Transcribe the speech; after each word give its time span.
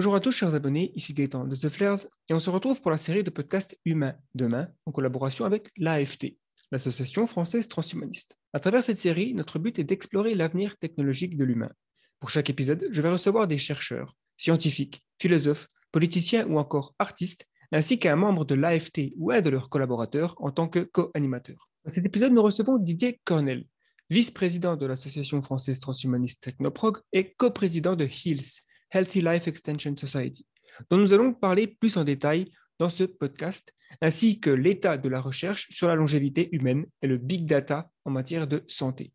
Bonjour 0.00 0.14
à 0.14 0.20
tous, 0.20 0.32
chers 0.32 0.54
abonnés, 0.54 0.92
ici 0.94 1.12
Gaëtan 1.12 1.44
de 1.44 1.54
The 1.54 1.68
Flares, 1.68 2.06
et 2.30 2.32
on 2.32 2.40
se 2.40 2.48
retrouve 2.48 2.80
pour 2.80 2.90
la 2.90 2.96
série 2.96 3.22
de 3.22 3.28
podcasts 3.28 3.78
Humains 3.84 4.14
demain, 4.34 4.68
en 4.86 4.92
collaboration 4.92 5.44
avec 5.44 5.68
l'AFT, 5.76 6.38
l'Association 6.72 7.26
française 7.26 7.68
transhumaniste. 7.68 8.34
À 8.54 8.60
travers 8.60 8.82
cette 8.82 8.98
série, 8.98 9.34
notre 9.34 9.58
but 9.58 9.78
est 9.78 9.84
d'explorer 9.84 10.34
l'avenir 10.34 10.78
technologique 10.78 11.36
de 11.36 11.44
l'humain. 11.44 11.70
Pour 12.18 12.30
chaque 12.30 12.48
épisode, 12.48 12.88
je 12.90 13.02
vais 13.02 13.10
recevoir 13.10 13.46
des 13.46 13.58
chercheurs, 13.58 14.16
scientifiques, 14.38 15.04
philosophes, 15.20 15.68
politiciens 15.92 16.46
ou 16.46 16.58
encore 16.58 16.94
artistes, 16.98 17.44
ainsi 17.70 17.98
qu'un 17.98 18.16
membre 18.16 18.46
de 18.46 18.54
l'AFT 18.54 19.12
ou 19.18 19.32
un 19.32 19.42
de 19.42 19.50
leurs 19.50 19.68
collaborateurs 19.68 20.34
en 20.38 20.50
tant 20.50 20.66
que 20.66 20.78
co-animateur. 20.78 21.68
Dans 21.84 21.90
cet 21.90 22.06
épisode, 22.06 22.32
nous 22.32 22.42
recevons 22.42 22.78
Didier 22.78 23.20
Cornel, 23.24 23.66
vice-président 24.08 24.76
de 24.76 24.86
l'Association 24.86 25.42
française 25.42 25.78
transhumaniste 25.78 26.40
Technoprog 26.40 27.00
et 27.12 27.34
coprésident 27.34 27.96
de 27.96 28.06
HEALS, 28.06 28.62
Healthy 28.92 29.22
Life 29.22 29.48
Extension 29.48 29.96
Society, 29.96 30.46
dont 30.88 30.98
nous 30.98 31.12
allons 31.12 31.32
parler 31.32 31.66
plus 31.66 31.96
en 31.96 32.04
détail 32.04 32.50
dans 32.78 32.88
ce 32.88 33.04
podcast, 33.04 33.74
ainsi 34.00 34.40
que 34.40 34.50
l'état 34.50 34.96
de 34.96 35.08
la 35.08 35.20
recherche 35.20 35.68
sur 35.70 35.88
la 35.88 35.94
longévité 35.94 36.48
humaine 36.52 36.86
et 37.02 37.06
le 37.06 37.18
big 37.18 37.44
data 37.44 37.90
en 38.04 38.10
matière 38.10 38.46
de 38.46 38.64
santé. 38.68 39.12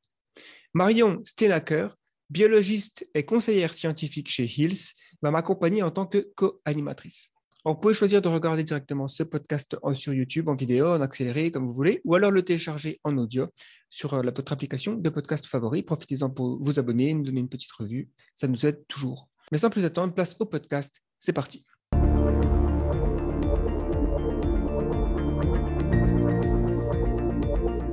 Marion 0.74 1.22
Stenaker, 1.24 1.96
biologiste 2.30 3.10
et 3.14 3.24
conseillère 3.24 3.74
scientifique 3.74 4.30
chez 4.30 4.46
Hills, 4.46 4.94
va 5.22 5.32
m'accompagner 5.32 5.84
en 5.84 5.92
tant 5.92 6.06
que 6.06 6.32
co-animatrice. 6.36 7.30
Vous 7.68 7.74
pouvez 7.74 7.96
choisir 7.96 8.22
de 8.22 8.28
regarder 8.28 8.64
directement 8.64 9.08
ce 9.08 9.24
podcast 9.24 9.76
sur 9.96 10.14
YouTube, 10.14 10.50
en 10.50 10.56
vidéo, 10.56 10.90
en 10.90 11.02
accéléré, 11.02 11.50
comme 11.50 11.66
vous 11.66 11.74
voulez, 11.74 12.00
ou 12.06 12.14
alors 12.14 12.30
le 12.30 12.44
télécharger 12.44 13.00
en 13.04 13.18
audio 13.18 13.48
sur 13.90 14.14
euh, 14.14 14.22
votre 14.22 14.54
application 14.54 14.94
de 14.94 15.10
podcast 15.10 15.48
favori. 15.48 15.82
Profitez-en 15.82 16.30
pour 16.30 16.62
vous 16.62 16.78
abonner, 16.78 17.16
nous 17.16 17.24
donner 17.24 17.40
une 17.40 17.50
petite 17.50 17.72
revue. 17.72 18.08
Ça 18.36 18.48
nous 18.48 18.68
aide 18.68 18.86
toujours. 18.88 19.30
Mais 19.52 19.60
sans 19.60 19.70
plus 19.70 19.86
attendre, 19.86 20.14
place 20.14 20.36
au 20.40 20.46
podcast. 20.46 21.04
C'est 21.20 21.34
parti. 21.34 21.64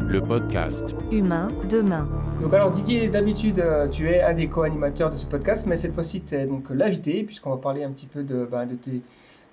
Le 0.08 0.20
podcast 0.26 0.94
Humain 1.10 1.48
demain. 1.70 2.08
Donc 2.40 2.52
alors 2.54 2.70
Didier, 2.70 3.08
d'habitude 3.08 3.60
euh, 3.60 3.88
tu 3.88 4.08
es 4.08 4.22
un 4.22 4.34
des 4.34 4.48
co-animateurs 4.48 5.10
de 5.10 5.16
ce 5.16 5.26
podcast, 5.26 5.66
mais 5.66 5.76
cette 5.76 5.94
fois-ci 5.94 6.22
tu 6.22 6.34
es 6.34 6.46
donc 6.46 6.70
l'invité 6.70 7.22
puisqu'on 7.22 7.50
va 7.50 7.56
parler 7.56 7.84
un 7.84 7.90
petit 7.90 8.06
peu 8.06 8.22
de, 8.22 8.44
bah, 8.44 8.66
de 8.66 8.74
tes 8.74 9.02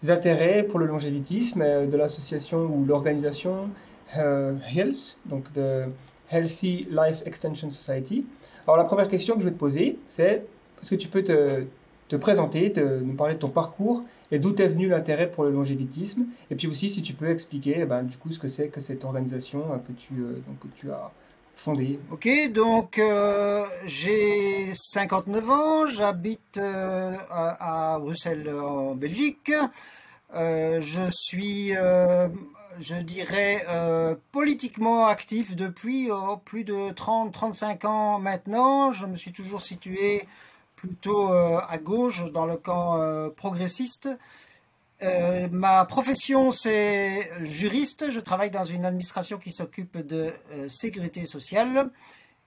intérêts 0.10 0.64
pour 0.64 0.80
le 0.80 0.86
longévitisme, 0.86 1.62
euh, 1.62 1.86
de 1.86 1.96
l'association 1.98 2.66
ou 2.66 2.86
l'organisation 2.86 3.70
euh, 4.18 4.56
Health, 4.74 5.18
donc 5.26 5.52
de 5.54 5.84
Healthy 6.32 6.88
Life 6.92 7.24
Extension 7.26 7.70
Society. 7.70 8.26
Alors 8.66 8.78
la 8.78 8.86
première 8.86 9.08
question 9.08 9.36
que 9.36 9.42
je 9.42 9.46
vais 9.46 9.54
te 9.54 9.60
poser, 9.60 9.98
c'est 10.06 10.46
est-ce 10.82 10.90
que 10.92 10.96
tu 10.96 11.08
peux 11.08 11.24
te, 11.24 11.64
te 12.10 12.16
présenter, 12.16 12.72
de 12.72 13.02
nous 13.06 13.14
parler 13.14 13.36
de 13.36 13.40
ton 13.40 13.50
parcours 13.50 14.04
et 14.32 14.40
d'où 14.40 14.54
est 14.56 14.68
venu 14.68 14.90
l'intérêt 14.90 15.30
pour 15.30 15.44
le 15.44 15.52
longévitisme. 15.52 16.26
Et 16.50 16.56
puis 16.56 16.68
aussi, 16.68 16.90
si 16.90 17.02
tu 17.02 17.14
peux 17.14 17.30
expliquer 17.30 17.76
eh 17.78 17.86
ben, 17.86 18.04
du 18.04 18.18
coup 18.18 18.32
ce 18.32 18.40
que 18.40 18.48
c'est 18.48 18.68
que 18.70 18.82
cette 18.82 19.06
organisation 19.06 19.60
euh, 19.72 19.78
que 19.78 19.94
tu, 19.94 20.14
euh, 20.16 20.42
donc, 20.48 20.58
tu 20.76 20.92
as 20.92 21.12
fondée. 21.54 22.00
Ok, 22.12 22.28
donc 22.52 22.98
euh, 22.98 23.64
j'ai 23.86 24.74
59 24.74 25.50
ans, 25.50 25.88
j'habite 25.88 26.58
à, 26.58 27.94
à, 27.94 28.00
Bruxelles 28.00 28.50
en 28.50 28.96
Belgique. 28.96 29.52
je 30.34 31.10
suis, 31.12 31.74
je 31.74 32.96
dirais, 33.04 33.66
politiquement 34.32 35.06
actif 35.06 35.56
depuis 35.56 36.10
plus 36.46 36.64
de 36.64 36.92
30-35 36.92 37.86
ans 37.86 38.20
maintenant. 38.20 38.92
Je 38.94 39.06
me 39.06 39.18
suis 39.18 39.34
toujours 39.34 39.62
situé 39.62 40.24
plutôt 40.80 41.34
euh, 41.34 41.60
à 41.68 41.78
gauche, 41.78 42.24
dans 42.32 42.46
le 42.46 42.56
camp 42.56 42.98
euh, 42.98 43.30
progressiste. 43.30 44.10
Euh, 45.02 45.48
ma 45.52 45.86
profession, 45.86 46.52
c'est 46.52 47.30
juriste. 47.42 48.12
Je 48.12 48.20
travaille 48.20 48.52
dans 48.52 48.64
une 48.64 48.86
administration 48.86 49.38
qui 49.38 49.52
s'occupe 49.52 49.98
de 49.98 50.32
sécurité 50.68 51.26
sociale. 51.26 51.90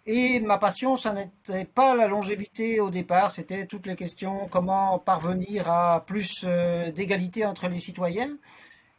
Et 0.06 0.41
ma 0.41 0.59
passion, 0.59 0.97
ça 0.97 1.12
n'était 1.12 1.65
pas 1.65 1.94
la 1.94 2.09
longévité 2.09 2.81
au 2.81 2.91
départ, 2.91 3.31
c'était 3.31 3.66
toutes 3.66 3.87
les 3.87 3.94
questions 3.94 4.49
comment 4.50 4.99
parvenir 4.99 5.70
à 5.70 6.04
plus 6.04 6.44
d'égalité 6.97 7.47
entre 7.47 7.69
les 7.69 7.78
citoyens. 7.78 8.37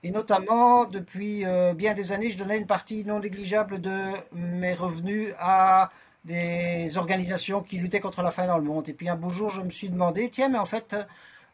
Et 0.03 0.11
notamment, 0.11 0.85
depuis 0.85 1.44
bien 1.75 1.94
des 1.94 2.13
années, 2.13 2.31
je 2.31 2.38
donnais 2.38 2.57
une 2.57 2.67
partie 2.67 3.03
non 3.03 3.19
négligeable 3.19 3.81
de 3.81 4.00
mes 4.31 4.73
revenus 4.73 5.33
à 5.39 5.91
des 6.25 6.97
organisations 6.97 7.61
qui 7.61 7.78
luttaient 7.78 8.00
contre 8.00 8.23
la 8.23 8.31
faim 8.31 8.47
dans 8.47 8.57
le 8.57 8.63
monde. 8.63 8.89
Et 8.89 8.94
puis 8.94 9.09
un 9.09 9.16
beau 9.16 9.29
jour, 9.29 9.50
je 9.50 9.61
me 9.61 9.69
suis 9.69 9.89
demandé, 9.89 10.29
tiens, 10.29 10.50
mais 10.50 10.57
en 10.57 10.66
fait, 10.66 10.95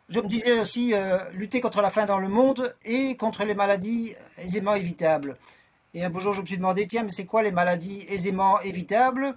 je 0.09 0.19
me 0.19 0.28
disais 0.28 0.59
aussi 0.59 0.94
euh, 0.94 1.18
lutter 1.34 1.62
contre 1.62 1.81
la 1.81 1.90
faim 1.90 2.06
dans 2.06 2.19
le 2.19 2.28
monde 2.28 2.75
et 2.85 3.16
contre 3.16 3.46
les 3.46 3.56
maladies 3.56 4.16
aisément 4.38 4.75
évitables. 4.75 5.38
Et 5.94 6.03
un 6.03 6.09
beau 6.09 6.19
jour, 6.19 6.34
je 6.34 6.41
me 6.41 6.46
suis 6.46 6.58
demandé, 6.58 6.88
tiens, 6.88 7.03
mais 7.03 7.12
c'est 7.12 7.25
quoi 7.25 7.41
les 7.41 7.52
maladies 7.52 8.06
aisément 8.09 8.62
évitables? 8.62 9.35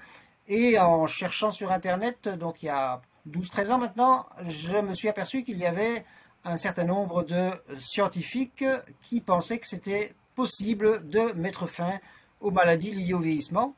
Et 0.48 0.78
en 0.78 1.06
cherchant 1.06 1.50
sur 1.50 1.72
Internet, 1.72 2.28
donc 2.28 2.62
il 2.62 2.66
y 2.66 2.69
a 2.69 3.00
12-13 3.31 3.71
ans 3.71 3.78
maintenant, 3.78 4.26
je 4.47 4.76
me 4.76 4.92
suis 4.92 5.09
aperçu 5.09 5.44
qu'il 5.44 5.59
y 5.59 5.66
avait 5.66 6.04
un 6.44 6.56
certain 6.56 6.84
nombre 6.84 7.22
de 7.22 7.50
scientifiques 7.78 8.65
qui 9.00 9.21
pensaient 9.21 9.59
que 9.59 9.66
c'était 9.66 10.15
possible 10.34 11.09
de 11.09 11.32
mettre 11.34 11.66
fin 11.66 12.00
aux 12.41 12.50
maladies 12.50 12.91
liées 12.91 13.15
au 13.15 13.21
vieillissement. 13.21 13.75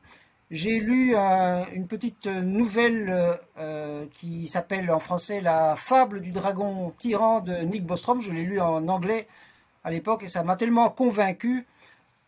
J'ai 0.51 0.79
lu 0.79 1.15
euh, 1.15 1.63
une 1.73 1.87
petite 1.87 2.27
nouvelle 2.27 3.11
euh, 3.57 4.05
qui 4.11 4.47
s'appelle 4.47 4.91
en 4.91 4.99
français 4.99 5.41
La 5.41 5.75
fable 5.75 6.21
du 6.21 6.31
dragon 6.31 6.93
tyran 6.99 7.39
de 7.41 7.55
Nick 7.63 7.83
Bostrom. 7.83 8.21
Je 8.21 8.31
l'ai 8.31 8.43
lu 8.43 8.59
en 8.59 8.87
anglais 8.87 9.27
à 9.83 9.89
l'époque 9.89 10.21
et 10.21 10.27
ça 10.27 10.43
m'a 10.43 10.55
tellement 10.55 10.91
convaincu 10.91 11.65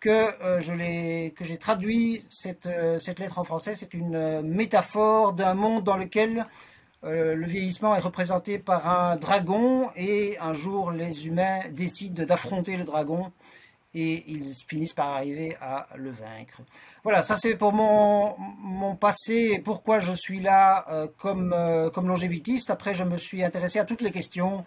euh, 0.08 1.30
que 1.30 1.44
j'ai 1.46 1.58
traduit 1.58 2.26
cette, 2.28 2.68
cette 3.00 3.20
lettre 3.20 3.38
en 3.38 3.44
français. 3.44 3.76
C'est 3.76 3.94
une 3.94 4.42
métaphore 4.42 5.34
d'un 5.34 5.54
monde 5.54 5.84
dans 5.84 5.98
lequel 5.98 6.48
le 7.04 7.46
vieillissement 7.46 7.96
est 7.96 8.00
représenté 8.00 8.58
par 8.58 8.90
un 8.90 9.16
dragon 9.18 9.92
et 9.96 10.38
un 10.40 10.54
jour 10.56 10.90
les 10.92 11.28
humains 11.28 11.60
décident 11.70 12.26
d'affronter 12.26 12.78
le 12.78 12.84
dragon 12.84 13.32
et 13.94 14.24
ils 14.28 14.44
finissent 14.68 14.94
par 14.94 15.08
arriver 15.08 15.56
à 15.62 15.88
le 15.96 16.12
vaincre. 16.12 16.62
Voilà, 17.08 17.24
ça 17.24 17.38
c'est 17.38 17.56
pour 17.56 17.72
mon, 17.72 18.98
passé, 18.98 19.62
pourquoi 19.64 20.00
je 20.00 20.12
suis 20.12 20.42
là 20.42 20.84
euh, 20.92 21.08
comme, 21.18 21.54
euh, 21.54 21.90
comme 21.90 22.06
longévitiste. 22.06 22.70
Après, 22.70 22.94
je 22.94 23.06
me 23.06 23.16
suis 23.16 23.46
intéressé 23.46 23.80
à 23.80 23.86
toutes 23.86 24.02
les 24.02 24.12
questions 24.12 24.66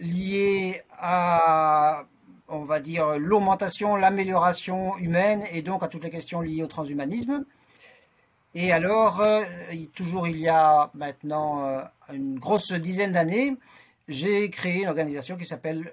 liées 0.00 0.80
à, 0.98 2.04
on 2.48 2.64
va 2.64 2.80
dire, 2.80 3.18
l'augmentation, 3.18 3.94
l'amélioration 3.94 4.96
humaine 4.96 5.44
et 5.52 5.60
donc 5.60 5.82
à 5.82 5.88
toutes 5.88 6.04
les 6.04 6.10
questions 6.10 6.40
liées 6.40 6.62
au 6.62 6.66
transhumanisme. 6.66 7.44
Et 8.54 8.72
alors, 8.72 9.20
euh, 9.20 9.44
toujours 9.94 10.26
il 10.28 10.38
y 10.38 10.48
a 10.48 10.90
maintenant 10.94 11.78
une 12.10 12.38
grosse 12.38 12.72
dizaine 12.72 13.12
d'années, 13.12 13.54
j'ai 14.08 14.48
créé 14.48 14.84
une 14.84 14.88
organisation 14.88 15.36
qui 15.36 15.44
s'appelle 15.44 15.92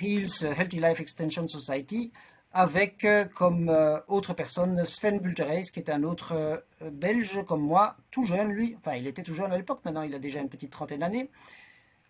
Heals 0.00 0.46
Healthy 0.56 0.80
Life 0.80 0.98
Extension 0.98 1.46
Society 1.46 2.10
avec 2.52 3.04
euh, 3.04 3.24
comme 3.24 3.68
euh, 3.68 4.00
autre 4.08 4.34
personne 4.34 4.84
Sven 4.84 5.20
Bultereis, 5.20 5.70
qui 5.72 5.78
est 5.78 5.90
un 5.90 6.02
autre 6.02 6.32
euh, 6.32 6.90
belge 6.90 7.44
comme 7.46 7.62
moi, 7.62 7.96
tout 8.10 8.24
jeune 8.24 8.50
lui, 8.50 8.76
enfin 8.78 8.96
il 8.96 9.06
était 9.06 9.22
tout 9.22 9.34
jeune 9.34 9.52
à 9.52 9.56
l'époque, 9.56 9.80
maintenant 9.84 10.02
il 10.02 10.14
a 10.14 10.18
déjà 10.18 10.40
une 10.40 10.48
petite 10.48 10.70
trentaine 10.70 11.00
d'années, 11.00 11.30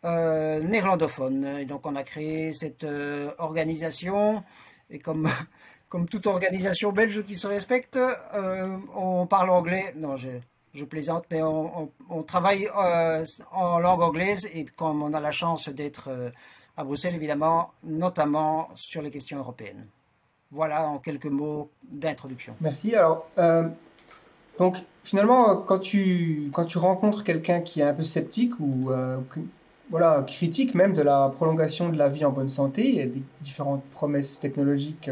néerlandophone. 0.03 1.45
Et 1.59 1.67
donc 1.67 1.87
on 1.87 1.95
a 1.95 2.03
créé 2.03 2.53
cette 2.55 2.87
organisation, 3.39 4.43
et 4.89 4.99
comme, 4.99 5.29
comme 5.89 6.09
toute 6.09 6.27
organisation 6.27 6.93
belge 6.93 7.23
qui 7.25 7.35
se 7.35 7.47
respecte, 7.47 7.99
on 8.95 9.27
parle 9.27 9.51
anglais. 9.51 9.93
Non, 9.97 10.17
je, 10.17 10.31
je 10.73 10.85
plaisante, 10.87 11.27
mais 11.31 11.43
on, 11.43 11.91
travaille 12.27 12.71
en 13.53 13.79
langue 13.79 14.03
anglaise 14.03 14.49
et 14.55 14.65
comme 14.65 15.03
on 15.03 15.13
a 15.13 15.21
la 15.21 15.33
chance 15.33 15.69
d'être 15.69 16.09
à 16.79 16.85
Bruxelles, 16.85 17.15
évidemment, 17.15 17.73
notamment 17.85 18.71
sur 18.75 19.03
les 19.03 19.11
questions 19.11 19.39
européennes. 19.39 19.87
Voilà 20.51 20.89
en 20.89 20.99
quelques 20.99 21.27
mots 21.27 21.71
d'introduction. 21.85 22.55
Merci. 22.61 22.95
Alors, 22.95 23.27
euh, 23.39 23.69
donc 24.59 24.77
finalement, 25.05 25.57
quand 25.57 25.79
tu, 25.79 26.51
quand 26.53 26.65
tu 26.65 26.79
rencontres 26.79 27.25
quelqu'un 27.25 27.61
qui 27.61 27.81
est 27.81 27.85
un 27.85 27.95
peu 27.95 28.03
sceptique 28.03 28.59
ou 28.61 28.91
voilà, 29.91 30.23
critique 30.25 30.75
même 30.75 30.93
de 30.93 31.03
la 31.03 31.33
prolongation 31.35 31.89
de 31.89 31.99
la 31.99 32.09
vie 32.09 32.25
en 32.25 32.31
bonne 32.31 32.49
santé 32.49 33.01
et 33.01 33.07
des 33.07 33.23
différentes 33.41 33.83
promesses 33.91 34.39
technologiques 34.39 35.11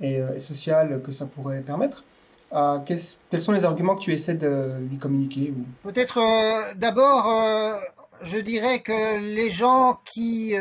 et 0.00 0.20
sociales 0.38 1.00
que 1.02 1.10
ça 1.10 1.26
pourrait 1.26 1.62
permettre, 1.62 2.04
euh, 2.52 2.78
quels 2.86 3.40
sont 3.40 3.52
les 3.52 3.64
arguments 3.64 3.96
que 3.96 4.02
tu 4.02 4.12
essaies 4.12 4.34
de 4.34 4.70
lui 4.88 4.98
communiquer 4.98 5.52
Peut-être 5.82 6.18
euh, 6.18 6.74
d'abord, 6.76 7.28
euh, 7.28 7.74
je 8.22 8.38
dirais 8.38 8.80
que 8.80 9.18
les 9.18 9.50
gens 9.50 9.98
qui, 10.04 10.54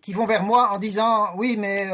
qui 0.00 0.12
vont 0.12 0.26
vers 0.26 0.42
moi 0.42 0.70
en 0.72 0.78
disant 0.78 1.28
oui, 1.36 1.56
mais 1.58 1.88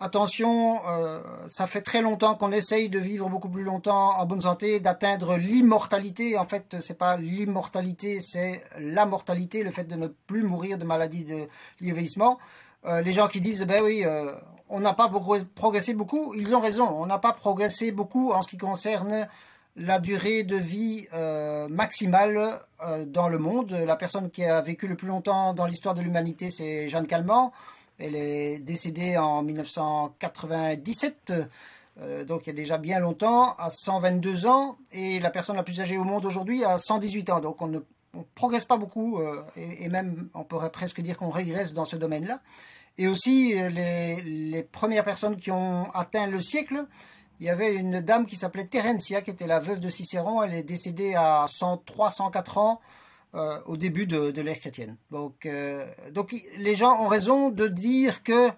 attention, 0.00 0.80
euh, 0.88 1.20
ça 1.48 1.66
fait 1.66 1.80
très 1.80 2.02
longtemps 2.02 2.34
qu'on 2.34 2.52
essaye 2.52 2.88
de 2.88 2.98
vivre 2.98 3.28
beaucoup 3.28 3.48
plus 3.48 3.64
longtemps 3.64 4.18
en 4.18 4.26
bonne 4.26 4.40
santé, 4.40 4.80
d'atteindre 4.80 5.36
l'immortalité. 5.36 6.38
En 6.38 6.46
fait, 6.46 6.76
c'est 6.80 6.98
pas 6.98 7.16
l'immortalité, 7.16 8.20
c'est 8.20 8.62
la 8.78 9.06
mortalité, 9.06 9.62
le 9.62 9.70
fait 9.70 9.84
de 9.84 9.96
ne 9.96 10.06
plus 10.06 10.42
mourir 10.42 10.78
de 10.78 10.84
maladies 10.84 11.24
de 11.24 11.48
vieillissement. 11.80 12.38
Euh, 12.84 13.00
les 13.00 13.12
gens 13.12 13.28
qui 13.28 13.40
disent, 13.40 13.64
ben 13.66 13.82
oui, 13.82 14.02
euh, 14.04 14.32
on 14.68 14.80
n'a 14.80 14.92
pas 14.92 15.10
progressé 15.54 15.94
beaucoup, 15.94 16.34
ils 16.34 16.54
ont 16.54 16.60
raison. 16.60 16.88
On 16.88 17.06
n'a 17.06 17.18
pas 17.18 17.32
progressé 17.32 17.90
beaucoup 17.90 18.32
en 18.32 18.42
ce 18.42 18.48
qui 18.48 18.58
concerne 18.58 19.26
la 19.78 19.98
durée 20.00 20.44
de 20.44 20.56
vie 20.56 21.06
maximale 21.70 22.60
dans 23.06 23.28
le 23.28 23.38
monde. 23.38 23.70
La 23.72 23.96
personne 23.96 24.30
qui 24.30 24.44
a 24.44 24.60
vécu 24.60 24.86
le 24.86 24.96
plus 24.96 25.08
longtemps 25.08 25.54
dans 25.54 25.66
l'histoire 25.66 25.94
de 25.94 26.02
l'humanité, 26.02 26.50
c'est 26.50 26.88
Jeanne 26.88 27.06
Calment. 27.06 27.52
Elle 27.98 28.14
est 28.14 28.60
décédée 28.60 29.16
en 29.16 29.42
1997, 29.42 31.32
euh, 32.00 32.24
donc 32.24 32.42
il 32.46 32.50
y 32.50 32.50
a 32.50 32.54
déjà 32.54 32.78
bien 32.78 33.00
longtemps, 33.00 33.56
à 33.56 33.70
122 33.70 34.46
ans, 34.46 34.78
et 34.92 35.18
la 35.18 35.30
personne 35.30 35.56
la 35.56 35.64
plus 35.64 35.80
âgée 35.80 35.98
au 35.98 36.04
monde 36.04 36.24
aujourd'hui 36.24 36.64
a 36.64 36.78
118 36.78 37.30
ans. 37.30 37.40
Donc 37.40 37.60
on 37.60 37.66
ne 37.66 37.80
progresse 38.36 38.64
pas 38.64 38.76
beaucoup, 38.76 39.18
euh, 39.18 39.42
et, 39.56 39.88
même 39.88 40.28
on 40.34 40.44
pourrait 40.44 40.70
presque 40.70 41.00
dire 41.00 41.16
qu'on 41.16 41.30
régresse 41.30 41.74
dans 41.74 41.84
ce 41.84 41.96
domaine-là. 41.96 42.40
Et 42.98 43.08
aussi 43.08 43.54
les, 43.54 44.62
premières 44.70 45.04
personnes 45.04 45.36
qui 45.36 45.50
ont 45.50 45.90
atteint 45.92 46.28
le 46.28 46.40
siècle, 46.40 46.84
il 47.40 47.46
y 47.46 47.50
avait 47.50 47.74
une 47.74 48.00
dame 48.00 48.26
qui 48.26 48.36
s'appelait 48.36 48.66
Terencia, 48.66 49.22
qui 49.22 49.30
était 49.30 49.46
la 49.46 49.60
veuve 49.60 49.80
de 49.80 49.88
Cicéron. 49.88 50.42
Elle 50.42 50.54
est 50.54 50.62
décédée 50.62 51.14
à 51.14 51.46
103, 51.48 52.10
104 52.10 52.58
ans. 52.58 52.80
Euh, 53.34 53.58
au 53.66 53.76
début 53.76 54.06
de, 54.06 54.40
l'ère 54.40 54.58
chrétienne. 54.58 54.96
Donc, 55.10 55.44
euh, 55.44 55.86
donc 56.12 56.34
les 56.56 56.74
gens 56.74 56.98
ont 56.98 57.08
raison 57.08 57.50
de 57.50 57.68
dire 57.68 58.22
que 58.22 58.48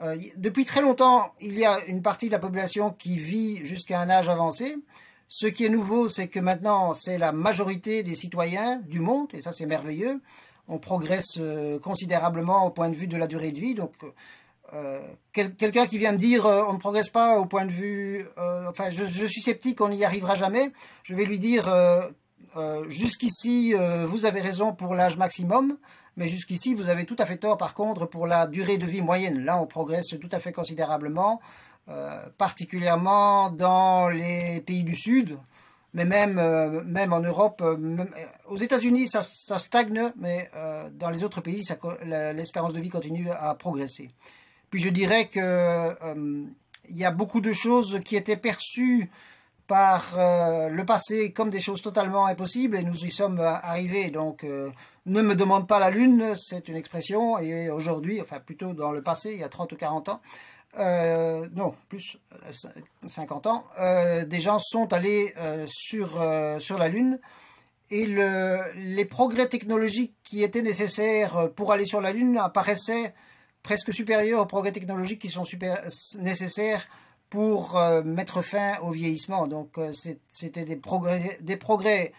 euh, 0.00 0.16
depuis 0.36 0.64
très 0.64 0.80
longtemps, 0.82 1.30
il 1.40 1.56
y 1.56 1.64
a 1.64 1.78
une 1.86 2.02
partie 2.02 2.26
de 2.26 2.32
la 2.32 2.40
population 2.40 2.90
qui 2.90 3.16
vit 3.16 3.64
jusqu'à 3.64 4.00
un 4.00 4.10
âge 4.10 4.28
avancé. 4.28 4.76
Ce 5.28 5.46
qui 5.46 5.64
est 5.64 5.68
nouveau, 5.68 6.08
c'est 6.08 6.26
que 6.26 6.40
maintenant, 6.40 6.94
c'est 6.94 7.16
la 7.16 7.30
majorité 7.30 8.02
des 8.02 8.16
citoyens 8.16 8.80
du 8.88 8.98
monde, 8.98 9.28
et 9.34 9.40
ça 9.40 9.52
c'est 9.52 9.66
merveilleux. 9.66 10.20
On 10.66 10.78
progresse 10.80 11.40
considérablement 11.80 12.66
au 12.66 12.70
point 12.70 12.88
de 12.88 12.96
vue 12.96 13.06
de 13.06 13.16
la 13.16 13.28
durée 13.28 13.52
de 13.52 13.60
vie. 13.60 13.76
Donc, 13.76 13.94
quelqu'un 15.32 15.86
qui 15.86 15.98
vient 15.98 16.12
me 16.12 16.18
dire 16.18 16.44
on 16.44 16.74
ne 16.74 16.78
progresse 16.78 17.08
pas 17.08 17.38
au 17.38 17.46
point 17.46 17.64
de 17.64 17.72
vue, 17.72 18.24
enfin, 18.68 18.90
je, 18.90 19.24
suis 19.24 19.40
sceptique, 19.40 19.80
on 19.80 19.88
n'y 19.88 20.04
arrivera 20.04 20.34
jamais. 20.34 20.72
Je 21.04 21.14
vais 21.14 21.24
lui 21.24 21.38
dire 21.38 21.68
euh, 22.56 22.84
jusqu'ici, 22.88 23.74
euh, 23.74 24.06
vous 24.06 24.26
avez 24.26 24.40
raison 24.40 24.74
pour 24.74 24.94
l'âge 24.94 25.16
maximum, 25.16 25.76
mais 26.16 26.28
jusqu'ici, 26.28 26.74
vous 26.74 26.88
avez 26.88 27.04
tout 27.04 27.16
à 27.18 27.26
fait 27.26 27.36
tort 27.36 27.56
par 27.56 27.74
contre 27.74 28.06
pour 28.06 28.26
la 28.26 28.46
durée 28.46 28.78
de 28.78 28.86
vie 28.86 29.02
moyenne. 29.02 29.44
Là, 29.44 29.60
on 29.60 29.66
progresse 29.66 30.08
tout 30.20 30.28
à 30.32 30.40
fait 30.40 30.52
considérablement, 30.52 31.40
euh, 31.88 32.26
particulièrement 32.36 33.50
dans 33.50 34.08
les 34.08 34.60
pays 34.62 34.82
du 34.82 34.96
Sud, 34.96 35.38
mais 35.94 36.04
même, 36.04 36.40
même 36.84 37.12
en 37.12 37.20
Europe. 37.20 37.62
aux 38.46 38.56
États-Unis, 38.56 39.08
ça, 39.08 39.22
ça, 39.22 39.58
stagne, 39.58 40.12
mais 40.16 40.50
dans 40.92 41.08
les 41.08 41.24
autres 41.24 41.40
pays, 41.40 41.64
l'espérance 42.34 42.74
de 42.74 42.80
vie 42.80 42.90
continue 42.90 43.30
à 43.30 43.54
progresser. 43.54 44.10
Puis 44.70 44.80
je 44.80 44.88
dirais 44.88 45.26
que 45.26 45.94
il 46.90 46.96
y 46.96 47.04
a 47.04 47.10
beaucoup 47.10 47.40
de 47.40 47.52
choses 47.52 48.00
qui 48.04 48.16
étaient 48.16 48.36
perçues 48.36 49.10
par 49.68 50.18
euh, 50.18 50.68
le 50.68 50.84
passé 50.84 51.30
comme 51.30 51.50
des 51.50 51.60
choses 51.60 51.82
totalement 51.82 52.26
impossibles 52.26 52.76
et 52.76 52.82
nous 52.82 53.04
y 53.04 53.10
sommes 53.10 53.38
euh, 53.38 53.52
arrivés. 53.52 54.10
Donc, 54.10 54.42
euh, 54.42 54.70
ne 55.04 55.20
me 55.20 55.34
demande 55.34 55.68
pas 55.68 55.78
la 55.78 55.90
Lune, 55.90 56.34
c'est 56.36 56.68
une 56.68 56.76
expression, 56.76 57.38
et 57.38 57.70
aujourd'hui, 57.70 58.20
enfin 58.20 58.40
plutôt 58.40 58.72
dans 58.72 58.92
le 58.92 59.02
passé, 59.02 59.32
il 59.32 59.38
y 59.38 59.44
a 59.44 59.48
30 59.48 59.72
ou 59.72 59.76
40 59.76 60.08
ans, 60.08 60.20
non, 61.54 61.74
plus 61.88 62.18
50 63.06 63.46
ans, 63.46 63.64
des 64.26 64.38
gens 64.38 64.58
sont 64.58 64.92
allés 64.92 65.32
sur, 65.66 66.22
sur 66.58 66.76
la 66.76 66.88
Lune 66.88 67.18
et 67.90 68.06
le, 68.06 68.58
les 68.74 69.06
progrès 69.06 69.48
technologiques 69.48 70.14
qui 70.24 70.42
étaient 70.42 70.60
nécessaires 70.60 71.48
pour 71.56 71.72
aller 71.72 71.86
sur 71.86 72.02
la 72.02 72.12
Lune 72.12 72.36
apparaissaient 72.36 73.14
presque 73.62 73.92
supérieurs 73.92 74.40
aux 74.40 74.46
progrès 74.46 74.72
technologiques 74.72 75.20
qui 75.20 75.28
sont 75.28 75.44
nécessaires 76.18 76.88
pour 77.30 77.76
euh, 77.76 78.02
mettre 78.02 78.42
fin 78.42 78.78
au 78.80 78.90
vieillissement. 78.90 79.46
Donc 79.46 79.78
euh, 79.78 79.92
c'était 80.30 80.64
des 80.64 80.76
progrès, 80.76 82.12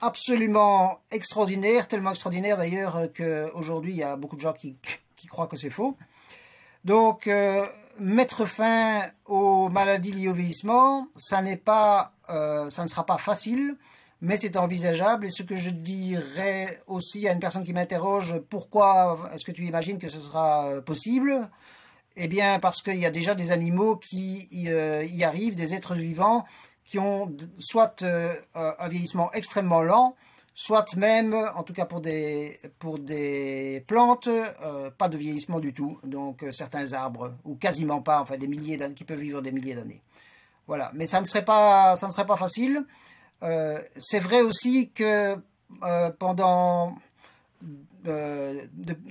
absolument 0.00 1.00
extraordinaires, 1.10 1.88
tellement 1.88 2.10
extraordinaires 2.10 2.56
d'ailleurs 2.56 2.96
euh, 2.96 3.06
qu'aujourd'hui 3.14 3.92
il 3.92 3.98
y 3.98 4.02
a 4.02 4.16
beaucoup 4.16 4.36
de 4.36 4.40
gens 4.40 4.52
qui, 4.52 4.76
qui 5.16 5.26
croient 5.26 5.46
que 5.46 5.56
c'est 5.56 5.70
faux. 5.70 5.96
Donc 6.84 7.28
mettre 7.98 8.46
fin 8.46 9.02
aux 9.26 9.68
maladies 9.68 10.12
liées 10.12 10.28
au 10.28 10.32
vieillissement, 10.32 11.08
ça 11.14 11.42
n'est 11.42 11.58
pas, 11.58 12.14
ça 12.26 12.82
ne 12.82 12.88
sera 12.88 13.04
pas 13.04 13.18
facile, 13.18 13.76
mais 14.22 14.36
c'est 14.36 14.56
envisageable. 14.56 15.26
Et 15.26 15.30
ce 15.30 15.42
que 15.42 15.56
je 15.56 15.70
dirais 15.70 16.82
aussi 16.86 17.26
à 17.28 17.32
une 17.32 17.40
personne 17.40 17.64
qui 17.64 17.72
m'interroge, 17.72 18.40
pourquoi 18.48 19.30
est-ce 19.34 19.44
que 19.44 19.52
tu 19.52 19.66
imagines 19.66 19.98
que 19.98 20.08
ce 20.08 20.18
sera 20.18 20.80
possible? 20.84 21.48
Eh 22.16 22.28
bien, 22.28 22.58
parce 22.58 22.82
qu'il 22.82 22.98
y 22.98 23.06
a 23.06 23.10
déjà 23.10 23.34
des 23.34 23.52
animaux 23.52 23.96
qui 23.96 24.48
y, 24.50 24.68
euh, 24.68 25.06
arrivent, 25.22 25.54
des 25.54 25.74
êtres 25.74 25.94
vivants 25.94 26.44
qui 26.84 26.98
ont 26.98 27.34
soit 27.60 28.02
euh, 28.02 28.34
un 28.54 28.88
vieillissement 28.88 29.32
extrêmement 29.32 29.80
lent, 29.80 30.16
soit 30.54 30.96
même, 30.96 31.34
en 31.54 31.62
tout 31.62 31.72
cas 31.72 31.84
pour 31.84 32.00
des, 32.00 32.58
pour 32.80 32.98
des 32.98 33.84
plantes, 33.86 34.26
euh, 34.26 34.90
pas 34.90 35.08
de 35.08 35.16
vieillissement 35.16 35.60
du 35.60 35.72
tout. 35.72 36.00
Donc 36.02 36.44
certains 36.50 36.92
arbres, 36.92 37.32
ou 37.44 37.54
quasiment 37.54 38.02
pas, 38.02 38.20
enfin 38.20 38.36
des 38.36 38.48
milliers 38.48 38.76
d'années, 38.76 38.94
qui 38.94 39.04
peuvent 39.04 39.20
vivre 39.20 39.40
des 39.40 39.52
milliers 39.52 39.76
d'années. 39.76 40.02
Voilà. 40.66 40.90
Mais 40.94 41.06
ça 41.06 41.20
ne 41.20 41.26
serait 41.26 41.44
pas, 41.44 41.94
ça 41.94 42.08
ne 42.08 42.12
serait 42.12 42.26
pas 42.26 42.36
facile. 42.36 42.84
C'est 43.42 44.20
vrai 44.20 44.42
aussi 44.42 44.90
que 44.90 45.36
pendant 46.18 46.96
euh, 48.06 48.62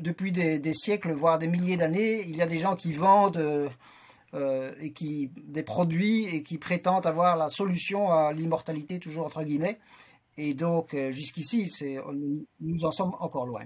depuis 0.02 0.32
des, 0.32 0.74
siècles, 0.74 1.12
voire 1.12 1.38
des 1.38 1.48
milliers 1.48 1.78
d'années, 1.78 2.26
il 2.28 2.36
y 2.36 2.42
a 2.42 2.48
des 2.48 2.58
gens 2.58 2.76
qui 2.76 2.92
vendent 2.92 3.70
euh, 4.34 4.72
et 4.82 4.92
qui, 4.92 5.30
des 5.48 5.64
produits 5.64 6.26
et 6.26 6.44
qui 6.44 6.58
prétendent 6.58 7.06
avoir 7.06 7.38
la 7.38 7.50
solution 7.50 8.12
à 8.12 8.34
l'immortalité, 8.34 9.00
toujours 9.00 9.26
entre 9.26 9.44
guillemets. 9.44 9.80
Et 10.38 10.54
donc, 10.54 10.94
euh, 10.94 11.12
jusqu'ici, 11.12 11.70
nous 12.62 12.86
en 12.86 12.92
sommes 12.92 13.14
encore 13.20 13.46
loin. 13.46 13.64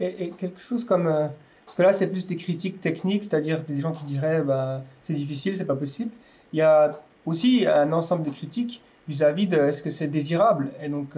Et, 0.00 0.30
quelque 0.36 0.60
chose 0.60 0.84
comme. 0.84 1.04
parce 1.64 1.76
que 1.76 1.82
là, 1.82 1.92
c'est 1.92 2.08
plus 2.08 2.26
des 2.26 2.36
critiques 2.36 2.80
techniques, 2.80 3.24
c'est-à-dire 3.24 3.62
des 3.64 3.80
gens 3.80 3.92
qui 3.92 4.04
diraient 4.04 4.42
bah, 4.42 4.82
c'est 5.02 5.14
difficile, 5.14 5.56
c'est 5.56 5.64
pas 5.64 5.76
possible. 5.76 6.10
Il 6.52 6.58
y 6.58 6.62
a 6.62 7.00
aussi 7.24 7.66
un 7.66 7.92
ensemble 7.92 8.24
de 8.24 8.30
critiques 8.30 8.82
vis-à-vis 9.08 9.46
de 9.46 9.58
est-ce 9.58 9.82
que 9.82 9.90
c'est 9.90 10.08
désirable. 10.08 10.68
Et 10.82 10.88
donc 10.88 11.16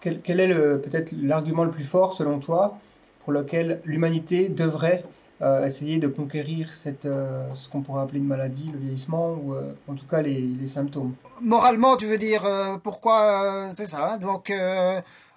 quel, 0.00 0.40
est 0.40 0.54
peut-être 0.78 1.12
l'argument 1.12 1.64
le 1.64 1.70
plus 1.70 1.84
fort 1.84 2.12
selon 2.12 2.38
toi 2.38 2.78
pour 3.24 3.32
lequel 3.32 3.80
l'humanité 3.84 4.48
devrait 4.48 5.02
euh, 5.42 5.66
essayer 5.66 5.98
de 5.98 6.06
conquérir 6.06 6.70
euh, 7.04 7.54
ce 7.54 7.68
qu'on 7.68 7.80
pourrait 7.80 8.02
appeler 8.02 8.20
une 8.20 8.26
maladie, 8.26 8.70
le 8.72 8.78
vieillissement, 8.78 9.32
ou 9.42 9.54
euh, 9.54 9.72
en 9.88 9.94
tout 9.94 10.06
cas 10.06 10.22
les, 10.22 10.66
symptômes? 10.68 11.14
Moralement, 11.40 11.96
tu 11.96 12.06
veux 12.06 12.18
dire 12.18 12.44
pourquoi 12.84 13.70
c'est 13.74 13.86
ça. 13.86 14.12
Hein? 14.12 14.18
donc, 14.18 14.52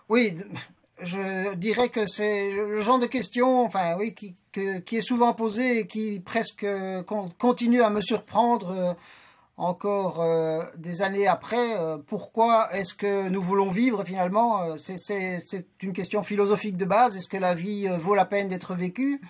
oui, 0.10 0.38
je 1.02 1.56
dirais 1.56 1.90
que 1.90 2.06
c'est 2.06 2.52
le 2.52 2.82
genre 2.82 3.00
de 3.00 3.08
question 3.08 3.66
enfin, 3.66 3.96
oui, 3.98 4.14
qui, 4.14 4.36
qui 4.86 4.98
est 4.98 5.02
souvent 5.02 5.34
posée 5.34 5.80
et 5.80 5.88
qui 5.88 6.20
presque 6.20 6.68
continue 7.40 7.82
à 7.82 7.90
me 7.90 8.02
surprendre 8.02 8.96
encore 9.58 10.22
euh, 10.22 10.64
des 10.78 11.02
années 11.02 11.28
après, 11.28 11.78
euh, 11.78 11.98
pourquoi 11.98 12.70
est-ce 12.74 12.94
que 12.94 13.30
nous 13.30 13.42
voulons 13.42 13.70
vivre 13.70 14.04
finalement 14.04 14.64
euh, 14.64 14.76
C'est 14.78 15.68
une 15.82 15.94
question 15.94 16.22
philosophique 16.24 16.78
de 16.78 16.86
base. 16.86 17.16
Est-ce 17.16 17.30
que 17.30 17.38
la 17.38 17.56
vie 17.56 17.88
vaut 17.88 18.16
la 18.16 18.26
peine 18.26 18.50
d'être 18.50 18.74
vécue? 18.74 19.22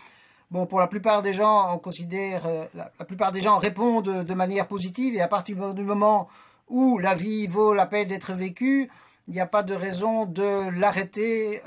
Bon, 0.52 0.66
pour 0.66 0.80
la 0.80 0.88
plupart 0.88 1.22
des 1.22 1.34
gens, 1.34 1.74
on 1.74 1.80
considère, 1.80 2.44
la, 2.76 3.06
plupart 3.06 3.32
des 3.32 3.42
gens 3.42 3.58
répondent 3.58 4.24
de 4.24 4.34
manière 4.34 4.68
positive 4.68 5.16
et 5.16 5.22
à 5.22 5.28
partir 5.28 5.74
du 5.74 5.82
moment 5.82 6.28
où 6.70 6.98
la 7.00 7.16
vie 7.16 7.48
vaut 7.48 7.74
la 7.74 7.88
peine 7.88 8.08
d'être 8.08 8.34
vécue, 8.34 8.90
il 9.28 9.34
n'y 9.34 9.40
a 9.40 9.48
pas 9.48 9.64
de 9.64 9.74
raison 9.74 10.26
de 10.26 10.70
l'arrêter 10.80 11.62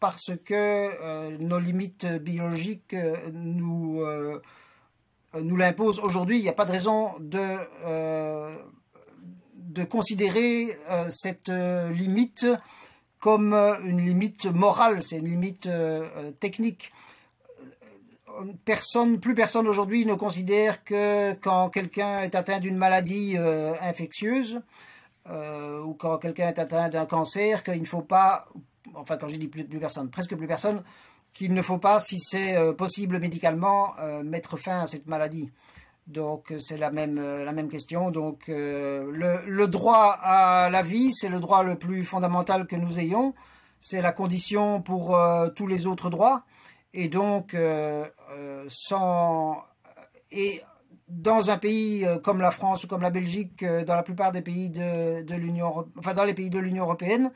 parce 0.00 0.32
que 0.46 1.36
nos 1.36 1.58
limites 1.58 2.06
biologiques 2.06 2.96
nous 3.34 4.00
nous 5.34 5.56
l'impose 5.56 6.00
aujourd'hui, 6.00 6.38
il 6.38 6.42
n'y 6.42 6.48
a 6.48 6.54
pas 6.54 6.64
de 6.64 6.72
raison 6.72 7.10
de, 7.20 7.40
euh, 7.84 8.56
de 9.56 9.84
considérer 9.84 10.68
euh, 10.90 11.08
cette 11.10 11.48
limite 11.48 12.46
comme 13.18 13.54
une 13.54 14.04
limite 14.04 14.46
morale, 14.46 15.02
c'est 15.02 15.16
une 15.16 15.28
limite 15.28 15.68
technique. 16.38 16.92
Personne, 18.64 19.18
plus 19.18 19.34
personne 19.34 19.66
aujourd'hui 19.66 20.04
ne 20.06 20.14
considère 20.14 20.84
que 20.84 21.32
quand 21.34 21.70
quelqu'un 21.70 22.20
est 22.20 22.34
atteint 22.34 22.60
d'une 22.60 22.76
maladie 22.76 23.36
infectieuse 23.80 24.60
ou 25.28 25.94
quand 25.94 26.18
quelqu'un 26.18 26.48
est 26.48 26.58
atteint 26.58 26.88
d'un 26.88 27.06
cancer, 27.06 27.64
qu'il 27.64 27.80
ne 27.80 27.86
faut 27.86 28.02
pas, 28.02 28.46
enfin 28.94 29.16
quand 29.16 29.26
je 29.26 29.36
dis 29.36 29.48
plus 29.48 29.64
personne, 29.64 30.08
presque 30.08 30.36
plus 30.36 30.46
personne, 30.46 30.84
qu'il 31.36 31.54
ne 31.54 31.62
faut 31.62 31.78
pas, 31.78 32.00
si 32.00 32.18
c'est 32.18 32.56
possible 32.76 33.18
médicalement, 33.18 33.94
mettre 34.24 34.56
fin 34.56 34.80
à 34.80 34.86
cette 34.86 35.06
maladie. 35.06 35.50
Donc 36.06 36.54
c'est 36.58 36.78
la 36.78 36.90
même, 36.90 37.20
la 37.20 37.52
même 37.52 37.68
question. 37.68 38.10
Donc 38.10 38.44
le, 38.48 39.40
le, 39.46 39.66
droit 39.66 40.18
à 40.22 40.68
la 40.70 40.82
vie, 40.82 41.12
c'est 41.12 41.28
le 41.28 41.40
droit 41.40 41.62
le 41.62 41.76
plus 41.76 42.04
fondamental 42.04 42.66
que 42.66 42.76
nous 42.76 42.98
ayons. 42.98 43.34
C'est 43.80 44.02
la 44.02 44.12
condition 44.12 44.80
pour 44.80 45.18
tous 45.54 45.66
les 45.66 45.86
autres 45.86 46.10
droits. 46.10 46.44
Et 46.94 47.08
donc, 47.08 47.56
sans 48.68 49.62
et 50.30 50.62
dans 51.08 51.50
un 51.50 51.58
pays 51.58 52.04
euh, 52.04 52.18
comme 52.18 52.40
la 52.40 52.50
France 52.50 52.84
ou 52.84 52.88
comme 52.88 53.02
la 53.02 53.10
Belgique, 53.10 53.62
euh, 53.62 53.84
dans 53.84 53.94
la 53.94 54.02
plupart 54.02 54.32
des 54.32 54.42
pays 54.42 54.70
de, 54.70 55.34
l'Union, 55.34 55.86
enfin 55.96 56.14
dans 56.14 56.24
les 56.24 56.34
pays 56.34 56.50
de 56.50 56.58
l'Union 56.58 56.84
européenne, 56.84 57.32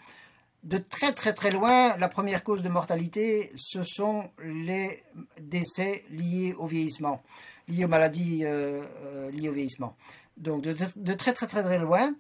de 0.64 0.78
très 0.78 1.12
très 1.12 1.32
très 1.32 1.50
loin, 1.50 1.96
la 1.96 2.08
première 2.08 2.44
cause 2.44 2.62
de 2.62 2.68
mortalité, 2.68 3.50
ce 3.54 3.82
sont 3.82 4.24
les 4.42 5.02
décès 5.40 6.04
liés 6.10 6.54
au 6.58 6.66
vieillissement, 6.66 7.22
liés 7.68 7.84
aux 7.84 7.88
maladies 7.88 8.42
euh, 8.44 9.30
liées 9.30 9.48
au 9.48 9.52
vieillissement. 9.52 9.96
Donc 10.36 10.62
de, 10.62 10.72
très 11.14 11.32
très 11.32 11.46
très 11.46 11.62
très 11.62 11.78
loin, 11.78 12.14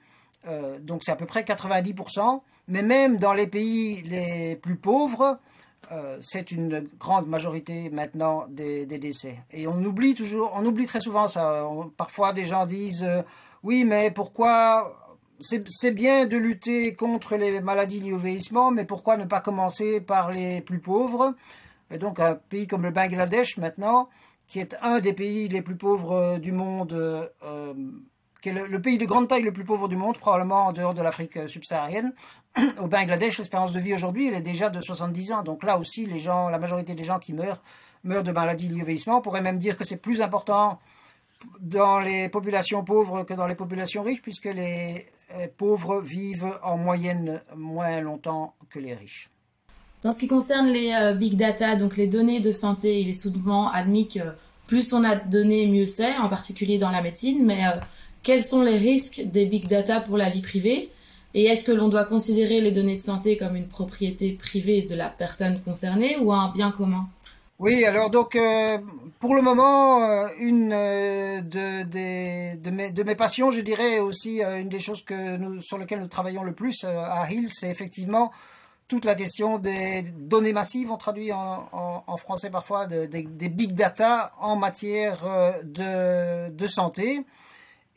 donc 0.80 1.02
c'est 1.04 1.12
à 1.12 1.16
peu 1.16 1.26
près 1.26 1.42
90%, 1.42 2.40
mais 2.68 2.82
même 2.82 3.16
dans 3.16 3.32
les 3.32 3.46
pays 3.46 4.02
les 4.02 4.56
plus 4.56 4.76
pauvres, 4.76 5.38
euh, 5.92 6.18
c'est 6.20 6.52
une 6.52 6.88
grande 7.00 7.26
majorité 7.26 7.90
maintenant 7.90 8.46
des, 8.48 8.86
décès. 8.86 9.38
Et 9.50 9.66
on 9.66 9.82
oublie 9.82 10.14
toujours, 10.14 10.52
on 10.54 10.64
oublie 10.64 10.86
très 10.86 11.00
souvent 11.00 11.26
ça. 11.26 11.68
parfois, 11.96 12.32
des 12.32 12.46
gens 12.46 12.64
disent 12.64 13.02
euh, 13.02 13.22
oui, 13.64 13.84
mais 13.84 14.12
pourquoi 14.12 14.99
c'est 15.40 15.90
bien 15.92 16.26
de 16.26 16.36
lutter 16.36 16.94
contre 16.94 17.36
les 17.36 17.60
maladies 17.60 18.00
liées 18.00 18.12
au 18.12 18.18
vieillissement, 18.18 18.70
mais 18.70 18.84
pourquoi 18.84 19.16
ne 19.16 19.24
pas 19.24 19.40
commencer 19.40 20.00
par 20.00 20.30
les 20.30 20.60
plus 20.60 20.80
pauvres? 20.80 21.34
Et 21.90 21.98
donc, 21.98 22.20
un 22.20 22.34
pays 22.34 22.66
comme 22.66 22.82
le 22.82 22.90
Bangladesh 22.90 23.56
maintenant, 23.56 24.08
qui 24.48 24.60
est 24.60 24.76
un 24.82 25.00
des 25.00 25.12
pays 25.12 25.48
les 25.48 25.62
plus 25.62 25.76
pauvres 25.76 26.12
euh, 26.12 26.38
du 26.38 26.52
monde, 26.52 27.30
qui 28.40 28.48
est 28.48 28.52
le, 28.52 28.80
pays 28.80 28.98
de 28.98 29.04
grande 29.04 29.28
taille 29.28 29.42
le 29.42 29.52
plus 29.52 29.64
pauvre 29.64 29.88
du 29.88 29.96
monde, 29.96 30.18
probablement 30.18 30.66
en 30.66 30.72
dehors 30.72 30.94
de 30.94 31.02
l'Afrique 31.02 31.48
subsaharienne, 31.48 32.14
au 32.80 32.86
Bangladesh, 32.86 33.38
l'espérance 33.38 33.72
de 33.72 33.80
vie 33.80 33.94
aujourd'hui, 33.94 34.28
elle 34.28 34.34
est 34.34 34.40
déjà 34.40 34.70
de 34.70 34.80
70 34.80 35.32
ans. 35.32 35.42
Donc 35.42 35.62
là 35.62 35.78
aussi, 35.78 36.06
les 36.06 36.20
gens, 36.20 36.48
la 36.48 36.58
majorité 36.58 36.94
des 36.94 37.04
gens 37.04 37.18
qui 37.18 37.32
meurent, 37.32 37.62
meurent 38.04 38.24
de 38.24 38.32
maladies 38.32 38.68
liées 38.68 38.82
au 38.82 38.84
vieillissement. 38.84 39.18
On 39.18 39.22
pourrait 39.22 39.42
même 39.42 39.58
dire 39.58 39.76
que 39.76 39.84
c'est 39.84 39.98
plus 39.98 40.22
important 40.22 40.80
dans 41.60 42.00
les 42.00 42.28
populations 42.28 42.84
pauvres 42.84 43.24
que 43.24 43.34
dans 43.34 43.46
les 43.46 43.54
populations 43.54 44.02
riches, 44.02 44.22
puisque 44.22 44.46
les 44.46 44.96
euh, 44.96 45.19
pauvres 45.56 46.00
vivent 46.00 46.58
en 46.62 46.76
moyenne 46.76 47.40
moins 47.56 48.00
longtemps 48.00 48.54
que 48.68 48.78
les 48.78 48.94
riches. 48.94 49.30
Dans 50.02 50.12
ce 50.12 50.18
qui 50.18 50.28
concerne 50.28 50.68
les 50.68 50.92
euh, 50.94 51.12
big 51.12 51.36
data, 51.36 51.76
donc 51.76 51.96
les 51.96 52.06
données 52.06 52.40
de 52.40 52.52
santé, 52.52 53.00
il 53.00 53.10
est 53.10 53.12
souvent 53.12 53.68
admis 53.68 54.08
que 54.08 54.20
plus 54.66 54.92
on 54.92 55.04
a 55.04 55.16
de 55.16 55.30
données, 55.30 55.66
mieux 55.66 55.86
c'est, 55.86 56.16
en 56.16 56.28
particulier 56.28 56.78
dans 56.78 56.90
la 56.90 57.02
médecine. 57.02 57.44
Mais 57.44 57.66
euh, 57.66 57.78
quels 58.22 58.42
sont 58.42 58.62
les 58.62 58.78
risques 58.78 59.22
des 59.26 59.44
big 59.44 59.66
data 59.66 60.00
pour 60.00 60.16
la 60.16 60.30
vie 60.30 60.40
privée? 60.40 60.90
Et 61.34 61.44
est-ce 61.44 61.64
que 61.64 61.72
l'on 61.72 61.88
doit 61.88 62.04
considérer 62.04 62.60
les 62.60 62.72
données 62.72 62.96
de 62.96 63.02
santé 63.02 63.36
comme 63.36 63.56
une 63.56 63.68
propriété 63.68 64.32
privée 64.32 64.82
de 64.82 64.94
la 64.94 65.08
personne 65.08 65.60
concernée 65.60 66.16
ou 66.16 66.32
un 66.32 66.50
bien 66.50 66.70
commun? 66.70 67.08
Oui, 67.60 67.84
alors 67.84 68.08
donc 68.08 68.36
euh, 68.36 68.78
pour 69.18 69.34
le 69.34 69.42
moment, 69.42 70.02
euh, 70.02 70.28
une 70.38 70.72
euh, 70.72 71.42
de, 71.42 72.70
mes, 72.70 72.90
de, 72.90 73.02
mes, 73.02 73.14
passions, 73.14 73.50
je 73.50 73.60
dirais 73.60 73.98
aussi 73.98 74.40
une 74.40 74.70
des 74.70 74.80
choses 74.80 75.04
que 75.04 75.14
sur 75.60 75.76
lesquelles 75.76 76.00
nous 76.00 76.08
travaillons 76.08 76.42
le 76.42 76.54
plus 76.54 76.84
à 76.84 77.30
Hill, 77.30 77.50
c'est 77.50 77.68
effectivement 77.68 78.32
toute 78.88 79.04
la 79.04 79.14
question 79.14 79.58
des 79.58 80.00
données 80.00 80.54
massives, 80.54 80.90
on 80.90 80.96
traduit 80.96 81.32
en, 81.34 82.16
français 82.16 82.48
parfois, 82.48 82.86
de, 82.86 83.04
des 83.04 83.48
big 83.50 83.74
data 83.74 84.32
en 84.40 84.56
matière 84.56 85.22
de, 85.62 86.66
santé. 86.66 87.26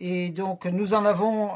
Et 0.02 0.30
donc 0.32 0.66
nous 0.66 0.94
en 0.94 1.06
avons 1.06 1.52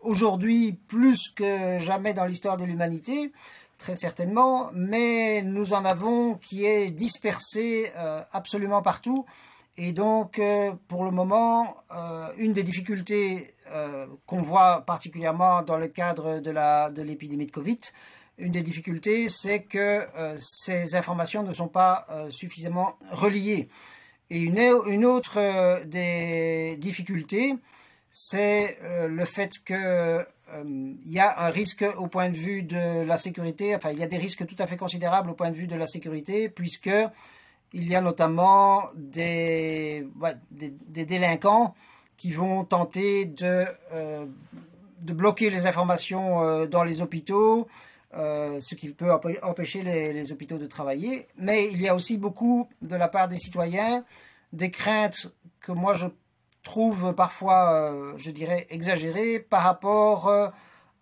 aujourd'hui 0.00 0.78
plus 0.88 1.28
que 1.28 1.78
jamais 1.78 2.14
dans 2.14 2.24
l'histoire 2.24 2.56
de 2.56 2.64
l'humanité, 2.64 3.32
très 3.78 3.96
certainement, 3.96 4.70
mais 4.74 5.42
nous 5.42 5.72
en 5.72 5.84
avons 5.84 6.34
qui 6.34 6.66
est 6.66 6.90
dispersé 6.90 7.90
euh, 7.96 8.22
absolument 8.32 8.82
partout. 8.82 9.24
Et 9.76 9.92
donc 9.92 10.38
euh, 10.38 10.72
pour 10.88 11.04
le 11.04 11.10
moment, 11.10 11.76
une 12.36 12.52
des 12.52 12.64
difficultés 12.64 13.54
qu'on 14.26 14.40
voit 14.40 14.80
particulièrement 14.86 15.62
dans 15.62 15.76
le 15.76 15.88
cadre 15.88 16.40
de 16.40 17.02
l'épidémie 17.02 17.46
de, 17.46 17.50
de 17.50 17.54
Covid, 17.54 17.78
une 18.38 18.50
des 18.50 18.62
difficultés, 18.62 19.28
c'est 19.28 19.62
que 19.62 20.06
ces 20.38 20.94
informations 20.94 21.42
ne 21.42 21.52
sont 21.52 21.68
pas 21.68 22.06
suffisamment 22.30 22.96
reliées. 23.10 23.68
Et 24.30 24.40
une, 24.40 25.06
autre 25.06 25.38
euh, 25.38 25.84
des 25.84 26.76
difficultés, 26.76 27.54
c'est 28.10 28.78
euh, 28.82 29.08
le 29.08 29.24
fait 29.24 29.52
qu'il 29.64 30.26
euh, 30.54 30.92
y 31.06 31.18
a 31.18 31.46
un 31.46 31.50
risque 31.50 31.84
au 31.98 32.06
point 32.06 32.30
de 32.30 32.36
vue 32.36 32.62
de 32.62 33.02
la 33.02 33.16
sécurité, 33.16 33.74
enfin 33.74 33.90
il 33.92 33.98
y 33.98 34.02
a 34.02 34.06
des 34.06 34.16
risques 34.16 34.46
tout 34.46 34.56
à 34.58 34.66
fait 34.66 34.76
considérables 34.76 35.30
au 35.30 35.34
point 35.34 35.50
de 35.50 35.56
vue 35.56 35.66
de 35.66 35.76
la 35.76 35.86
sécurité, 35.86 36.48
puisque 36.48 36.90
il 37.72 37.86
y 37.86 37.94
a 37.94 38.00
notamment 38.00 38.84
des, 38.94 40.06
des, 40.50 41.04
délinquants 41.04 41.74
qui 42.16 42.32
vont 42.32 42.64
tenter 42.64 43.26
de, 43.26 43.64
de 45.02 45.12
bloquer 45.12 45.50
les 45.50 45.66
informations 45.66 46.66
dans 46.66 46.82
les 46.82 47.02
hôpitaux, 47.02 47.68
euh, 48.14 48.58
ce 48.62 48.74
qui 48.74 48.88
peut 48.88 49.12
empêcher 49.42 49.82
les, 49.82 50.32
hôpitaux 50.32 50.56
de 50.56 50.66
travailler. 50.66 51.28
Mais 51.36 51.68
il 51.70 51.80
y 51.80 51.88
a 51.88 51.94
aussi 51.94 52.16
beaucoup, 52.16 52.66
de 52.80 52.96
la 52.96 53.06
part 53.06 53.28
des 53.28 53.36
citoyens, 53.36 54.02
des 54.54 54.70
craintes 54.70 55.26
que 55.60 55.72
moi 55.72 55.92
je 55.92 56.06
trouve 56.68 57.14
parfois, 57.14 57.72
euh, 57.72 58.12
je 58.16 58.30
dirais, 58.30 58.66
exagérées 58.70 59.38
par 59.40 59.62
rapport 59.62 60.28
euh, 60.28 60.48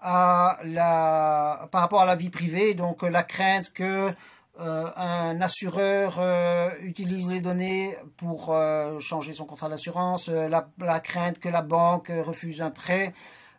à 0.00 0.58
la, 0.64 1.68
par 1.70 1.80
rapport 1.82 2.00
à 2.00 2.06
la 2.06 2.16
vie 2.16 2.30
privée. 2.30 2.74
Donc 2.74 3.02
la 3.02 3.22
crainte 3.22 3.72
que 3.72 4.10
un 4.58 5.38
assureur 5.42 6.18
utilise 6.80 7.28
les 7.28 7.42
données 7.42 7.94
pour 8.16 8.56
changer 9.00 9.34
son 9.34 9.44
contrat 9.44 9.68
d'assurance, 9.68 10.28
la, 10.28 10.66
la, 10.78 11.00
crainte 11.00 11.38
que 11.38 11.50
la 11.50 11.60
banque 11.60 12.10
refuse 12.24 12.62
un 12.62 12.70
prêt, 12.70 13.12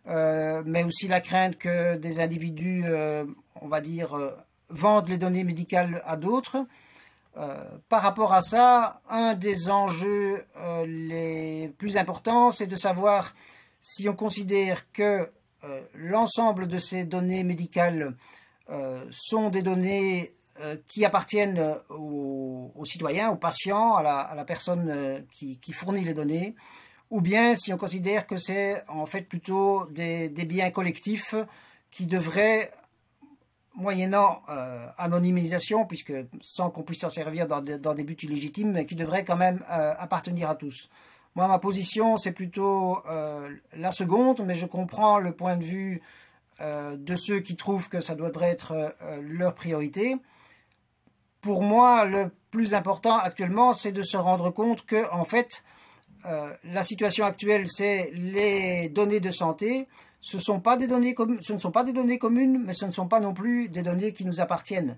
euh, 0.09 0.63
mais 0.65 0.83
aussi 0.83 1.07
la 1.07 1.19
crainte 1.19 1.57
que 1.57 1.95
des 1.95 2.19
individus, 2.19 2.83
euh, 2.85 3.25
on 3.61 3.67
va 3.67 3.81
dire, 3.81 4.15
euh, 4.15 4.31
vendent 4.69 5.09
les 5.09 5.17
données 5.17 5.43
médicales 5.43 6.01
à 6.05 6.15
d'autres. 6.15 6.57
Par 7.89 8.01
rapport 8.01 8.33
à 8.33 8.41
ça, 8.41 9.01
un 9.09 9.33
des 9.33 9.69
enjeux 9.69 10.43
les 10.85 11.71
plus 11.77 11.97
importants, 11.97 12.51
c'est 12.51 12.67
de 12.67 12.75
savoir 12.75 13.35
si 13.81 14.09
on 14.09 14.15
considère 14.15 14.91
que 14.91 15.29
l'ensemble 15.93 16.67
de 16.67 16.77
ces 16.77 17.05
données 17.05 17.43
médicales 17.43 18.15
sont 19.11 19.49
des 19.49 19.61
données 19.61 20.33
qui 20.87 21.05
appartiennent 21.05 21.75
aux, 21.89 22.71
citoyens, 22.83 23.29
aux 23.29 23.35
patients, 23.35 23.95
à 23.95 24.33
la, 24.35 24.45
personne 24.45 25.25
qui, 25.31 25.71
fournit 25.73 26.03
les 26.03 26.13
données, 26.13 26.55
ou 27.09 27.21
bien 27.21 27.55
si 27.55 27.71
on 27.73 27.77
considère 27.77 28.27
que 28.27 28.37
c'est 28.37 28.83
en 28.87 29.05
fait 29.05 29.21
plutôt 29.21 29.85
des, 29.91 30.29
biens 30.29 30.71
collectifs 30.71 31.35
qui 31.91 32.05
devraient, 32.05 32.71
moyennant 33.77 34.41
euh, 34.49 34.87
anonymisation, 34.97 35.85
puisque 35.85 36.13
sans 36.41 36.71
qu'on 36.71 36.81
puisse 36.81 37.01
s'en 37.01 37.09
servir 37.09 37.47
dans, 37.47 37.61
des 37.61 38.03
buts 38.03 38.17
illégitimes, 38.23 38.71
mais 38.71 38.85
qui 38.85 38.95
devraient 38.95 39.23
quand 39.23 39.37
même 39.37 39.63
euh, 39.71 39.93
appartenir 39.97 40.49
à 40.49 40.55
tous. 40.55 40.89
Moi, 41.35 41.47
ma 41.47 41.59
position, 41.59 42.17
c'est 42.17 42.31
plutôt 42.31 42.97
euh, 43.07 43.49
la 43.75 43.91
seconde, 43.91 44.43
mais 44.43 44.55
je 44.55 44.65
comprends 44.65 45.19
le 45.19 45.31
point 45.31 45.55
de 45.55 45.63
vue 45.63 46.01
de 46.59 47.15
ceux 47.15 47.39
qui 47.39 47.55
trouvent 47.55 47.87
que 47.87 48.01
ça 48.01 48.15
devrait 48.15 48.49
être 48.49 48.95
leur 49.21 49.53
priorité. 49.53 50.17
Pour 51.39 51.61
moi, 51.61 52.03
le 52.05 52.31
plus 52.49 52.73
important 52.73 53.15
actuellement, 53.15 53.75
c'est 53.75 53.91
de 53.91 54.01
se 54.01 54.17
rendre 54.17 54.49
compte 54.49 54.83
que, 54.83 55.07
en 55.13 55.23
fait, 55.23 55.63
la 56.23 56.81
situation 56.81 57.25
actuelle, 57.25 57.67
c'est 57.67 58.09
les 58.15 58.89
données 58.89 59.19
de 59.19 59.29
santé. 59.29 59.87
Ce, 60.27 60.37
ne 60.37 60.41
sont 60.41 60.59
pas 60.59 60.75
des 60.75 60.87
données 60.87 61.13
communes, 61.13 62.61
mais 62.65 62.73
ce 62.73 62.85
ne 62.85 62.91
sont 62.91 63.07
pas 63.07 63.19
non 63.19 63.33
plus 63.33 63.69
des 63.69 63.81
données 63.81 64.11
qui 64.11 64.25
nous 64.25 64.41
appartiennent. 64.41 64.97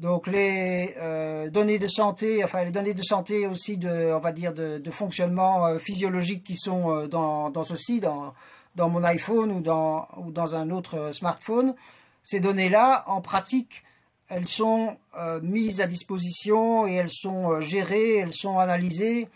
Donc 0.00 0.26
les 0.26 0.94
euh, 0.98 1.50
données 1.50 1.78
de 1.78 1.86
santé, 1.86 2.42
enfin 2.42 2.64
les 2.64 2.70
données 2.70 2.94
de 2.94 3.02
santé 3.02 3.46
aussi 3.46 3.76
de, 3.76 4.12
on 4.12 4.18
va 4.18 4.32
dire 4.32 4.52
de, 4.52 4.90
fonctionnement 4.90 5.66
euh, 5.66 5.78
physiologique 5.78 6.44
qui 6.44 6.56
sont 6.56 7.06
dans, 7.06 7.50
dans 7.50 7.64
ceci, 7.64 8.00
dans, 8.00 8.34
dans 8.74 8.88
mon 8.88 9.04
iPhone 9.04 9.52
ou 9.52 9.60
dans, 9.60 10.08
ou 10.16 10.30
dans 10.32 10.54
un 10.54 10.70
autre 10.70 11.12
smartphone, 11.12 11.74
ces 12.22 12.40
données-là, 12.40 13.04
en 13.06 13.20
pratique, 13.20 13.84
elles 14.28 14.46
sont 14.46 14.96
mises 15.42 15.80
à 15.80 15.86
disposition 15.86 16.86
et 16.86 16.94
elles 16.94 17.10
sont 17.10 17.60
gérées, 17.60 18.16
elles 18.16 18.32
sont 18.32 18.58
analysées 18.58 19.28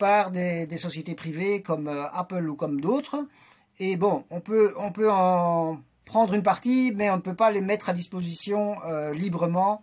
par 0.00 0.30
des, 0.30 0.66
sociétés 0.78 1.14
privées 1.14 1.62
comme 1.62 1.86
euh, 1.86 2.06
Apple 2.12 2.48
ou 2.48 2.56
comme 2.56 2.80
d'autres. 2.80 3.22
Et 3.82 3.96
bon, 3.96 4.24
on 4.28 4.40
peut, 4.40 4.74
on 4.78 4.92
peut 4.92 5.10
en 5.10 5.80
prendre 6.04 6.34
une 6.34 6.42
partie, 6.42 6.92
mais 6.94 7.10
on 7.10 7.16
ne 7.16 7.22
peut 7.22 7.34
pas 7.34 7.50
les 7.50 7.62
mettre 7.62 7.88
à 7.88 7.94
disposition 7.94 8.76
euh, 8.84 9.14
librement 9.14 9.80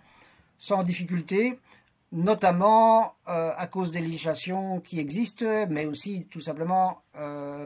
sans 0.60 0.84
difficulté, 0.84 1.58
notamment 2.12 3.14
à 3.26 3.68
cause 3.68 3.92
des 3.92 4.00
législations 4.00 4.80
qui 4.80 5.00
existent, 5.00 5.68
mais 5.70 5.86
aussi 5.86 6.26
tout 6.32 6.40
simplement 6.40 7.02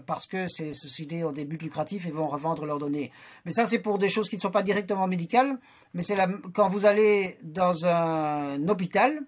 parce 0.06 0.26
que 0.26 0.50
ces 0.50 0.74
sociétés 0.74 1.24
ont 1.24 1.32
des 1.32 1.46
buts 1.46 1.60
lucratifs 1.62 2.06
et 2.06 2.12
vont 2.12 2.28
revendre 2.28 2.66
leurs 2.66 2.80
données. 2.80 3.12
Mais 3.46 3.54
ça, 3.54 3.66
c'est 3.66 3.80
pour 3.80 3.98
des 3.98 4.10
choses 4.10 4.28
qui 4.28 4.36
ne 4.36 4.42
sont 4.42 4.52
pas 4.52 4.62
directement 4.62 5.08
médicales, 5.08 5.58
mais 5.94 6.02
c'est 6.02 6.18
quand 6.54 6.68
vous 6.68 6.86
allez 6.86 7.38
dans 7.44 7.86
un 7.86 8.68
hôpital, 8.68 9.22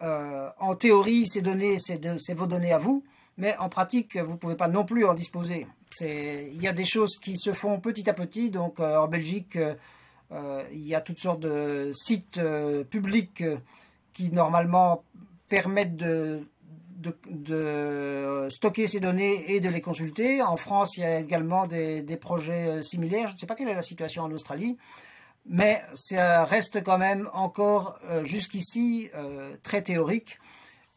en 0.00 0.74
théorie, 0.74 1.26
ces 1.26 1.40
données, 1.40 1.78
c'est 1.78 2.34
vos 2.34 2.46
données 2.46 2.72
à 2.72 2.78
vous, 2.78 3.04
mais 3.38 3.56
en 3.56 3.70
pratique, 3.70 4.18
vous 4.18 4.32
ne 4.32 4.38
pouvez 4.38 4.56
pas 4.56 4.68
non 4.68 4.84
plus 4.84 5.06
en 5.06 5.14
disposer. 5.14 5.66
Il 6.00 6.60
y 6.60 6.68
a 6.68 6.72
des 6.72 6.84
choses 6.84 7.16
qui 7.18 7.38
se 7.38 7.52
font 7.52 7.80
petit 7.80 8.08
à 8.10 8.12
petit. 8.12 8.50
Donc 8.50 8.80
euh, 8.80 8.96
en 8.96 9.08
Belgique, 9.08 9.56
euh, 9.56 9.74
euh, 10.32 10.62
il 10.72 10.86
y 10.86 10.94
a 10.94 11.00
toutes 11.00 11.18
sortes 11.18 11.40
de 11.40 11.92
sites 11.94 12.40
publics 12.90 13.44
qui 14.12 14.30
normalement 14.30 15.04
permettent 15.48 15.96
de, 15.96 16.42
stocker 18.50 18.86
ces 18.86 19.00
données 19.00 19.52
et 19.52 19.60
de 19.60 19.68
les 19.68 19.80
consulter. 19.80 20.42
En 20.42 20.56
France, 20.56 20.96
il 20.96 21.00
y 21.00 21.04
a 21.04 21.20
également 21.20 21.66
des, 21.66 22.18
projets 22.20 22.82
similaires. 22.82 23.28
Je 23.28 23.34
ne 23.34 23.38
sais 23.38 23.46
pas 23.46 23.54
quelle 23.54 23.68
est 23.68 23.74
la 23.74 23.82
situation 23.82 24.24
en 24.24 24.32
Australie, 24.32 24.76
mais 25.46 25.82
ça 25.94 26.44
reste 26.44 26.82
quand 26.82 26.98
même 26.98 27.30
encore 27.32 27.98
jusqu'ici 28.24 29.08
très 29.62 29.82
théorique. 29.82 30.38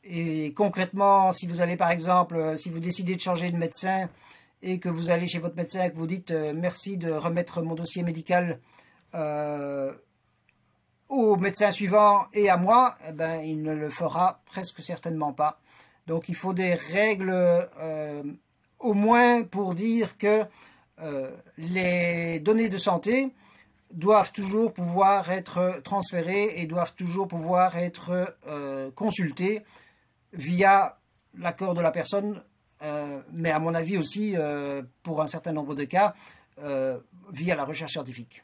Et 0.03 0.53
concrètement, 0.53 1.31
si 1.31 1.45
vous 1.45 1.61
allez 1.61 1.77
par 1.77 1.91
exemple, 1.91 2.57
si 2.57 2.69
vous 2.69 2.79
décidez 2.79 3.15
de 3.15 3.21
changer 3.21 3.51
de 3.51 3.57
médecin 3.57 4.09
et 4.61 4.79
que 4.79 4.89
vous 4.89 5.09
allez 5.09 5.27
chez 5.27 5.39
votre 5.39 5.55
médecin 5.55 5.83
et 5.83 5.91
que 5.91 5.95
vous 5.95 6.07
dites 6.07 6.31
euh, 6.31 6.53
merci 6.55 6.97
de 6.97 7.11
remettre 7.11 7.61
mon 7.61 7.75
dossier 7.75 8.03
médical 8.03 8.59
euh, 9.15 9.93
au 11.07 11.37
médecin 11.37 11.71
suivant 11.71 12.27
et 12.33 12.49
à 12.49 12.57
moi, 12.57 12.97
eh 13.07 13.11
ben, 13.11 13.41
il 13.41 13.63
ne 13.63 13.73
le 13.73 13.89
fera 13.89 14.41
presque 14.45 14.83
certainement 14.83 15.33
pas. 15.33 15.59
Donc 16.07 16.29
il 16.29 16.35
faut 16.35 16.53
des 16.53 16.73
règles 16.73 17.35
au 18.79 18.93
moins 18.93 19.43
pour 19.43 19.73
dire 19.73 20.17
que 20.17 20.43
les 21.57 22.39
données 22.39 22.69
de 22.69 22.77
santé 22.77 23.31
doivent 23.91 24.31
toujours 24.31 24.73
pouvoir 24.73 25.31
être 25.31 25.81
transférées 25.83 26.61
et 26.61 26.65
doivent 26.65 26.93
toujours 26.95 27.27
pouvoir 27.27 27.75
être 27.77 28.35
consultées 28.95 29.63
via 30.33 30.97
l'accord 31.37 31.73
de 31.73 31.81
la 31.81 31.91
personne, 31.91 32.41
euh, 32.81 33.19
mais 33.33 33.51
à 33.51 33.59
mon 33.59 33.73
avis 33.73 33.97
aussi, 33.97 34.33
euh, 34.37 34.81
pour 35.03 35.21
un 35.21 35.27
certain 35.27 35.51
nombre 35.51 35.75
de 35.75 35.83
cas, 35.83 36.13
euh, 36.63 36.97
via 37.31 37.55
la 37.55 37.65
recherche 37.65 37.93
scientifique. 37.93 38.43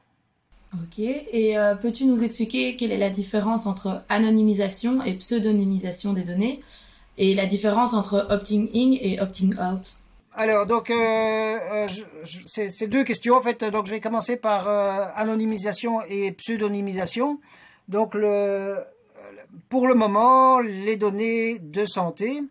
Ok, 0.73 0.99
et 0.99 1.55
peux-tu 1.81 2.05
nous 2.05 2.23
expliquer 2.23 2.75
quelle 2.75 2.91
est 2.91 2.97
la 2.97 3.09
différence 3.09 3.65
entre 3.65 4.03
anonymisation 4.09 5.01
et 5.03 5.13
pseudonymisation 5.13 6.11
des 6.11 6.23
données 6.23 6.59
et 7.17 7.33
la 7.33 7.45
différence 7.45 7.93
entre 7.93 8.27
opting 8.29 8.69
in 8.73 8.97
et 8.99 9.21
opting 9.21 9.53
out? 9.57 9.95
Alors, 10.33 10.65
donc, 10.65 10.91
c'est 12.45 12.87
deux 12.89 13.05
questions 13.05 13.35
en 13.35 13.41
fait. 13.41 13.63
Donc, 13.63 13.85
je 13.85 13.91
vais 13.91 14.01
commencer 14.01 14.35
par 14.35 14.67
anonymisation 15.15 16.01
et 16.09 16.33
pseudonymisation. 16.33 17.39
Donc, 17.87 18.13
le, 18.13 18.83
pour 19.69 19.87
le 19.87 19.95
moment, 19.95 20.59
les 20.59 20.97
données 20.97 21.59
de 21.59 21.85
santé, 21.85 22.41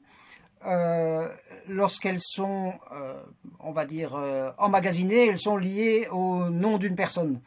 euh, 0.67 1.29
lorsqu'elles 1.69 2.21
sont, 2.21 2.73
euh, 2.93 3.23
on 3.61 3.73
va 3.73 3.85
dire, 3.87 4.15
euh, 4.15 4.51
emmagasinées, 4.59 5.29
elles 5.29 5.39
sont 5.39 5.57
liées 5.57 6.07
au 6.11 6.51
nom 6.51 6.79
d'une 6.79 6.97
personne. 6.97 7.41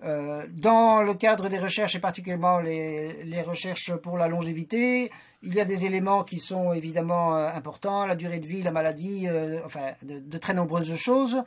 dans 0.00 1.02
le 1.02 1.14
cadre 1.14 1.48
des 1.48 1.58
recherches, 1.58 1.96
et 1.96 1.98
particulièrement 1.98 2.60
les, 2.60 3.42
recherches 3.42 3.92
pour 3.96 4.16
la 4.16 4.28
longévité, 4.28 5.10
il 5.42 5.54
y 5.54 5.60
a 5.60 5.64
des 5.64 5.86
éléments 5.86 6.22
qui 6.22 6.38
sont 6.38 6.72
évidemment 6.72 7.34
importants, 7.34 8.06
la 8.06 8.14
durée 8.14 8.38
de 8.38 8.46
vie, 8.46 8.62
la 8.62 8.70
maladie, 8.70 9.26
enfin, 9.64 9.94
de, 10.02 10.38
très 10.38 10.54
nombreuses 10.54 10.94
choses, 10.94 11.42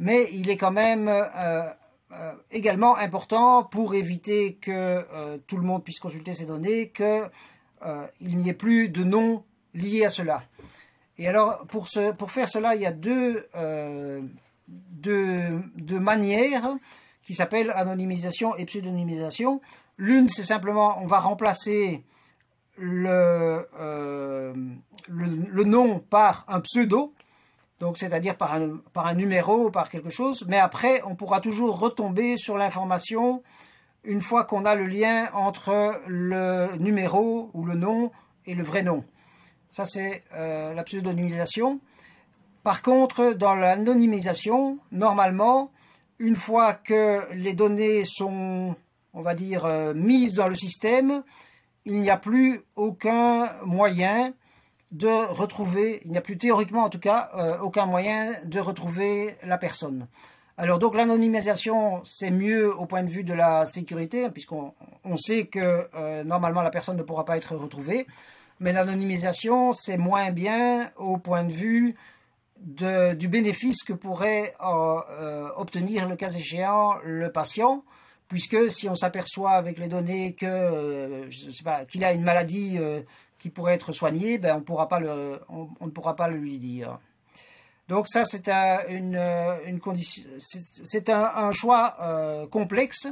mais 0.00 0.28
il 0.32 0.50
est 0.50 0.56
quand 0.56 0.72
même 0.72 1.08
euh, 2.14 2.32
également 2.50 2.94
important 2.98 3.64
pour 3.64 3.94
éviter 3.94 4.54
que 4.56 4.70
euh, 4.70 5.38
tout 5.46 5.56
le 5.56 5.62
monde 5.62 5.82
puisse 5.82 5.98
consulter 5.98 6.34
ces 6.34 6.44
données, 6.44 6.90
qu'il 6.90 7.30
euh, 7.86 8.06
n'y 8.20 8.50
ait 8.50 8.54
plus 8.54 8.90
de 8.90 9.02
noms 9.02 9.44
liés 9.72 10.04
à 10.04 10.10
cela. 10.10 10.42
Et 11.22 11.28
alors, 11.28 11.64
pour, 11.68 11.88
faire 11.88 12.48
cela, 12.48 12.74
il 12.74 12.82
y 12.82 12.86
a 12.86 12.90
deux, 12.90 13.46
deux, 14.66 16.00
manières 16.00 16.68
qui 17.22 17.34
s'appellent 17.34 17.70
anonymisation 17.70 18.56
et 18.56 18.64
pseudonymisation. 18.64 19.60
L'une, 19.98 20.28
c'est 20.28 20.42
simplement, 20.42 20.98
on 21.00 21.06
va 21.06 21.20
remplacer 21.20 22.02
le, 22.76 23.64
le, 25.06 25.62
nom 25.62 26.00
par 26.00 26.44
un 26.48 26.60
pseudo 26.60 27.14
donc 27.78 27.98
c'est-à-dire 27.98 28.36
par 28.36 28.54
un 28.54 29.14
numéro, 29.14 29.70
par 29.70 29.90
quelque 29.90 30.10
chose, 30.10 30.44
mais 30.48 30.58
après 30.58 31.02
on 31.04 31.16
pourra 31.16 31.40
toujours 31.40 31.78
retomber 31.78 32.36
sur 32.36 32.56
l'information 32.56 33.42
une 34.04 34.20
fois 34.20 34.44
qu'on 34.44 34.64
a 34.64 34.74
le 34.74 34.86
lien 34.86 35.28
entre 35.34 36.00
le 36.06 36.76
numéro 36.78 37.50
ou 37.54 37.64
le 37.64 37.74
nom 37.74 38.10
et 38.46 38.54
le 38.54 38.62
vrai 38.62 38.82
nom. 38.82 39.04
Ça 39.72 39.86
c'est 39.86 40.22
euh, 40.34 40.74
la 40.74 40.84
pseudonymisation. 40.84 41.80
Par 42.62 42.82
contre, 42.82 43.32
dans 43.32 43.54
l'anonymisation, 43.54 44.78
normalement, 44.92 45.72
une 46.18 46.36
fois 46.36 46.74
que 46.74 47.22
les 47.32 47.54
données 47.54 48.04
sont, 48.04 48.76
on 49.14 49.22
va 49.22 49.34
dire, 49.34 49.64
euh, 49.64 49.94
mises 49.94 50.34
dans 50.34 50.46
le 50.46 50.54
système, 50.54 51.22
il 51.86 52.02
n'y 52.02 52.10
a 52.10 52.18
plus 52.18 52.60
aucun 52.76 53.50
moyen 53.64 54.34
de 54.90 55.08
retrouver, 55.08 56.02
il 56.04 56.10
n'y 56.10 56.18
a 56.18 56.20
plus 56.20 56.36
théoriquement 56.36 56.84
en 56.84 56.90
tout 56.90 57.00
cas 57.00 57.30
euh, 57.38 57.58
aucun 57.60 57.86
moyen 57.86 58.34
de 58.44 58.60
retrouver 58.60 59.36
la 59.42 59.56
personne. 59.56 60.06
Alors 60.58 60.80
donc 60.80 60.94
l'anonymisation 60.94 62.02
c'est 62.04 62.30
mieux 62.30 62.70
au 62.76 62.84
point 62.84 63.02
de 63.02 63.08
vue 63.08 63.24
de 63.24 63.32
la 63.32 63.64
sécurité 63.64 64.28
puisqu'on 64.28 64.74
on 65.04 65.16
sait 65.16 65.46
que 65.46 65.88
normalement 66.24 66.60
la 66.60 66.70
personne 66.70 66.98
ne 66.98 67.02
pourra 67.02 67.24
pas 67.24 67.38
être 67.38 67.56
retrouvée, 67.56 68.06
mais 68.62 68.72
l'anonymisation 68.72 69.72
c'est 69.72 69.98
moins 69.98 70.30
bien 70.30 70.90
au 70.96 71.18
point 71.18 71.44
de 71.44 71.52
vue 71.52 71.94
de, 72.60 73.14
du 73.14 73.28
bénéfice 73.28 73.82
que 73.82 73.92
pourrait 73.92 74.54
euh, 74.60 75.48
obtenir 75.56 76.08
le 76.08 76.16
cas 76.16 76.30
échéant 76.30 76.94
le 77.04 77.30
patient 77.30 77.84
puisque 78.28 78.70
si 78.70 78.88
on 78.88 78.94
s'aperçoit 78.94 79.52
avec 79.52 79.78
les 79.78 79.88
données 79.88 80.32
que 80.34 81.26
je 81.28 81.50
sais 81.50 81.64
pas 81.64 81.84
qu'il 81.84 82.02
a 82.04 82.12
une 82.12 82.22
maladie 82.22 82.78
qui 83.42 83.50
pourrait 83.50 83.74
être 83.74 83.92
soigné, 83.92 84.38
ben 84.38 84.58
on, 84.58 84.60
pourra 84.60 84.86
pas 84.86 85.00
le, 85.00 85.40
on, 85.48 85.68
ne 85.80 85.90
pourra 85.90 86.14
pas 86.14 86.28
le 86.28 86.38
lui 86.38 86.60
dire. 86.60 87.00
Donc 87.88 88.06
ça, 88.06 88.24
c'est 88.24 88.48
un, 88.48 88.86
une, 88.88 89.20
une 89.66 89.80
condition, 89.80 90.22
c'est 90.38 91.10
un, 91.10 91.24
un, 91.24 91.50
choix 91.50 91.96
euh, 92.00 92.46
complexe, 92.46 93.08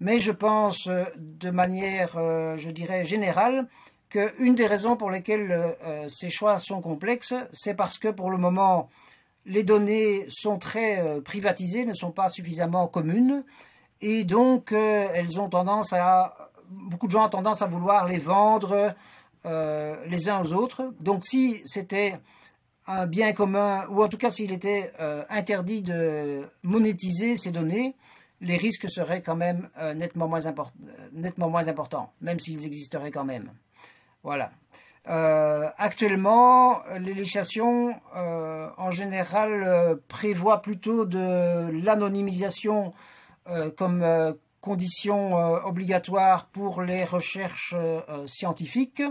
mais 0.00 0.18
je 0.18 0.32
pense 0.32 0.86
euh, 0.86 1.04
de 1.18 1.50
manière, 1.50 2.16
euh, 2.16 2.56
je 2.56 2.70
dirais, 2.70 3.04
générale, 3.04 3.68
qu'une 4.10 4.54
des 4.54 4.66
raisons 4.66 4.96
pour 4.96 5.10
lesquelles 5.10 5.76
ces 6.08 6.30
choix 6.30 6.58
sont 6.58 6.80
complexes, 6.80 7.34
c'est 7.52 7.74
parce 7.74 7.96
que 7.96 8.08
pour 8.08 8.30
le 8.30 8.36
moment, 8.38 8.88
les 9.46 9.62
données 9.62 10.26
sont 10.28 10.58
très 10.58 11.20
privatisées, 11.22 11.84
ne 11.84 11.94
sont 11.94 12.10
pas 12.10 12.28
suffisamment 12.28 12.88
communes, 12.88 13.44
et 14.00 14.24
donc 14.24 14.72
elles 14.72 15.40
ont 15.40 15.48
tendance 15.48 15.92
à, 15.92 16.50
beaucoup 16.70 17.06
de 17.06 17.12
gens 17.12 17.26
ont 17.26 17.30
tendance 17.30 17.62
à 17.62 17.66
vouloir 17.66 18.06
les 18.08 18.18
vendre 18.18 18.94
euh, 19.46 19.96
les 20.06 20.28
uns 20.28 20.42
aux 20.42 20.52
autres. 20.52 20.92
Donc 21.00 21.24
si 21.24 21.62
c'était 21.64 22.18
un 22.86 23.06
bien 23.06 23.32
commun, 23.32 23.86
ou 23.88 24.02
en 24.02 24.08
tout 24.08 24.18
cas 24.18 24.30
s'il 24.30 24.52
était 24.52 24.92
euh, 25.00 25.24
interdit 25.30 25.80
de 25.80 26.42
monétiser 26.62 27.36
ces 27.36 27.50
données, 27.50 27.94
les 28.42 28.58
risques 28.58 28.90
seraient 28.90 29.22
quand 29.22 29.36
même 29.36 29.68
euh, 29.78 29.94
nettement 29.94 30.28
moins 30.28 30.46
importants, 31.68 32.12
même 32.20 32.38
s'ils 32.38 32.66
existeraient 32.66 33.10
quand 33.10 33.24
même. 33.24 33.50
Voilà. 34.22 34.50
actuellement, 35.78 36.80
les 36.98 37.14
législations 37.14 37.94
en 38.14 38.90
général 38.90 39.98
prévoient 40.08 40.62
plutôt 40.62 41.04
de 41.04 41.70
l'anonymisation 41.82 42.92
comme 43.76 44.36
condition 44.60 45.34
obligatoire 45.64 46.46
pour 46.46 46.82
les 46.82 47.04
recherches 47.04 47.74
scientifiques 48.26 49.02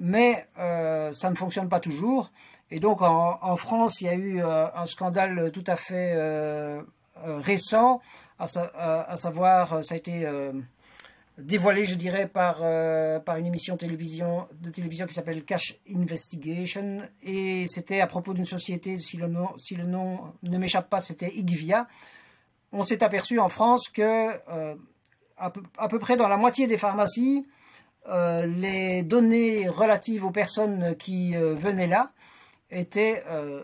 mais 0.00 0.46
euh, 0.58 1.12
ça 1.12 1.30
ne 1.30 1.36
fonctionne 1.36 1.68
pas 1.68 1.78
toujours. 1.78 2.32
Et 2.72 2.80
donc 2.80 3.02
en, 3.02 3.56
France, 3.56 4.00
il 4.00 4.06
y 4.06 4.08
a 4.08 4.14
eu 4.14 4.42
euh, 4.42 4.66
un 4.74 4.86
scandale 4.86 5.50
tout 5.52 5.64
à 5.66 5.76
fait 5.76 6.14
euh, 6.16 6.82
récent, 7.16 8.00
à, 8.38 8.46
savoir, 8.46 9.84
ça 9.84 9.94
a 9.94 9.96
été 9.98 10.26
dévoilé, 11.40 11.84
je 11.84 11.94
dirais, 11.94 12.26
par, 12.26 12.58
par 13.24 13.36
une 13.36 13.46
émission 13.46 13.74
de 13.74 13.80
télévision 14.70 15.06
qui 15.06 15.14
s'appelle 15.14 15.44
Cash 15.44 15.76
Investigation, 15.94 17.02
et 17.22 17.66
c'était 17.68 18.00
à 18.00 18.06
propos 18.06 18.34
d'une 18.34 18.44
société, 18.44 18.98
si 18.98 19.16
le 19.16 19.28
nom, 19.28 19.48
si 19.58 19.74
le 19.74 19.84
nom 19.84 20.20
ne 20.42 20.58
m'échappe 20.58 20.88
pas, 20.88 21.00
c'était 21.00 21.32
Igvia. 21.34 21.88
On 22.72 22.84
s'est 22.84 23.02
aperçu 23.02 23.38
en 23.40 23.48
France 23.48 23.88
que 23.88 24.30
à 25.38 25.88
peu, 25.88 25.98
près 25.98 26.16
dans 26.16 26.28
la 26.28 26.36
moitié 26.36 26.66
des 26.66 26.76
pharmacies, 26.76 27.46
les 28.08 29.02
données 29.02 29.68
relatives 29.68 30.24
aux 30.24 30.30
personnes 30.30 30.94
qui 30.96 31.34
venaient 31.34 31.86
là 31.86 32.12
étaient 32.70 33.22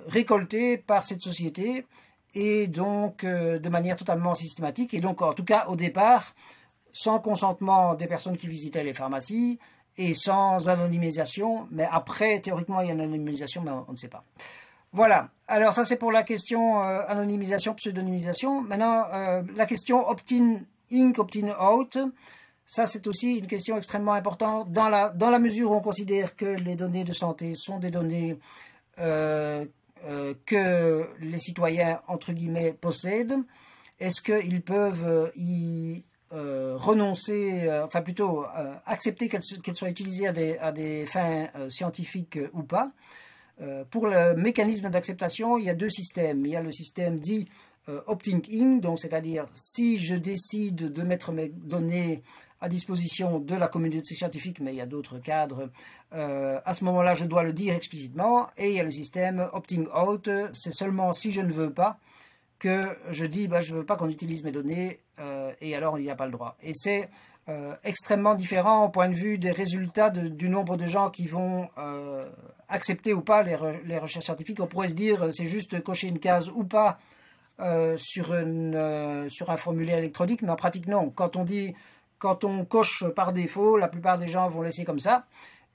récoltées 0.09 0.79
par 0.79 1.05
cette 1.05 1.21
société 1.21 1.87
et 2.35 2.67
donc 2.67 3.25
de 3.25 3.69
manière 3.69 3.97
totalement 3.97 4.35
systématique. 4.35 4.95
Et 4.95 5.01
donc, 5.01 5.23
en 5.23 5.33
tout 5.35 5.45
cas, 5.45 5.67
au 5.69 5.77
départ, 5.77 6.35
sans 6.97 7.19
consentement 7.19 7.95
des 7.95 8.07
personnes 8.07 8.39
qui 8.39 8.47
visitaient 8.47 8.83
les 8.83 8.95
pharmacies 8.95 9.59
et 9.99 10.15
sans 10.15 10.71
anonymisation. 10.71 11.69
Mais 11.71 11.87
après, 11.93 12.41
théoriquement, 12.41 12.81
il 12.81 12.87
y 12.87 12.91
a 12.91 12.95
une 12.95 13.03
anonymisation, 13.03 13.61
mais 13.61 13.71
on 13.71 13.93
ne 13.93 13.97
sait 13.97 14.09
pas. 14.09 14.25
Voilà. 14.95 15.29
Alors 15.47 15.75
ça, 15.75 15.85
c'est 15.85 15.99
pour 15.99 16.11
la 16.11 16.23
question 16.23 16.83
euh, 16.83 17.03
anonymisation, 17.07 17.75
pseudonymisation. 17.75 18.63
Maintenant, 18.63 19.05
euh, 19.13 19.43
la 19.57 19.67
question 19.67 20.09
opt-in, 20.09 20.61
ink, 20.91 21.19
opt-in, 21.19 21.49
out. 21.61 21.99
Ça, 22.65 22.87
c'est 22.87 23.07
aussi 23.07 23.37
une 23.37 23.47
question 23.47 23.77
extrêmement 23.77 24.15
importante 24.15 24.73
dans 24.73 24.89
la, 24.89 25.11
dans 25.11 25.29
la 25.29 25.39
mesure 25.39 25.73
où 25.73 25.75
on 25.75 25.81
considère 25.81 26.35
que 26.35 26.47
les 26.47 26.77
données 26.77 27.05
de 27.05 27.13
santé 27.13 27.53
sont 27.55 27.79
des 27.79 27.91
données 27.91 28.39
euh, 28.99 29.67
que 30.47 31.07
les 31.21 31.39
citoyens, 31.39 32.01
entre 32.09 32.33
guillemets, 32.33 32.73
possèdent. 32.73 33.37
Est-ce 34.01 34.23
qu'ils 34.23 34.63
peuvent 34.63 35.31
y 35.37 36.03
renoncer, 36.31 37.71
enfin 37.85 38.03
plutôt 38.03 38.45
accepter 38.85 39.29
qu'elles 39.29 39.43
soient 39.77 39.91
utilisées 39.91 40.27
à 40.27 40.33
des, 40.33 40.59
à 40.59 40.73
des 40.73 41.07
fins 41.07 41.49
scientifiques 41.69 42.39
ou 42.53 42.63
pas 42.63 42.93
euh, 43.63 43.85
pour 43.91 44.07
le 44.07 44.35
mécanisme 44.35 44.91
d'acceptation, 44.91 45.57
il 45.57 45.65
y 45.65 45.71
a 45.71 45.75
deux 45.75 45.89
systèmes. 45.89 46.45
Il 46.45 46.53
y 46.53 46.57
a 46.57 46.63
le 46.63 46.73
système 46.73 47.19
dit 47.19 47.49
euh, 47.89 48.01
opting 48.07 48.43
in, 48.53 48.77
donc 48.77 48.99
c'est-à-dire 48.99 49.47
si 49.55 49.99
je 49.99 50.15
décide 50.15 50.93
de 50.93 51.03
mettre 51.03 51.33
mes 51.33 51.49
données 51.49 52.23
à 52.61 52.69
disposition 52.69 53.39
de 53.39 53.55
la 53.55 53.69
communauté 53.69 54.15
scientifique, 54.15 54.61
mais 54.61 54.73
il 54.73 54.77
y 54.77 54.81
a 54.81 54.87
d'autres 54.87 55.19
cadres, 55.19 55.71
euh, 56.15 56.59
à 56.65 56.75
ce 56.75 56.85
moment-là, 56.85 57.15
je 57.15 57.25
dois 57.25 57.43
le 57.43 57.53
dire 57.53 57.75
explicitement. 57.75 58.49
Et 58.57 58.71
il 58.71 58.77
y 58.77 58.81
a 58.81 58.85
le 58.85 58.91
système 58.91 59.47
opting 59.53 59.87
out, 59.89 60.29
c'est 60.53 60.75
seulement 60.75 61.13
si 61.13 61.31
je 61.33 61.41
ne 61.41 61.53
veux 61.53 61.73
pas 61.73 61.99
que 62.59 62.87
je 63.11 63.25
dis 63.25 63.49
bah, 63.49 63.61
je 63.61 63.73
ne 63.75 63.79
veux 63.79 63.87
pas 63.87 63.97
qu'on 63.97 64.09
utilise 64.09 64.45
mes 64.45 64.53
données, 64.53 65.01
et 65.61 65.75
alors 65.75 65.99
il 65.99 66.03
n'y 66.03 66.11
a 66.11 66.17
pas 66.17 66.27
le 66.27 66.33
droit. 66.33 66.57
Et 66.63 66.73
c'est 66.75 67.09
extrêmement 67.85 68.35
différent 68.35 68.85
au 68.85 68.89
point 68.89 69.09
de 69.09 69.15
vue 69.15 69.39
des 69.39 69.53
résultats 69.53 70.11
du 70.11 70.49
nombre 70.49 70.77
de 70.77 70.87
gens 70.87 71.11
qui 71.11 71.27
vont 71.27 71.69
accepter 72.69 73.15
ou 73.15 73.21
pas 73.21 73.43
les, 73.43 73.99
recherches 73.99 74.25
scientifiques. 74.25 74.61
On 74.61 74.67
pourrait 74.67 74.89
se 74.89 74.95
dire 74.95 75.23
euh, 75.23 75.33
c'est 75.33 75.47
juste 75.47 75.83
cocher 75.83 76.09
une 76.09 76.19
case 76.19 76.51
ou 76.55 76.65
pas 76.65 76.99
euh, 77.61 77.97
sur, 77.99 78.35
une, 78.35 78.75
euh, 78.75 79.29
sur 79.29 79.51
un 79.51 79.57
formulaire 79.57 79.99
électronique, 79.99 80.43
mais 80.43 80.51
en 80.51 80.57
pratique 80.57 80.87
non. 80.87 81.11
Quand 81.11 81.37
on 81.37 81.45
dit 81.45 81.75
quand 82.19 82.45
on 82.45 82.65
coche 82.65 83.05
par 83.15 83.33
défaut, 83.33 83.77
la 83.77 83.89
plupart 83.89 84.17
des 84.19 84.29
gens 84.29 84.49
vont 84.49 84.63
laisser 84.63 84.85
comme 84.85 85.01
ça. 85.01 85.27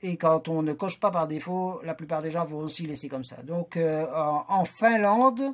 Et 0.02 0.18
quand 0.18 0.48
on 0.50 0.64
ne 0.64 0.74
coche 0.74 1.00
pas 1.00 1.12
par 1.12 1.28
défaut, 1.28 1.80
la 1.84 1.94
plupart 1.94 2.24
des 2.24 2.32
gens 2.32 2.44
vont 2.46 2.60
aussi 2.60 2.88
laisser 2.88 3.08
comme 3.08 3.24
ça. 3.24 3.36
Donc 3.44 3.78
en, 3.78 4.66
Finlande, 4.66 5.54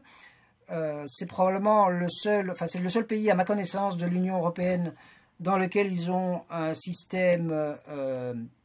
c'est 1.08 1.28
probablement 1.28 1.90
le 1.90 2.08
seul, 2.10 2.54
pays 3.08 3.32
à 3.32 3.36
ma 3.36 3.46
connaissance 3.46 3.98
de 3.98 4.06
l'Union 4.06 4.38
européenne 4.38 4.94
dans 5.40 5.58
lequel 5.58 5.92
ils 5.92 6.12
ont 6.12 6.42
un 6.50 6.74
système 6.74 7.78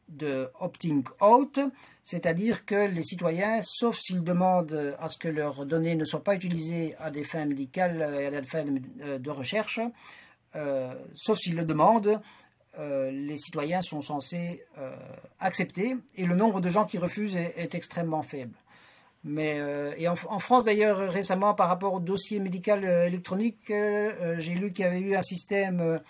de 0.09 0.49
opting 0.59 1.03
out, 1.21 1.59
c'est-à-dire 2.03 2.65
que 2.65 2.87
les 2.87 3.03
citoyens, 3.03 3.61
sauf 3.63 3.97
s'ils 3.97 4.23
demandent 4.23 4.95
à 4.99 5.07
ce 5.07 5.17
que 5.17 5.29
leurs 5.29 5.65
données 5.65 5.95
ne 5.95 6.03
soient 6.03 6.23
pas 6.23 6.35
utilisées 6.35 6.95
à 6.99 7.09
des 7.09 7.23
fins 7.23 7.45
médicales 7.45 8.01
et 8.19 8.25
à 8.25 8.41
des 8.41 8.47
fins 8.47 8.65
de 8.65 9.29
recherche, 9.29 9.79
euh, 10.55 10.93
sauf 11.15 11.39
s'ils 11.39 11.55
le 11.55 11.65
demandent, 11.65 12.21
euh, 12.79 13.11
les 13.11 13.37
citoyens 13.37 13.81
sont 13.81 14.01
censés 14.01 14.63
euh, 14.77 14.95
accepter 15.39 15.95
et 16.15 16.25
le 16.25 16.35
nombre 16.35 16.59
de 16.59 16.69
gens 16.69 16.85
qui 16.85 16.97
refusent 16.97 17.35
est, 17.35 17.75
extrêmement 17.75 18.23
faible. 18.23 18.55
Mais, 19.25 19.61
et 19.97 20.07
en, 20.09 20.15
France 20.15 20.65
d'ailleurs 20.65 20.97
récemment 20.97 21.53
par 21.53 21.69
rapport 21.69 21.93
au 21.93 21.99
dossier 22.01 22.39
médical 22.39 22.83
électronique, 22.83 23.57
j'ai 23.67 24.53
lu 24.53 24.73
qu'il 24.73 24.83
y 24.83 24.87
avait 24.87 24.99
eu 24.99 25.15
un 25.15 25.21
système 25.21 26.01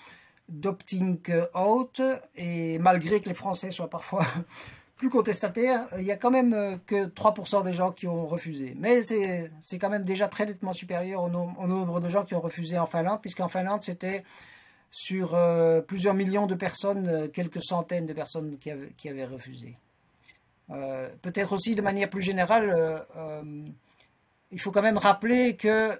d'opting 0.49 1.19
out 1.53 2.01
et 2.35 2.79
malgré 2.79 3.21
que 3.21 3.29
les 3.29 3.35
Français 3.35 3.71
soient 3.71 3.89
parfois 3.89 4.25
plus 4.97 5.09
contestataires, 5.09 5.85
il 5.97 6.05
y 6.05 6.11
a 6.11 6.15
quand 6.15 6.31
même 6.31 6.53
euh, 6.53 6.77
que 6.85 7.07
3% 7.07 7.63
des 7.63 7.73
gens 7.73 7.91
qui 7.91 8.07
ont 8.07 8.25
refusé. 8.25 8.73
Mais 8.79 9.01
c'est 9.03 9.79
quand 9.79 9.89
même 9.89 10.05
déjà 10.05 10.27
très 10.27 10.45
nettement 10.45 10.73
supérieur 10.73 11.23
au, 11.23 11.29
nombre 11.29 11.99
de 11.99 12.09
gens 12.09 12.23
qui 12.23 12.35
ont 12.35 12.41
refusé 12.41 12.77
en 12.77 12.85
Finlande, 12.85 13.19
puisqu'en 13.21 13.47
Finlande 13.47 13.83
c'était 13.83 14.23
sur 14.91 15.35
euh, 15.35 15.81
plusieurs 15.81 16.13
millions 16.13 16.45
de 16.45 16.55
personnes, 16.55 17.07
euh, 17.07 17.27
quelques 17.27 17.63
centaines 17.63 18.05
de 18.05 18.13
personnes 18.13 18.57
qui 18.59 19.09
avaient 19.09 19.25
refusé. 19.25 19.75
Peut-être 21.21 21.53
aussi 21.53 21.75
de 21.75 21.81
manière 21.81 22.09
plus 22.09 22.21
générale, 22.21 23.05
il 24.51 24.59
faut 24.59 24.71
quand 24.71 24.81
même 24.81 24.97
rappeler 24.97 25.55
que 25.55 25.97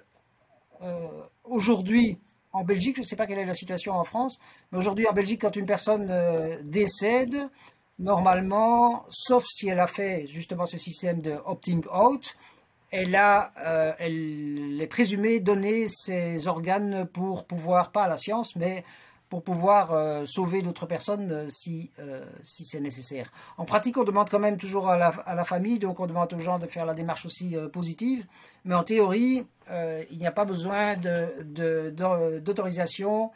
aujourd'hui, 1.44 2.18
en 2.54 2.64
Belgique, 2.64 2.96
je 2.96 3.00
ne 3.00 3.06
sais 3.06 3.16
pas 3.16 3.26
quelle 3.26 3.38
est 3.38 3.46
la 3.46 3.54
situation 3.54 3.94
en 3.94 4.04
France, 4.04 4.38
mais 4.70 4.78
aujourd'hui 4.78 5.06
en 5.08 5.12
Belgique, 5.12 5.42
quand 5.42 5.56
une 5.56 5.66
personne 5.66 6.06
euh, 6.10 6.56
décède, 6.62 7.36
normalement, 7.98 9.04
sauf 9.08 9.44
si 9.46 9.68
elle 9.68 9.80
a 9.80 9.88
fait 9.88 10.26
justement 10.28 10.64
ce 10.64 10.78
système 10.78 11.20
de 11.20 11.34
opting 11.44 11.84
out, 11.92 12.36
elle, 12.92 13.16
a, 13.16 13.52
euh, 13.58 13.92
elle 13.98 14.78
est 14.80 14.86
présumée 14.86 15.40
donner 15.40 15.88
ses 15.88 16.46
organes 16.46 17.06
pour 17.06 17.44
pouvoir, 17.44 17.90
pas 17.90 18.04
à 18.04 18.08
la 18.08 18.16
science, 18.16 18.54
mais 18.54 18.84
pour 19.34 19.42
pouvoir 19.42 19.92
euh, 19.92 20.24
sauver 20.26 20.62
d'autres 20.62 20.86
personnes 20.86 21.32
euh, 21.32 21.50
si, 21.50 21.90
euh, 21.98 22.24
si 22.44 22.64
c'est 22.64 22.78
nécessaire. 22.78 23.32
En 23.56 23.64
pratique, 23.64 23.96
on 23.96 24.04
demande 24.04 24.30
quand 24.30 24.38
même 24.38 24.58
toujours 24.58 24.88
à 24.88 24.96
la, 24.96 25.08
à 25.08 25.34
la, 25.34 25.44
famille, 25.44 25.80
donc 25.80 25.98
on 25.98 26.06
demande 26.06 26.32
aux 26.32 26.38
gens 26.38 26.60
de 26.60 26.68
faire 26.68 26.86
la 26.86 26.94
démarche 26.94 27.26
aussi 27.26 27.56
positive, 27.72 28.24
mais 28.64 28.76
en 28.76 28.84
théorie, 28.84 29.44
il 29.68 30.18
n'y 30.18 30.26
a 30.28 30.30
pas 30.30 30.44
besoin 30.44 30.94
d'autorisation 30.94 33.32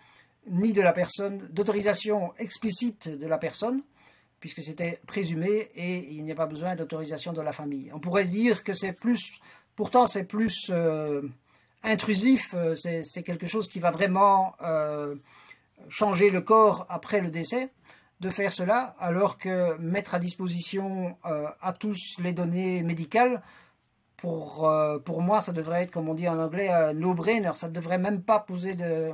de, 0.46 0.56
ni 0.56 0.72
de 0.72 0.82
la 0.82 0.92
personne, 0.92 1.38
d'autorisation 1.50 2.32
explicite 2.38 3.08
de 3.08 3.26
la 3.26 3.38
personne, 3.38 3.82
puisque 4.38 4.62
c'était 4.62 5.00
présumé, 5.04 5.68
et 5.74 6.12
il 6.12 6.22
n'y 6.22 6.30
a 6.30 6.36
pas 6.36 6.46
besoin 6.46 6.76
d'autorisation 6.76 7.32
de 7.32 7.42
la 7.42 7.52
famille. 7.52 7.90
On 7.92 7.98
pourrait 7.98 8.26
dire 8.26 8.62
que 8.62 8.72
c'est 8.72 8.92
plus, 8.92 9.32
pourtant 9.74 10.06
c'est 10.06 10.26
plus 10.26 10.70
intrusif, 11.82 12.54
c'est 12.76 13.24
quelque 13.24 13.48
chose 13.48 13.66
qui 13.66 13.80
va 13.80 13.90
vraiment 13.90 14.54
changer 15.88 16.30
le 16.30 16.40
corps 16.40 16.86
après 16.88 17.20
le 17.20 17.30
décès, 17.30 17.70
de 18.20 18.30
faire 18.30 18.52
cela, 18.52 18.96
alors 18.98 19.38
que 19.38 19.76
mettre 19.78 20.14
à 20.14 20.18
disposition 20.18 21.16
euh, 21.26 21.46
à 21.60 21.72
tous 21.72 22.16
les 22.18 22.32
données 22.32 22.82
médicales, 22.82 23.42
pour, 24.16 24.68
euh, 24.68 24.98
pour 24.98 25.22
moi, 25.22 25.40
ça 25.40 25.52
devrait 25.52 25.84
être, 25.84 25.92
comme 25.92 26.08
on 26.08 26.14
dit 26.14 26.28
en 26.28 26.40
anglais, 26.40 26.68
un 26.68 26.92
no-brainer. 26.92 27.52
Ça 27.54 27.68
ne 27.68 27.72
devrait 27.72 27.98
même 27.98 28.22
pas 28.22 28.40
poser 28.40 28.74
de, 28.74 29.12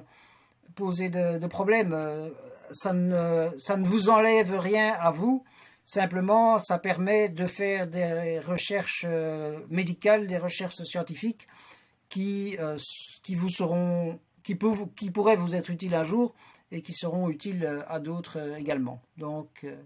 poser 0.75 1.11
de, 1.11 1.47
problème. 1.47 1.93
Euh, 1.93 2.31
ça 2.71 2.95
ne, 2.95 3.51
ça 3.59 3.77
ne 3.77 3.85
vous 3.85 4.09
enlève 4.09 4.59
rien 4.59 4.95
à 4.99 5.11
vous. 5.11 5.45
Simplement, 5.85 6.59
ça 6.59 6.79
permet 6.79 7.29
de 7.29 7.47
faire 7.47 7.87
des 7.87 8.41
recherches 8.41 9.05
médicales, 9.69 10.27
des 10.27 10.39
recherches 10.39 10.77
scientifiques 10.77 11.47
qui, 12.09 12.57
qui 13.23 13.35
vous 13.35 13.51
seront, 13.51 14.19
qui, 14.43 14.57
qui 14.97 15.11
pourraient 15.11 15.37
vous 15.37 15.55
être 15.55 15.69
utiles 15.69 15.95
un 15.95 16.03
jour 16.03 16.35
et 16.75 16.83
qui 16.83 16.93
seront 16.93 17.31
utiles 17.31 17.65
euh, 17.65 17.81
à 17.89 18.01
d'autres 18.01 18.39
euh, 18.39 18.57
également. 18.57 18.99
Donc, 19.17 19.49
euh, 19.63 19.77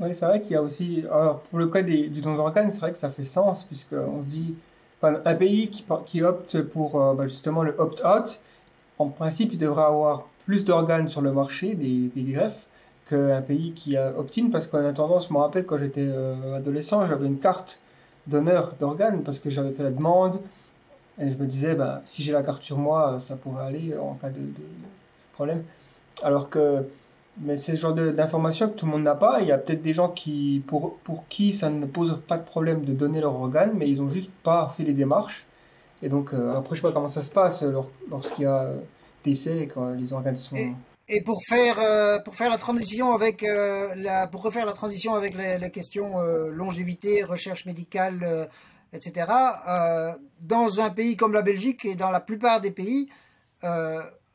oui, 0.00 0.14
c'est 0.14 0.24
vrai 0.24 0.40
qu'il 0.40 0.52
y 0.52 0.56
a 0.56 0.62
aussi, 0.62 1.04
alors 1.10 1.40
pour 1.40 1.58
le 1.58 1.68
cas 1.68 1.82
du 1.82 2.08
don 2.08 2.34
d'organes, 2.34 2.70
c'est 2.70 2.80
vrai 2.80 2.92
que 2.92 2.98
ça 2.98 3.10
fait 3.10 3.24
sens, 3.24 3.64
puisqu'on 3.64 4.22
se 4.22 4.26
dit, 4.26 4.56
un 5.02 5.34
pays 5.34 5.68
qui, 5.68 5.84
qui 6.06 6.22
opte 6.22 6.62
pour 6.62 6.92
bah, 7.14 7.26
justement 7.26 7.62
le 7.62 7.74
opt-out, 7.76 8.40
en 8.98 9.08
principe, 9.08 9.52
il 9.52 9.58
devrait 9.58 9.84
avoir 9.84 10.26
plus 10.46 10.64
d'organes 10.64 11.08
sur 11.08 11.22
le 11.22 11.32
marché, 11.32 11.74
des, 11.74 12.10
greffes, 12.22 12.68
qu'un 13.06 13.42
pays 13.42 13.72
qui 13.72 13.96
a 13.96 14.16
opt-in, 14.16 14.50
parce 14.50 14.68
qu'en 14.68 14.84
attendant, 14.84 15.18
je 15.18 15.32
me 15.32 15.38
rappelle 15.38 15.66
quand 15.66 15.76
j'étais 15.76 16.08
adolescent, 16.54 17.04
j'avais 17.04 17.26
une 17.26 17.40
carte 17.40 17.80
d'honneur 18.28 18.74
d'organes, 18.78 19.24
parce 19.24 19.40
que 19.40 19.50
j'avais 19.50 19.72
fait 19.72 19.82
la 19.82 19.90
demande, 19.90 20.38
et 21.18 21.32
je 21.32 21.36
me 21.36 21.46
disais, 21.46 21.74
bah, 21.74 22.00
si 22.04 22.22
j'ai 22.22 22.32
la 22.32 22.42
carte 22.42 22.62
sur 22.62 22.78
moi, 22.78 23.18
ça 23.18 23.34
pourrait 23.34 23.64
aller 23.64 23.96
en 23.96 24.14
cas 24.14 24.30
de 24.30 24.40
problème. 25.32 25.64
Alors 26.22 26.50
que 26.50 26.84
mais 27.38 27.56
c'est 27.56 27.76
ce 27.76 27.80
genre 27.80 27.94
d'informations 27.94 28.68
que 28.68 28.74
tout 28.74 28.86
le 28.86 28.92
monde 28.92 29.02
n'a 29.02 29.14
pas. 29.14 29.40
Il 29.40 29.46
y 29.46 29.52
a 29.52 29.58
peut-être 29.58 29.82
des 29.82 29.94
gens 29.94 30.08
qui, 30.08 30.62
pour, 30.66 30.96
pour 30.98 31.26
qui 31.28 31.52
ça 31.52 31.70
ne 31.70 31.86
pose 31.86 32.20
pas 32.26 32.36
de 32.36 32.44
problème 32.44 32.84
de 32.84 32.92
donner 32.92 33.20
leur 33.20 33.34
organe, 33.34 33.72
mais 33.74 33.88
ils 33.88 33.98
n'ont 33.98 34.08
juste 34.08 34.30
pas 34.42 34.72
fait 34.76 34.82
les 34.82 34.92
démarches. 34.92 35.46
Et 36.02 36.08
donc, 36.08 36.32
euh, 36.32 36.56
après, 36.56 36.74
je 36.74 36.80
sais 36.80 36.86
pas 36.86 36.92
comment 36.92 37.08
ça 37.08 37.22
se 37.22 37.30
passe 37.30 37.64
lorsqu'il 38.10 38.44
y 38.44 38.46
a 38.46 38.70
décès, 39.24 39.70
quand 39.72 39.90
les 39.90 40.12
organes 40.12 40.36
sont. 40.36 40.56
Et, 41.08 41.22
pour, 41.22 41.40
faire, 41.48 41.78
euh, 41.80 42.18
pour 42.20 42.34
faire 42.34 42.50
la 42.50 42.58
transition 42.58 43.12
avec 43.12 43.42
euh, 43.42 43.92
la, 43.96 44.26
pour 44.28 44.42
refaire 44.42 44.64
la 44.64 44.72
transition 44.72 45.14
avec 45.14 45.34
les, 45.34 45.70
questions 45.70 46.20
longévité, 46.50 47.24
recherche 47.24 47.64
médicale, 47.64 48.48
etc., 48.92 49.26
dans 50.42 50.80
un 50.80 50.90
pays 50.90 51.16
comme 51.16 51.32
la 51.32 51.42
Belgique 51.42 51.84
et 51.84 51.94
dans 51.94 52.10
la 52.10 52.20
plupart 52.20 52.60
des 52.60 52.70
pays, 52.70 53.08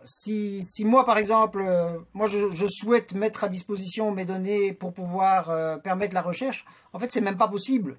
si, 0.06 0.64
moi, 0.86 1.06
par 1.06 1.18
exemple, 1.18 1.64
euh, 1.66 1.98
moi, 2.14 2.28
je, 2.28 2.68
souhaite 2.68 3.14
mettre 3.14 3.44
à 3.44 3.50
disposition 3.50 4.12
mes 4.12 4.26
données 4.26 4.74
pour 4.74 4.94
pouvoir 4.94 5.50
euh, 5.50 5.78
permettre 5.78 6.14
la 6.14 6.22
recherche, 6.22 6.66
en 6.94 7.00
fait, 7.00 7.12
c'est 7.12 7.22
même 7.22 7.38
pas 7.38 7.48
possible. 7.48 7.98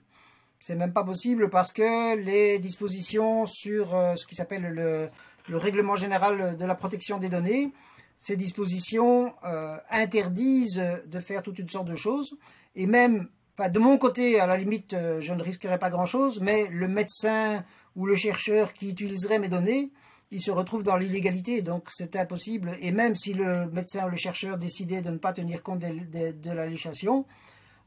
C'est 0.61 0.77
même 0.77 0.93
pas 0.93 1.05
possible 1.05 1.51
parce 1.51 1.73
que 1.73 2.17
les 2.17 2.59
dispositions 2.59 3.45
sur 3.45 3.95
euh, 3.95 4.15
ce 4.17 4.27
qui 4.27 4.35
s'appelle 4.35 4.63
le, 4.63 5.09
le, 5.49 5.57
règlement 5.57 5.97
général 5.97 6.57
de 6.57 6.65
la 6.65 6.75
protection 6.75 7.19
des 7.19 7.29
données, 7.29 7.73
ces 8.19 8.37
dispositions 8.37 9.35
interdisent 9.91 10.83
de 11.07 11.21
faire 11.21 11.43
toute 11.43 11.59
une 11.59 11.69
sorte 11.69 11.87
de 11.87 11.95
choses. 11.95 12.39
Et 12.75 12.87
même, 12.87 13.29
de 13.59 13.79
mon 13.79 13.99
côté, 13.99 14.41
à 14.41 14.47
la 14.47 14.57
limite, 14.57 14.97
je 15.21 15.35
ne 15.35 15.43
risquerais 15.43 15.79
pas 15.79 15.91
grand-chose, 15.91 16.41
mais 16.41 16.67
le 16.71 16.89
médecin 16.89 17.63
ou 17.95 18.07
le 18.07 18.17
chercheur 18.17 18.73
qui 18.73 18.89
utiliserait 18.89 19.39
mes 19.39 19.49
données, 19.49 19.91
il 20.33 20.41
se 20.41 20.51
retrouve 20.51 20.83
dans 20.83 20.97
l'illégalité, 20.97 21.63
donc 21.63 21.89
c'est 21.89 22.17
impossible. 22.17 22.77
Et 22.81 22.91
même 22.91 23.15
si 23.15 23.33
le 23.33 23.67
médecin 23.71 24.07
ou 24.07 24.11
le 24.11 24.17
chercheur 24.17 24.57
décidait 24.57 25.03
de 25.03 25.11
ne 25.11 25.19
pas 25.19 25.33
tenir 25.33 25.63
compte 25.63 25.81
de, 25.81 26.51
la 26.51 26.67
législation, 26.67 27.25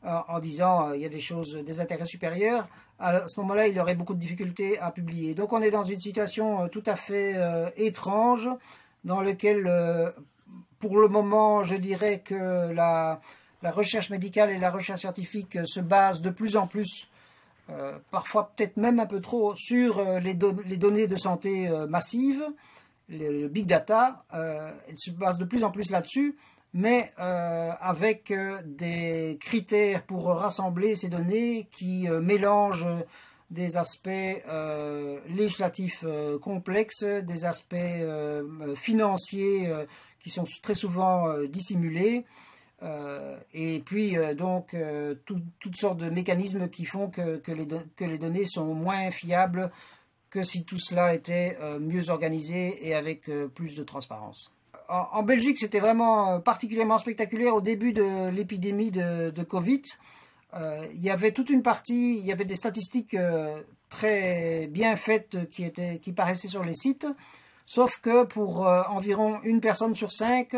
euh, 0.06 0.18
en 0.30 0.40
disant 0.40 0.90
euh, 0.90 0.96
il 0.96 1.02
y 1.02 1.06
a 1.06 1.10
des 1.10 1.20
choses, 1.20 1.58
des 1.66 1.82
intérêts 1.82 2.06
supérieurs, 2.06 2.68
à 3.00 3.28
ce 3.28 3.40
moment-là, 3.42 3.68
il 3.68 3.80
aurait 3.80 3.96
beaucoup 3.96 4.14
de 4.14 4.20
difficultés 4.20 4.80
à 4.80 4.92
publier. 4.92 5.34
Donc 5.34 5.54
on 5.54 5.62
est 5.62 5.72
dans 5.72 5.84
une 5.84 6.00
situation 6.00 6.64
euh, 6.64 6.68
tout 6.68 6.84
à 6.86 6.96
fait 6.96 7.36
étrange, 7.78 8.50
dans 9.04 9.22
laquelle, 9.22 9.72
pour 10.80 11.00
le 11.00 11.08
moment, 11.08 11.64
je 11.64 11.76
dirais 11.76 12.20
que 12.20 12.72
la 12.72 13.22
recherche 13.64 14.10
médicale 14.10 14.50
et 14.50 14.58
la 14.58 14.72
recherche 14.72 15.02
scientifique 15.02 15.58
se 15.66 15.80
basent 15.80 16.22
de 16.22 16.30
plus 16.30 16.58
en 16.58 16.68
plus 16.68 17.09
euh, 17.72 18.00
parfois 18.10 18.52
peut-être 18.56 18.78
même 18.78 19.00
un 19.00 19.06
peu 19.06 19.22
trop, 19.22 19.56
sur 19.56 20.00
euh, 20.00 20.20
les, 20.20 20.34
données 20.34 21.08
de 21.08 21.16
santé 21.16 21.68
euh, 21.68 21.88
massives, 21.88 22.44
le, 23.10 23.48
big 23.48 23.68
data. 23.68 24.26
elle 24.32 24.96
se 24.96 25.12
base 25.12 25.38
de 25.38 25.46
plus 25.46 25.64
en 25.64 25.72
plus 25.72 25.90
là-dessus, 25.92 26.36
mais 26.74 27.12
avec 27.18 28.32
des 28.64 29.40
critères 29.42 30.04
pour 30.04 30.28
rassembler 30.28 30.96
ces 30.96 31.10
données 31.10 31.68
qui 31.72 32.08
mélangent 32.08 32.86
des 33.50 33.78
aspects 33.78 34.44
législatifs 35.28 36.06
complexes, 36.40 37.04
des 37.04 37.46
aspects 37.46 37.76
financiers 38.76 39.74
qui 40.20 40.30
sont 40.30 40.44
très 40.62 40.76
souvent 40.76 41.34
dissimulés, 41.46 42.26
et 43.54 43.82
puis 43.86 44.18
euh, 44.18 44.34
donc 44.34 44.74
euh, 44.74 45.16
toutes 45.26 45.76
sortes 45.76 45.98
de 45.98 46.10
mécanismes 46.10 46.70
qui 46.70 46.86
font 46.86 47.10
que, 47.10 47.42
les 48.00 48.18
données 48.18 48.46
sont 48.46 48.74
moins 48.74 49.12
fiables 49.12 49.72
que 50.30 50.44
si 50.44 50.64
tout 50.64 50.78
cela 50.78 51.16
était 51.16 51.58
mieux 51.80 52.12
organisé 52.12 52.88
et 52.88 52.94
avec 52.94 53.32
plus 53.56 53.74
de 53.76 53.84
transparence. 53.84 54.52
En, 54.88 55.24
Belgique, 55.24 55.58
c'était 55.58 55.80
vraiment 55.80 56.40
particulièrement 56.40 57.00
spectaculaire 57.00 57.56
au 57.56 57.62
début 57.62 57.94
de 57.94 58.30
l'épidémie 58.30 58.92
de, 58.92 59.32
de, 59.32 59.44
Covid. 59.44 59.82
il 60.54 61.02
y 61.02 61.10
avait 61.10 61.32
toute 61.32 61.50
une 61.50 61.64
partie, 61.64 62.20
il 62.20 62.26
y 62.26 62.32
avait 62.32 62.46
des 62.46 62.56
statistiques 62.56 63.18
très 63.90 64.68
bien 64.68 64.96
faites 64.96 65.50
qui, 65.50 65.64
étaient, 65.64 65.98
qui 65.98 66.12
paraissaient 66.12 66.48
sur 66.48 66.64
les 66.64 66.76
sites, 66.76 67.08
sauf 67.66 68.00
que 68.00 68.24
pour 68.26 68.68
environ 68.68 69.42
une 69.42 69.62
personne 69.62 69.96
sur 69.96 70.12
cinq, 70.12 70.56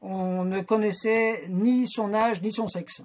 on 0.00 0.44
ne 0.44 0.60
connaissait 0.60 1.44
ni 1.48 1.86
son 1.88 2.14
âge 2.14 2.42
ni 2.42 2.52
son 2.52 2.68
sexe 2.68 3.02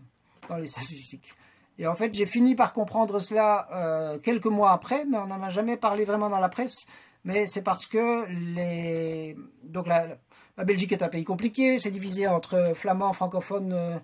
dans 0.49 0.57
les 0.57 0.67
statistiques. 0.67 1.33
Et 1.79 1.87
en 1.87 1.95
fait, 1.95 2.13
j'ai 2.13 2.25
fini 2.25 2.55
par 2.55 2.71
comprendre 2.73 3.19
cela 3.19 3.67
euh, 3.73 4.19
quelques 4.19 4.45
mois 4.45 4.71
après, 4.71 5.05
mais 5.05 5.17
on 5.17 5.27
n'en 5.27 5.41
a 5.41 5.49
jamais 5.49 5.75
parlé 5.75 6.05
vraiment 6.05 6.29
dans 6.29 6.39
la 6.39 6.49
presse. 6.49 6.85
Mais 7.25 7.47
c'est 7.47 7.63
parce 7.63 7.87
que 7.87 8.27
les... 8.53 9.35
Donc 9.63 9.87
la, 9.87 10.17
Belgique 10.63 10.91
est 10.91 11.01
un 11.01 11.07
pays 11.07 11.23
compliqué, 11.23 11.79
c'est 11.79 11.89
divisé 11.89 12.27
entre 12.27 12.73
flamands, 12.75 13.11
francophones 13.13 13.73
euh, 13.73 13.97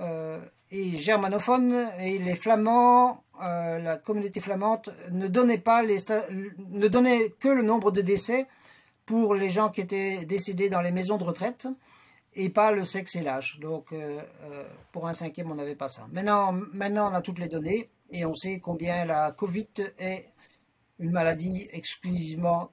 euh, 0.00 0.38
et 0.70 0.96
germanophones. 0.96 1.90
Et 2.00 2.18
les 2.18 2.34
flamands, 2.34 3.22
la 3.38 3.96
communauté 3.96 4.40
flamande, 4.40 4.94
ne 5.10 5.26
donnait, 5.26 5.58
pas 5.58 5.82
les, 5.82 5.98
ne 6.70 6.88
donnait 6.88 7.34
que 7.40 7.48
le 7.48 7.62
nombre 7.62 7.90
de 7.90 8.00
décès 8.00 8.46
pour 9.04 9.34
les 9.34 9.50
gens 9.50 9.68
qui 9.68 9.82
étaient 9.82 10.24
décédés 10.24 10.70
dans 10.70 10.80
les 10.80 10.92
maisons 10.92 11.18
de 11.18 11.24
retraite 11.24 11.66
et 12.34 12.50
pas 12.50 12.72
le 12.72 12.84
sexe 12.84 13.16
et 13.16 13.22
l'âge. 13.22 13.58
Donc, 13.60 13.92
euh, 13.92 14.20
euh, 14.42 14.64
pour 14.92 15.06
un 15.06 15.12
cinquième, 15.12 15.50
on 15.50 15.54
n'avait 15.54 15.76
pas 15.76 15.88
ça. 15.88 16.06
Maintenant, 16.12 16.52
maintenant, 16.72 17.10
on 17.10 17.14
a 17.14 17.22
toutes 17.22 17.38
les 17.38 17.48
données 17.48 17.90
et 18.10 18.24
on 18.24 18.34
sait 18.34 18.60
combien 18.60 19.04
la 19.04 19.32
Covid 19.32 19.68
est 19.98 20.28
une 20.98 21.10
maladie 21.10 21.68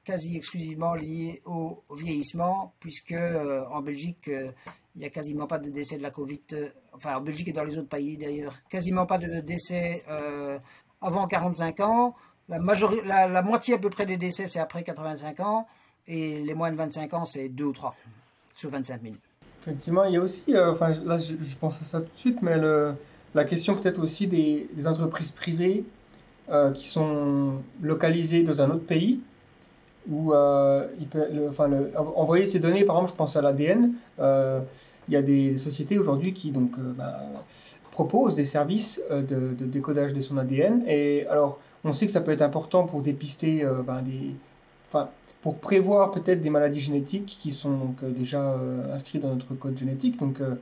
quasi 0.03 0.37
exclusivement 0.37 0.93
liée 0.93 1.41
au, 1.45 1.83
vieillissement, 1.95 2.73
puisque 2.79 3.13
euh, 3.13 3.65
en 3.71 3.81
Belgique, 3.81 4.27
il 4.27 4.99
n'y 4.99 5.05
a 5.05 5.09
quasiment 5.09 5.47
pas 5.47 5.57
de 5.57 5.69
décès 5.69 5.97
de 5.97 6.03
la 6.03 6.11
Covid, 6.11 6.41
enfin 6.93 7.17
en 7.17 7.21
Belgique 7.21 7.47
et 7.47 7.53
dans 7.53 7.63
les 7.63 7.77
autres 7.77 7.89
pays 7.89 8.17
d'ailleurs, 8.17 8.53
quasiment 8.69 9.05
pas 9.05 9.17
de 9.17 9.39
décès 9.39 10.03
avant 11.01 11.27
45 11.27 11.79
ans. 11.79 12.15
La, 12.49 13.27
la, 13.27 13.41
moitié 13.41 13.75
à 13.75 13.77
peu 13.77 13.89
près 13.89 14.05
des 14.05 14.17
décès, 14.17 14.47
c'est 14.47 14.59
après 14.59 14.83
85 14.83 15.39
ans, 15.39 15.67
et 16.07 16.39
les 16.39 16.53
moins 16.53 16.71
de 16.71 16.75
25 16.75 17.13
ans, 17.13 17.25
c'est 17.25 17.49
2 17.49 17.63
ou 17.63 17.73
3 17.73 17.95
sur 18.55 18.69
25 18.69 19.01
000. 19.01 19.15
Effectivement, 19.61 20.05
il 20.05 20.13
y 20.13 20.17
a 20.17 20.21
aussi, 20.21 20.55
euh, 20.55 20.71
enfin 20.71 20.91
là 21.05 21.17
je, 21.17 21.55
pense 21.59 21.81
à 21.81 21.85
ça 21.85 21.99
tout 21.99 22.11
de 22.13 22.17
suite, 22.17 22.41
mais 22.41 22.57
le, 22.57 22.93
la 23.35 23.43
question 23.43 23.75
peut-être 23.75 24.01
aussi 24.01 24.27
des, 24.27 24.67
entreprises 24.87 25.31
privées 25.31 25.83
euh, 26.49 26.71
qui 26.71 26.87
sont 26.87 27.55
localisées 27.81 28.43
dans 28.43 28.61
un 28.61 28.69
autre 28.69 28.85
pays, 28.85 29.19
où 30.09 30.33
euh, 30.33 30.87
enfin, 31.49 31.69
envoyer 31.95 32.45
ces 32.45 32.59
données, 32.59 32.85
par 32.85 32.95
exemple, 32.95 33.11
je 33.11 33.15
pense 33.15 33.35
à 33.35 33.41
l'ADN, 33.41 33.93
il 34.19 35.13
y 35.13 35.17
a 35.17 35.21
des 35.21 35.57
sociétés 35.57 35.99
aujourd'hui 35.99 36.33
qui 36.33 36.51
donc 36.51 36.79
bah, 36.79 37.19
proposent 37.91 38.35
des 38.35 38.45
services 38.45 39.01
de, 39.11 39.53
décodage 39.65 40.13
de 40.13 40.21
son 40.21 40.37
ADN, 40.37 40.83
et 40.87 41.27
alors 41.27 41.59
on 41.83 41.91
sait 41.91 42.05
que 42.05 42.11
ça 42.11 42.21
peut 42.21 42.31
être 42.31 42.41
important 42.41 42.85
pour 42.85 43.01
dépister 43.01 43.65
ben, 43.85 44.01
des, 44.01 44.31
enfin, 44.89 45.09
pour 45.41 45.57
prévoir 45.57 46.11
peut-être 46.11 46.41
des 46.41 46.49
maladies 46.49 46.79
génétiques 46.79 47.37
qui 47.39 47.51
sont 47.51 47.71
donc 47.71 48.03
euh, 48.03 48.11
déjà 48.11 48.41
euh, 48.41 48.93
inscrites 48.93 49.21
dans 49.21 49.33
notre 49.33 49.53
code 49.53 49.77
génétique. 49.77 50.19
Donc 50.19 50.41
euh, 50.41 50.55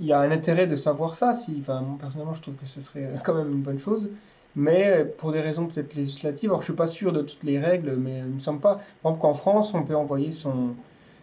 il 0.00 0.06
y 0.06 0.12
a 0.12 0.20
un 0.20 0.30
intérêt 0.30 0.66
de 0.66 0.76
savoir 0.76 1.14
ça. 1.14 1.34
Si, 1.34 1.56
enfin, 1.60 1.80
moi, 1.80 1.96
personnellement, 1.98 2.34
je 2.34 2.42
trouve 2.42 2.54
que 2.54 2.66
ce 2.66 2.80
serait 2.80 3.10
quand 3.24 3.34
même 3.34 3.50
une 3.50 3.62
bonne 3.62 3.78
chose. 3.78 4.10
Mais 4.58 5.04
pour 5.18 5.32
des 5.32 5.42
raisons 5.42 5.66
peut-être 5.66 5.94
législatives, 5.94 6.48
alors 6.48 6.62
je 6.62 6.66
suis 6.66 6.74
pas 6.74 6.86
sûr 6.86 7.12
de 7.12 7.20
toutes 7.20 7.42
les 7.42 7.58
règles, 7.58 7.96
mais 7.96 8.18
il 8.20 8.24
ne 8.24 8.34
me 8.34 8.40
semble 8.40 8.60
pas. 8.60 8.76
Par 9.02 9.12
exemple, 9.12 9.18
qu'en 9.20 9.34
France, 9.34 9.74
on 9.74 9.82
peut 9.82 9.94
envoyer 9.94 10.30
son, 10.30 10.70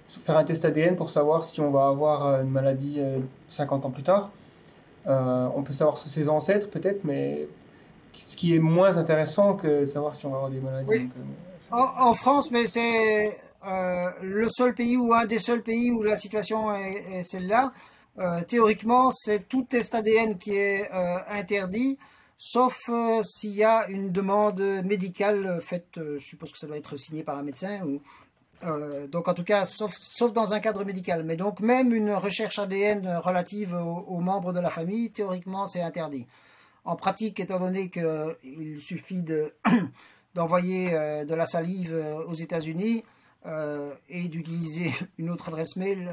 faire 0.08 0.38
un 0.38 0.44
test 0.44 0.66
ADN 0.66 0.96
pour 0.96 1.10
savoir 1.10 1.44
si 1.44 1.60
on 1.60 1.72
va 1.72 1.88
avoir 1.88 2.42
une 2.42 2.52
maladie 2.52 3.02
50 3.50 3.86
ans 3.86 3.90
plus 3.90 4.04
tard. 4.04 4.30
on 5.08 5.64
peut 5.64 5.74
savoir 5.74 5.98
ses 5.98 6.30
ancêtres 6.30 6.70
peut-être, 6.70 7.04
mais 7.06 7.48
ce 8.14 8.38
qui 8.38 8.56
est 8.56 8.60
moins 8.60 8.98
intéressant 8.98 9.56
que 9.56 9.88
savoir 9.88 10.14
si 10.14 10.28
on 10.28 10.30
va 10.30 10.36
avoir 10.36 10.52
des 10.52 10.60
maladies. 10.60 11.10
En, 11.76 12.14
France, 12.14 12.52
mais 12.52 12.68
c'est 12.68 13.36
euh, 13.66 14.12
le 14.22 14.48
seul 14.48 14.76
pays 14.76 14.96
ou 14.96 15.12
un 15.12 15.26
des 15.26 15.40
seuls 15.40 15.64
pays 15.64 15.90
où 15.90 16.04
la 16.04 16.18
situation 16.18 16.72
est, 16.72 17.24
celle-là. 17.24 17.74
Euh, 18.20 18.44
théoriquement, 18.44 19.12
c'est 19.12 19.50
tout 19.50 19.64
test 19.64 19.96
ADN 19.96 20.38
qui 20.38 20.56
est 20.56 20.88
euh, 20.94 21.18
interdit, 21.32 21.98
sauf 22.38 22.92
s'il 23.24 23.56
y 23.56 23.64
a 23.64 23.88
une 23.88 24.12
demande 24.12 24.62
médicale 24.86 25.60
faite, 25.62 25.96
je 25.96 26.20
suppose 26.20 26.52
que 26.52 26.60
ça 26.60 26.68
doit 26.68 26.78
être 26.78 26.96
signé 26.96 27.24
par 27.24 27.40
un 27.40 27.44
médecin. 27.44 27.80
Donc 29.10 29.28
en 29.28 29.34
tout 29.34 29.44
cas, 29.44 29.66
sauf, 29.66 30.32
dans 30.32 30.54
un 30.54 30.60
cadre 30.60 30.86
médical. 30.86 31.24
Mais 31.24 31.38
donc 31.38 31.60
même 31.60 31.92
une 31.92 32.12
recherche 32.12 32.60
ADN 32.60 33.18
relative 33.18 33.74
aux, 33.74 34.20
membres 34.20 34.54
de 34.54 34.60
la 34.60 34.70
famille, 34.70 35.10
théoriquement, 35.10 35.66
c'est 35.66 35.82
interdit. 35.82 36.28
En 36.86 36.96
pratique, 36.96 37.40
étant 37.40 37.60
donné 37.60 37.90
qu'il 37.90 38.80
suffit 38.80 39.24
de 39.24 39.56
d'envoyer 40.34 40.90
euh, 40.94 41.26
de 41.26 41.36
la 41.36 41.46
salive 41.46 41.94
euh, 41.94 42.24
aux 42.26 42.34
États-Unis 42.34 43.04
euh, 43.46 43.94
et 44.10 44.28
d'utiliser 44.28 44.92
une 45.18 45.30
autre 45.30 45.50
adresse 45.50 45.76
mail. 45.76 46.10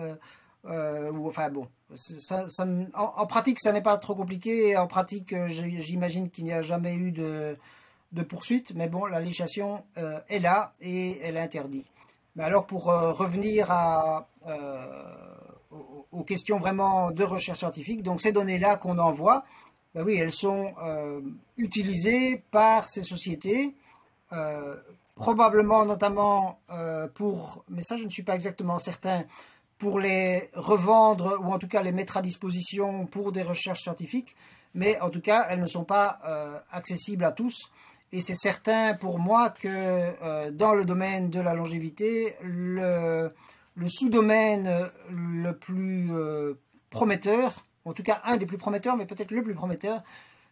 enfin 0.64 1.50
bon, 1.50 1.68
en, 2.94 3.26
pratique, 3.26 3.61
ça 3.61 3.72
n'est 3.72 3.83
pas 3.83 3.96
trop 3.98 4.14
compliqué. 4.14 4.76
En 4.76 4.87
pratique, 4.87 5.35
j'imagine 5.48 6.30
qu'il 6.30 6.44
n'y 6.44 6.52
a 6.52 6.62
jamais 6.62 6.94
eu 6.94 7.12
de, 7.12 7.56
de, 8.12 8.22
poursuite, 8.22 8.74
mais 8.74 8.88
bon, 8.88 9.06
la 9.06 9.20
législation 9.20 9.83
est 10.28 10.38
là 10.38 10.74
et 10.80 11.18
elle 11.22 11.37
est 11.37 11.40
interdite. 11.40 11.87
Mais 12.37 12.44
alors, 12.44 12.66
pour 12.66 12.85
revenir 12.85 13.70
à, 13.70 14.28
aux, 16.12 16.24
questions 16.24 16.59
vraiment 16.59 17.11
de 17.11 17.24
recherche 17.24 17.61
scientifique, 17.61 18.02
donc 18.02 18.20
ces 18.20 18.33
données-là 18.33 18.76
qu'on 18.76 18.98
envoie, 18.98 19.44
ben 19.94 20.04
oui, 20.04 20.16
elles 20.16 20.30
sont 20.30 20.74
utilisées 21.56 22.44
par 22.50 22.88
ces 22.90 23.02
sociétés 23.02 23.74
euh, 24.32 24.76
probablement 25.16 25.84
notamment 25.84 26.60
euh, 26.70 27.06
pour, 27.08 27.64
mais 27.68 27.82
ça 27.82 27.96
je 27.96 28.04
ne 28.04 28.08
suis 28.08 28.22
pas 28.22 28.34
exactement 28.34 28.78
certain, 28.78 29.24
pour 29.78 29.98
les 29.98 30.48
revendre 30.54 31.38
ou 31.40 31.52
en 31.52 31.58
tout 31.58 31.68
cas 31.68 31.82
les 31.82 31.92
mettre 31.92 32.16
à 32.16 32.22
disposition 32.22 33.06
pour 33.06 33.32
des 33.32 33.42
recherches 33.42 33.82
scientifiques, 33.82 34.34
mais 34.74 34.98
en 35.00 35.10
tout 35.10 35.20
cas 35.20 35.46
elles 35.50 35.60
ne 35.60 35.66
sont 35.66 35.84
pas 35.84 36.20
euh, 36.26 36.58
accessibles 36.70 37.24
à 37.24 37.32
tous. 37.32 37.70
Et 38.12 38.20
c'est 38.20 38.34
certain 38.34 38.94
pour 38.94 39.20
moi 39.20 39.50
que 39.50 40.50
dans 40.50 40.74
le 40.74 40.84
domaine 40.84 41.30
de 41.30 41.38
la 41.40 41.54
longévité, 41.54 42.34
le, 42.42 43.32
le 43.76 43.88
sous-domaine 43.88 44.90
le 45.10 45.52
plus 45.52 46.10
prometteur, 46.90 47.64
en 47.84 47.92
tout 47.92 48.02
cas 48.02 48.20
un 48.24 48.36
des 48.36 48.46
plus 48.46 48.58
prometteurs, 48.58 48.96
mais 48.96 49.06
peut-être 49.06 49.30
le 49.30 49.44
plus 49.44 49.54
prometteur, 49.54 50.02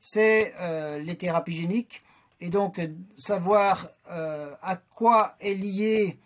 c'est 0.00 0.54
les 1.00 1.16
thérapies 1.16 1.56
géniques. 1.56 2.00
Et 2.40 2.50
donc 2.50 2.80
savoir 3.16 3.88
à 4.06 4.76
quoi 4.76 5.34
est 5.40 5.54
lié 5.54 6.18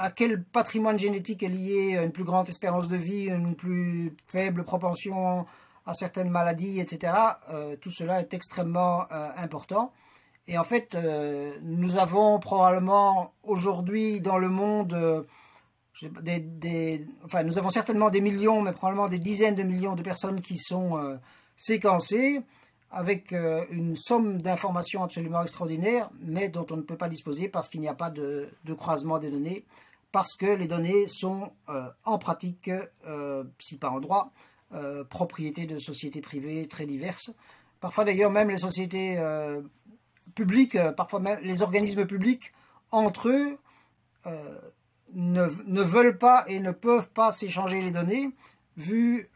à 0.00 0.10
quel 0.10 0.42
patrimoine 0.42 0.98
génétique 0.98 1.42
est 1.42 1.48
lié 1.48 1.98
une 2.02 2.10
plus 2.10 2.24
grande 2.24 2.48
espérance 2.48 2.88
de 2.88 2.96
vie, 2.96 3.26
une 3.28 3.54
plus 3.54 4.16
faible 4.28 4.64
propension 4.64 5.46
à 5.84 5.92
certaines 5.92 6.30
maladies, 6.30 6.80
etc. 6.80 7.12
Euh, 7.50 7.76
tout 7.76 7.90
cela 7.90 8.20
est 8.20 8.32
extrêmement 8.32 9.02
euh, 9.12 9.28
important. 9.36 9.92
Et 10.46 10.56
en 10.56 10.64
fait, 10.64 10.94
euh, 10.94 11.54
nous 11.62 11.98
avons 11.98 12.38
probablement 12.38 13.34
aujourd'hui 13.42 14.22
dans 14.22 14.38
le 14.38 14.48
monde 14.48 15.26
enfin, 17.26 17.42
nous 17.42 17.58
avons 17.58 17.68
certainement 17.68 18.08
des 18.08 18.22
millions, 18.22 18.62
mais 18.62 18.72
probablement 18.72 19.08
des 19.08 19.18
dizaines 19.18 19.54
de 19.54 19.62
millions 19.62 19.96
de 19.96 20.02
personnes 20.02 20.40
qui 20.40 20.56
sont 20.56 21.18
séquencées 21.56 22.40
avec 22.90 23.32
une 23.32 23.94
somme 23.94 24.42
d'informations 24.42 25.04
absolument 25.04 25.42
extraordinaire, 25.42 26.10
mais 26.20 26.48
dont 26.48 26.66
on 26.70 26.76
ne 26.76 26.82
peut 26.82 26.96
pas 26.96 27.08
disposer 27.08 27.48
parce 27.48 27.68
qu'il 27.68 27.80
n'y 27.80 27.88
a 27.88 27.94
pas 27.94 28.10
de, 28.10 28.50
croisement 28.76 29.18
des 29.18 29.30
données 29.30 29.64
parce 30.12 30.34
que 30.34 30.46
les 30.46 30.66
données 30.66 31.06
sont 31.06 31.52
euh, 31.68 31.88
en 32.04 32.18
pratique, 32.18 32.68
euh, 33.06 33.44
si 33.60 33.76
pas 33.76 33.90
en 33.90 34.00
droit, 34.00 34.32
euh, 34.72 35.04
propriété 35.04 35.66
de 35.66 35.78
sociétés 35.78 36.20
privées 36.20 36.66
très 36.66 36.84
diverses. 36.84 37.30
Parfois 37.80 38.04
d'ailleurs 38.04 38.32
même 38.32 38.50
les 38.50 38.58
sociétés 38.58 39.18
publiques, 40.34 40.76
parfois 40.96 41.20
même 41.20 41.38
les 41.42 41.62
organismes 41.62 42.06
publics, 42.06 42.52
entre 42.90 43.30
eux, 43.30 43.58
ne, 45.14 45.80
veulent 45.80 46.18
pas 46.18 46.44
et 46.46 46.60
ne 46.60 46.72
peuvent 46.72 47.08
pas 47.10 47.32
s'échanger 47.32 47.80
les 47.80 47.90
données, 47.90 48.28
vu 48.76 49.30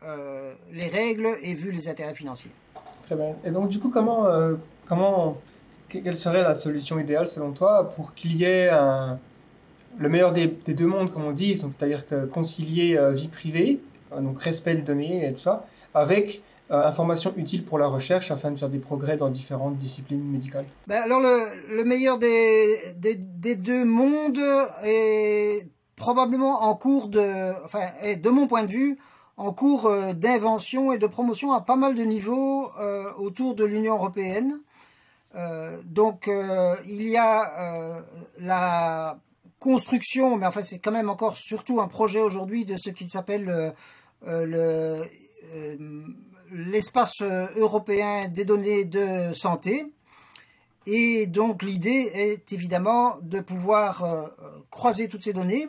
les 0.73 0.89
règles 0.89 1.39
et 1.41 1.55
vu 1.55 1.71
les 1.73 1.89
intérêts 1.89 2.15
financiers. 2.15 2.51
Très 3.07 3.17
bien. 3.17 3.35
Et 3.45 3.51
donc 3.51 3.69
du 3.69 3.79
coup, 3.79 3.91
comment, 3.91 4.27
comment 4.87 5.37
quelle 5.89 6.17
serait 6.17 6.43
la 6.43 6.55
solution 6.55 6.99
idéale 6.99 7.29
selon 7.29 7.53
toi 7.53 7.91
pour 7.91 8.15
qu'il 8.15 8.37
y 8.37 8.45
ait 8.45 8.71
le 9.99 10.09
meilleur 10.09 10.33
des, 10.33 10.47
deux 10.47 10.87
mondes, 10.87 11.13
comme 11.13 11.25
on 11.25 11.33
dit, 11.33 11.57
c'est-à-dire 11.57 12.07
que 12.07 12.27
concilier 12.27 12.97
euh, 12.97 13.11
vie 13.13 13.29
privée, 13.29 13.81
euh, 14.13 14.21
donc 14.21 14.41
respect 14.41 14.75
des 14.75 14.83
données 14.83 15.29
et 15.29 15.33
tout 15.33 15.41
ça, 15.41 15.67
avec 15.95 16.43
euh, 16.71 16.85
information 16.85 17.33
utile 17.37 17.65
pour 17.65 17.79
la 17.79 17.87
recherche 17.87 18.31
afin 18.31 18.51
de 18.51 18.59
faire 18.59 18.71
des 18.71 18.79
progrès 18.79 19.17
dans 19.17 19.29
différentes 19.29 19.77
disciplines 19.77 20.25
médicales? 20.25 20.65
Ben 20.89 21.03
alors 21.03 21.21
le, 21.21 21.85
meilleur 21.85 22.19
des, 22.19 22.77
deux 23.57 23.85
mondes 23.85 24.41
est 24.85 25.69
probablement 25.97 26.65
en 26.65 26.75
cours 26.75 27.09
de, 27.09 27.65
enfin, 27.65 27.87
de 28.21 28.31
mon 28.31 28.47
point 28.47 28.65
de 28.65 28.71
vue, 28.71 28.99
en 29.37 29.53
cours 29.53 29.91
d'invention 30.15 30.93
et 30.93 30.99
de 30.99 31.07
promotion 31.07 31.53
à 31.53 31.61
pas 31.61 31.77
mal 31.77 31.95
de 31.95 32.03
niveaux 32.05 32.71
autour 33.19 33.55
de 33.55 33.65
l'Union 33.65 33.95
européenne. 33.95 34.61
donc 35.85 36.31
il 36.87 37.03
y 37.03 37.17
a 37.17 38.03
la 38.39 39.19
construction, 39.65 40.37
mais 40.37 40.47
enfin 40.47 40.63
c'est 40.63 40.79
quand 40.79 40.93
même 40.93 41.09
encore 41.09 41.39
surtout 41.39 41.81
un 41.81 41.89
projet 41.89 42.21
aujourd'hui 42.21 42.67
de 42.67 42.77
ce 42.77 42.91
qui 42.91 43.09
s'appelle 43.09 43.49
euh, 43.49 43.71
euh, 44.29 45.03
euh, 45.55 46.05
l'espace 46.53 47.23
européen 47.57 48.29
des 48.29 48.45
données 48.45 48.85
de 48.85 49.33
santé. 49.33 49.87
Et 50.87 51.27
donc 51.27 51.63
l'idée 51.63 52.11
est 52.13 52.53
évidemment 52.53 53.17
de 53.23 53.41
pouvoir 53.41 54.05
croiser 54.71 55.09
toutes 55.09 55.25
ces 55.25 55.33
données 55.33 55.67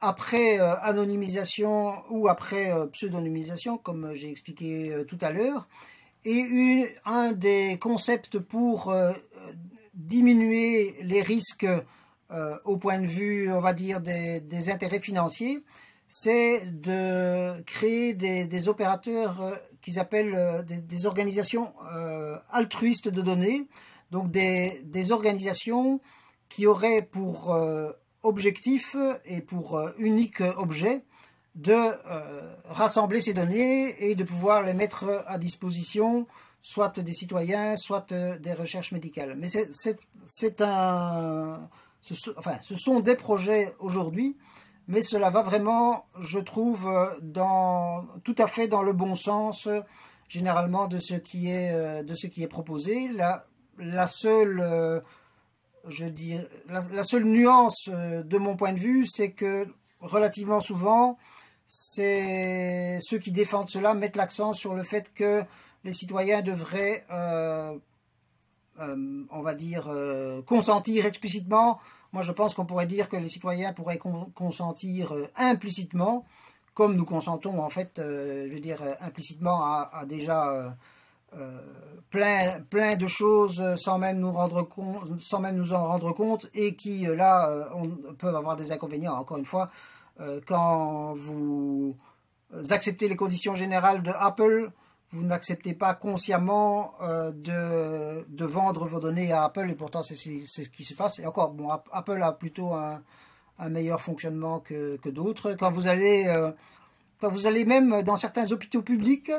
après 0.00 0.58
anonymisation 0.58 1.94
ou 2.08 2.28
après 2.28 2.72
pseudonymisation, 2.92 3.78
comme 3.78 4.12
j'ai 4.14 4.30
expliqué 4.30 5.04
tout 5.06 5.18
à 5.20 5.30
l'heure. 5.30 5.68
Et 6.24 6.86
un 7.04 7.32
des 7.32 7.78
concepts 7.80 8.38
pour 8.38 8.94
diminuer 9.94 10.96
les 11.02 11.22
risques 11.22 11.66
euh, 12.32 12.56
au 12.64 12.76
point 12.76 12.98
de 13.00 13.06
vue, 13.06 13.52
on 13.52 13.60
va 13.60 13.72
dire, 13.72 14.00
des, 14.00 14.70
intérêts 14.70 15.00
financiers, 15.00 15.64
c'est 16.08 16.64
de 16.64 17.60
créer 17.62 18.14
des, 18.14 18.68
opérateurs 18.68 19.40
euh, 19.40 19.54
qu'ils 19.82 19.98
appellent 19.98 20.34
euh, 20.34 20.62
des, 20.62 21.06
organisations 21.06 21.72
altruistes 22.50 23.08
de 23.08 23.20
données, 23.20 23.66
donc 24.12 24.30
des, 24.30 25.12
organisations 25.12 26.00
qui 26.48 26.66
auraient 26.66 27.02
pour 27.02 27.56
objectif 28.22 28.96
et 29.24 29.40
pour 29.40 29.80
unique 29.98 30.40
objet 30.56 31.04
de 31.54 31.74
rassembler 32.68 33.20
ces 33.20 33.34
données 33.34 34.10
et 34.10 34.14
de 34.14 34.24
pouvoir 34.24 34.62
les 34.62 34.74
mettre 34.74 35.24
à 35.26 35.38
disposition 35.38 36.26
soit 36.62 37.00
des 37.00 37.12
citoyens, 37.12 37.76
soit 37.76 38.12
des 38.12 38.52
recherches 38.52 38.92
médicales. 38.92 39.36
Mais 39.36 39.48
c'est 39.48 40.60
un 40.60 41.68
ce, 42.02 42.30
enfin, 42.36 42.58
ce 42.60 42.76
sont 42.76 43.00
des 43.00 43.14
projets 43.14 43.74
aujourd'hui, 43.78 44.36
mais 44.88 45.02
cela 45.02 45.30
va 45.30 45.42
vraiment, 45.42 46.06
je 46.18 46.38
trouve, 46.38 46.90
dans, 47.22 48.04
tout 48.24 48.34
à 48.38 48.46
fait 48.46 48.68
dans 48.68 48.82
le 48.82 48.92
bon 48.92 49.14
sens, 49.14 49.68
généralement, 50.28 50.88
de 50.88 50.98
ce 50.98 51.14
qui 51.14 51.50
est, 51.50 51.72
euh, 51.72 52.02
de 52.02 52.14
ce 52.14 52.26
qui 52.26 52.42
est 52.42 52.48
proposé. 52.48 53.08
La, 53.08 53.44
la 53.78 54.06
seule, 54.06 54.60
euh, 54.60 55.00
je 55.88 56.04
la, 56.68 57.04
seule 57.04 57.24
nuance 57.24 57.88
euh, 57.88 58.22
de 58.22 58.38
mon 58.38 58.56
point 58.56 58.72
de 58.72 58.78
vue, 58.78 59.06
c'est 59.06 59.32
que 59.32 59.66
relativement 60.00 60.60
souvent, 60.60 61.18
c'est 61.66 62.98
ceux 63.00 63.18
qui 63.18 63.32
défendent 63.32 63.70
cela 63.70 63.94
mettent 63.94 64.16
l'accent 64.16 64.52
sur 64.52 64.74
le 64.74 64.82
fait 64.82 65.12
que 65.14 65.42
les 65.84 65.92
citoyens 65.92 66.42
devraient 66.42 67.04
euh, 68.80 69.24
on 69.30 69.42
va 69.42 69.54
dire, 69.54 69.88
euh, 69.88 70.40
consentir 70.42 71.04
explicitement. 71.04 71.80
Moi, 72.12 72.22
je 72.22 72.32
pense 72.32 72.54
qu'on 72.54 72.64
pourrait 72.64 72.86
dire 72.86 73.10
que 73.10 73.16
les 73.16 73.28
citoyens 73.28 73.74
pourraient 73.74 74.00
consentir 74.34 75.12
euh, 75.12 75.28
implicitement, 75.36 76.24
comme 76.72 76.94
nous 76.94 77.04
consentons, 77.04 77.60
en 77.60 77.68
fait, 77.68 77.92
je 77.98 78.52
veux 78.52 78.60
dire, 78.60 78.80
implicitement 79.00 79.62
à, 79.62 80.04
déjà 80.06 80.74
plein, 82.10 82.60
plein 82.68 82.96
de 82.96 83.06
choses 83.06 83.62
sans 83.76 83.98
même 83.98 84.18
nous 84.18 84.32
rendre 84.32 84.62
compte, 84.62 85.20
sans 85.20 85.40
même 85.40 85.56
nous 85.56 85.72
en 85.72 85.86
rendre 85.86 86.12
compte, 86.12 86.48
et 86.54 86.74
qui 86.74 87.06
là 87.06 87.68
peuvent 88.18 88.34
avoir 88.34 88.56
des 88.56 88.72
inconvénients. 88.72 89.14
Encore 89.14 89.38
une 89.38 89.44
fois, 89.44 89.70
quand 90.46 91.14
vous 91.14 91.96
acceptez 92.70 93.08
les 93.08 93.16
conditions 93.16 93.54
générales 93.54 94.02
de 94.02 94.10
Apple, 94.10 94.70
vous 95.10 95.24
n'acceptez 95.24 95.74
pas 95.74 95.94
consciemment 95.94 96.94
euh, 97.02 97.32
de, 97.32 98.24
de, 98.28 98.44
vendre 98.44 98.84
vos 98.84 99.00
données 99.00 99.32
à 99.32 99.44
Apple 99.44 99.68
et 99.68 99.74
pourtant 99.74 100.02
c'est 100.02 100.14
ce 100.14 100.68
qui 100.68 100.84
se 100.84 100.94
passe. 100.94 101.18
Et 101.18 101.26
encore, 101.26 101.50
bon, 101.50 101.68
Apple 101.92 102.22
a 102.22 102.32
plutôt 102.32 102.74
un, 102.74 103.02
un 103.58 103.68
meilleur 103.68 104.00
fonctionnement 104.00 104.60
que, 104.60 104.96
que 104.98 105.08
d'autres. 105.08 105.54
Quand 105.54 105.70
vous 105.70 105.88
allez, 105.88 106.26
euh, 106.28 106.52
quand 107.20 107.28
vous 107.28 107.46
allez 107.46 107.64
même 107.64 108.02
dans 108.02 108.16
certains 108.16 108.52
hôpitaux 108.52 108.82
publics, 108.82 109.32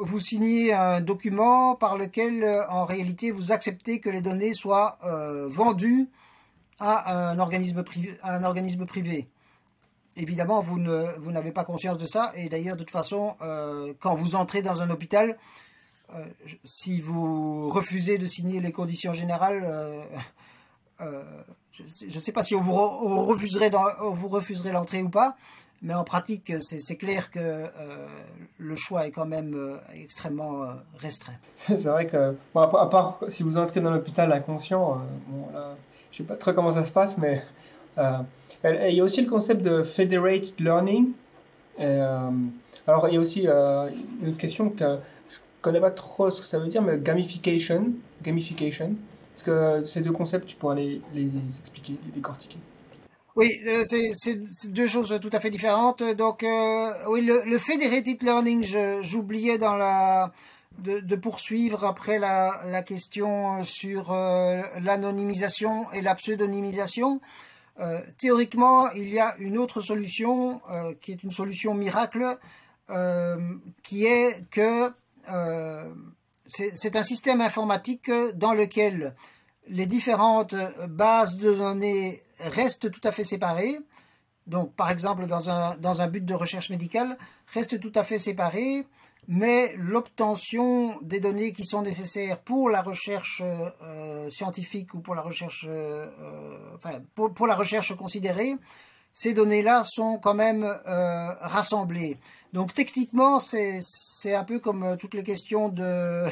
vous 0.00 0.20
signez 0.20 0.72
un 0.72 1.00
document 1.00 1.76
par 1.76 1.96
lequel, 1.96 2.42
euh, 2.42 2.68
en 2.68 2.84
réalité, 2.84 3.30
vous 3.30 3.52
acceptez 3.52 4.00
que 4.00 4.10
les 4.10 4.22
données 4.22 4.54
soient 4.54 4.98
vendues 5.48 6.08
à 6.78 7.30
un 7.30 7.38
organisme 7.38 7.82
privé. 7.82 8.18
À 8.22 8.34
un 8.36 8.44
organisme 8.44 8.86
privé 8.86 9.28
évidemment, 10.16 10.60
vous 10.60 10.78
n'avez 10.78 11.52
pas 11.52 11.64
conscience 11.64 11.98
de 11.98 12.06
ça. 12.06 12.32
Et 12.36 12.48
d'ailleurs, 12.48 12.76
de 12.76 12.82
toute 12.82 12.90
façon, 12.90 13.36
euh, 13.40 13.92
quand 14.00 14.14
vous 14.14 14.34
entrez 14.34 14.62
dans 14.62 14.82
un 14.82 14.90
hôpital, 14.90 15.38
euh, 16.14 16.24
si 16.64 17.00
vous 17.00 17.70
refusez 17.70 18.18
de 18.18 18.26
signer 18.26 18.60
les 18.60 18.72
conditions 18.72 19.12
générales, 19.12 19.62
euh, 21.00 21.24
je 21.72 22.06
ne 22.06 22.20
sais 22.20 22.32
pas 22.32 22.42
si 22.42 22.54
on 22.54 22.60
vous, 22.60 22.74
refuserait 23.24 23.70
vous 23.70 24.28
l'entrée 24.72 25.02
ou 25.02 25.08
pas, 25.08 25.36
mais 25.82 25.94
en 25.94 26.04
pratique, 26.04 26.52
c'est 26.60 26.96
clair 26.96 27.30
que 27.30 27.66
le 28.58 28.76
choix 28.76 29.06
est 29.06 29.10
quand 29.10 29.26
même 29.26 29.78
extrêmement 29.94 30.66
restreint. 30.98 31.38
C'est 31.56 31.84
vrai 31.84 32.06
que, 32.06 32.34
à 32.54 32.86
part 32.86 33.20
si 33.28 33.42
vous 33.42 33.56
entrez 33.56 33.80
dans 33.80 33.90
l'hôpital 33.90 34.30
inconscient, 34.32 35.00
je 35.30 35.36
ne 35.36 36.16
sais 36.16 36.24
pas 36.24 36.36
trop 36.36 36.52
comment 36.52 36.72
ça 36.72 36.84
se 36.84 36.92
passe, 36.92 37.16
mais 37.16 37.42
il 38.64 38.94
y 38.94 39.00
a 39.00 39.04
aussi 39.04 39.22
le 39.22 39.30
concept 39.30 39.62
de 39.62 39.82
federated 39.82 40.58
learning. 40.58 41.12
Euh, 41.80 42.30
alors, 42.86 43.08
il 43.08 43.14
y 43.14 43.16
a 43.16 43.20
aussi 43.20 43.46
euh, 43.46 43.88
une 44.22 44.28
autre 44.28 44.38
question 44.38 44.70
que 44.70 44.98
je 45.28 45.38
connais 45.62 45.80
pas 45.80 45.90
trop 45.90 46.30
ce 46.30 46.42
que 46.42 46.46
ça 46.46 46.58
veut 46.58 46.68
dire, 46.68 46.82
mais 46.82 46.98
gamification. 46.98 47.92
Gamification. 48.22 48.94
Est-ce 49.34 49.44
que 49.44 49.84
ces 49.84 50.02
deux 50.02 50.12
concepts, 50.12 50.46
tu 50.46 50.56
pourrais 50.56 51.00
les, 51.14 51.36
expliquer, 51.58 51.98
les 52.04 52.12
décortiquer? 52.12 52.58
Oui, 53.36 53.60
euh, 53.66 53.84
c'est 53.86 54.70
deux 54.70 54.86
choses 54.86 55.18
tout 55.20 55.30
à 55.32 55.40
fait 55.40 55.50
différentes. 55.50 56.02
Donc, 56.02 56.44
oui, 57.08 57.22
le, 57.22 57.58
federated 57.58 58.22
learning, 58.22 58.66
j'oubliais 59.02 59.58
de, 59.58 61.16
poursuivre 61.16 61.84
après 61.84 62.18
la, 62.18 62.60
la 62.66 62.82
question 62.82 63.62
sur 63.62 64.12
l'anonymisation 64.12 65.90
et 65.92 66.02
la 66.02 66.14
pseudonymisation. 66.14 67.20
théoriquement, 68.18 68.90
il 68.92 69.08
y 69.08 69.20
a 69.20 69.34
une 69.38 69.58
autre 69.58 69.80
solution 69.80 70.60
qui 71.00 71.12
est 71.12 71.22
une 71.22 71.32
solution 71.32 71.74
miracle, 71.74 72.38
qui 73.82 74.06
est 74.06 74.44
que 74.50 74.92
c'est 76.46 76.96
un 76.96 77.02
système 77.02 77.40
informatique 77.40 78.10
dans 78.34 78.54
lequel 78.54 79.14
les 79.68 79.86
différentes 79.86 80.54
bases 80.88 81.36
de 81.36 81.54
données 81.54 82.20
restent 82.44 82.90
tout 82.90 83.00
à 83.04 83.12
fait 83.12 83.24
séparées. 83.24 83.78
Donc, 84.46 84.74
par 84.74 84.90
exemple, 84.90 85.26
dans 85.26 85.50
un, 85.50 86.08
but 86.08 86.24
de 86.24 86.34
recherche 86.34 86.70
médicale, 86.70 87.16
restent 87.54 87.80
tout 87.80 87.92
à 87.94 88.02
fait 88.02 88.18
séparées, 88.18 88.84
mais 89.28 89.74
l'obtention 89.76 90.98
des 91.02 91.20
données 91.20 91.52
qui 91.52 91.64
sont 91.64 91.82
nécessaires 91.82 92.40
pour 92.40 92.70
la 92.70 92.82
recherche 92.82 93.42
euh, 93.44 94.28
scientifique 94.30 94.94
ou 94.94 95.00
pour 95.00 95.14
la 95.14 95.22
recherche, 95.22 95.66
euh, 95.68 96.08
pour, 97.14 97.46
la 97.46 97.54
recherche 97.54 97.94
considérée, 97.94 98.56
ces 99.12 99.34
données-là 99.34 99.84
sont 99.84 100.18
quand 100.18 100.34
même 100.34 100.64
euh, 100.64 101.32
rassemblées. 101.40 102.18
Donc 102.52 102.74
techniquement, 102.74 103.38
c'est 103.38 104.34
un 104.34 104.44
peu 104.44 104.58
comme 104.58 104.96
toutes 104.98 105.14
les 105.14 105.22
questions 105.22 105.68
de, 105.68 106.24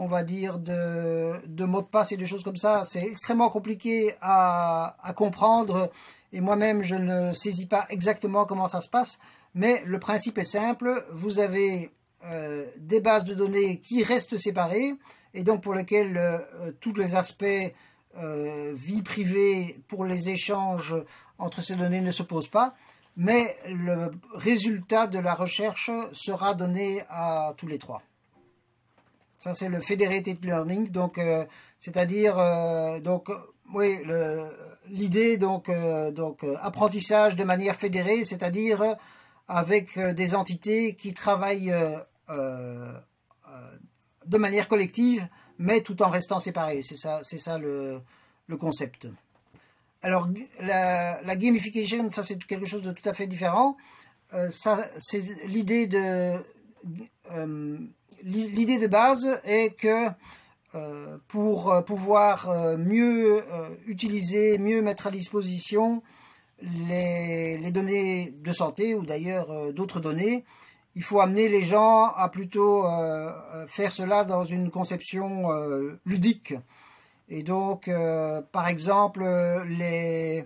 on 0.00 0.06
va 0.06 0.22
dire, 0.24 0.58
de, 0.58 1.64
mots 1.64 1.82
de 1.82 1.86
passe 1.86 2.12
et 2.12 2.16
de 2.16 2.26
choses 2.26 2.42
comme 2.42 2.56
ça. 2.56 2.84
C'est 2.84 3.02
extrêmement 3.02 3.50
compliqué 3.50 4.14
à, 4.20 4.96
à 5.02 5.12
comprendre 5.12 5.90
et 6.32 6.40
moi-même, 6.40 6.82
je 6.82 6.94
ne 6.94 7.32
saisis 7.32 7.66
pas 7.66 7.86
exactement 7.90 8.44
comment 8.44 8.68
ça 8.68 8.80
se 8.80 8.88
passe. 8.88 9.18
Mais 9.54 9.82
le 9.84 9.98
principe 9.98 10.38
est 10.38 10.44
simple. 10.44 11.04
Vous 11.12 11.40
avez 11.40 11.90
euh, 12.24 12.66
des 12.78 13.00
bases 13.00 13.24
de 13.24 13.34
données 13.34 13.80
qui 13.80 14.04
restent 14.04 14.38
séparées 14.38 14.94
et 15.34 15.42
donc 15.42 15.62
pour 15.62 15.74
lesquelles 15.74 16.16
euh, 16.16 16.72
tous 16.80 16.94
les 16.94 17.14
aspects 17.14 17.44
euh, 18.18 18.72
vie 18.74 19.02
privée 19.02 19.80
pour 19.88 20.04
les 20.04 20.30
échanges 20.30 20.94
entre 21.38 21.62
ces 21.62 21.76
données 21.76 22.00
ne 22.00 22.10
se 22.10 22.22
posent 22.22 22.48
pas 22.48 22.74
mais 23.16 23.56
le 23.68 24.10
résultat 24.34 25.06
de 25.06 25.18
la 25.18 25.34
recherche 25.34 25.90
sera 26.12 26.54
donné 26.54 27.02
à 27.08 27.54
tous 27.56 27.66
les 27.66 27.78
trois. 27.78 28.02
Ça, 29.40 29.54
c'est 29.54 29.70
le 29.70 29.80
federated 29.80 30.44
learning, 30.44 30.90
donc 30.90 31.16
euh, 31.16 31.46
c'est-à-dire 31.78 32.38
euh, 32.38 33.00
donc 33.00 33.30
oui 33.72 33.98
l'idée 34.90 35.38
donc 35.38 35.70
euh, 35.70 36.10
donc 36.10 36.44
apprentissage 36.60 37.36
de 37.36 37.44
manière 37.44 37.74
fédérée, 37.74 38.26
c'est-à-dire 38.26 38.84
avec 39.48 39.98
des 39.98 40.34
entités 40.34 40.94
qui 40.94 41.14
travaillent 41.14 41.74
de 42.28 42.92
manière 44.38 44.68
collective, 44.68 45.26
mais 45.58 45.80
tout 45.80 46.02
en 46.02 46.10
restant 46.10 46.38
séparées. 46.38 46.82
C'est 46.82 46.96
ça, 46.96 47.20
c'est 47.22 47.38
ça 47.38 47.56
le, 47.56 48.02
concept. 48.58 49.08
Alors, 50.02 50.28
la, 50.60 51.36
gamification, 51.36 52.10
ça 52.10 52.22
c'est 52.22 52.36
quelque 52.44 52.66
chose 52.66 52.82
de 52.82 52.92
tout 52.92 53.08
à 53.08 53.14
fait 53.14 53.26
différent. 53.26 53.78
Ça, 54.50 54.86
c'est 54.98 55.22
l'idée 55.46 55.86
de 55.86 56.36
l'idée 58.22 58.78
de 58.78 58.86
base 58.86 59.40
est 59.44 59.76
que 59.76 60.08
euh, 60.74 61.18
pour 61.28 61.84
pouvoir 61.84 62.48
mieux 62.78 63.42
utiliser, 63.86 64.58
mieux 64.58 64.82
mettre 64.82 65.08
à 65.08 65.10
disposition 65.10 66.02
les, 66.62 67.70
données 67.70 68.34
de 68.44 68.52
santé 68.52 68.94
ou 68.94 69.04
d'ailleurs 69.04 69.72
d'autres 69.72 70.00
données, 70.00 70.44
il 70.94 71.02
faut 71.02 71.20
amener 71.20 71.48
les 71.48 71.62
gens 71.62 72.06
à 72.06 72.28
plutôt 72.28 72.84
faire 73.66 73.92
cela 73.92 74.24
dans 74.24 74.44
une 74.44 74.70
conception 74.70 75.46
ludique. 76.04 76.54
Et 77.30 77.44
donc, 77.44 77.86
euh, 77.86 78.42
par 78.42 78.66
exemple, 78.66 79.24
les, 79.68 80.44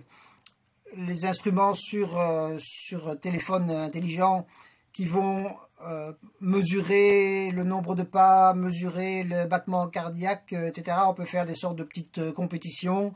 instruments 1.25 1.73
euh, 1.95 2.57
sur 2.59 3.19
téléphone 3.19 3.71
intelligent 3.71 4.45
qui 4.93 5.05
vont 5.05 5.51
euh, 5.87 6.13
mesurer 6.41 7.51
le 7.51 7.63
nombre 7.63 7.95
de 7.95 8.03
pas, 8.03 8.53
mesurer 8.53 9.23
le 9.23 9.45
battement 9.45 9.87
cardiaque, 9.87 10.53
etc. 10.53 10.97
On 11.07 11.13
peut 11.13 11.25
faire 11.25 11.45
des 11.45 11.55
sortes 11.55 11.77
de 11.77 11.83
petites 11.83 12.33
compétitions. 12.33 13.13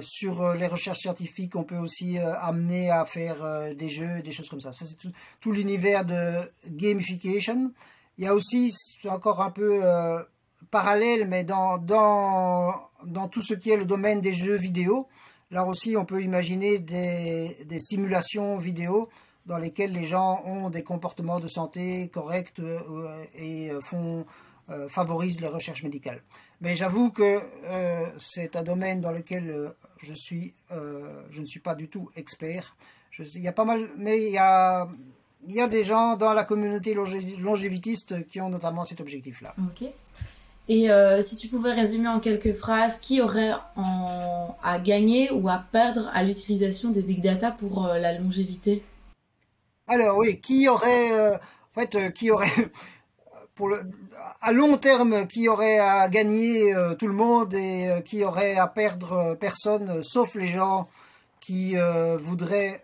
sur 0.00 0.54
les 0.54 0.66
recherches 0.66 1.00
scientifiques, 1.00 1.54
on 1.54 1.64
peut 1.64 1.78
aussi 1.78 2.18
amener 2.18 2.90
à 2.90 3.04
faire 3.04 3.38
des 3.76 3.88
jeux, 3.88 4.20
des 4.22 4.32
choses 4.32 4.48
comme 4.48 4.60
ça. 4.60 4.72
Ça, 4.72 4.84
c'est 4.84 4.96
tout, 4.96 5.12
tout 5.40 5.52
l'univers 5.52 6.04
de 6.04 6.50
gamification. 6.66 7.72
Il 8.18 8.24
y 8.24 8.26
a 8.26 8.34
aussi, 8.34 8.72
encore 9.04 9.40
un 9.42 9.50
peu 9.50 9.80
parallèle, 10.70 11.26
mais 11.28 11.44
dans, 11.44 11.78
dans, 11.78 12.74
dans 13.06 13.28
tout 13.28 13.42
ce 13.42 13.54
qui 13.54 13.70
est 13.70 13.76
le 13.76 13.84
domaine 13.84 14.20
des 14.20 14.32
jeux 14.32 14.56
vidéo. 14.56 15.08
Là 15.50 15.64
aussi, 15.66 15.96
on 15.96 16.04
peut 16.04 16.22
imaginer 16.22 16.78
des, 16.78 17.56
des 17.64 17.80
simulations 17.80 18.56
vidéo 18.56 19.08
dans 19.50 19.58
lesquelles 19.58 19.92
les 19.92 20.06
gens 20.06 20.42
ont 20.46 20.70
des 20.70 20.84
comportements 20.84 21.40
de 21.40 21.48
santé 21.48 22.08
corrects 22.08 22.60
euh, 22.60 23.24
et 23.36 23.70
font, 23.82 24.24
euh, 24.70 24.88
favorisent 24.88 25.40
les 25.40 25.48
recherches 25.48 25.82
médicales. 25.82 26.22
Mais 26.60 26.76
j'avoue 26.76 27.10
que 27.10 27.40
euh, 27.64 28.06
c'est 28.16 28.54
un 28.54 28.62
domaine 28.62 29.00
dans 29.00 29.10
lequel 29.10 29.72
je, 30.00 30.14
suis, 30.14 30.54
je 30.70 31.40
ne 31.40 31.44
suis 31.44 31.60
pas 31.60 31.74
du 31.74 31.88
tout 31.88 32.08
expert. 32.14 32.76
Il 33.18 33.42
y 33.42 33.48
a 33.48 33.52
pas 33.52 33.64
mal, 33.64 33.88
mais 33.98 34.22
il 34.24 34.32
y 34.32 34.38
a, 34.38 34.88
des 35.68 35.84
gens 35.84 36.16
dans 36.16 36.32
la 36.32 36.44
communauté 36.44 36.94
longévitiste 36.94 38.28
qui 38.28 38.40
ont 38.40 38.50
notamment 38.50 38.84
cet 38.84 39.00
objectif-là. 39.00 39.54
Ok. 39.58 39.90
Et 40.70 40.88
euh, 40.88 41.20
si 41.20 41.34
tu 41.34 41.48
pouvais 41.48 41.72
résumer 41.72 42.06
en 42.06 42.20
quelques 42.20 42.52
phrases, 42.52 43.00
qui 43.00 43.20
aurait 43.20 43.50
à 44.62 44.78
gagner 44.78 45.28
ou 45.32 45.48
à 45.48 45.64
perdre 45.72 46.08
à 46.14 46.22
l'utilisation 46.22 46.90
des 46.90 47.02
big 47.02 47.20
data 47.20 47.50
pour 47.50 47.86
euh, 47.86 47.98
la 47.98 48.16
longévité? 48.16 48.84
Alors 49.92 50.18
oui, 50.18 50.40
qui 50.40 50.68
aurait, 50.68 51.12
euh, 51.12 51.34
en 51.34 51.80
fait, 51.80 52.12
qui 52.12 52.30
aurait, 52.30 52.70
pour 53.54 53.68
le, 53.68 53.78
à 54.40 54.52
long 54.52 54.78
terme, 54.78 55.26
qui 55.26 55.48
aurait 55.48 55.78
à 55.78 56.08
gagner 56.08 56.72
tout 56.98 57.08
le 57.08 57.12
monde 57.12 57.52
et 57.54 58.02
qui 58.04 58.24
aurait 58.24 58.56
à 58.56 58.68
perdre 58.68 59.36
personne, 59.38 60.02
sauf 60.02 60.34
les 60.34 60.46
gens 60.46 60.88
qui 61.40 61.74
voudraient 62.18 62.82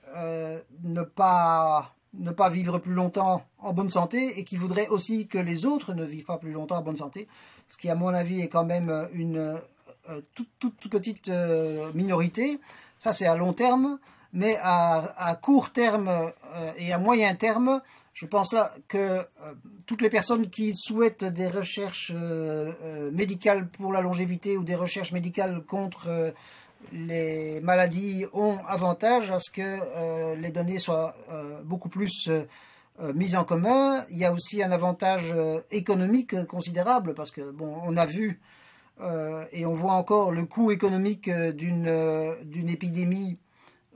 ne 0.82 1.02
pas 1.02 1.92
ne 2.18 2.30
pas 2.30 2.48
vivre 2.48 2.78
plus 2.78 2.94
longtemps 2.94 3.44
en 3.58 3.74
bonne 3.74 3.90
santé 3.90 4.38
et 4.38 4.44
qui 4.44 4.56
voudraient 4.56 4.88
aussi 4.88 5.26
que 5.26 5.38
les 5.38 5.66
autres 5.66 5.92
ne 5.92 6.04
vivent 6.04 6.24
pas 6.24 6.38
plus 6.38 6.52
longtemps 6.52 6.78
en 6.78 6.82
bonne 6.82 6.96
santé 6.96 7.28
ce 7.68 7.76
qui 7.76 7.88
à 7.88 7.94
mon 7.94 8.08
avis 8.08 8.40
est 8.40 8.48
quand 8.48 8.64
même 8.64 9.08
une 9.12 9.60
euh, 10.08 10.20
toute, 10.34 10.88
petite 10.88 11.28
euh, 11.28 11.90
minorité. 11.94 12.60
Ça 12.98 13.12
c'est 13.12 13.26
à 13.26 13.36
long 13.36 13.52
terme, 13.52 13.98
mais 14.32 14.58
à, 14.62 15.38
court 15.40 15.70
terme 15.70 16.08
euh, 16.08 16.72
et 16.78 16.92
à 16.92 16.98
moyen 16.98 17.34
terme, 17.34 17.80
je 18.12 18.26
pense 18.26 18.52
là 18.52 18.72
que 18.88 19.26
toutes 19.86 20.00
les 20.00 20.08
personnes 20.08 20.48
qui 20.48 20.72
souhaitent 20.74 21.24
des 21.24 21.48
recherches 21.48 22.12
médicales 23.12 23.68
pour 23.68 23.92
la 23.92 24.00
longévité 24.00 24.56
ou 24.56 24.64
des 24.64 24.74
recherches 24.74 25.12
médicales 25.12 25.62
contre 25.66 26.32
les 26.92 27.60
maladies 27.60 28.24
ont 28.32 28.56
avantage 28.66 29.30
à 29.30 29.38
ce 29.38 29.50
que 29.50 30.34
les 30.34 30.50
données 30.50 30.78
soient 30.78 31.14
beaucoup 31.64 31.90
plus 31.90 32.30
euh, 33.00 33.12
mise 33.12 33.36
en 33.36 33.44
commun. 33.44 34.04
Il 34.10 34.16
y 34.16 34.24
a 34.24 34.32
aussi 34.32 34.62
un 34.62 34.72
avantage 34.72 35.30
euh, 35.34 35.60
économique 35.70 36.46
considérable 36.46 37.12
parce 37.12 37.30
que 37.30 37.50
bon, 37.50 37.76
on 37.84 37.94
a 37.94 38.06
vu 38.06 38.40
euh, 39.02 39.44
et 39.52 39.66
on 39.66 39.74
voit 39.74 39.92
encore 39.92 40.32
le 40.32 40.46
coût 40.46 40.70
économique 40.70 41.30
d'une 41.30 41.92
d'une 42.44 42.70
épidémie 42.70 43.36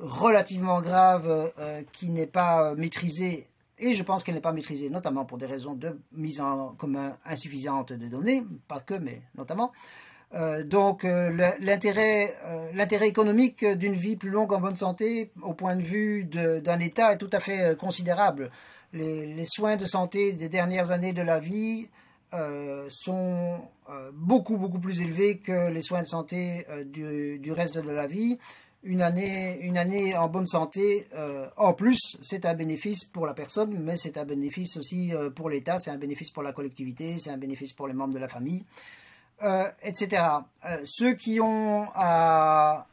relativement 0.01 0.80
grave 0.80 1.53
qui 1.92 2.09
n'est 2.11 2.26
pas 2.26 2.74
maîtrisée 2.74 3.46
et 3.78 3.94
je 3.94 4.03
pense 4.03 4.22
qu'elle 4.22 4.34
n'est 4.34 4.40
pas 4.40 4.53
maîtrisée 4.53 4.90
notamment 4.90 5.24
pour 5.24 5.38
des 5.38 5.46
raisons 5.46 5.74
de 5.74 5.98
mise 6.12 6.40
en 6.40 6.74
commun 6.74 7.16
insuffisante 7.24 7.92
de 7.92 8.09
données, 8.09 8.42
pas 8.68 8.80
que 8.80 8.94
mais 8.94 9.20
notamment. 9.36 9.72
donc 10.64 11.05
l'intérêt 11.05 12.34
économique 13.03 13.64
d'une 13.64 13.94
vie 13.94 14.16
plus 14.16 14.30
longue 14.30 14.53
en 14.53 14.61
bonne 14.61 14.76
santé 14.76 15.30
au 15.42 15.55
point 15.55 15.76
de 15.76 15.82
vue 15.82 16.24
d'un 16.24 16.78
État 16.80 17.12
est 17.12 17.18
tout 17.18 17.30
à 17.32 17.40
fait 17.40 17.76
considérable 17.78 18.51
les, 18.92 19.44
soins 19.46 19.76
de 19.76 19.84
santé 19.84 20.32
des 20.32 20.48
dernières 20.48 20.90
années 20.90 21.12
de 21.12 21.22
la 21.22 21.38
vie 21.38 21.88
euh, 22.32 22.86
sont 22.90 23.59
euh, 23.90 24.11
beaucoup 24.14 24.57
beaucoup 24.57 24.78
plus 24.78 25.01
élevés 25.01 25.38
que 25.38 25.68
les 25.70 25.82
soins 25.82 26.03
de 26.03 26.07
santé 26.07 26.64
euh, 26.70 26.84
du, 26.84 27.53
reste 27.53 27.78
de 27.78 27.90
la 27.90 28.07
vie. 28.07 28.38
Une 28.83 29.03
année, 29.03 29.59
une 29.61 29.76
année 29.76 30.16
en 30.16 30.28
bonne 30.28 30.47
santé, 30.47 31.07
en 31.59 31.74
plus, 31.74 32.16
c'est 32.22 32.47
un 32.47 32.55
bénéfice 32.55 33.05
pour 33.05 33.26
la 33.26 33.35
personne, 33.35 33.78
mais 33.78 33.99
c'est 33.99 34.16
un 34.16 34.24
bénéfice 34.24 34.78
aussi 34.78 35.12
pour 35.37 35.51
l'État, 35.51 35.78
c'est 35.78 35.91
un 35.91 35.99
bénéfice 35.99 36.31
pour 36.31 36.43
la 36.43 36.55
collectivité, 36.55 37.16
c'est 37.18 37.28
un 37.28 37.37
bénéfice 37.37 37.74
pour 37.74 37.89
les 37.89 37.93
membres 37.93 38.14
de 38.14 38.18
la 38.18 38.28
famille, 38.28 38.64
etc. 39.83 40.22
ceux 40.85 41.12
qui 41.12 41.43
ont 41.43 41.89
à, 41.95 42.87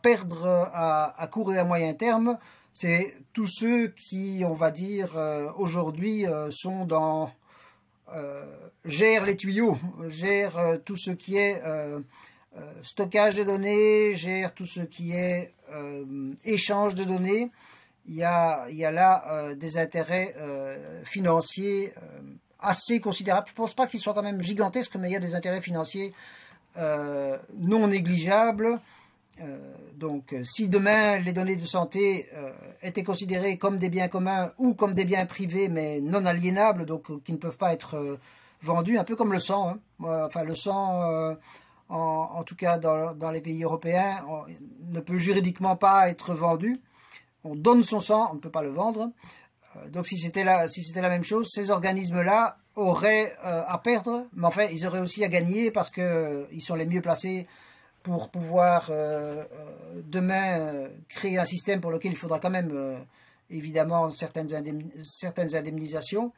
perdre 0.00 0.46
à, 0.46 1.20
à, 1.20 1.26
court 1.26 1.52
et 1.52 1.58
à 1.58 1.64
moyen 1.64 1.92
terme 1.94 2.38
c'est 2.74 3.14
tous 3.32 3.46
ceux 3.46 3.88
qui, 3.88 4.42
on 4.46 4.54
va 4.54 4.70
dire, 4.70 5.16
euh, 5.16 5.50
aujourd'hui 5.56 6.26
euh, 6.26 6.50
sont 6.50 6.86
dans 6.86 7.30
euh, 8.14 8.44
gèrent 8.84 9.26
les 9.26 9.36
tuyaux, 9.36 9.78
gèrent 10.08 10.78
tout 10.84 10.96
ce 10.96 11.10
qui 11.10 11.36
est 11.36 11.62
stockage 12.82 13.34
des 13.34 13.44
données, 13.44 14.14
gère 14.14 14.54
tout 14.54 14.66
ce 14.66 14.80
qui 14.80 15.12
est 15.12 15.54
échange 16.44 16.94
de 16.94 17.04
données. 17.04 17.50
Il 18.06 18.14
y 18.14 18.24
a, 18.24 18.66
là 18.68 19.54
des 19.54 19.78
intérêts 19.78 20.34
financiers 21.04 21.92
assez 22.60 23.00
considérables. 23.00 23.46
Je 23.46 23.52
ne 23.52 23.56
pense 23.56 23.74
pas 23.74 23.86
qu'ils 23.86 24.00
soient 24.00 24.14
quand 24.14 24.22
même 24.22 24.42
gigantesques, 24.42 24.96
mais 24.96 25.08
il 25.08 25.12
y 25.12 25.16
a 25.16 25.20
des 25.20 25.34
intérêts 25.34 25.62
financiers 25.62 26.12
non 26.76 27.86
négligeables. 27.86 28.80
Euh, 29.40 29.56
donc, 29.96 30.32
euh, 30.32 30.44
si 30.44 30.68
demain 30.68 31.18
les 31.18 31.32
données 31.32 31.56
de 31.56 31.64
santé 31.64 32.28
euh, 32.34 32.52
étaient 32.82 33.02
considérées 33.02 33.56
comme 33.56 33.78
des 33.78 33.88
biens 33.88 34.08
communs 34.08 34.52
ou 34.58 34.74
comme 34.74 34.92
des 34.92 35.04
biens 35.04 35.24
privés 35.24 35.68
mais 35.68 36.00
non 36.00 36.26
aliénables, 36.26 36.84
donc 36.84 37.22
qui 37.24 37.32
ne 37.32 37.38
peuvent 37.38 37.56
pas 37.56 37.72
être 37.72 38.18
vendus, 38.60 38.98
un 38.98 39.04
peu 39.04 39.16
comme 39.16 39.32
le 39.32 39.38
sang. 39.38 39.70
Hein. 39.70 40.26
Enfin, 40.26 40.44
le 40.44 40.54
sang, 40.54 41.36
en, 41.92 42.42
tout 42.44 42.56
cas 42.56 42.78
dans, 42.78 43.30
les 43.30 43.40
pays 43.40 43.62
européens, 43.62 44.24
ne 44.88 45.00
peut 45.00 45.18
juridiquement 45.18 45.76
pas 45.76 46.08
être 46.08 46.34
vendu. 46.34 46.80
On 47.44 47.54
donne 47.54 47.82
son 47.82 48.00
sang, 48.00 48.28
on 48.30 48.34
ne 48.34 48.40
peut 48.40 48.50
pas 48.50 48.62
le 48.62 48.70
vendre. 48.70 49.10
donc, 49.90 50.06
si 50.06 50.16
c'était 50.18 50.44
la, 50.44 50.68
si 50.68 50.80
la 50.94 51.08
même 51.08 51.24
chose, 51.24 51.48
ces 51.50 51.70
organismes-là 51.70 52.56
auraient 52.76 53.32
à 53.42 53.78
perdre, 53.78 54.26
mais 54.32 54.46
enfin, 54.46 54.64
ils 54.72 54.86
auraient 54.86 55.00
aussi 55.00 55.22
à 55.24 55.28
gagner 55.28 55.70
parce 55.70 55.90
qu'ils 55.90 56.62
sont 56.62 56.74
les 56.74 56.86
mieux 56.86 57.02
placés 57.02 57.46
pour 58.02 58.30
pouvoir 58.30 58.88
euh, 58.90 59.44
euh, 59.52 60.02
demain 60.04 60.58
euh, 60.58 60.88
créer 61.08 61.38
un 61.38 61.44
système 61.44 61.80
pour 61.80 61.90
lequel 61.90 62.12
il 62.12 62.18
faudra 62.18 62.40
quand 62.40 62.50
même 62.50 62.72
évidemment 63.50 64.10
certaines, 64.10 64.48
certaines 65.02 65.54
indemnisations. 65.54 66.32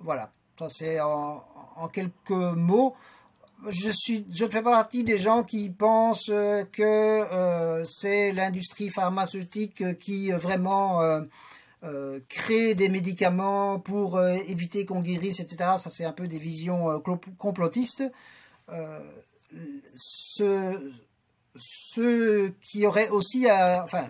voilà, 0.00 0.32
ça 0.58 0.68
c'est 0.68 1.00
en, 1.00 1.42
quelques 1.92 2.30
mots. 2.30 2.96
Je, 3.68 3.90
suis, 3.90 4.26
je 4.30 4.46
fais 4.46 4.62
partie 4.62 5.02
des 5.02 5.18
gens 5.18 5.42
qui 5.42 5.68
pensent 5.68 6.30
que 6.72 7.84
c'est 7.84 8.32
l'industrie 8.32 8.88
pharmaceutique 8.88 9.98
qui 9.98 10.30
vraiment 10.30 11.00
crée 12.28 12.74
des 12.76 12.88
médicaments 12.88 13.80
pour 13.80 14.22
éviter 14.22 14.84
qu'on 14.84 15.00
guérisse, 15.00 15.40
etc. 15.40 15.72
Ça 15.78 15.90
c'est 15.90 16.04
un 16.04 16.12
peu 16.12 16.28
des 16.28 16.38
visions 16.38 17.02
complotistes 17.36 18.04
ce, 19.94 20.92
ce 21.56 22.48
qui 22.60 22.86
aurait 22.86 23.08
aussi 23.08 23.46
enfin, 23.50 24.08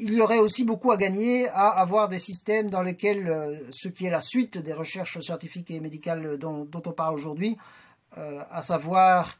il 0.00 0.14
y 0.14 0.20
aurait 0.20 0.38
aussi 0.38 0.64
beaucoup 0.64 0.92
à 0.92 0.96
gagner 0.96 1.48
à 1.48 1.68
avoir 1.68 2.08
des 2.08 2.18
systèmes 2.18 2.70
dans 2.70 2.82
lesquels 2.82 3.28
euh, 3.28 3.56
ce 3.72 3.88
qui 3.88 4.06
est 4.06 4.10
la 4.10 4.20
suite 4.20 4.58
des 4.58 4.72
recherches 4.72 5.18
scientifiques 5.18 5.70
et 5.70 5.80
médicales 5.80 6.38
dont, 6.38 6.68
on 6.72 6.92
parle 6.92 7.14
aujourd'hui, 7.14 7.56
euh, 7.56 7.60
à 8.16 8.62
savoir 8.62 9.36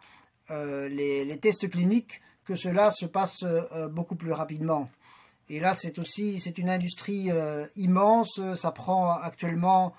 euh, 0.50 0.88
les, 0.88 1.38
tests 1.38 1.70
cliniques, 1.70 2.20
que 2.44 2.54
cela 2.54 2.90
se 2.90 3.06
passe 3.06 3.44
beaucoup 3.90 4.16
plus 4.16 4.32
rapidement. 4.32 4.90
Et 5.48 5.60
là, 5.60 5.72
c'est 5.72 5.98
aussi 5.98 6.40
c'est 6.40 6.58
une 6.58 6.68
industrie 6.68 7.30
immense. 7.76 8.40
Ça 8.54 8.70
prend 8.70 9.12
actuellement 9.12 9.94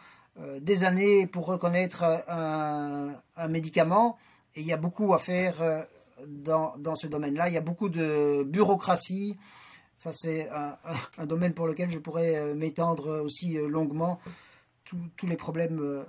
des 0.61 0.83
années 0.83 1.25
pour 1.25 1.47
reconnaître 1.47 2.03
un 2.27 3.47
médicament. 3.47 4.17
Et 4.55 4.61
il 4.61 4.67
y 4.67 4.73
a 4.73 4.77
beaucoup 4.77 5.13
à 5.13 5.19
faire 5.19 5.61
euh, 5.61 5.81
dans, 6.27 6.77
dans 6.77 6.95
ce 6.95 7.07
domaine-là. 7.07 7.49
Il 7.49 7.53
y 7.53 7.57
a 7.57 7.61
beaucoup 7.61 7.89
de 7.89 8.43
bureaucratie. 8.43 9.37
Ça, 9.97 10.11
c'est 10.13 10.49
un, 10.49 11.25
domaine 11.25 11.53
pour 11.53 11.67
lequel 11.67 11.91
je 11.91 11.99
pourrais 11.99 12.35
euh, 12.35 12.55
m'étendre 12.55 13.21
aussi 13.21 13.57
euh, 13.57 13.67
longuement. 13.67 14.19
tous 14.85 15.27
les 15.27 15.35
problèmes 15.35 16.05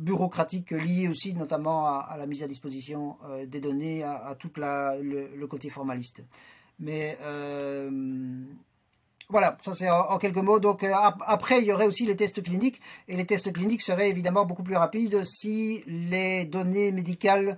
bureaucratiques 0.00 0.72
liés 0.72 1.08
aussi 1.08 1.34
notamment 1.34 1.86
à, 1.86 2.16
la 2.18 2.26
mise 2.26 2.42
à 2.42 2.48
disposition 2.48 3.16
des 3.46 3.60
données, 3.60 4.02
à, 4.02 4.34
tout 4.38 4.50
le, 4.56 5.46
côté 5.46 5.70
formaliste. 5.70 6.24
Mais 6.78 7.16
voilà, 9.28 9.56
ça 9.64 9.74
c'est 9.74 9.88
en, 9.88 10.18
quelques 10.18 10.38
mots. 10.38 10.58
Donc 10.58 10.84
après, 10.84 11.60
il 11.60 11.66
y 11.66 11.72
aurait 11.72 11.86
aussi 11.86 12.06
les 12.06 12.16
tests 12.16 12.42
cliniques, 12.42 12.80
et 13.08 13.16
les 13.16 13.26
tests 13.26 13.52
cliniques 13.52 13.82
seraient 13.82 14.10
évidemment 14.10 14.44
beaucoup 14.44 14.64
plus 14.64 14.76
rapides 14.76 15.24
si 15.24 15.82
les 15.86 16.44
données 16.44 16.92
médicales 16.92 17.56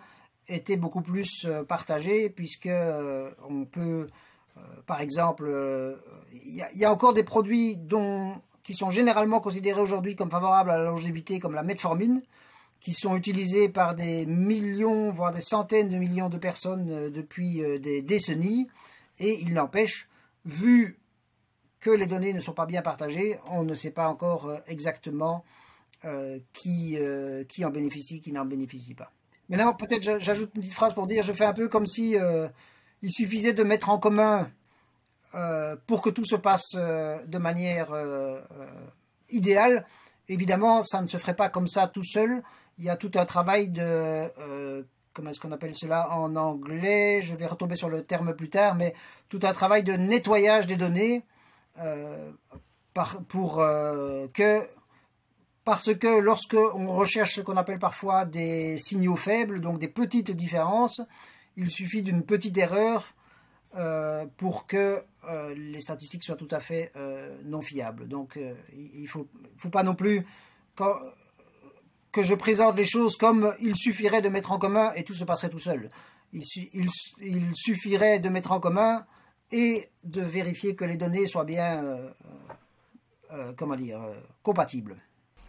était 0.49 0.77
beaucoup 0.77 1.03
plus 1.03 1.45
euh, 1.45 1.65
partagé 1.65 2.29
puisque 2.29 2.67
euh, 2.67 3.31
on 3.49 3.65
peut, 3.65 4.09
euh, 4.57 4.61
par 4.87 5.01
exemple, 5.01 5.51
il 6.33 6.65
y, 6.75 6.85
a 6.85 6.93
encore 6.93 7.15
des 7.15 7.23
produits 7.23 7.77
dont, 7.77 8.35
qui 8.63 8.75
sont 8.75 8.91
généralement 8.91 9.41
considérés 9.41 9.81
aujourd'hui 9.81 10.17
comme 10.17 10.31
favorables 10.31 10.71
à 10.71 10.79
la 10.79 10.85
longévité, 10.85 11.41
comme 11.41 11.55
la 11.55 11.63
metformine, 11.63 12.23
qui 12.81 12.93
sont 12.93 13.17
utilisés 13.17 13.69
par 13.69 13.95
des 13.95 14.27
millions, 14.27 15.11
voire 15.11 15.33
des 15.33 15.41
centaines 15.41 15.89
de 15.89 15.97
millions 15.97 16.29
de 16.29 16.39
personnes 16.39 17.11
depuis 17.11 17.63
des 17.81 18.03
décennies, 18.03 18.69
et 19.21 19.41
il 19.41 19.55
n'empêche, 19.55 20.09
vu 20.45 20.99
que 21.79 21.91
les 21.91 22.07
données 22.07 22.33
ne 22.33 22.41
sont 22.41 22.55
pas 22.55 22.67
bien 22.67 22.83
partagées, 22.83 23.39
on 23.47 23.63
ne 23.63 23.75
sait 23.75 23.93
pas 23.93 24.09
encore 24.09 24.53
exactement 24.67 25.45
qui, 26.53 26.99
en 27.65 27.71
bénéficie, 27.71 28.21
qui 28.21 28.33
n'en 28.33 28.45
bénéficie 28.45 28.95
pas. 28.95 29.13
Mais 29.49 29.59
là, 29.59 29.73
peut-être 29.79 30.19
j'ajoute 30.21 30.51
une 30.55 30.63
petite 30.63 30.75
phrase 30.75 30.95
pour 30.95 31.07
dire, 31.07 31.23
je 31.23 31.33
fais 31.33 31.45
un 31.45 31.53
peu 31.53 31.69
comme 31.69 31.87
si 31.87 32.17
euh, 32.17 32.49
il 33.03 33.11
suffisait 33.11 33.53
de 33.53 33.63
mettre 33.63 33.91
en 33.91 33.99
commun 33.99 34.51
euh, 35.35 35.77
pour 35.87 36.03
que 36.03 36.11
tout 36.11 36.25
se 36.25 36.37
passe 36.37 36.73
euh, 36.75 37.19
de 37.27 37.39
manière 37.39 37.95
idéale. 39.31 39.87
Évidemment, 40.29 40.83
ça 40.83 41.03
ne 41.03 41.07
se 41.07 41.17
ferait 41.17 41.37
pas 41.37 41.49
comme 41.49 41.69
ça 41.69 41.87
tout 41.89 42.05
seul. 42.05 42.43
Il 42.79 42.85
y 42.85 42.91
a 42.91 42.97
tout 42.97 43.11
un 43.15 43.25
travail 43.25 43.69
de 43.69 44.31
comment 45.13 45.31
est-ce 45.31 45.41
qu'on 45.41 45.53
appelle 45.53 45.75
cela 45.75 46.11
en 46.11 46.37
anglais? 46.37 47.21
Je 47.23 47.35
vais 47.35 47.47
retomber 47.47 47.77
sur 47.77 47.91
le 47.91 48.03
terme 48.03 48.35
plus 48.35 48.49
tard, 48.49 48.75
mais 48.75 48.95
tout 49.29 49.41
un 49.43 49.53
travail 49.53 49.83
de 49.83 49.93
nettoyage 49.93 50.67
des 50.67 50.77
données 50.77 51.23
pour 53.29 53.57
que 54.33 54.67
parce 55.65 55.95
que 55.95 56.19
lorsque 56.19 56.57
on 56.75 56.93
recherche 56.93 57.37
ce 57.37 57.41
qu'on 57.41 57.57
appelle 57.57 57.79
parfois 57.79 58.25
des 58.25 58.79
signaux 58.79 59.17
faibles, 59.17 59.61
donc 59.61 59.79
des 59.79 59.89
petites 59.89 60.33
différences, 60.33 61.01
il 61.57 61.71
suffit 61.71 62.03
d'une 62.03 62.25
petite 62.25 62.57
erreur 62.59 63.15
euh, 63.77 64.27
pour 64.37 64.67
que 64.67 65.03
euh, 65.29 65.55
les 65.55 65.81
statistiques 65.81 66.25
soient 66.25 66.37
tout 66.37 66.49
à 66.51 66.61
fait 66.61 66.93
euh, 66.97 67.37
non 67.45 67.61
fiables. 67.61 68.09
Donc 68.09 68.39
il 68.75 69.03
ne 69.03 69.07
faut, 69.07 69.29
pas 69.71 69.83
non 69.83 69.95
plus 69.95 70.27
que 72.13 72.23
je 72.23 72.35
présente 72.35 72.77
les 72.77 72.85
choses 72.85 73.17
comme 73.17 73.55
il 73.61 73.75
suffirait 73.75 74.23
de 74.23 74.29
mettre 74.29 74.53
en 74.53 74.59
commun 74.59 74.93
et 74.95 75.05
tout 75.05 75.15
se 75.15 75.25
passerait 75.25 75.51
tout 75.51 75.59
seul. 75.59 75.91
Il, 76.33 77.53
suffirait 77.53 78.19
de 78.19 78.29
mettre 78.29 78.53
en 78.53 78.61
commun 78.61 79.05
et 79.51 79.89
de 80.05 80.23
vérifier 80.23 80.75
que 80.75 80.85
les 80.85 80.97
données 80.97 81.27
soient 81.27 81.45
bien, 81.45 81.99
comment 83.57 83.77
dire, 83.77 84.01
compatibles. 84.43 84.97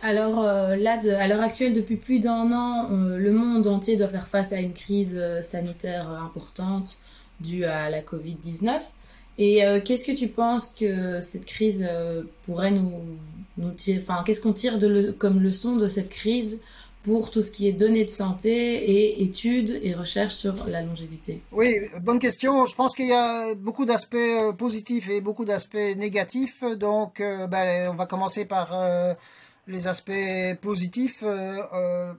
Alors 0.04 0.44
euh, 0.44 0.76
là, 0.76 1.00
à 1.18 1.28
l'heure 1.30 1.42
actuelle, 1.42 1.74
depuis 1.74 1.96
plus 1.96 2.20
d'un 2.20 2.52
an, 2.52 2.90
euh, 2.92 3.18
le 3.18 3.32
monde 3.32 3.68
entier 3.68 3.96
doit 3.96 4.10
faire 4.10 4.28
face 4.28 4.52
à 4.52 4.60
une 4.60 4.74
crise 4.74 5.18
euh, 5.18 5.40
sanitaire 5.40 6.10
importante 6.10 6.98
due 7.40 7.64
à 7.64 7.90
la 7.90 8.02
Covid-19. 8.02 8.82
Et 9.38 9.62
qu'est-ce 9.84 10.06
que 10.06 10.12
tu 10.12 10.28
penses 10.28 10.68
que 10.68 11.20
cette 11.22 11.46
crise 11.46 11.90
pourrait 12.46 12.72
nous, 12.72 13.02
nous 13.58 13.72
tirer, 13.72 14.00
enfin, 14.00 14.24
qu'est-ce 14.26 14.42
qu'on 14.42 14.54
tire 14.54 14.78
de 14.78 15.12
comme 15.18 15.42
leçon 15.42 15.76
de 15.76 15.88
cette 15.88 16.10
crise 16.10 16.62
pour 17.02 17.32
tout 17.32 17.42
ce 17.42 17.50
qui 17.52 17.68
est 17.68 17.74
données 17.74 18.06
de 18.06 18.12
santé 18.12 18.52
et 18.52 19.24
études 19.24 19.80
et 19.82 19.96
recherches 19.96 20.36
sur 20.36 20.68
la 20.68 20.84
longévité? 20.84 21.42
Oui, 21.52 21.80
bonne 22.02 22.20
question. 22.20 22.66
Je 22.66 22.76
pense 22.76 22.94
qu'il 22.94 23.08
y 23.08 23.14
a 23.14 23.56
beaucoup 23.56 23.86
d'aspects 23.86 24.18
positifs 24.58 25.10
et 25.10 25.20
beaucoup 25.20 25.46
d'aspects 25.46 25.98
négatifs. 25.98 26.64
Donc, 26.78 27.22
ben, 27.50 27.90
on 27.92 27.96
va 27.96 28.06
commencer 28.06 28.46
par 28.46 28.72
les 29.68 29.88
aspects 29.88 30.12
positifs. 30.62 31.24
Euh, 31.24 31.62
euh, 31.74 32.14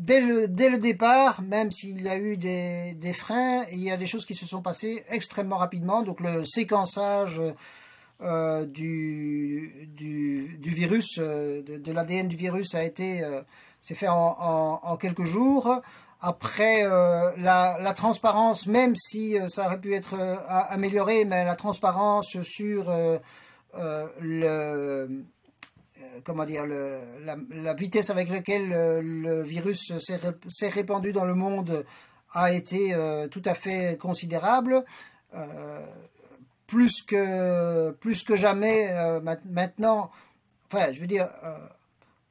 dès, 0.00 0.20
le, 0.20 0.48
dès 0.48 0.70
le 0.70 0.78
départ, 0.78 1.42
même 1.42 1.70
s'il 1.70 2.02
y 2.02 2.08
a 2.08 2.18
eu 2.18 2.36
des, 2.36 3.12
freins, 3.12 3.64
il 3.72 3.80
y 3.80 3.90
a 3.90 3.96
des 3.96 4.06
choses 4.06 4.24
qui 4.24 4.34
se 4.34 4.46
sont 4.46 4.62
passées 4.62 5.04
extrêmement 5.10 5.58
rapidement. 5.58 6.02
Donc 6.02 6.20
le 6.20 6.44
séquençage 6.44 7.40
euh, 8.22 8.66
du, 8.66 9.88
virus, 10.62 11.18
de, 11.18 11.92
l'ADN 11.92 12.28
du 12.28 12.36
virus 12.36 12.74
a 12.74 12.82
été, 12.84 13.22
s'est 13.80 13.94
fait 13.94 14.08
en, 14.08 14.80
en, 14.82 14.96
quelques 14.96 15.24
jours. 15.24 15.80
Après, 16.22 16.82
la, 16.82 17.78
la, 17.80 17.94
transparence, 17.94 18.66
même 18.66 18.94
si 18.94 19.36
ça 19.48 19.66
aurait 19.66 19.80
pu 19.80 19.94
être 19.94 20.14
amélioré, 20.48 21.24
mais 21.24 21.44
la 21.44 21.56
transparence 21.56 22.36
sur 22.42 22.92
le 24.20 25.24
comment 26.24 26.44
dire, 26.44 26.64
la, 26.66 27.74
vitesse 27.74 28.10
avec 28.10 28.30
laquelle 28.30 28.72
euh, 28.72 29.00
le, 29.02 29.42
virus 29.42 29.92
s'est 29.98 30.68
répandu 30.68 31.12
dans 31.12 31.24
le 31.24 31.34
monde 31.34 31.84
a 32.32 32.52
été 32.52 32.94
euh, 32.94 33.28
tout 33.28 33.42
à 33.44 33.54
fait 33.54 33.98
considérable. 33.98 34.84
Euh, 35.34 35.84
plus, 36.66 37.02
que, 37.02 37.90
plus 37.92 38.22
que 38.22 38.36
jamais 38.36 38.94
maintenant, 39.44 40.12
enfin, 40.66 40.92
je 40.92 41.00
veux 41.00 41.08
dire, 41.08 41.28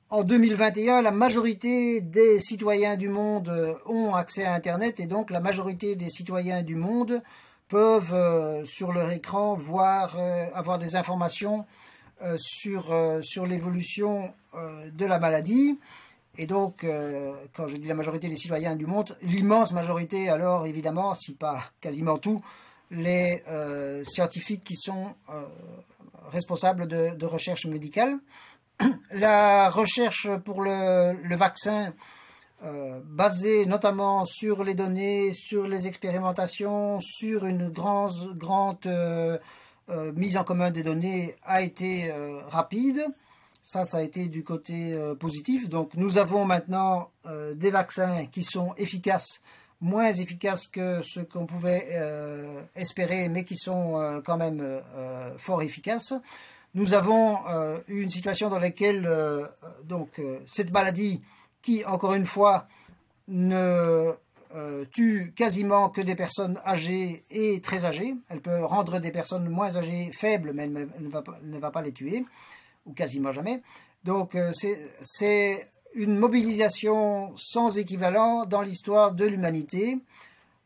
en 0.09 0.23
2021, 0.23 1.01
la 1.01 1.11
majorité 1.11 1.99
des 1.99 2.39
citoyens 2.39 2.95
du 2.95 3.09
monde 3.09 3.51
ont 3.85 4.15
accès 4.15 4.45
à 4.45 4.53
Internet 4.53 5.01
et 5.01 5.07
donc 5.07 5.29
la 5.29 5.41
majorité 5.41 5.97
des 5.97 6.09
citoyens 6.09 6.63
du 6.63 6.75
monde 6.75 7.21
peuvent 7.67 8.63
sur 8.65 8.93
leur 8.93 9.11
écran 9.11 9.55
voir, 9.55 10.15
avoir 10.53 10.79
des 10.79 10.95
informations 10.95 11.65
sur, 12.37 12.93
sur 13.21 13.45
l'évolution 13.45 14.33
de 14.53 15.05
la 15.05 15.19
maladie. 15.19 15.77
Et 16.37 16.47
donc, 16.47 16.85
euh, 16.85 17.33
quand 17.53 17.67
je 17.67 17.75
dis 17.75 17.87
la 17.87 17.95
majorité 17.95 18.29
des 18.29 18.37
citoyens 18.37 18.77
du 18.77 18.85
monde, 18.85 19.17
l'immense 19.21 19.73
majorité, 19.73 20.29
alors 20.29 20.65
évidemment, 20.67 21.13
si 21.13 21.33
pas 21.33 21.63
quasiment 21.81 22.17
tout, 22.17 22.41
les 22.91 23.43
euh, 23.49 24.05
scientifiques 24.05 24.63
qui 24.63 24.77
sont 24.77 25.07
euh, 25.29 25.43
responsables 26.31 26.87
de, 26.87 27.25
recherche 27.25 27.65
médicale. 27.65 28.17
La 29.11 29.69
recherche 29.69 30.29
pour 30.45 30.61
le, 30.61 31.35
vaccin, 31.35 31.93
basée 33.03 33.65
notamment 33.65 34.23
sur 34.23 34.63
les 34.63 34.75
données, 34.75 35.33
sur 35.33 35.67
les 35.67 35.87
expérimentations, 35.87 36.99
sur 37.01 37.45
une 37.45 37.67
grande, 37.67 38.37
grande 38.37 38.87
mise 40.15 40.37
en 40.37 40.43
commun 40.43 40.71
des 40.71 40.83
données, 40.83 41.35
a 41.43 41.61
été 41.61 42.13
rapide. 42.49 43.05
Ça, 43.63 43.85
ça 43.85 43.97
a 43.97 44.01
été 44.01 44.29
du 44.29 44.43
côté 44.43 44.93
euh, 44.93 45.13
positif. 45.13 45.69
Donc 45.69 45.93
nous 45.93 46.17
avons 46.17 46.43
maintenant 46.43 47.11
euh, 47.27 47.53
des 47.53 47.69
vaccins 47.69 48.25
qui 48.25 48.43
sont 48.43 48.73
efficaces, 48.77 49.41
moins 49.79 50.11
efficaces 50.11 50.65
que 50.65 51.03
ce 51.03 51.19
qu'on 51.19 51.45
pouvait 51.45 51.87
euh, 51.91 52.63
espérer, 52.75 53.29
mais 53.29 53.43
qui 53.43 53.55
sont 53.55 54.21
quand 54.25 54.37
même 54.37 54.81
fort 55.37 55.61
efficaces. 55.61 56.13
Nous 56.73 56.95
avons 56.95 57.37
eu 57.87 58.01
une 58.01 58.09
situation 58.09 58.49
dans 58.49 58.57
laquelle 58.57 59.07
donc 59.83 60.19
cette 60.45 60.71
maladie, 60.71 61.21
qui 61.61 61.85
encore 61.85 62.13
une 62.13 62.25
fois 62.25 62.67
ne 63.27 64.11
tue 64.91 65.31
quasiment 65.35 65.89
que 65.89 66.01
des 66.01 66.15
personnes 66.15 66.59
âgées 66.65 67.23
et 67.29 67.61
très 67.61 67.85
âgées. 67.85 68.15
Elle 68.29 68.41
peut 68.41 68.63
rendre 68.65 68.99
des 68.99 69.11
personnes 69.11 69.47
moins 69.49 69.75
âgées 69.75 70.11
faibles, 70.11 70.53
mais 70.53 70.63
elle 70.63 70.89
ne 71.43 71.59
va 71.59 71.71
pas 71.71 71.81
les 71.81 71.91
tuer 71.91 72.25
ou 72.85 72.93
quasiment 72.93 73.31
jamais. 73.31 73.61
Donc 74.03 74.35
euh, 74.35 74.51
c'est 75.01 75.69
une 75.95 76.17
mobilisation 76.17 77.33
sans 77.35 77.77
équivalent 77.77 78.45
dans 78.45 78.61
l'histoire 78.61 79.11
de 79.11 79.25
l'humanité 79.25 79.99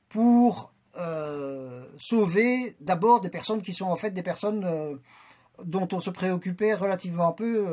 pour 0.10 0.72
euh, 0.98 1.86
sauver 1.98 2.76
d'abord 2.80 3.22
des 3.22 3.30
personnes 3.30 3.62
qui 3.62 3.74
sont 3.74 3.88
en 3.88 3.96
fait 3.96 4.12
des 4.12 4.22
personnes 4.22 4.64
euh, 4.66 4.96
dont 5.64 5.88
on 5.92 6.00
se 6.00 6.10
préoccupait 6.10 6.74
relativement 6.74 7.32
peu 7.32 7.66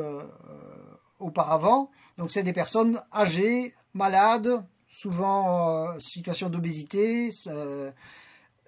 auparavant. 1.19 1.89
Donc 2.17 2.31
c'est 2.31 2.43
des 2.43 2.53
personnes 2.53 3.01
âgées, 3.13 3.73
malades, 3.93 4.63
souvent 4.91 5.93
en 5.93 5.99
situation 5.99 6.49
d'obésité. 6.49 7.33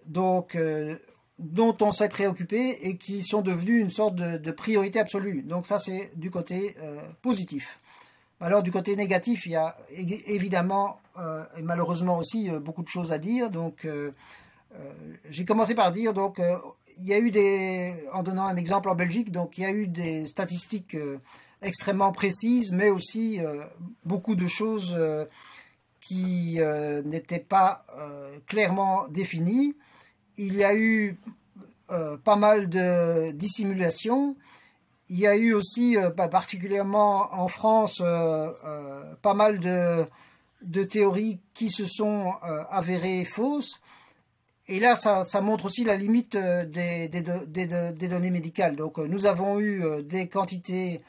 donc 0.05 0.57
dont 1.39 1.76
on 1.82 1.91
s'est 1.91 2.09
préoccupé 2.09 2.78
et 2.82 2.97
qui 2.97 3.24
sont 3.24 3.41
devenus 3.41 3.82
une 3.82 3.89
sorte 3.89 4.15
de, 4.15 4.51
priorité 4.51 4.99
absolue. 4.99 5.41
Donc 5.43 5.65
ça, 5.65 5.80
c'est 5.80 6.11
du 6.15 6.30
côté 6.32 6.76
euh, 6.82 7.01
positif. 7.21 7.80
Alors 8.39 8.61
du 8.61 8.71
côté 8.71 8.95
négatif, 8.95 9.45
il 9.45 9.53
y 9.53 9.55
a 9.55 9.78
évidemment 9.89 10.99
euh, 11.17 11.45
et 11.57 11.61
malheureusement 11.61 12.17
aussi 12.17 12.49
euh, 12.49 12.59
beaucoup 12.59 12.84
de 12.84 12.89
choses 12.89 13.11
à 13.13 13.17
dire. 13.17 13.49
Donc 13.49 13.88
j'ai 15.30 15.45
commencé 15.45 15.76
par 15.76 15.91
dire 15.91 16.15
donc 16.15 16.41
il 16.97 17.05
y 17.05 17.13
a 17.13 17.19
eu 17.19 17.30
des 17.30 17.93
en 18.11 18.24
donnant 18.24 18.47
un 18.47 18.55
exemple 18.55 18.89
en 18.89 18.95
Belgique 18.95 19.32
donc 19.32 19.59
il 19.59 19.61
y 19.61 19.65
a 19.67 19.71
eu 19.71 19.88
des 19.88 20.26
statistiques 20.26 20.97
extrêmement 21.61 22.11
précises 22.11 22.71
mais 22.71 22.89
aussi 22.89 23.39
beaucoup 24.03 24.34
de 24.34 24.47
choses 24.47 24.97
qui 26.06 26.60
n'étaient 27.06 27.39
pas 27.39 27.86
clairement 28.45 29.08
définies 29.08 29.76
il 30.38 30.56
y 30.56 30.64
a 30.64 30.76
eu 30.76 31.18
euh, 31.91 32.18
pas 32.18 32.36
mal 32.36 32.70
de 32.70 33.32
dissimulation. 33.32 34.36
Il 35.10 35.20
y 35.20 35.28
a 35.28 35.36
eu 35.36 35.54
aussi, 35.54 35.97
euh, 35.97 36.10
particulièrement 36.10 37.34
en 37.34 37.47
France, 37.47 38.01
euh, 38.04 39.14
pas 39.22 39.34
mal 39.34 39.60
de, 39.60 40.84
théories 40.86 41.39
qui 41.54 41.70
se 41.70 41.86
sont 41.86 42.34
avérées 42.70 43.26
fausses. 43.26 43.82
Et 44.68 44.80
là, 44.80 44.95
ça, 44.95 45.41
montre 45.41 45.66
aussi 45.66 45.84
la 45.84 45.97
limite 45.97 46.38
des, 46.38 47.10
données 47.10 48.30
médicales. 48.30 48.78
Donc, 48.78 48.97
nous 48.97 49.26
avons 49.26 49.60
eu 49.60 49.84
des 50.04 50.30
quantités 50.30 51.01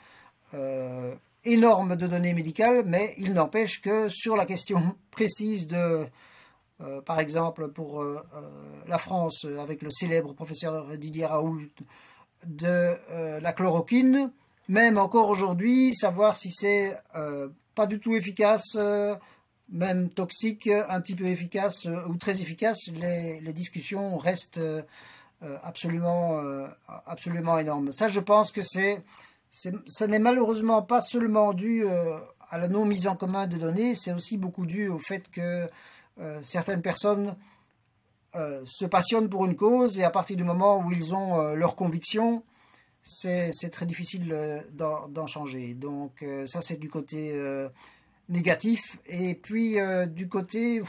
énormes 1.45 1.97
de 1.97 2.07
données 2.07 2.35
médicales, 2.35 2.85
mais 2.87 3.15
il 3.19 3.33
n'empêche 3.33 3.81
que 3.81 4.09
sur 4.09 4.37
la 4.37 4.47
question 4.47 4.97
précise 5.11 5.67
de 5.67 6.07
euh, 6.81 7.01
par 7.01 7.21
exemple, 7.21 7.69
pour 7.69 8.03
euh, 8.03 8.21
euh, 8.35 8.41
la 8.89 8.99
France, 8.99 9.47
avec 9.61 9.81
le 9.83 9.91
célèbre 9.91 10.33
professeur 10.33 10.97
Didier 10.99 11.27
Raoult, 11.27 11.61
de 12.47 13.41
la 13.41 13.53
chloroquine, 13.55 14.31
même 14.69 14.99
encore 14.99 15.31
aujourd'hui, 15.31 15.95
savoir 15.95 16.37
si 16.37 16.53
c'est 16.53 16.95
pas 17.75 17.87
du 17.87 18.01
tout 18.01 18.15
efficace, 18.15 18.77
même 19.71 20.11
toxique, 20.11 20.67
un 20.67 21.01
petit 21.01 21.15
peu 21.15 21.25
efficace 21.25 21.87
ou 21.87 22.17
très 22.17 22.43
efficace, 22.43 22.89
les, 22.93 23.41
discussions 23.55 24.19
restent 24.19 24.61
absolument, 25.63 26.39
absolument 27.07 27.59
énormes. 27.59 27.93
Ça, 27.93 28.09
je 28.09 28.21
pense 28.21 28.53
que 28.53 28.61
c'est, 28.63 29.03
ça 29.55 30.07
n'est 30.09 30.19
malheureusement 30.19 30.83
pas 30.83 31.01
seulement 31.01 31.53
dû 31.53 31.87
à 32.51 32.59
la 32.59 32.69
non 32.69 32.85
mise 32.85 33.07
en 33.07 33.17
commun 33.17 33.47
des 33.47 33.59
données, 33.59 33.95
c'est 33.95 34.13
aussi 34.13 34.37
beaucoup 34.37 34.67
dû 34.67 34.89
au 34.89 34.99
fait 34.99 35.29
que 35.31 35.69
euh, 36.21 36.41
certaines 36.45 36.83
personnes 36.83 37.35
euh, 38.37 38.63
se 38.65 38.85
passionnent 38.85 39.29
pour 39.29 39.47
une 39.47 39.57
cause 39.57 39.99
et 39.99 40.05
à 40.05 40.11
partir 40.11 40.37
du 40.37 40.45
moment 40.45 40.79
où 40.79 40.93
ils 40.93 41.15
ont 41.15 41.41
euh, 41.41 41.55
leur 41.55 41.75
conviction, 41.75 42.45
c'est 43.03 43.51
très 43.73 43.87
difficile 43.87 44.35
d'en 44.73 45.27
changer. 45.27 45.75
Donc 45.75 46.25
ça 46.47 46.63
c'est 46.63 46.79
du 46.79 46.89
côté 46.89 47.39
négatif. 48.31 48.81
Et 49.05 49.35
puis 49.35 49.77
du 50.07 50.27
côté, 50.27 50.81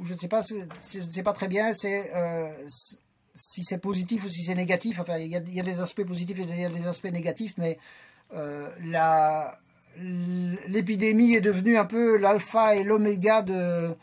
je 0.00 0.14
ne 0.14 0.18
sais 0.18 0.28
pas, 0.28 0.42
je 0.42 0.98
ne 1.00 1.10
sais 1.10 1.24
pas 1.24 1.32
très 1.32 1.48
bien, 1.48 1.74
c'est 1.74 2.12
si 3.36 3.64
c'est 3.64 3.78
positif 3.78 4.24
ou 4.24 4.28
si 4.28 4.42
c'est 4.42 4.54
négatif. 4.54 4.98
Enfin, 5.00 5.18
il 5.18 5.28
y, 5.28 5.36
a, 5.36 5.40
des 5.40 5.80
aspects 5.80 6.04
positifs 6.04 6.38
et 6.38 6.42
il 6.42 6.60
y 6.60 6.64
a 6.64 6.68
des 6.68 6.86
aspects 6.86 7.12
négatifs, 7.12 7.54
mais 7.58 7.78
l'épidémie 9.98 11.34
est 11.34 11.40
devenue 11.40 11.76
un 11.76 11.84
peu 11.84 12.16
l'alpha 12.16 12.76
et 12.76 12.84
l'oméga 12.84 13.42
de, 13.42 13.94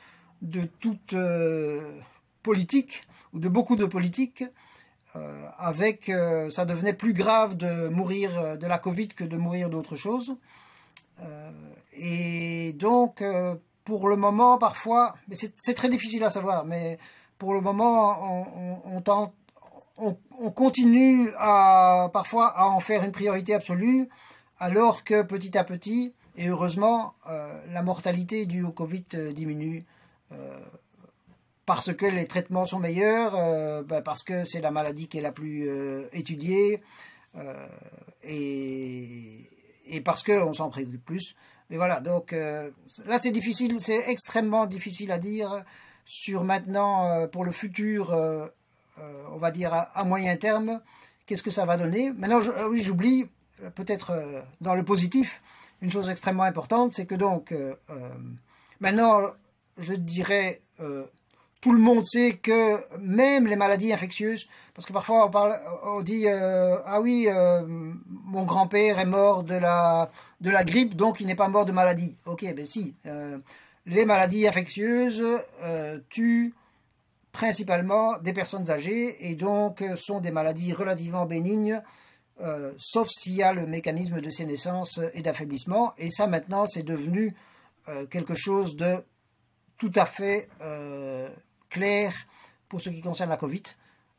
de 0.43 0.63
toute 0.79 1.13
euh, 1.13 1.99
politique, 2.43 3.03
ou 3.33 3.39
de 3.39 3.49
beaucoup 3.49 3.75
de 3.75 3.85
politiques, 3.85 4.43
euh, 5.15 5.47
avec, 5.57 6.09
euh, 6.09 6.49
ça 6.49 6.65
devenait 6.65 6.93
plus 6.93 7.13
grave 7.13 7.55
de 7.55 7.87
mourir 7.87 8.57
de 8.57 8.67
la 8.67 8.79
Covid 8.79 9.09
que 9.09 9.23
de 9.23 9.37
mourir 9.37 9.69
d'autre 9.69 9.95
chose. 9.95 10.35
et 11.93 12.73
donc, 12.73 13.23
pour 13.85 14.09
le 14.09 14.17
moment, 14.17 14.57
parfois, 14.57 15.15
mais 15.27 15.35
c'est 15.35 15.73
très 15.73 15.89
difficile 15.89 16.23
à 16.23 16.29
savoir, 16.29 16.65
mais 16.65 16.97
pour 17.37 17.53
le 17.53 17.61
moment, 17.61 18.45
on, 18.85 19.01
on, 19.97 20.17
on, 20.39 20.51
continue 20.51 21.29
à, 21.37 22.09
parfois 22.13 22.47
à 22.47 22.65
en 22.65 22.79
faire 22.79 23.03
une 23.03 23.11
priorité 23.11 23.53
absolue, 23.53 24.09
alors 24.59 25.03
que 25.03 25.21
petit 25.21 25.57
à 25.57 25.63
petit, 25.63 26.13
et 26.35 26.47
heureusement, 26.47 27.13
la 27.69 27.81
mortalité 27.83 28.45
due 28.45 28.63
au 28.63 28.71
Covid 28.71 29.05
diminue 29.33 29.85
euh, 30.33 30.59
parce 31.65 31.93
que 31.93 32.05
les 32.05 32.27
traitements 32.27 32.65
sont 32.65 32.79
meilleurs, 32.79 33.35
euh, 33.35 33.83
ben, 33.83 34.01
parce 34.01 34.23
que 34.23 34.43
c'est 34.43 34.59
la 34.59 34.71
maladie 34.71 35.07
qui 35.07 35.19
est 35.19 35.21
la 35.21 35.31
plus 35.31 35.69
euh, 35.69 36.07
étudiée, 36.11 36.81
et, 38.23 39.49
et, 39.87 40.01
parce 40.01 40.23
qu'on 40.23 40.53
s'en 40.53 40.69
préoccupe 40.69 41.03
plus. 41.03 41.35
Mais 41.69 41.77
voilà, 41.77 41.99
donc 41.99 42.31
là 42.31 43.17
c'est 43.17 43.31
difficile, 43.31 43.79
c'est 43.79 44.07
extrêmement 44.09 44.67
difficile 44.67 45.11
à 45.11 45.17
dire 45.17 45.63
sur 46.05 46.43
maintenant, 46.43 47.27
pour 47.27 47.45
le 47.45 47.51
futur, 47.51 48.13
on 48.97 49.37
va 49.37 49.51
dire 49.51 49.73
à, 49.73 50.03
moyen 50.03 50.35
terme, 50.37 50.81
qu'est-ce 51.25 51.43
que 51.43 51.51
ça 51.51 51.65
va 51.65 51.77
donner? 51.77 52.11
Maintenant, 52.11 52.39
oui, 52.69 52.81
j'oublie, 52.81 53.27
peut-être 53.75 54.13
dans 54.61 54.75
le 54.75 54.83
positif, 54.83 55.41
une 55.81 55.89
chose 55.89 56.09
extrêmement 56.09 56.43
importante, 56.43 56.91
c'est 56.91 57.05
que 57.05 57.15
donc, 57.15 57.53
maintenant, 58.79 59.31
je 59.77 59.93
dirais, 59.93 60.61
euh, 60.79 61.05
tout 61.61 61.71
le 61.71 61.79
monde 61.79 62.05
sait 62.05 62.37
que 62.37 62.77
même 62.99 63.47
les 63.47 63.55
maladies 63.55 63.93
infectieuses, 63.93 64.47
parce 64.75 64.85
que 64.85 64.93
parfois 64.93 65.31
on, 65.83 66.01
dit 66.01 66.27
euh, 66.27 66.77
ah 66.85 67.01
oui, 67.01 67.27
euh, 67.29 67.61
mon 67.65 68.43
grand-père 68.43 68.99
est 68.99 69.05
mort 69.05 69.43
de 69.43 69.55
la, 69.55 70.11
de 70.41 70.49
la 70.49 70.63
grippe, 70.63 70.95
donc 70.95 71.19
il 71.19 71.27
n'est 71.27 71.35
pas 71.35 71.47
mort 71.47 71.65
de 71.65 71.71
maladie. 71.71 72.15
Ok, 72.25 72.43
ben 72.53 72.65
si. 72.65 72.93
Les 73.85 74.05
maladies 74.05 74.47
infectieuses 74.47 75.23
tuent 76.09 76.53
principalement 77.31 78.17
des 78.19 78.33
personnes 78.33 78.69
âgées 78.69 79.29
et 79.29 79.35
donc 79.35 79.83
sont 79.95 80.19
des 80.19 80.31
maladies 80.31 80.73
relativement 80.73 81.25
bénignes 81.25 81.81
sauf 82.77 83.09
s'il 83.09 83.33
y 83.33 83.43
a 83.43 83.53
le 83.53 83.65
mécanisme 83.65 84.19
de 84.19 84.29
sénescence 84.29 84.99
et 85.13 85.21
d'affaiblissement. 85.21 85.93
Et 85.97 86.09
ça, 86.09 86.27
maintenant, 86.27 86.65
c'est 86.67 86.83
devenu 86.83 87.35
quelque 88.09 88.33
chose 88.33 88.75
de 88.75 89.03
tout 89.77 89.91
à 89.95 90.05
fait 90.05 90.49
clair 91.69 92.13
pour 92.69 92.81
ce 92.81 92.89
qui 92.89 93.01
concerne 93.01 93.29
la 93.29 93.37
Covid. 93.37 93.63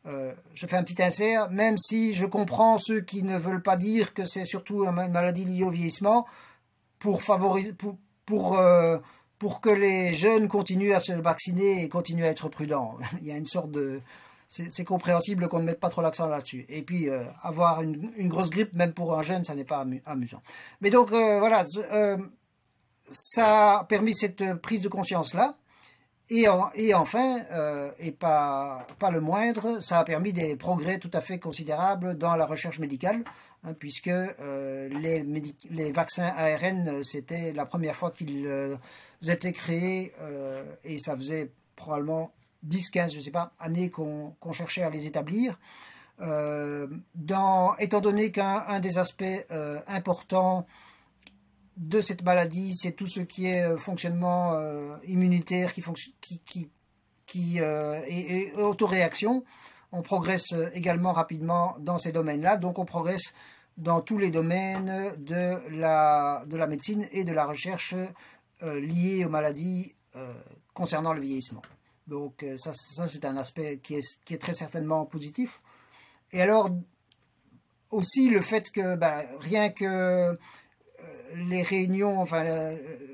je 0.06 0.66
fais 0.66 0.76
un 0.76 0.84
petit 0.84 1.02
insert, 1.02 1.50
même 1.50 1.78
si 1.78 2.12
je 2.12 2.26
comprends 2.26 2.78
ceux 2.78 3.00
qui 3.00 3.22
ne 3.22 3.38
veulent 3.38 3.62
pas 3.62 3.76
dire 3.76 4.14
que 4.14 4.24
c'est 4.26 4.44
surtout 4.44 4.84
une 4.84 4.92
maladie 4.92 5.44
liée 5.44 5.64
au 5.64 5.70
vieillissement, 5.70 6.26
pour 6.98 7.22
favoriser, 7.22 7.74
pour, 8.26 8.58
pour 9.44 9.60
que 9.60 9.68
les 9.68 10.14
jeunes 10.14 10.48
continuent 10.48 10.94
à 10.94 11.00
se 11.00 11.12
vacciner 11.12 11.84
et 11.84 11.88
continuent 11.90 12.24
à 12.24 12.28
être 12.28 12.48
prudents. 12.48 12.96
Il 13.20 13.28
y 13.28 13.30
a 13.30 13.36
une 13.36 13.44
sorte 13.44 13.70
de... 13.70 14.00
C'est 14.48 14.84
compréhensible 14.84 15.48
qu'on 15.48 15.58
ne 15.58 15.66
mette 15.66 15.80
pas 15.80 15.90
trop 15.90 16.00
l'accent 16.00 16.28
là-dessus. 16.28 16.64
Et 16.70 16.80
puis, 16.80 17.10
euh, 17.10 17.24
avoir 17.42 17.82
une, 17.82 18.28
grosse 18.28 18.48
grippe, 18.48 18.72
même 18.72 18.94
pour 18.94 19.18
un 19.18 19.20
jeune, 19.20 19.44
ça 19.44 19.54
n'est 19.54 19.64
pas 19.64 19.84
amusant. 20.06 20.40
Mais 20.80 20.88
donc, 20.88 21.12
euh, 21.12 21.40
voilà, 21.40 21.62
euh, 21.92 22.16
ça 23.10 23.80
a 23.80 23.84
permis 23.84 24.14
cette 24.14 24.54
prise 24.62 24.80
de 24.80 24.88
conscience-là. 24.88 25.54
Et, 26.30 26.46
et, 26.76 26.94
enfin, 26.94 27.42
et 27.98 28.12
pas, 28.12 28.86
pas 28.98 29.10
le 29.10 29.20
moindre, 29.20 29.78
ça 29.82 29.98
a 29.98 30.04
permis 30.04 30.32
des 30.32 30.56
progrès 30.56 30.98
tout 30.98 31.10
à 31.12 31.20
fait 31.20 31.38
considérables 31.38 32.16
dans 32.16 32.34
la 32.34 32.46
recherche 32.46 32.78
médicale. 32.78 33.24
Hein, 33.62 33.74
puisque 33.78 34.10
les, 34.40 35.92
vaccins 35.92 36.32
ARN, 36.34 37.04
c'était 37.04 37.52
la 37.52 37.66
première 37.66 37.94
fois 37.94 38.10
qu'ils 38.10 38.48
euh, 39.22 39.32
étaient 39.32 39.52
créés, 39.52 40.12
et 40.84 40.98
ça 40.98 41.16
faisait 41.16 41.50
probablement 41.76 42.32
10, 42.62 42.90
15, 42.90 43.12
je 43.12 43.16
ne 43.18 43.22
sais 43.22 43.30
pas, 43.30 43.52
années 43.58 43.90
qu'on 43.90 44.52
cherchait 44.52 44.82
à 44.82 44.90
les 44.90 45.06
établir. 45.06 45.58
Dans, 46.18 47.76
étant 47.78 48.00
donné 48.00 48.30
qu'un 48.30 48.80
des 48.80 48.98
aspects 48.98 49.24
importants 49.88 50.64
de 51.76 52.00
cette 52.00 52.22
maladie, 52.22 52.72
c'est 52.74 52.92
tout 52.92 53.08
ce 53.08 53.20
qui 53.20 53.46
est 53.46 53.76
fonctionnement 53.76 54.56
immunitaire 55.04 55.72
qui, 55.72 55.82
qui, 56.20 56.70
qui, 57.26 57.58
et 57.58 58.52
autoréaction, 58.56 59.44
on 59.94 60.02
progresse 60.02 60.54
également 60.74 61.12
rapidement 61.12 61.76
dans 61.78 61.98
ces 61.98 62.12
domaines-là. 62.12 62.56
Donc 62.56 62.78
on 62.78 62.84
progresse 62.84 63.32
dans 63.76 64.00
tous 64.00 64.18
les 64.18 64.30
domaines 64.30 65.14
de 65.18 65.56
la, 65.78 66.44
de 66.46 66.56
la 66.56 66.66
médecine 66.66 67.06
et 67.12 67.24
de 67.24 67.32
la 67.32 67.46
recherche 67.46 67.94
euh, 68.64 68.80
liée 68.80 69.24
aux 69.26 69.28
maladies 69.28 69.94
euh, 70.16 70.32
concernant 70.72 71.12
le 71.12 71.20
vieillissement. 71.20 71.60
Donc 72.06 72.42
euh, 72.42 72.56
ça, 72.56 72.72
c'est 72.72 73.24
un 73.26 73.36
aspect 73.36 73.78
qui 73.82 73.96
est, 73.96 74.38
très 74.38 74.54
certainement 74.54 75.04
positif. 75.04 75.60
Et 76.32 76.40
alors 76.40 76.70
aussi 77.90 78.30
le 78.30 78.40
fait 78.40 78.70
que 78.70 78.96
ben, 78.96 79.22
rien 79.40 79.68
que 79.68 80.38
les 81.36 81.62
réunions, 81.62 82.18
enfin 82.18 82.42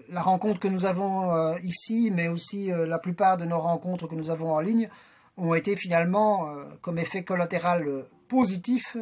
la, 0.09 0.22
rencontre 0.22 0.61
que 0.61 0.68
nous 0.68 0.84
avons 0.84 1.57
ici, 1.59 2.11
mais 2.12 2.28
aussi 2.28 2.68
la 2.68 2.98
plupart 2.98 3.36
de 3.36 3.44
nos 3.44 3.59
rencontres 3.59 4.07
que 4.07 4.14
nous 4.14 4.30
avons 4.30 4.53
en 4.55 4.61
ligne, 4.61 4.88
ont 5.36 5.55
été 5.55 5.74
finalement 5.76 6.55
comme 6.80 6.98
effet 6.98 7.24
collatéral 7.24 8.07
positif 8.28 8.96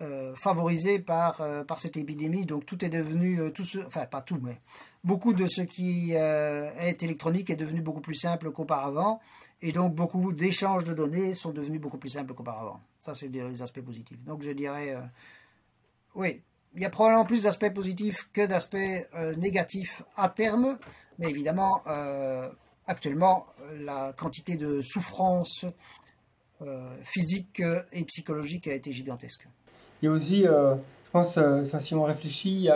euh, 0.00 0.34
favorisé 0.34 1.00
par, 1.00 1.42
par 1.66 1.78
cette 1.78 1.96
épidémie. 1.98 2.46
Donc 2.46 2.64
tout 2.64 2.82
est 2.82 2.88
devenu, 2.88 3.52
tout 3.52 3.64
enfin 3.86 4.06
pas 4.06 4.22
tout, 4.22 4.38
mais 4.40 4.58
beaucoup 5.04 5.32
de 5.32 5.46
ce 5.46 5.62
qui 5.62 6.12
est 6.12 7.02
électronique 7.02 7.50
est 7.50 7.56
devenu 7.56 7.80
beaucoup 7.80 8.00
plus 8.00 8.14
simple 8.14 8.50
qu'auparavant. 8.50 9.20
Et 9.62 9.72
donc 9.72 9.94
beaucoup 9.94 10.32
d'échanges 10.32 10.84
de 10.84 10.94
données 10.94 11.34
sont 11.34 11.50
devenus 11.50 11.80
beaucoup 11.80 11.98
plus 11.98 12.10
simples 12.10 12.34
qu'auparavant. 12.34 12.80
Ça, 13.00 13.14
c'est 13.14 13.28
les 13.28 13.62
aspects 13.62 13.82
positifs. 13.82 14.22
Donc 14.24 14.42
je 14.42 14.50
dirais, 14.50 14.96
oui, 16.14 16.42
il 16.74 16.80
y 16.80 16.84
a 16.84 16.90
probablement 16.90 17.24
plus 17.24 17.42
d'aspects 17.42 17.72
positifs 17.72 18.28
que 18.32 18.46
d'aspects 18.46 18.76
négatifs 19.36 20.02
à 20.16 20.28
terme. 20.28 20.78
Mais 21.18 21.28
évidemment, 21.28 21.82
actuellement, 22.86 23.46
la 23.80 24.14
quantité 24.14 24.56
de 24.56 24.80
souffrance 24.80 25.66
physique 27.04 27.62
et 27.92 28.04
psychologique 28.04 28.66
a 28.66 28.74
été 28.74 28.92
gigantesque. 28.92 29.46
Il 30.02 30.06
y 30.06 30.08
a 30.08 30.12
aussi, 30.12 30.46
euh, 30.46 30.74
je 30.74 31.10
pense, 31.10 31.36
euh, 31.36 31.64
si 31.78 31.94
on 31.94 32.04
réfléchit, 32.04 32.68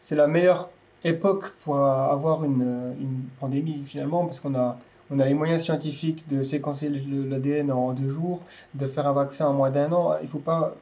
c'est 0.00 0.14
la 0.14 0.26
meilleure 0.26 0.70
époque 1.04 1.52
pour 1.64 1.76
avoir 1.78 2.44
une, 2.44 2.94
une 3.00 3.22
pandémie 3.40 3.82
finalement, 3.84 4.24
parce 4.26 4.40
qu'on 4.40 4.54
a, 4.54 4.78
on 5.10 5.18
a 5.18 5.24
les 5.24 5.34
moyens 5.34 5.62
scientifiques 5.62 6.28
de 6.28 6.42
séquencer 6.42 6.88
l'ADN 6.88 7.72
en 7.72 7.92
deux 7.92 8.10
jours, 8.10 8.42
de 8.74 8.86
faire 8.86 9.06
un 9.06 9.12
vaccin 9.12 9.46
en 9.46 9.52
moins 9.54 9.70
d'un 9.70 9.92
an. 9.92 10.16
Il 10.22 10.28
faut 10.28 10.38
pas. 10.38 10.74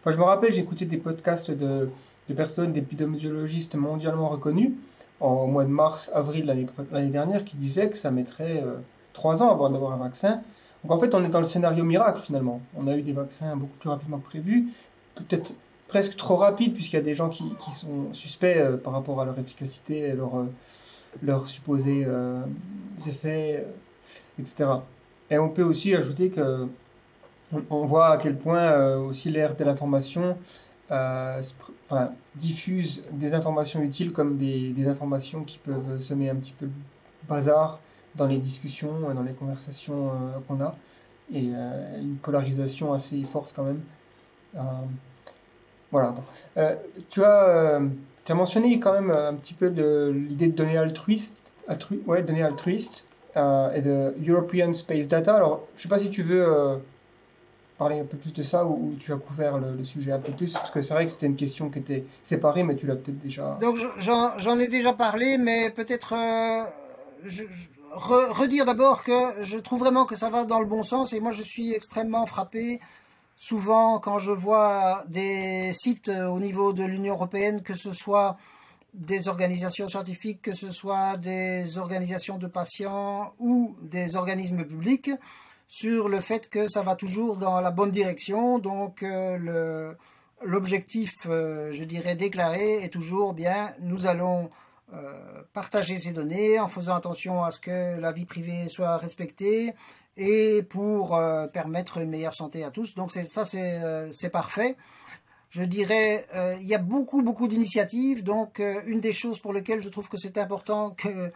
Enfin, 0.00 0.10
je 0.10 0.18
me 0.18 0.24
rappelle, 0.24 0.52
j'écoutais 0.52 0.84
des 0.84 0.98
podcasts 0.98 1.50
de, 1.50 1.88
de 2.28 2.34
personnes, 2.34 2.72
d'épidémiologistes 2.72 3.76
mondialement 3.76 4.28
reconnus, 4.28 4.72
en, 5.20 5.28
au 5.28 5.46
mois 5.46 5.64
de 5.64 5.70
mars, 5.70 6.10
avril 6.14 6.44
l'année 6.90 7.10
dernière, 7.10 7.44
qui 7.44 7.56
disaient 7.56 7.88
que 7.88 7.96
ça 7.96 8.10
mettrait 8.10 8.62
euh, 8.62 8.74
trois 9.14 9.42
ans 9.42 9.50
avant 9.50 9.70
d'avoir 9.70 9.92
un 9.92 9.96
vaccin. 9.96 10.40
Donc 10.82 10.92
en 10.92 10.98
fait, 10.98 11.14
on 11.14 11.24
est 11.24 11.28
dans 11.28 11.38
le 11.38 11.46
scénario 11.46 11.82
miracle 11.82 12.20
finalement. 12.20 12.60
On 12.76 12.86
a 12.88 12.96
eu 12.96 13.02
des 13.02 13.12
vaccins 13.12 13.56
beaucoup 13.56 13.76
plus 13.78 13.88
rapidement 13.88 14.18
que 14.18 14.26
prévu, 14.26 14.66
peut-être 15.14 15.52
presque 15.94 16.16
trop 16.16 16.34
rapide, 16.34 16.74
puisqu'il 16.74 16.96
y 16.96 16.98
a 16.98 17.02
des 17.02 17.14
gens 17.14 17.28
qui, 17.28 17.44
sont 17.70 18.12
suspects 18.12 18.56
euh, 18.56 18.76
par 18.76 18.92
rapport 18.92 19.20
à 19.20 19.24
leur 19.24 19.38
efficacité 19.38 20.08
et 20.08 20.10
euh, 20.10 20.44
leurs 21.22 21.46
supposés 21.46 22.02
euh, 22.04 22.40
effets, 23.06 23.64
etc. 24.40 24.70
Et 25.30 25.38
on 25.38 25.48
peut 25.50 25.62
aussi 25.62 25.94
ajouter 25.94 26.30
que 26.30 26.66
on, 27.70 27.86
voit 27.86 28.08
à 28.08 28.16
quel 28.16 28.36
point 28.36 28.96
aussi 28.96 29.30
l'ère 29.30 29.54
de 29.54 29.62
l'information 29.62 30.36
diffuse 32.34 33.04
des 33.12 33.32
informations 33.32 33.80
utiles 33.80 34.12
comme 34.12 34.36
des, 34.36 34.88
informations 34.88 35.44
qui 35.44 35.58
peuvent 35.58 36.00
semer 36.00 36.28
un 36.28 36.34
petit 36.34 36.54
peu 36.58 36.66
le 36.66 36.72
bazar 37.28 37.78
dans 38.16 38.26
les 38.26 38.38
discussions, 38.38 39.14
dans 39.14 39.22
les 39.22 39.34
conversations 39.34 40.10
qu'on 40.48 40.60
a, 40.60 40.74
et 41.32 41.50
une 42.00 42.16
polarisation 42.20 42.92
assez 42.92 43.22
forte 43.22 43.52
quand 43.54 43.64
même. 43.64 43.82
Euh, 45.94 46.00
voilà. 46.00 46.14
Euh, 46.56 46.74
tu, 47.10 47.22
as, 47.24 47.44
euh, 47.44 47.88
as 48.28 48.34
mentionné 48.34 48.78
quand 48.78 48.92
même 48.92 49.10
un 49.10 49.34
petit 49.34 49.54
peu 49.54 49.70
de 49.70 50.12
l'idée 50.14 50.48
de 50.48 50.52
données 50.56 50.76
altruistes, 50.76 51.42
ouais, 52.06 52.22
données 52.22 52.42
altruistes 52.42 53.06
et 53.36 53.80
de 53.80 54.14
European 54.28 54.72
Space 54.72 55.08
Data. 55.08 55.34
Alors, 55.34 55.66
je 55.74 55.80
ne 55.80 55.82
sais 55.82 55.88
pas 55.88 55.98
si 55.98 56.10
tu 56.10 56.22
veux 56.22 56.80
parler 57.78 57.98
un 57.98 58.04
peu 58.04 58.16
plus 58.16 58.32
de 58.32 58.44
ça 58.44 58.64
ou, 58.64 58.94
tu 59.00 59.12
as 59.12 59.16
couvert 59.16 59.58
le, 59.58 59.84
sujet 59.84 60.12
un 60.12 60.20
peu 60.20 60.30
plus 60.30 60.52
Parce 60.52 60.70
que 60.70 60.82
c'est 60.82 60.94
vrai 60.94 61.06
que 61.06 61.10
c'était 61.10 61.26
une 61.26 61.34
question 61.34 61.68
qui 61.68 61.80
était 61.80 62.04
séparée, 62.22 62.62
mais 62.62 62.76
tu 62.76 62.86
l'as 62.86 62.94
peut-être 62.94 63.18
déjà. 63.18 63.58
Donc 63.60 63.76
j'en 63.98 64.58
ai 64.60 64.68
déjà 64.68 64.92
parlé, 64.92 65.36
mais 65.36 65.70
peut-être 65.70 66.14
redire 67.96 68.66
d'abord 68.66 69.02
que 69.02 69.42
je 69.42 69.58
trouve 69.58 69.80
vraiment 69.80 70.04
que 70.04 70.16
ça 70.16 70.30
va 70.30 70.44
dans 70.44 70.60
le 70.60 70.66
bon 70.66 70.82
sens 70.82 71.12
et 71.12 71.20
moi 71.20 71.32
je 71.32 71.42
suis 71.42 71.72
extrêmement 71.72 72.26
frappé 72.26 72.80
Souvent, 73.36 73.98
quand 73.98 74.18
je 74.18 74.30
vois 74.30 75.04
des 75.08 75.72
sites 75.72 76.08
euh, 76.08 76.28
au 76.28 76.38
niveau 76.38 76.72
de 76.72 76.84
l'Union 76.84 77.14
européenne, 77.14 77.62
que 77.62 77.74
ce 77.74 77.92
soit 77.92 78.36
des 78.94 79.26
organisations 79.26 79.88
scientifiques, 79.88 80.40
que 80.40 80.52
ce 80.52 80.70
soit 80.70 81.16
des 81.16 81.78
organisations 81.78 82.38
de 82.38 82.46
patients 82.46 83.34
ou 83.40 83.76
des 83.82 84.14
organismes 84.14 84.64
publics, 84.64 85.10
sur 85.66 86.08
le 86.08 86.20
fait 86.20 86.48
que 86.48 86.68
ça 86.68 86.82
va 86.82 86.94
toujours 86.94 87.36
dans 87.36 87.60
la 87.60 87.72
bonne 87.72 87.90
direction. 87.90 88.60
Donc, 88.60 89.02
euh, 89.02 89.92
l'objectif, 90.42 91.26
euh, 91.26 91.72
je 91.72 91.82
dirais, 91.82 92.14
déclaré 92.14 92.84
est 92.84 92.92
toujours 92.92 93.34
bien, 93.34 93.72
nous 93.80 94.06
allons 94.06 94.50
partager 95.52 95.98
ces 95.98 96.12
données 96.12 96.60
en 96.60 96.68
faisant 96.68 96.94
attention 96.94 97.42
à 97.42 97.50
ce 97.50 97.58
que 97.58 97.98
la 97.98 98.12
vie 98.12 98.26
privée 98.26 98.68
soit 98.68 98.96
respectée, 98.96 99.74
et 100.16 100.62
pour 100.62 101.16
euh, 101.16 101.46
permettre 101.46 101.98
une 101.98 102.10
meilleure 102.10 102.34
santé 102.34 102.64
à 102.64 102.70
tous. 102.70 102.94
Donc 102.94 103.10
ça, 103.10 103.42
euh, 103.54 104.08
c'est 104.12 104.30
parfait. 104.30 104.76
Je 105.50 105.62
dirais, 105.62 106.26
euh, 106.34 106.56
il 106.60 106.66
y 106.66 106.74
a 106.74 106.78
beaucoup, 106.78 107.22
beaucoup 107.22 107.48
d'initiatives. 107.48 108.24
Donc 108.24 108.60
une 108.86 109.00
des 109.00 109.12
choses 109.12 109.38
pour 109.38 109.52
lesquelles 109.52 109.82
je 109.82 109.88
trouve 109.88 110.08
que 110.08 110.16
c'est 110.16 110.38
important 110.38 110.90
que, 110.90 111.32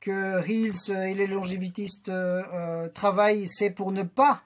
que 0.00 0.48
et 0.48 1.14
les 1.14 1.26
longévitistes 1.26 2.10
travaillent, 2.94 3.48
c'est 3.48 3.70
pour 3.70 3.92
ne 3.92 4.02
pas, 4.02 4.42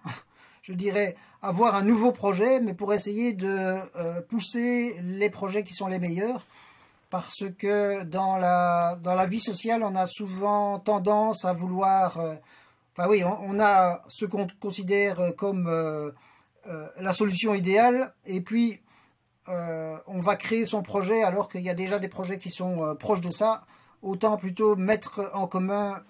je 0.63 0.73
dirais, 0.73 1.17
avoir 1.41 1.77
un 1.77 1.83
nouveau 1.83 2.13
projet, 2.13 2.61
mais 2.61 2.75
pour 2.75 2.93
essayer 2.93 3.33
de 3.33 3.77
pousser 4.23 4.97
les 5.03 5.31
projets 5.31 5.65
qui 5.65 5.73
sont 5.73 5.87
les 5.87 5.99
meilleurs 5.99 6.45
parce 7.09 7.45
que 7.57 8.03
dans 8.03 8.37
la, 8.37 8.99
dans 9.03 9.15
la 9.15 9.27
vie 9.27 9.41
sociale, 9.41 9.85
on 9.85 9.95
a 9.95 10.07
souvent 10.07 10.81
tendance 10.81 11.45
à 11.45 11.53
vouloir 11.53 12.19
Enfin 12.99 13.11
oui, 13.11 13.23
on, 13.25 13.61
a 13.61 14.03
ce 14.09 14.25
qu'on 14.25 14.47
considère 14.59 15.21
comme 15.37 15.67
euh, 15.67 16.13
euh, 16.67 16.89
la 16.99 17.13
solution 17.13 17.55
idéale, 17.55 18.15
et 18.25 18.41
puis 18.41 18.81
euh, 19.51 19.99
on 20.07 20.21
va 20.21 20.37
créer 20.37 20.65
son 20.65 20.83
projet 20.83 21.23
alors 21.23 21.51
qu'il 21.51 21.61
y 21.61 21.69
a 21.69 21.75
déjà 21.75 21.99
des 21.99 22.09
projets 22.09 22.39
qui 22.39 22.49
sont 22.49 22.97
proches 22.99 23.21
de 23.21 23.31
ça. 23.31 23.65
Autant 24.01 24.37
plutôt 24.39 24.77
mettre 24.77 25.31
en 25.35 25.47
commun 25.47 26.03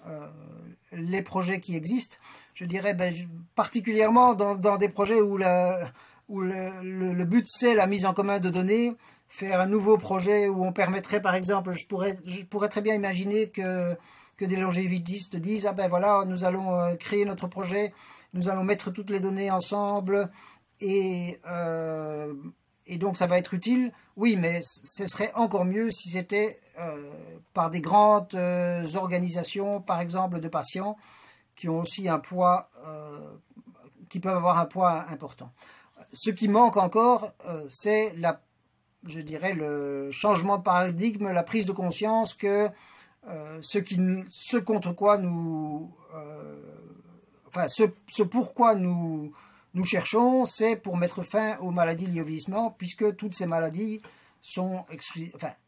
les 0.91 1.21
projets 1.21 1.59
qui 1.59 1.75
existent. 1.75 2.17
Je 2.53 2.63
dirais 2.63 2.93
ben, 2.93 3.13
particulièrement 3.55 4.33
dans, 4.33 4.77
des 4.77 4.89
projets 4.89 5.19
où 5.19 5.37
le, 5.37 7.23
but 7.25 7.47
c'est 7.49 7.73
la 7.73 7.87
mise 7.87 8.05
en 8.05 8.13
commun 8.13 8.39
de 8.39 8.49
données, 8.49 8.95
faire 9.27 9.59
un 9.59 9.67
nouveau 9.67 9.97
projet 9.97 10.47
où 10.47 10.63
on 10.63 10.71
permettrait 10.71 11.21
par 11.21 11.35
exemple, 11.35 11.73
je 11.73 11.85
pourrais 12.45 12.69
très 12.69 12.81
bien 12.81 12.93
imaginer 12.93 13.49
que, 13.49 13.97
que 14.37 14.45
des 14.45 14.55
longévitistes 14.55 15.35
disent, 15.35 15.65
ah 15.65 15.73
ben 15.73 15.89
voilà, 15.89 16.23
nous 16.25 16.43
allons 16.45 16.79
euh, 16.79 16.95
créer 16.95 17.25
notre 17.25 17.47
projet, 17.47 17.91
nous 18.33 18.49
allons 18.49 18.63
mettre 18.63 18.91
toutes 18.91 19.09
les 19.09 19.19
données 19.19 19.49
ensemble 19.49 20.29
et, 20.79 21.39
euh, 21.49 22.33
et 22.85 22.97
donc 22.97 23.17
ça 23.17 23.25
va 23.25 23.39
être 23.39 23.55
utile. 23.55 23.91
Oui, 24.15 24.35
mais 24.35 24.61
ce 24.63 25.07
serait 25.07 25.31
encore 25.35 25.65
mieux 25.65 25.89
si 25.91 26.09
c'était 26.09 26.59
euh, 26.79 27.11
par 27.53 27.71
des 27.71 27.81
grandes 27.81 28.37
organisations, 28.95 29.81
par 29.81 29.99
exemple 29.99 30.39
de 30.39 30.47
patients, 30.47 30.97
qui 31.55 31.67
ont 31.67 31.79
aussi 31.79 32.07
un 32.07 32.19
poids, 32.19 32.69
qui 34.09 34.19
peuvent 34.19 34.37
avoir 34.37 34.59
un 34.59 34.65
poids 34.65 35.05
important 35.09 35.51
ce 36.13 36.29
qui 36.29 36.47
manque 36.47 36.77
encore, 36.77 37.31
c'est 37.67 38.13
la, 38.17 38.39
je 39.05 39.19
dirais, 39.19 39.53
le 39.53 40.09
changement 40.11 40.57
de 40.57 40.63
paradigme, 40.63 41.31
la 41.31 41.43
prise 41.43 41.65
de 41.65 41.71
conscience 41.71 42.33
que 42.33 42.69
euh, 43.27 43.59
ce, 43.61 44.57
contre 44.57 44.93
quoi 44.93 45.17
nous, 45.17 45.91
euh, 46.15 46.55
enfin, 47.47 47.67
ce, 47.67 48.23
pourquoi 48.23 48.75
nous, 48.75 49.33
nous 49.73 49.83
cherchons, 49.83 50.45
c'est 50.45 50.77
pour 50.77 50.97
mettre 50.97 51.23
fin 51.23 51.57
aux 51.57 51.71
maladies 51.71 52.07
liées 52.07 52.21
au 52.21 52.25
vieillissement, 52.25 52.71
puisque 52.71 53.15
toutes 53.17 53.35
ces 53.35 53.45
maladies 53.45 54.01
sont 54.41 54.85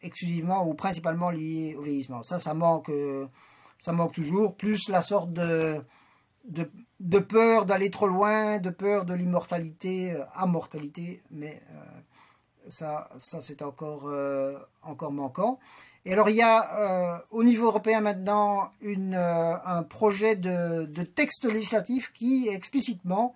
exclusivement 0.01 0.65
ou 0.65 0.73
principalement 0.73 1.31
liées 1.31 1.75
au 1.77 1.81
vieillissement. 1.81 2.23
Ça, 2.23 2.39
ça 2.39 2.53
manque, 2.53 2.91
ça 3.77 3.91
manque 3.91 4.13
toujours, 4.13 4.55
plus 4.55 4.87
la 4.87 5.01
sorte 5.01 5.33
de 5.33 5.81
de, 6.45 7.19
peur 7.19 7.65
d'aller 7.65 7.91
trop 7.91 8.07
loin, 8.07 8.59
de 8.59 8.69
peur 8.69 9.05
de 9.05 9.13
l'immortalité, 9.13 10.13
euh, 10.13 10.45
mortalité, 10.47 11.21
mais 11.31 11.61
euh, 11.71 12.69
ça, 12.69 13.09
ça 13.17 13.41
c'est 13.41 13.61
encore, 13.61 14.11
encore 14.81 15.11
manquant. 15.11 15.59
Et 16.09 16.13
alors 16.13 16.27
il 16.27 16.37
y 16.37 16.41
a 16.41 17.23
au 17.29 17.43
niveau 17.43 17.67
européen 17.67 18.01
maintenant 18.01 18.71
une, 18.81 19.13
un 19.13 19.83
projet 19.83 20.35
de, 20.35 21.03
texte 21.03 21.45
législatif 21.45 22.11
qui 22.13 22.49
explicitement 22.49 23.35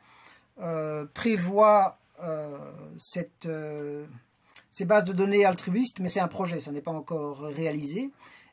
prévoit 1.13 1.99
cette, 2.97 3.47
ces 4.71 4.86
bases 4.86 5.05
de 5.05 5.13
données 5.13 5.45
altruistes, 5.45 5.99
mais 5.99 6.09
c'est 6.09 6.19
un 6.19 6.28
projet, 6.28 6.59
ça 6.59 6.71
n'est 6.71 6.82
pas 6.82 6.91
encore 6.91 7.41
réalisé. 7.41 8.09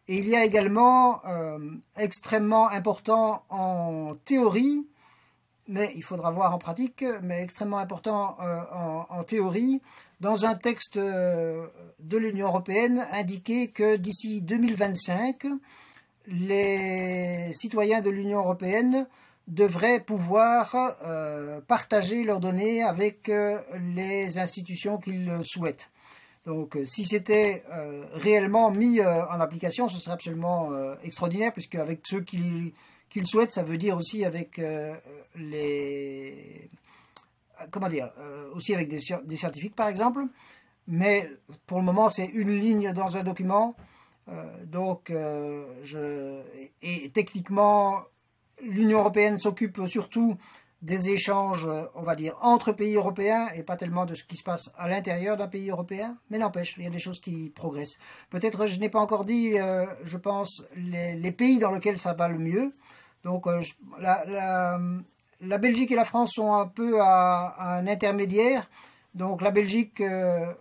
Et 0.07 0.18
il 0.18 0.29
y 0.29 0.37
a 0.37 0.45
également 0.45 1.25
euh, 1.25 1.59
extrêmement 1.97 2.68
important 2.68 3.45
en 3.49 4.16
théorie, 4.25 4.87
mais 5.66 5.93
il 5.95 6.03
faudra 6.03 6.31
voir 6.31 6.55
en 6.55 6.59
pratique, 6.59 7.05
mais 7.23 7.43
extrêmement 7.43 7.79
important 7.79 8.37
euh, 8.43 8.61
en, 9.09 9.25
théorie, 9.25 9.81
dans 10.21 10.45
un 10.47 10.55
texte 10.55 10.97
euh, 10.97 11.66
de 11.99 12.18
l'Union 12.18 12.49
européenne 12.49 13.07
indiqué 13.12 13.68
que 13.68 13.97
d'ici 13.97 14.41
2025, 14.43 15.47
les 16.29 17.51
citoyens 17.53 18.01
de 18.01 18.11
l'Union 18.11 18.39
européenne 18.41 19.07
devraient 19.49 20.01
pouvoir 20.01 20.77
partager 21.66 22.23
leurs 22.23 22.39
données 22.39 22.85
avec 22.85 23.29
les 23.97 24.39
institutions 24.39 24.99
qu'ils 24.99 25.41
souhaitent. 25.43 25.89
Donc 26.47 26.77
euh, 26.77 26.85
si 26.85 27.05
c'était 27.05 27.62
euh, 27.71 28.05
réellement 28.14 28.71
mis 28.71 29.01
euh, 29.01 29.27
en 29.27 29.41
application, 29.41 29.89
ce 29.89 29.99
serait 29.99 30.14
absolument 30.14 30.71
extraordinaire, 31.05 31.53
puisque 31.53 31.75
avec 31.75 32.01
ceux 32.05 32.23
qui, 32.23 32.73
le 33.14 33.25
souhaitent, 33.25 33.53
ça 33.53 33.62
veut 33.62 33.79
dire 33.79 33.97
aussi 33.97 34.25
avec 34.25 34.61
les... 35.37 36.68
Comment 37.71 37.89
dire 37.89 38.11
Aussi 38.55 38.75
avec 38.75 38.89
des, 38.89 39.37
scientifiques, 39.37 39.75
par 39.75 39.89
exemple. 39.89 40.25
Mais 40.87 41.31
pour 41.67 41.79
le 41.79 41.85
moment, 41.85 42.09
c'est 42.09 42.27
une 42.27 42.55
ligne 42.55 42.93
dans 42.93 43.17
un 43.17 43.23
document. 43.23 43.77
donc, 44.67 45.11
je... 45.11 46.41
et 46.83 47.11
techniquement, 47.11 48.01
l'Union 48.63 48.99
européenne 48.99 49.39
s'occupe 49.39 49.81
surtout 49.87 50.37
des 50.83 51.11
échanges, 51.11 51.69
on 51.95 52.03
va 52.03 52.15
dire, 52.15 52.37
entre 52.41 52.73
pays 52.73 52.95
européens 52.95 53.49
et 53.55 53.63
pas 53.63 53.77
tellement 53.77 54.07
de 54.07 54.15
ce 54.15 54.25
qui 54.25 54.37
se 54.37 54.43
passe 54.43 54.71
à 54.79 54.89
l'intérieur 54.89 55.37
d'un 55.37 55.49
pays 55.49 55.71
européen, 55.71 56.17
mais 56.31 56.39
n'empêche, 56.39 56.75
il 56.79 56.85
y 56.85 56.87
a 56.87 56.91
des 56.91 56.99
choses 56.99 57.21
qui 57.21 57.51
progressent. 57.51 57.99
Peut-être, 58.31 58.67
je 58.67 58.81
n'ai 58.81 58.89
pas 58.89 59.01
encore 59.01 59.25
dit, 59.25 59.59
euh, 59.59 59.85
je 60.05 60.17
pense, 60.17 60.63
les, 60.77 61.33
pays 61.33 61.59
dans 61.59 61.71
lesquels 61.71 61.99
ça 61.99 62.15
va 62.15 62.29
le 62.29 62.39
mieux. 62.39 62.73
Donc, 63.25 63.47
euh, 63.47 63.61
Belgique 65.59 65.91
et 65.91 65.97
la 65.97 66.05
France 66.05 66.34
sont 66.34 66.53
un 66.53 66.66
peu 66.66 67.01
à, 67.01 67.76
un 67.78 67.86
intermédiaire. 67.86 68.68
Donc, 69.14 69.43
la 69.43 69.51
Belgique, 69.51 70.01
euh, 70.01 70.53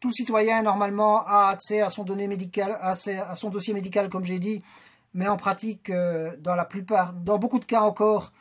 tout 0.00 0.12
citoyen, 0.12 0.62
normalement, 0.62 1.26
a 1.26 1.48
accès 1.48 1.80
à 1.80 1.90
son, 1.90 2.06
à 2.06 3.34
son 3.34 3.50
dossier 3.50 3.74
médical, 3.74 4.08
comme 4.08 4.24
j'ai 4.24 4.38
dit, 4.38 4.62
mais 5.14 5.28
en 5.28 5.36
pratique, 5.36 5.90
dans 5.90 6.54
la 6.54 6.64
plupart, 6.64 7.12
dans 7.12 7.38
beaucoup 7.38 7.58
de 7.58 7.64
cas 7.64 7.80
encore, 7.82 8.32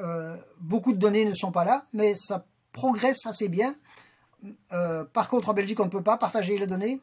euh, 0.00 0.36
beaucoup 0.60 0.92
de 0.92 0.98
données 0.98 1.24
ne 1.24 1.34
sont 1.34 1.52
pas 1.52 1.64
là, 1.64 1.84
mais 1.92 2.14
ça 2.14 2.44
progresse 2.72 3.26
assez 3.26 3.48
bien. 3.48 3.74
Euh, 4.72 5.04
par 5.04 5.28
contre, 5.28 5.50
en 5.50 5.54
Belgique, 5.54 5.78
on 5.80 5.84
ne 5.84 5.90
peut 5.90 6.02
pas 6.02 6.16
partager 6.16 6.58
les 6.58 6.66
données. 6.66 7.00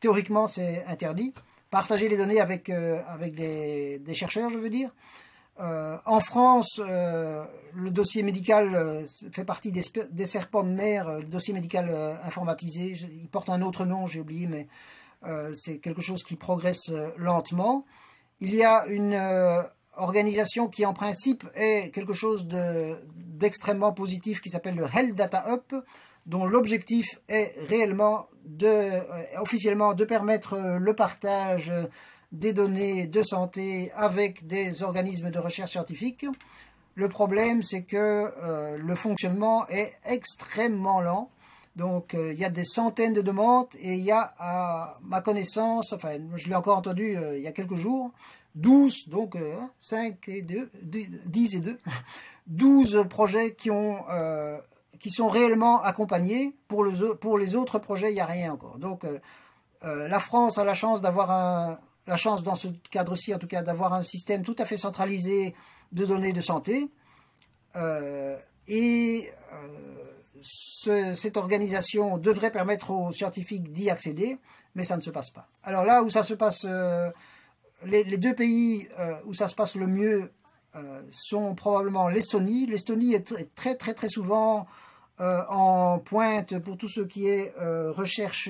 Théoriquement, 0.00 0.46
c'est 0.46 0.84
interdit. 0.86 1.34
Partager 1.70 2.08
les 2.08 2.16
données 2.16 2.40
avec, 2.40 2.70
euh, 2.70 3.00
avec 3.08 3.34
des, 3.34 4.14
chercheurs, 4.14 4.50
je 4.50 4.58
veux 4.58 4.70
dire. 4.70 4.90
En 5.58 6.20
France, 6.20 6.80
le 6.80 7.90
dossier 7.90 8.22
médical 8.22 9.06
fait 9.32 9.44
partie 9.44 9.70
des, 9.70 10.26
serpents 10.26 10.62
de 10.64 10.70
mer, 10.70 11.18
le 11.20 11.24
dossier 11.24 11.54
médical 11.54 11.90
informatisé. 12.24 12.96
Il 13.12 13.28
porte 13.28 13.48
un 13.48 13.62
autre 13.62 13.84
nom, 13.84 14.06
j'ai 14.06 14.20
oublié, 14.20 14.46
mais 14.46 14.66
c'est 15.54 15.78
quelque 15.78 16.00
chose 16.00 16.22
qui 16.22 16.36
progresse 16.36 16.90
lentement. 17.16 17.84
Il 18.40 18.54
y 18.54 18.64
a 18.64 18.86
une 18.86 19.14
organisation 19.96 20.68
qui 20.68 20.86
en 20.86 20.94
principe 20.94 21.44
est 21.54 21.90
quelque 21.92 22.12
chose 22.12 22.46
d'extrêmement 22.48 23.92
positif 23.92 24.40
qui 24.40 24.50
s'appelle 24.50 24.76
le 24.76 24.86
Health 24.92 25.14
Data 25.14 25.44
Hub, 25.48 25.82
dont 26.26 26.46
l'objectif 26.46 27.06
est 27.28 27.54
réellement 27.68 28.28
euh, 28.62 29.00
officiellement 29.38 29.94
de 29.94 30.04
permettre 30.04 30.78
le 30.78 30.94
partage 30.94 31.72
des 32.32 32.52
données 32.52 33.06
de 33.06 33.22
santé 33.22 33.92
avec 33.94 34.46
des 34.46 34.82
organismes 34.82 35.30
de 35.30 35.38
recherche 35.38 35.72
scientifique. 35.72 36.26
Le 36.94 37.08
problème, 37.08 37.62
c'est 37.62 37.82
que 37.82 37.96
euh, 38.42 38.76
le 38.76 38.94
fonctionnement 38.94 39.66
est 39.68 39.94
extrêmement 40.04 41.00
lent. 41.00 41.30
Donc, 41.76 42.14
euh, 42.14 42.32
il 42.32 42.38
y 42.38 42.44
a 42.44 42.50
des 42.50 42.64
centaines 42.64 43.14
de 43.14 43.22
demandes 43.22 43.68
et 43.78 43.94
il 43.94 44.04
y 44.04 44.12
a, 44.12 44.34
à 44.38 44.98
ma 45.02 45.22
connaissance, 45.22 45.92
enfin, 45.92 46.18
je 46.36 46.48
l'ai 46.48 46.54
encore 46.54 46.76
entendu 46.76 47.16
il 47.34 47.40
y 47.40 47.46
a 47.46 47.52
quelques 47.52 47.76
jours, 47.76 48.12
12, 48.54 49.08
donc 49.08 49.36
5 49.80 50.28
euh, 50.28 50.32
et 50.32 50.42
2, 50.42 50.70
10 50.82 51.54
et 51.56 51.60
2, 51.60 51.78
12 52.46 53.04
projets 53.10 53.54
qui, 53.54 53.70
ont, 53.70 54.04
euh, 54.10 54.58
qui 54.98 55.10
sont 55.10 55.28
réellement 55.28 55.82
accompagnés. 55.82 56.54
Pour, 56.68 56.86
pour 57.20 57.38
les 57.38 57.56
autres 57.56 57.78
projets, 57.78 58.10
il 58.10 58.14
n'y 58.14 58.20
a 58.20 58.26
rien 58.26 58.52
encore. 58.52 58.78
Donc 58.78 59.04
euh, 59.04 60.08
la 60.08 60.20
France 60.20 60.58
a 60.58 60.64
la 60.64 60.74
chance 60.74 61.00
d'avoir 61.00 61.30
un, 61.30 61.78
la 62.06 62.16
chance 62.16 62.42
dans 62.42 62.54
ce 62.54 62.68
cadre-ci, 62.90 63.34
en 63.34 63.38
tout 63.38 63.46
cas, 63.46 63.62
d'avoir 63.62 63.92
un 63.92 64.02
système 64.02 64.42
tout 64.44 64.56
à 64.58 64.64
fait 64.64 64.76
centralisé 64.76 65.54
de 65.92 66.04
données 66.04 66.32
de 66.32 66.40
santé. 66.40 66.90
et 68.68 69.30
cette 70.42 71.36
organisation 71.36 72.18
devrait 72.18 72.50
permettre 72.50 72.90
aux 72.90 73.12
scientifiques 73.12 73.72
d'y 73.72 73.90
accéder, 73.90 74.38
mais 74.74 74.84
ça 74.84 74.96
ne 74.96 75.02
se 75.02 75.10
passe 75.10 75.30
pas. 75.30 75.46
Alors 75.62 75.84
là 75.84 76.02
où 76.02 76.10
ça 76.10 76.24
se 76.24 76.34
passe 76.34 76.66
les, 77.84 78.18
deux 78.18 78.34
pays 78.34 78.88
euh, 78.98 79.14
où 79.26 79.34
ça 79.34 79.48
se 79.48 79.54
passe 79.54 79.76
le 79.76 79.86
mieux 79.86 80.30
euh, 80.74 81.02
sont 81.10 81.54
probablement 81.54 82.08
l'Estonie. 82.08 82.66
L'Estonie 82.66 83.14
est 83.14 83.54
très 83.54 83.74
très 83.74 83.94
très 83.94 84.08
souvent 84.08 84.66
euh, 85.20 85.42
en 85.48 85.98
pointe 85.98 86.58
pour 86.60 86.76
tout 86.76 86.88
ce 86.88 87.00
qui 87.00 87.28
est 87.28 87.52
recherche, 87.58 88.48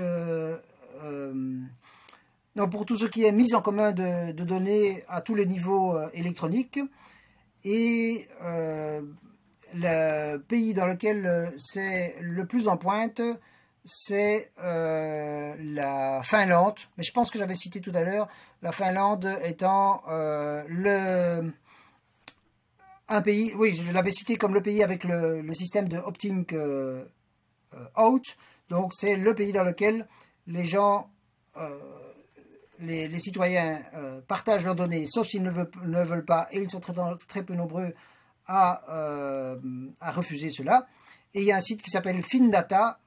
non 2.56 2.68
pour 2.68 2.84
tout 2.86 2.96
ce 2.96 3.06
qui 3.06 3.24
est 3.24 3.32
mise 3.32 3.54
en 3.54 3.62
commun 3.62 3.92
de, 3.92 4.32
données 4.32 5.04
à 5.08 5.20
tous 5.20 5.34
les 5.34 5.46
niveaux 5.46 5.96
électroniques. 6.12 6.80
Et 7.64 8.26
le 9.74 10.36
pays 10.38 10.74
dans 10.74 10.86
lequel 10.86 11.52
c'est 11.56 12.16
le 12.20 12.46
plus 12.46 12.68
en 12.68 12.76
pointe, 12.76 13.22
c'est 13.84 14.50
euh, 14.62 15.54
la 15.58 16.22
Finlande. 16.22 16.78
Mais 16.96 17.04
je 17.04 17.12
pense 17.12 17.30
que 17.30 17.38
j'avais 17.38 17.54
cité 17.54 17.80
tout 17.80 17.92
à 17.94 18.02
l'heure, 18.02 18.28
la 18.62 18.72
Finlande 18.72 19.28
étant 19.44 20.02
euh, 20.08 20.62
le 20.68 21.52
un 23.08 23.20
pays, 23.20 23.52
oui, 23.56 23.74
je 23.74 23.90
l'avais 23.90 24.10
cité 24.10 24.36
comme 24.36 24.54
le 24.54 24.62
pays 24.62 24.82
avec 24.82 25.04
le, 25.04 25.52
système 25.52 25.88
de 25.88 25.98
opting 25.98 26.46
euh, 26.54 27.04
out. 27.96 28.36
Donc 28.70 28.92
c'est 28.94 29.16
le 29.16 29.34
pays 29.34 29.52
dans 29.52 29.64
lequel 29.64 30.06
les 30.46 30.64
gens, 30.64 31.10
les, 32.82 33.18
citoyens 33.18 33.80
partagent 34.28 34.64
leurs 34.64 34.74
données, 34.74 35.06
sauf 35.06 35.26
s'ils 35.26 35.42
ne 35.42 35.50
veulent, 35.50 36.24
pas, 36.24 36.48
et 36.50 36.60
ils 36.60 36.68
sont 36.68 36.80
très, 36.80 37.42
peu 37.42 37.54
nombreux 37.54 37.94
à, 38.46 38.82
à 40.00 40.10
refuser 40.10 40.50
cela. 40.50 40.86
Et 41.34 41.40
il 41.40 41.46
y 41.46 41.52
a 41.52 41.56
un 41.56 41.60
site 41.60 41.82
qui 41.82 41.90
s'appelle 41.90 42.22
FinData 42.22 42.98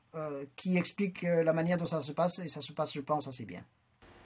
qui 0.55 0.77
explique 0.77 1.21
la 1.21 1.53
manière 1.53 1.77
dont 1.77 1.85
ça 1.85 2.01
se 2.01 2.11
passe 2.11 2.39
et 2.39 2.47
ça 2.47 2.61
se 2.61 2.73
passe, 2.73 2.93
je 2.93 3.01
pense, 3.01 3.27
assez 3.27 3.45
bien. 3.45 3.61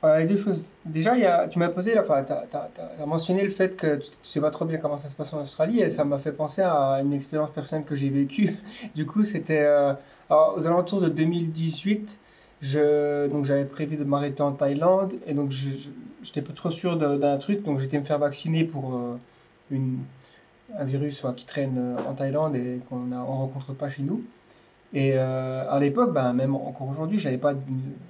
Euh, 0.04 0.26
deux 0.26 0.38
choses. 0.38 0.72
Déjà, 0.86 1.48
tu 1.50 1.60
m'as 1.60 1.68
posé, 1.68 1.98
enfin, 2.00 2.24
tu 2.24 2.32
as, 2.34 3.06
mentionné 3.06 3.44
le 3.44 3.50
fait 3.50 3.76
que 3.76 3.98
tu 3.98 4.08
ne 4.08 4.24
sais 4.24 4.40
pas 4.40 4.50
trop 4.50 4.64
bien 4.64 4.78
comment 4.78 4.98
ça 4.98 5.10
se 5.10 5.16
passe 5.16 5.34
en 5.34 5.42
Australie 5.42 5.82
et 5.82 5.90
ça 5.90 6.06
m'a 6.06 6.20
fait 6.20 6.32
penser 6.32 6.62
à 6.62 7.00
une 7.02 7.12
expérience 7.12 7.52
personnelle 7.52 7.86
que 7.86 7.96
j'ai 7.96 8.10
vécue. 8.10 8.50
Du 8.96 9.06
coup, 9.06 9.24
c'était 9.24 9.60
euh, 9.60 9.94
aux 10.30 10.66
alentours 10.66 11.02
de 11.02 11.10
2018. 11.10 12.20
Je, 12.62 13.28
donc 13.28 13.46
j'avais 13.46 13.66
prévu 13.66 13.96
de 13.96 14.04
m'arrêter 14.04 14.42
en 14.42 14.52
Thaïlande 14.52 15.14
et 15.26 15.34
donc 15.34 15.52
j'étais 15.52 16.42
pas 16.42 16.54
trop 16.54 16.72
sûr 16.72 16.98
d'un 16.98 17.38
truc, 17.38 17.64
donc 17.64 17.80
j'étais 17.80 17.98
me 17.98 18.04
faire 18.04 18.20
vacciner 18.20 18.66
pour 18.66 18.96
euh, 18.96 19.18
une, 19.72 20.00
un 20.78 20.84
virus 20.84 21.26
qui 21.38 21.46
traîne 21.46 21.78
euh, 21.78 22.10
en 22.10 22.14
Thaïlande 22.14 22.56
et 22.56 22.82
qu'on 22.90 23.00
ne 23.00 23.18
rencontre 23.18 23.74
pas 23.74 23.90
chez 23.90 24.04
nous. 24.04 24.22
Et 24.94 25.14
euh, 25.14 25.70
à 25.70 25.80
l'époque, 25.80 26.14
ben, 26.14 26.34
même 26.34 26.56
encore 26.56 26.90
aujourd'hui, 26.90 27.20
j'avais 27.20 27.38
pas 27.38 27.54
de 27.54 27.62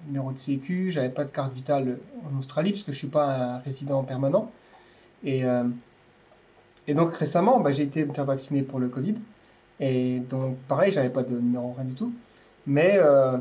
numéro 0.07 0.31
de 0.31 0.37
sécu, 0.39 0.91
j'avais 0.91 1.09
pas 1.09 1.25
de 1.25 1.29
carte 1.31 1.53
vitale 1.53 1.97
en 2.23 2.37
Australie 2.39 2.71
puisque 2.71 2.91
je 2.91 2.97
suis 2.97 3.07
pas 3.07 3.25
un 3.25 3.57
résident 3.59 4.03
permanent. 4.03 4.49
Et, 5.23 5.43
euh, 5.43 5.65
et 6.87 6.93
donc 6.93 7.13
récemment, 7.13 7.59
ben, 7.59 7.71
j'ai 7.73 7.83
été 7.83 8.05
me 8.05 8.13
faire 8.13 8.25
vacciner 8.25 8.61
pour 8.63 8.79
le 8.79 8.87
Covid. 8.87 9.15
Et 9.81 10.19
donc 10.19 10.57
pareil, 10.67 10.91
j'avais 10.91 11.09
pas 11.09 11.23
de 11.23 11.37
numéro 11.37 11.73
rien 11.73 11.85
du 11.85 11.95
tout. 11.95 12.13
Mais 12.65 12.93
euh, 12.95 13.37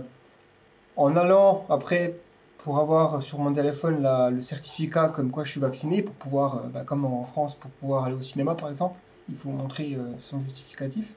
en 0.98 1.16
allant 1.16 1.64
après 1.70 2.14
pour 2.58 2.78
avoir 2.78 3.22
sur 3.22 3.38
mon 3.38 3.52
téléphone 3.52 4.06
le 4.30 4.40
certificat 4.40 5.08
comme 5.08 5.30
quoi 5.30 5.44
je 5.44 5.52
suis 5.52 5.60
vacciné, 5.60 6.02
pour 6.02 6.14
pouvoir, 6.16 6.64
ben, 6.74 6.84
comme 6.84 7.04
en 7.04 7.24
France, 7.24 7.54
pour 7.54 7.70
pouvoir 7.70 8.04
aller 8.04 8.16
au 8.16 8.22
cinéma 8.22 8.54
par 8.54 8.68
exemple, 8.68 8.96
il 9.28 9.36
faut 9.36 9.50
montrer 9.50 9.96
son 10.20 10.40
justificatif 10.40 11.14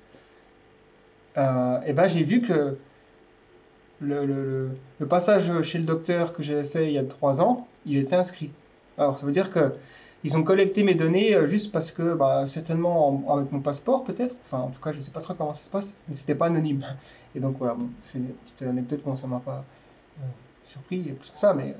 euh, 1.38 1.82
et 1.86 1.94
ben 1.94 2.08
j'ai 2.08 2.24
vu 2.24 2.42
que 2.42 2.78
le, 4.02 4.26
le, 5.00 5.08
passage 5.08 5.62
chez 5.62 5.78
le 5.78 5.86
docteur 5.86 6.34
que 6.34 6.44
j'avais 6.44 6.64
fait 6.64 6.88
il 6.88 6.94
y 6.94 6.98
a 6.98 7.04
trois 7.04 7.42
ans, 7.42 7.68
il 7.86 7.98
était 7.98 8.16
inscrit. 8.16 8.52
Alors 8.98 9.18
ça 9.18 9.26
veut 9.26 9.32
dire 9.32 9.52
que 9.52 9.74
ils 10.24 10.38
ont 10.38 10.44
collecté 10.44 10.84
mes 10.84 10.96
données 10.96 11.34
euh, 11.36 11.48
juste 11.48 11.72
parce 11.72 11.92
que, 11.92 12.14
bah, 12.14 12.48
certainement 12.48 13.24
avec 13.36 13.52
mon 13.52 13.60
passeport 13.60 14.04
peut-être, 14.04 14.36
enfin 14.44 14.60
en 14.60 14.70
tout 14.70 14.82
cas 14.82 14.92
je 14.92 15.00
sais 15.00 15.12
pas 15.12 15.22
trop 15.22 15.34
comment 15.34 15.54
ça 15.54 15.64
se 15.64 15.70
passe, 15.70 15.96
mais 16.08 16.16
c'était 16.16 16.36
pas 16.36 16.48
anonyme. 16.48 16.86
Et 17.36 17.40
donc 17.40 17.58
voilà, 17.58 17.74
bon, 17.74 17.90
c'est 18.00 18.20
une 18.20 18.28
petite 18.28 18.62
anecdote, 18.64 19.02
bon 19.04 19.16
ça 19.16 19.28
m'a 19.28 19.40
pas 19.40 19.64
euh, 20.20 20.26
surpris 20.64 21.00
plus 21.00 21.32
que 21.32 21.38
ça, 21.38 21.54
mais... 21.54 21.76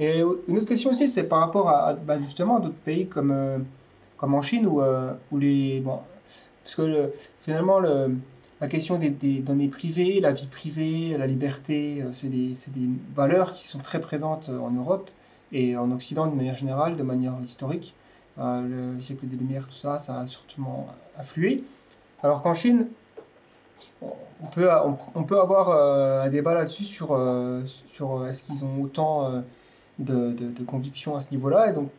Et 0.00 0.22
une 0.48 0.56
autre 0.58 0.66
question 0.66 0.90
aussi, 0.90 1.06
c'est 1.06 1.22
par 1.22 1.38
rapport 1.38 1.68
à, 1.68 1.94
bah, 1.94 2.20
justement 2.20 2.58
d'autres 2.58 2.74
pays 2.74 3.06
comme, 3.06 3.30
euh, 3.30 3.58
comme 4.16 4.34
en 4.34 4.42
Chine 4.42 4.66
où, 4.66 4.82
où 5.30 5.38
les... 5.38 5.82
Parce 6.64 6.76
que 6.76 7.12
finalement 7.40 7.78
le 7.78 8.16
la 8.60 8.68
question 8.68 8.98
des, 8.98 9.10
données 9.10 9.68
privées, 9.68 10.20
la 10.20 10.32
vie 10.32 10.46
privée, 10.46 11.16
la 11.18 11.26
liberté, 11.26 12.02
c'est 12.12 12.28
des, 12.28 12.54
des, 12.68 12.88
valeurs 13.14 13.52
qui 13.52 13.68
sont 13.68 13.80
très 13.80 14.00
présentes 14.00 14.48
en 14.48 14.70
Europe 14.70 15.10
et 15.54 15.76
en 15.76 15.90
Occident 15.92 16.26
de 16.26 16.34
manière 16.34 16.56
générale, 16.56 16.96
de 16.96 17.02
manière 17.02 17.34
historique. 17.42 17.94
Euh, 18.38 18.94
le 18.96 19.00
siècle 19.00 19.26
des 19.26 19.36
Lumières, 19.36 19.66
tout 19.66 19.76
ça, 19.76 19.98
ça 19.98 20.20
a 20.20 20.26
surtout 20.26 20.62
afflué. 21.16 21.64
Alors 22.22 22.42
qu'en 22.42 22.52
Chine, 22.52 22.88
on 24.02 24.46
peut, 24.52 24.70
avoir 25.40 25.70
un 26.24 26.28
débat 26.28 26.54
là-dessus 26.54 26.84
sur, 26.84 27.18
sur 27.88 28.26
est-ce 28.26 28.42
qu'ils 28.42 28.64
ont 28.64 28.82
autant 28.82 29.42
de, 29.98 30.32
de, 30.32 30.64
convictions 30.64 31.16
à 31.16 31.20
ce 31.20 31.30
niveau-là. 31.30 31.70
Et 31.70 31.72
donc, 31.72 31.90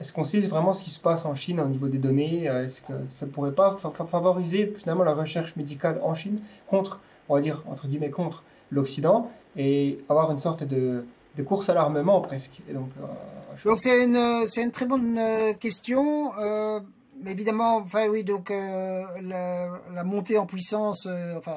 est-ce 0.00 0.12
qu'on 0.12 0.24
sait 0.24 0.40
vraiment 0.40 0.72
ce 0.72 0.84
qui 0.84 0.90
se 0.90 1.00
passe 1.00 1.24
en 1.24 1.34
Chine 1.34 1.60
au 1.60 1.68
niveau 1.68 1.88
des 1.88 1.98
données 1.98 2.48
euh, 2.48 2.64
Est-ce 2.64 2.82
que 2.82 2.92
ça 3.08 3.26
ne 3.26 3.30
pourrait 3.30 3.52
pas 3.52 3.76
favoriser 3.76 4.72
finalement 4.76 5.04
la 5.04 5.14
recherche 5.14 5.56
médicale 5.56 6.00
en 6.02 6.14
Chine 6.14 6.40
contre, 6.66 7.00
on 7.28 7.34
va 7.34 7.40
dire, 7.40 7.62
entre 7.68 7.86
guillemets, 7.86 8.10
contre 8.10 8.42
l'Occident 8.70 9.30
et 9.56 9.98
avoir 10.08 10.30
une 10.32 10.38
sorte 10.38 10.64
de, 10.64 11.04
course 11.44 11.68
à 11.68 11.74
l'armement 11.74 12.20
presque 12.20 12.60
Donc, 12.72 12.90
euh, 13.00 13.76
c'est 13.78 14.04
une, 14.04 14.46
c'est 14.46 14.62
une 14.62 14.70
très 14.70 14.86
bonne 14.86 15.16
euh, 15.18 15.52
question. 15.54 16.32
évidemment, 17.26 17.76
enfin 17.76 18.08
oui, 18.08 18.24
donc 18.24 18.50
la, 18.50 20.04
montée 20.04 20.38
en 20.38 20.46
puissance, 20.46 21.08
enfin, 21.36 21.56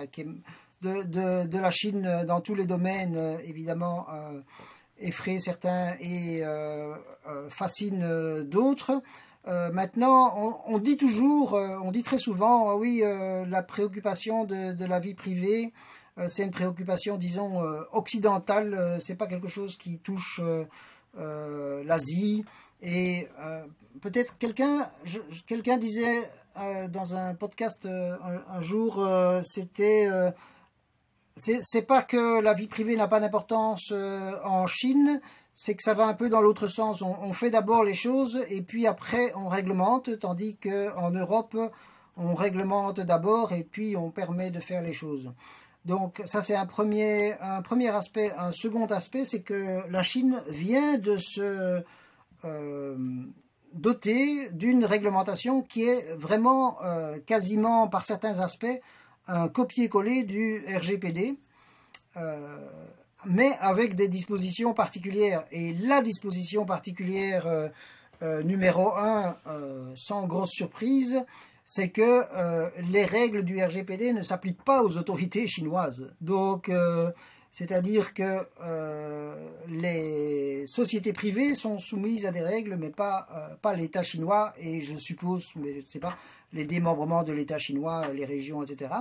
de, 0.81 1.45
de, 1.45 1.57
la 1.57 1.71
Chine 1.71 2.23
dans 2.27 2.41
tous 2.41 2.55
les 2.55 2.65
domaines, 2.65 3.39
évidemment 3.45 4.05
effraie 4.99 5.39
certains 5.39 5.95
et 5.99 6.39
euh, 6.43 6.95
euh, 7.27 7.49
fascine 7.49 8.03
euh, 8.03 8.43
d'autres. 8.43 9.01
maintenant, 9.73 10.63
on, 10.65 10.79
dit 10.79 10.97
toujours, 10.97 11.53
on 11.53 11.91
dit 11.91 12.01
très 12.01 12.17
souvent, 12.17 12.67
ah 12.71 12.75
oui, 12.75 13.03
la 13.47 13.61
préoccupation 13.61 14.43
de, 14.43 14.85
la 14.85 14.99
vie 14.99 15.13
privée, 15.13 15.71
c'est 16.27 16.43
une 16.43 16.51
préoccupation, 16.51 17.17
disons, 17.17 17.61
occidentale. 17.91 18.99
c'est 19.01 19.15
pas 19.15 19.27
quelque 19.27 19.47
chose 19.47 19.75
qui 19.75 19.99
touche 19.99 20.39
l'Asie. 21.15 22.45
Et 22.81 23.27
peut-être 24.01 24.37
quelqu'un, 24.37 24.89
disait 25.77 26.29
dans 26.89 27.15
un 27.15 27.35
podcast 27.35 27.85
un, 27.85 28.61
jour, 28.61 29.05
c'était 29.43 30.09
c'est 31.37 31.85
pas 31.85 32.01
que 32.01 32.39
la 32.39 32.53
vie 32.53 32.67
privée 32.67 32.95
n'a 32.95 33.07
pas 33.07 33.19
d'importance 33.19 33.89
euh, 33.91 34.31
en 34.45 34.67
Chine, 34.67 35.19
c'est 35.53 35.75
que 35.75 35.83
ça 35.83 35.93
va 35.93 36.07
un 36.07 36.13
peu 36.13 36.29
dans 36.29 36.41
l'autre 36.41 36.67
sens. 36.67 37.01
On, 37.01 37.33
fait 37.33 37.49
d'abord 37.49 37.83
les 37.83 37.93
choses 37.93 38.45
et 38.49 38.61
puis 38.61 38.87
après 38.87 39.33
on 39.35 39.47
réglemente, 39.47 40.17
tandis 40.19 40.55
qu'en 40.55 41.11
Europe 41.11 41.57
on 42.17 42.35
réglemente 42.35 43.01
d'abord 43.01 43.51
et 43.51 43.63
puis 43.63 43.97
on 43.97 44.11
permet 44.11 44.49
de 44.49 44.61
faire 44.61 44.81
les 44.81 44.93
choses. 44.93 45.33
Donc 45.85 46.21
ça 46.25 46.41
c'est 46.41 46.55
un 46.55 46.65
premier, 46.65 47.33
aspect. 47.89 48.31
Un 48.37 48.51
second 48.51 48.87
aspect, 48.87 49.23
c'est 49.23 49.41
que 49.41 49.87
la 49.89 50.01
Chine 50.01 50.41
vient 50.49 50.97
de 50.97 51.17
se 51.17 51.83
euh, 52.43 52.95
doter 53.73 54.49
d'une 54.51 54.85
réglementation 54.85 55.61
qui 55.61 55.83
est 55.83 56.15
vraiment 56.15 56.81
euh, 56.83 57.19
quasiment 57.25 57.87
par 57.87 58.03
certains 58.03 58.39
aspects 58.39 58.81
un 59.27 59.47
copier-coller 59.47 60.23
du 60.23 60.63
RGPD, 60.67 61.35
euh, 62.17 62.57
mais 63.25 63.51
avec 63.59 63.95
des 63.95 64.07
dispositions 64.07 64.73
particulières. 64.73 65.45
Et 65.51 65.73
la 65.73 66.01
disposition 66.01 66.65
particulière 66.65 67.47
numéro 68.21 68.93
un, 68.93 69.35
sans 69.95 70.25
grosse 70.25 70.51
surprise, 70.51 71.25
c'est 71.65 71.89
que 71.89 72.23
les 72.91 73.03
règles 73.05 73.43
du 73.43 73.61
RGPD 73.61 74.13
ne 74.13 74.21
s'appliquent 74.21 74.63
pas 74.63 74.83
aux 74.83 74.97
autorités 74.97 75.47
chinoises. 75.47 76.13
Donc, 76.21 76.71
c'est-à-dire 77.51 78.13
que 78.13 78.45
les 79.67 80.67
sociétés 80.67 81.11
privées 81.11 81.55
sont 81.55 81.79
soumises 81.79 82.27
à 82.27 82.31
des 82.31 82.41
règles, 82.41 82.75
mais 82.75 82.91
pas, 82.91 83.27
pas 83.63 83.73
l'État 83.73 84.03
chinois, 84.03 84.53
et 84.59 84.81
je 84.81 84.95
suppose, 84.95 85.47
mais 85.55 85.73
je 85.73 85.77
ne 85.79 85.85
sais 85.85 85.99
pas, 85.99 86.15
les 86.53 86.65
démembrements 86.65 87.23
de 87.23 87.33
l'État 87.33 87.57
chinois, 87.57 88.07
les 88.13 88.25
régions, 88.25 88.63
etc. 88.63 88.91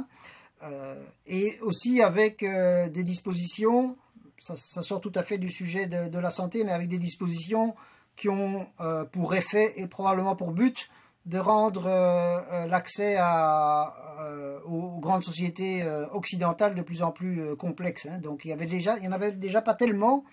Euh, 0.63 0.95
et 1.27 1.59
aussi 1.61 2.01
avec 2.01 2.43
euh, 2.43 2.89
des 2.89 3.05
dispositions, 3.05 3.97
ça, 4.39 4.57
sort 4.83 5.01
tout 5.01 5.13
à 5.15 5.23
fait 5.23 5.39
du 5.39 5.49
sujet 5.49 5.87
de, 5.87 6.19
la 6.19 6.31
santé, 6.31 6.65
mais 6.65 6.73
avec 6.73 6.89
des 6.89 6.99
dispositions 6.99 7.75
qui 8.17 8.29
ont 8.29 8.67
euh, 8.81 9.05
pour 9.05 9.35
effet 9.35 9.73
et 9.77 9.87
probablement 9.87 10.37
pour 10.37 10.53
but 10.53 10.89
de 11.27 11.39
rendre 11.39 11.89
l'accès 12.69 13.19
aux 14.67 14.99
grandes 15.01 15.23
sociétés 15.23 15.83
occidentales 16.13 16.75
de 16.75 16.83
plus 16.83 17.03
en 17.03 17.13
plus 17.13 17.57
complexe. 17.57 18.07
Hein. 18.07 18.19
Donc 18.19 18.45
il 18.45 18.51
y 18.51 18.55
en 18.55 19.13
avait 19.13 19.33
déjà 19.33 19.63
pas 19.63 19.75
tellement 19.75 20.25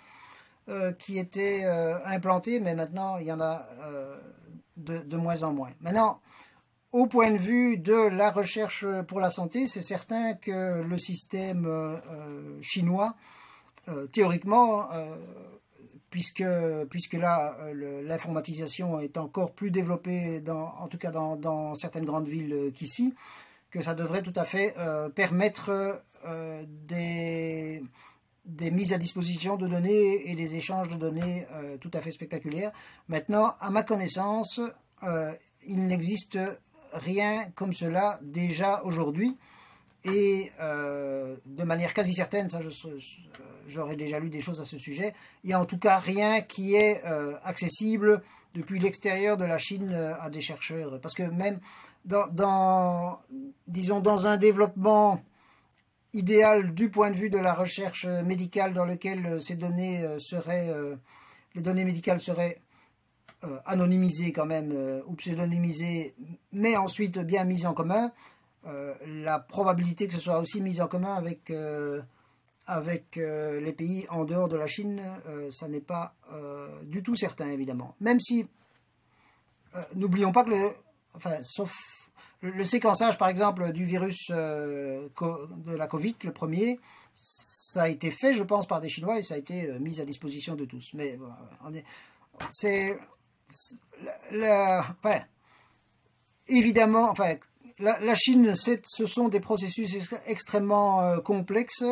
qui 0.99 1.17
étaient 1.17 1.65
implantés, 2.05 2.59
mais 2.59 2.75
maintenant 2.75 3.17
il 3.17 3.27
y 3.27 3.31
en 3.31 3.39
a 3.39 3.65
de, 4.77 5.17
moins 5.17 5.43
en 5.43 5.53
moins. 5.53 5.71
Maintenant, 5.81 6.19
au 6.91 7.07
point 7.07 7.31
de 7.31 7.37
vue 7.37 7.77
de 7.77 8.09
la 8.09 8.31
recherche 8.31 8.85
pour 9.07 9.19
la 9.19 9.29
santé, 9.29 9.67
c'est 9.67 9.81
certain 9.81 10.33
que 10.33 10.81
le 10.81 10.97
système 10.97 11.65
euh, 11.65 12.61
chinois, 12.61 13.15
euh, 13.87 14.07
théoriquement, 14.07 14.91
euh, 14.91 15.15
puisque, 16.11 16.43
puisque 16.89 17.13
là, 17.13 17.57
l'informatisation 17.73 18.99
est 18.99 19.17
encore 19.17 19.53
plus 19.53 19.71
développée, 19.71 20.43
en 20.47 20.87
tout 20.87 20.99
cas 20.99 21.09
dans, 21.09 21.73
certaines 21.73 22.05
grandes 22.05 22.27
villes 22.27 22.71
qu'ici, 22.75 23.15
que 23.71 23.81
ça 23.81 23.95
devrait 23.95 24.21
tout 24.21 24.33
à 24.35 24.43
fait 24.43 24.75
permettre 25.15 26.03
des, 26.85 27.81
des 28.45 28.71
mises 28.71 28.93
à 28.93 28.97
disposition 28.97 29.55
de 29.55 29.67
données 29.67 30.29
et 30.29 30.35
des 30.35 30.55
échanges 30.55 30.89
de 30.89 30.97
données 30.97 31.47
tout 31.79 31.91
à 31.93 32.01
fait 32.01 32.11
spectaculaires. 32.11 32.73
Maintenant, 33.07 33.55
à 33.61 33.69
ma 33.69 33.83
connaissance, 33.83 34.59
il 35.65 35.87
n'existe 35.87 36.37
rien 36.93 37.49
comme 37.55 37.73
cela 37.73 38.19
déjà 38.21 38.81
aujourd'hui. 38.83 39.37
Et 40.03 40.51
euh, 40.59 41.35
de 41.45 41.63
manière 41.63 41.93
quasi 41.93 42.13
certaine, 42.13 42.49
ça 42.49 42.59
j'aurais 43.67 43.95
déjà 43.95 44.19
lu 44.19 44.29
des 44.29 44.41
choses 44.41 44.59
à 44.59 44.65
ce 44.65 44.77
sujet, 44.77 45.13
il 45.43 45.47
n'y 45.47 45.53
a 45.53 45.59
en 45.59 45.65
tout 45.65 45.77
cas 45.77 45.99
rien 45.99 46.41
qui 46.41 46.75
est 46.75 47.05
euh, 47.05 47.35
accessible 47.43 48.23
depuis 48.55 48.79
l'extérieur 48.79 49.37
de 49.37 49.45
la 49.45 49.57
Chine 49.57 49.93
à 49.93 50.29
des 50.29 50.41
chercheurs. 50.41 50.99
Parce 50.99 51.13
que 51.13 51.23
même 51.23 51.59
dans, 52.05 53.19
disons, 53.67 53.99
dans 53.99 54.25
un 54.25 54.37
développement 54.37 55.23
idéal 56.13 56.73
du 56.73 56.89
point 56.89 57.11
de 57.11 57.15
vue 57.15 57.29
de 57.29 57.37
la 57.37 57.53
recherche 57.53 58.05
médicale 58.25 58.73
dans 58.73 58.83
lequel 58.83 59.39
ces 59.39 59.55
données 59.55 60.03
seraient, 60.19 60.67
les 61.55 61.61
données 61.61 61.85
médicales 61.85 62.19
seraient 62.19 62.59
anonymisées 63.65 64.33
quand 64.33 64.47
même 64.47 64.73
ou 65.07 65.13
pseudonymisées, 65.13 66.13
mais 66.51 66.75
ensuite 66.75 67.19
bien 67.19 67.45
mises 67.45 67.65
en 67.65 67.73
commun, 67.73 68.11
la 68.63 69.39
probabilité 69.39 70.07
que 70.07 70.13
ce 70.13 70.19
soit 70.19 70.39
aussi 70.39 70.61
mis 70.61 70.81
en 70.81 70.87
commun 70.87 71.15
avec 71.15 71.51
avec 72.71 73.17
euh, 73.17 73.59
les 73.59 73.73
pays 73.73 74.05
en 74.09 74.23
dehors 74.23 74.47
de 74.47 74.55
la 74.55 74.67
Chine, 74.67 75.01
euh, 75.27 75.49
ça 75.51 75.67
n'est 75.67 75.81
pas 75.81 76.13
euh, 76.31 76.81
du 76.83 77.03
tout 77.03 77.15
certain, 77.15 77.49
évidemment. 77.49 77.95
Même 77.99 78.19
si, 78.19 78.47
n'oublions 79.95 80.31
pas 80.31 80.43
que 80.43 80.51
le, 80.51 80.71
enfin, 81.13 81.37
sauf 81.43 81.73
le, 82.41 82.63
séquençage, 82.63 83.17
par 83.17 83.27
exemple, 83.29 83.71
du 83.73 83.83
virus 83.83 84.29
de 84.29 85.75
la 85.75 85.87
Covid, 85.87 86.15
le 86.23 86.31
premier, 86.31 86.79
ça 87.13 87.83
a 87.83 87.89
été 87.89 88.09
fait, 88.09 88.33
je 88.33 88.43
pense, 88.43 88.67
par 88.67 88.79
des 88.79 88.89
Chinois 88.89 89.19
et 89.19 89.23
ça 89.23 89.35
a 89.35 89.37
été 89.37 89.67
mis 89.79 89.99
à 89.99 90.05
disposition 90.05 90.55
de 90.55 90.65
tous. 90.65 90.93
Mais 90.93 91.17
c'est, 92.49 92.97
évidemment, 96.47 97.09
enfin, 97.09 97.35
la, 97.81 98.15
Chine, 98.15 98.53
ce 98.55 99.05
sont 99.05 99.27
des 99.27 99.39
processus 99.39 99.95
extrêmement 100.25 101.19
complexes. 101.21 101.83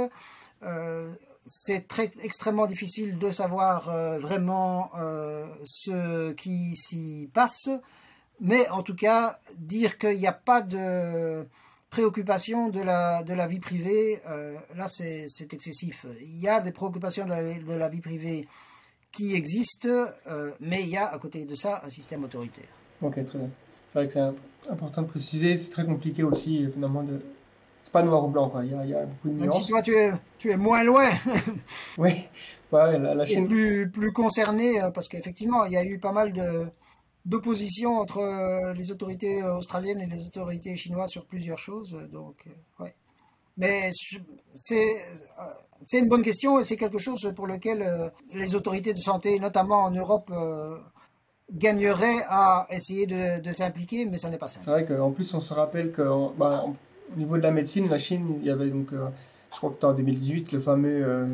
Euh, 0.64 1.14
c'est 1.46 1.88
extrêmement 2.22 2.68
difficile 2.68 3.18
de 3.18 3.32
savoir 3.32 3.90
euh, 3.90 4.20
vraiment 4.20 4.92
euh, 4.98 5.48
ce 5.66 6.34
qui 6.34 6.76
s'y 6.76 7.30
passe, 7.34 7.70
mais 8.40 8.68
en 8.70 8.84
tout 8.84 8.96
cas, 8.96 9.40
dire 9.58 9.98
qu'il 9.98 10.18
n'y 10.18 10.28
a 10.28 10.34
pas 10.34 10.62
de 10.62 11.48
préoccupation 11.90 12.70
de 12.70 12.82
la, 12.82 13.24
de 13.24 13.34
la 13.34 13.48
vie 13.48 13.60
privée, 13.60 14.22
là 14.76 14.88
c'est 14.88 15.26
excessif. 15.52 16.06
Il 16.22 16.40
y 16.40 16.48
a 16.48 16.60
des 16.60 16.72
préoccupations 16.72 17.26
de 17.26 17.30
la, 17.32 17.42
de 17.42 17.74
la 17.74 17.90
vie 17.90 18.00
privée 18.00 18.48
qui 19.12 19.34
existent, 19.34 20.06
mais 20.60 20.84
il 20.84 20.90
y 20.90 20.98
a 20.98 21.08
à 21.12 21.18
côté 21.18 21.46
de 21.46 21.56
ça 21.56 21.82
un 21.84 21.90
système 21.90 22.24
autoritaire. 22.24 22.70
Ok, 23.02 23.26
très 23.26 23.40
bien. 23.40 23.50
C'est 23.92 24.00
vrai 24.00 24.08
que 24.08 24.14
c'est 24.14 24.72
important 24.72 25.02
de 25.02 25.08
préciser, 25.08 25.58
c'est 25.58 25.70
très 25.70 25.86
compliqué 25.86 26.24
aussi 26.24 26.68
finalement 26.72 27.04
de, 27.04 27.20
c'est 27.90 27.92
pas 27.92 28.04
noir 28.04 28.26
ou 28.26 28.28
blanc, 28.28 28.50
quoi. 28.50 28.64
Il 28.64 28.72
y 28.72 28.76
a, 28.76 28.84
il 28.84 28.90
y 28.92 28.94
a 28.94 29.06
beaucoup 29.06 29.30
de 29.30 29.34
nuances. 29.34 29.56
Même 29.56 29.64
si 29.64 29.70
toi, 29.70 29.82
tu 29.82 29.98
es, 29.98 30.12
tu 30.38 30.52
es 30.52 30.58
moins 30.58 30.84
loin. 30.84 31.10
oui, 31.98 32.12
ouais, 32.72 33.00
la, 33.00 33.16
la 33.16 33.26
Chine. 33.26 33.48
plus, 33.48 33.90
plus 33.90 34.12
concerné, 34.12 34.82
euh, 34.82 34.92
parce 34.92 35.08
qu'effectivement, 35.08 35.66
il 35.66 35.74
y 35.74 35.78
a 35.78 35.84
eu 35.84 36.00
pas 36.00 36.12
mal 36.12 36.34
de 36.34 36.68
d'opposition 37.26 37.98
entre 37.98 38.20
euh, 38.20 38.74
les 38.74 38.92
autorités 38.92 39.44
australiennes 39.44 40.00
et 40.00 40.06
les 40.06 40.26
autorités 40.26 40.76
chinoises 40.78 41.10
sur 41.10 41.26
plusieurs 41.26 41.60
choses. 41.60 41.98
Donc, 42.12 42.36
euh, 42.48 42.84
ouais. 42.84 42.96
Mais 43.58 43.92
c'est 44.56 44.98
c'est 45.82 46.00
une 46.00 46.08
bonne 46.08 46.22
question 46.22 46.60
et 46.60 46.64
c'est 46.64 46.78
quelque 46.78 46.98
chose 46.98 47.32
pour 47.36 47.48
lequel 47.48 48.12
les 48.34 48.56
autorités 48.56 48.94
de 48.94 49.00
santé, 49.00 49.40
notamment 49.40 49.84
en 49.84 49.92
Europe, 49.92 50.32
gagneraient 51.54 52.24
à 52.30 52.68
essayer 52.70 53.06
de, 53.08 53.52
s'impliquer, 53.52 54.06
mais 54.06 54.18
ça 54.18 54.30
n'est 54.30 54.38
pas 54.38 54.48
ça. 54.48 54.60
C'est 54.64 54.70
vrai 54.70 54.86
qu'en 54.86 55.12
plus, 55.12 55.34
on 55.34 55.42
se 55.42 55.54
rappelle 55.54 55.92
que 55.92 56.04
bah, 56.38 56.66
au 57.14 57.20
niveau 57.20 57.38
de 57.38 57.44
la 57.44 57.52
médecine, 57.52 57.90
la 57.90 57.98
Chine, 57.98 58.36
il 58.42 58.48
y 58.48 58.52
avait 58.52 58.70
donc, 58.70 58.94
euh, 58.94 59.08
je 59.52 59.58
crois 59.58 59.70
que 59.70 59.76
c'était 59.76 59.86
en 59.86 59.94
2018, 59.94 60.52
le 60.52 60.60
fameux 60.60 61.02
euh, 61.04 61.26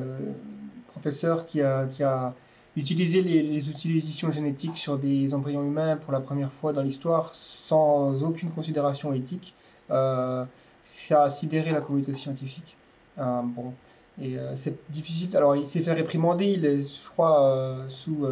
professeur 0.87 1.45
qui 1.45 1.61
a, 1.61 2.33
utilisé 2.77 3.21
les, 3.21 3.41
les 3.41 3.69
utilisations 3.69 4.31
génétiques 4.31 4.75
sur 4.75 4.97
des 4.97 5.33
embryons 5.33 5.63
humains 5.63 5.95
pour 5.95 6.11
la 6.11 6.19
première 6.19 6.51
fois 6.51 6.73
dans 6.73 6.81
l'histoire 6.81 7.33
sans 7.33 8.21
aucune 8.23 8.51
considération 8.51 9.13
éthique. 9.13 9.55
Euh, 9.91 10.43
ça 10.83 11.23
a 11.23 11.29
sidéré 11.29 11.71
la 11.71 11.79
communauté 11.79 12.13
scientifique. 12.13 12.75
bon, 13.17 13.73
et 14.21 14.37
c'est 14.55 14.75
difficile. 14.91 15.35
Alors, 15.35 15.55
il 15.55 15.67
s'est 15.67 15.79
fait 15.79 15.93
réprimander, 15.93 16.45
il 16.45 16.65
est, 16.65 16.81
je 16.81 17.09
crois, 17.09 17.77
sous, 17.87 18.27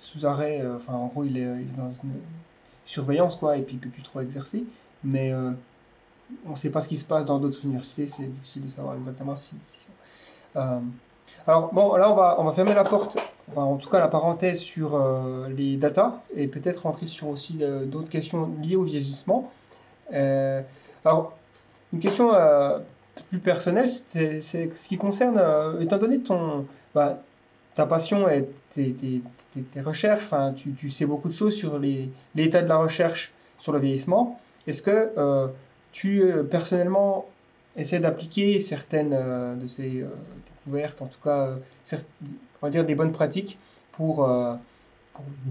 sous 0.00 0.26
arrêt. 0.26 0.62
Enfin, 0.76 0.94
en 0.94 1.06
gros, 1.06 1.24
il 1.24 1.38
est, 1.38 1.46
dans 1.76 1.92
une 2.02 2.20
surveillance, 2.84 3.36
quoi, 3.36 3.56
et 3.56 3.62
puis 3.62 3.76
il 3.76 3.78
peut 3.78 3.88
plus 3.88 4.02
trop 4.02 4.20
exercer. 4.20 4.64
Mais 5.04 5.32
on 6.46 6.50
ne 6.50 6.56
sait 6.56 6.70
pas 6.70 6.80
ce 6.80 6.88
qui 6.88 6.96
se 6.96 7.04
passe 7.04 7.26
dans 7.26 7.38
d'autres 7.38 7.64
universités, 7.64 8.06
c'est 8.06 8.24
difficile 8.24 8.64
de 8.64 8.70
savoir 8.70 8.96
exactement 8.96 9.36
si. 9.36 9.56
Euh, 10.56 10.78
alors, 11.46 11.72
bon, 11.72 11.96
là, 11.96 12.10
on 12.10 12.14
va, 12.14 12.36
on 12.38 12.44
va 12.44 12.52
fermer 12.52 12.74
la 12.74 12.84
porte, 12.84 13.18
en 13.54 13.76
tout 13.76 13.88
cas 13.88 13.98
la 13.98 14.08
parenthèse 14.08 14.58
sur 14.58 14.94
euh, 14.94 15.48
les 15.48 15.76
data, 15.76 16.20
et 16.34 16.48
peut-être 16.48 16.82
rentrer 16.82 17.06
sur 17.06 17.28
aussi 17.28 17.58
euh, 17.62 17.84
d'autres 17.84 18.08
questions 18.08 18.50
liées 18.60 18.76
au 18.76 18.82
vieillissement. 18.82 19.50
alors, 20.12 21.32
une 21.92 22.00
question 22.00 22.32
plus 23.30 23.40
personnelle, 23.40 23.88
c'est 23.88 24.40
ce 24.40 24.88
qui 24.88 24.96
concerne, 24.96 25.40
étant 25.80 25.98
donné 25.98 26.20
ton, 26.20 26.66
bah, 26.94 27.18
ta 27.74 27.86
passion 27.86 28.28
et 28.28 28.48
tes, 28.70 29.22
recherches, 29.80 30.32
tu, 30.76 30.90
sais 30.90 31.06
beaucoup 31.06 31.28
de 31.28 31.32
choses 31.32 31.54
sur 31.54 31.78
l'état 31.78 32.62
de 32.62 32.68
la 32.68 32.76
recherche 32.76 33.32
sur 33.58 33.72
le 33.72 33.78
vieillissement. 33.78 34.40
Est-ce 34.66 34.82
que 34.82 35.12
tu 35.92 36.22
euh, 36.22 36.42
personnellement 36.42 37.26
essaies 37.76 38.00
d'appliquer 38.00 38.60
certaines 38.60 39.12
euh, 39.12 39.54
de 39.56 39.66
ces 39.66 40.02
euh, 40.02 40.08
découvertes, 40.64 41.02
en 41.02 41.06
tout 41.06 41.20
cas, 41.22 41.56
on 41.92 42.66
va 42.66 42.70
dire 42.70 42.84
des 42.84 42.94
bonnes 42.94 43.12
pratiques 43.12 43.58
pour, 43.92 44.28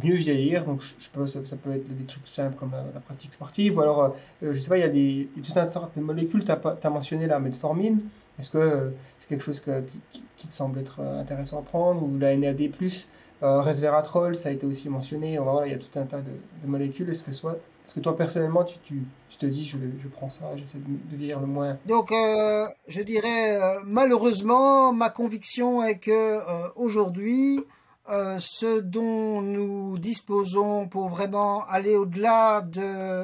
mieux 0.03 0.15
vieillir? 0.15 0.65
Donc, 0.65 0.83
ça, 0.83 1.09
peut 1.13 1.73
être 1.73 1.97
des 1.97 2.05
trucs 2.05 2.27
simples 2.27 2.55
comme 2.57 2.71
la, 2.71 2.99
pratique 2.99 3.33
sportive, 3.33 3.77
ou 3.77 3.81
alors, 3.81 4.15
je 4.41 4.53
sais 4.53 4.69
pas, 4.69 4.77
il 4.77 4.81
y 4.81 4.83
a 4.83 4.89
des, 4.89 5.27
tout 5.43 5.57
un 5.57 5.65
tas 5.65 5.89
de 5.95 6.01
molécules. 6.01 6.45
Tu 6.45 6.51
as, 6.51 6.89
mentionné 6.89 7.27
la 7.27 7.39
metformine. 7.39 7.99
Est-ce 8.39 8.49
que 8.49 8.93
c'est 9.19 9.27
quelque 9.27 9.43
chose 9.43 9.61
qui, 9.61 10.47
te 10.47 10.53
semble 10.53 10.79
être 10.79 11.01
intéressant 11.01 11.59
à 11.59 11.61
prendre 11.61 12.01
Ou 12.01 12.17
la 12.17 12.35
NAD, 12.35 12.71
resveratrol, 13.41 14.35
ça 14.35 14.49
a 14.49 14.51
été 14.51 14.65
aussi 14.65 14.89
mentionné. 14.89 15.33
Il 15.65 15.71
y 15.71 15.73
a 15.73 15.77
tout 15.77 15.99
un 15.99 16.05
tas 16.05 16.21
de, 16.21 16.31
de 16.63 16.67
molécules. 16.67 17.09
Est-ce 17.09 17.23
que 17.23 17.33
soit 17.33 17.59
est-ce 17.89 17.95
que 17.95 18.01
toi, 18.01 18.15
personnellement, 18.15 18.63
tu, 18.63 19.03
te 19.39 19.47
dis, 19.47 19.65
je, 19.65 20.07
prends 20.09 20.29
ça, 20.29 20.45
j'essaie 20.55 20.77
de, 20.77 21.17
vieillir 21.17 21.39
le 21.39 21.47
moins? 21.47 21.79
Donc, 21.87 22.11
euh, 22.11 22.67
je 22.87 23.01
dirais, 23.01 23.59
euh, 23.59 23.79
malheureusement, 23.83 24.93
ma 24.93 25.09
conviction 25.09 25.83
est 25.83 25.97
que 25.97 26.11
euh, 26.11 26.69
aujourd'hui, 26.75 27.63
ce 28.39 28.79
dont 28.79 29.41
nous 29.41 29.97
disposons 29.99 30.87
pour 30.87 31.09
vraiment 31.09 31.65
aller 31.65 31.95
au-delà 31.95 32.61
de, 32.61 33.23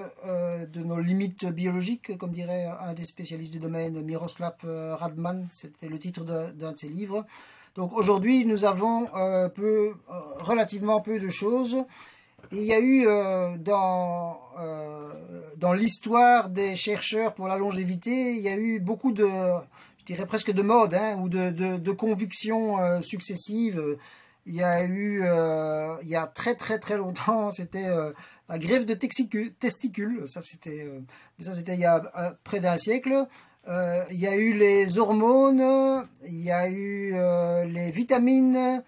de 0.68 0.80
nos 0.84 1.00
limites 1.00 1.46
biologiques, 1.46 2.18
comme 2.18 2.32
dirait 2.32 2.68
un 2.82 2.94
des 2.94 3.06
spécialistes 3.06 3.52
du 3.52 3.60
domaine, 3.60 4.02
Miroslav 4.04 4.54
Radman, 4.64 5.48
c'était 5.54 5.88
le 5.88 5.98
titre 5.98 6.24
d'un 6.24 6.72
de, 6.72 6.78
ses 6.78 6.90
livres. 6.90 7.26
Donc 7.76 7.94
aujourd'hui, 7.94 8.46
nous 8.46 8.64
avons 8.64 9.08
peu, 9.56 9.94
relativement 10.40 11.02
peu 11.02 11.20
de 11.20 11.30
choses 11.30 11.84
il 12.52 12.64
y 12.64 12.74
a 12.74 12.80
eu 12.80 13.06
euh, 13.08 13.58
dans, 13.58 14.40
euh, 14.60 15.74
l'histoire 15.76 16.50
des 16.50 16.76
chercheurs 16.76 17.34
pour 17.34 17.48
la 17.48 17.58
longévité, 17.58 18.34
il 18.34 18.42
y 18.42 18.50
a 18.50 18.58
eu 18.58 18.80
beaucoup 18.80 19.12
de, 19.12 19.28
je 20.00 20.06
dirais 20.06 20.26
presque 20.26 20.52
de 20.52 20.62
modes 20.62 20.94
hein, 20.94 21.18
ou 21.22 21.30
de, 21.30 21.92
convictions 21.92 22.80
euh, 22.80 23.02
successives. 23.02 23.82
Il 24.46 24.54
y 24.56 24.64
a 24.64 24.86
eu, 24.86 25.24
il 26.02 26.08
y 26.08 26.16
a 26.16 26.28
très 26.28 26.56
très 26.56 26.80
très 26.80 26.98
longtemps, 26.98 27.52
c'était 27.56 27.88
la 28.48 28.60
grève 28.60 28.86
de 28.86 28.94
testicules. 28.94 30.28
Ça 30.28 30.42
c'était, 30.42 30.92
ça 31.42 31.56
c'était 31.56 31.74
il 31.74 31.80
y 31.80 31.86
a 31.86 32.02
près 32.44 32.60
d'un 32.60 32.78
siècle. 32.78 33.26
il 33.68 34.20
y 34.20 34.28
a 34.28 34.36
eu 34.36 34.54
les 34.54 35.00
hormones, 35.00 36.08
il 36.28 36.42
y 36.42 36.52
a 36.52 36.70
eu 36.70 37.16
les 37.68 37.92
vitamines. 37.92 38.84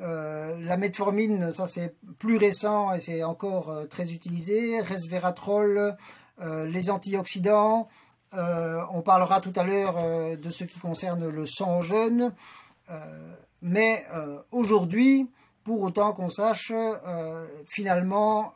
Euh, 0.00 0.58
la 0.60 0.76
metformine, 0.76 1.52
ça 1.52 1.66
c'est 1.66 1.94
plus 2.18 2.36
récent 2.36 2.92
et 2.92 3.00
c'est 3.00 3.22
encore 3.22 3.70
euh, 3.70 3.86
très 3.86 4.12
utilisé. 4.12 4.80
Resveratrol, 4.80 5.96
euh, 6.40 6.66
les 6.66 6.90
antioxydants. 6.90 7.88
on 8.32 9.02
parlera 9.02 9.40
tout 9.40 9.52
à 9.56 9.64
l'heure 9.64 9.96
de 10.36 10.50
ce 10.50 10.64
qui 10.64 10.78
concerne 10.78 11.28
le 11.28 11.46
sang 11.46 11.80
jeune. 11.80 12.32
Mais 13.62 14.04
aujourd'hui, 14.52 15.28
pour 15.64 15.82
autant 15.82 16.12
qu'on 16.12 16.28
sache, 16.28 16.72
finalement, 17.66 18.52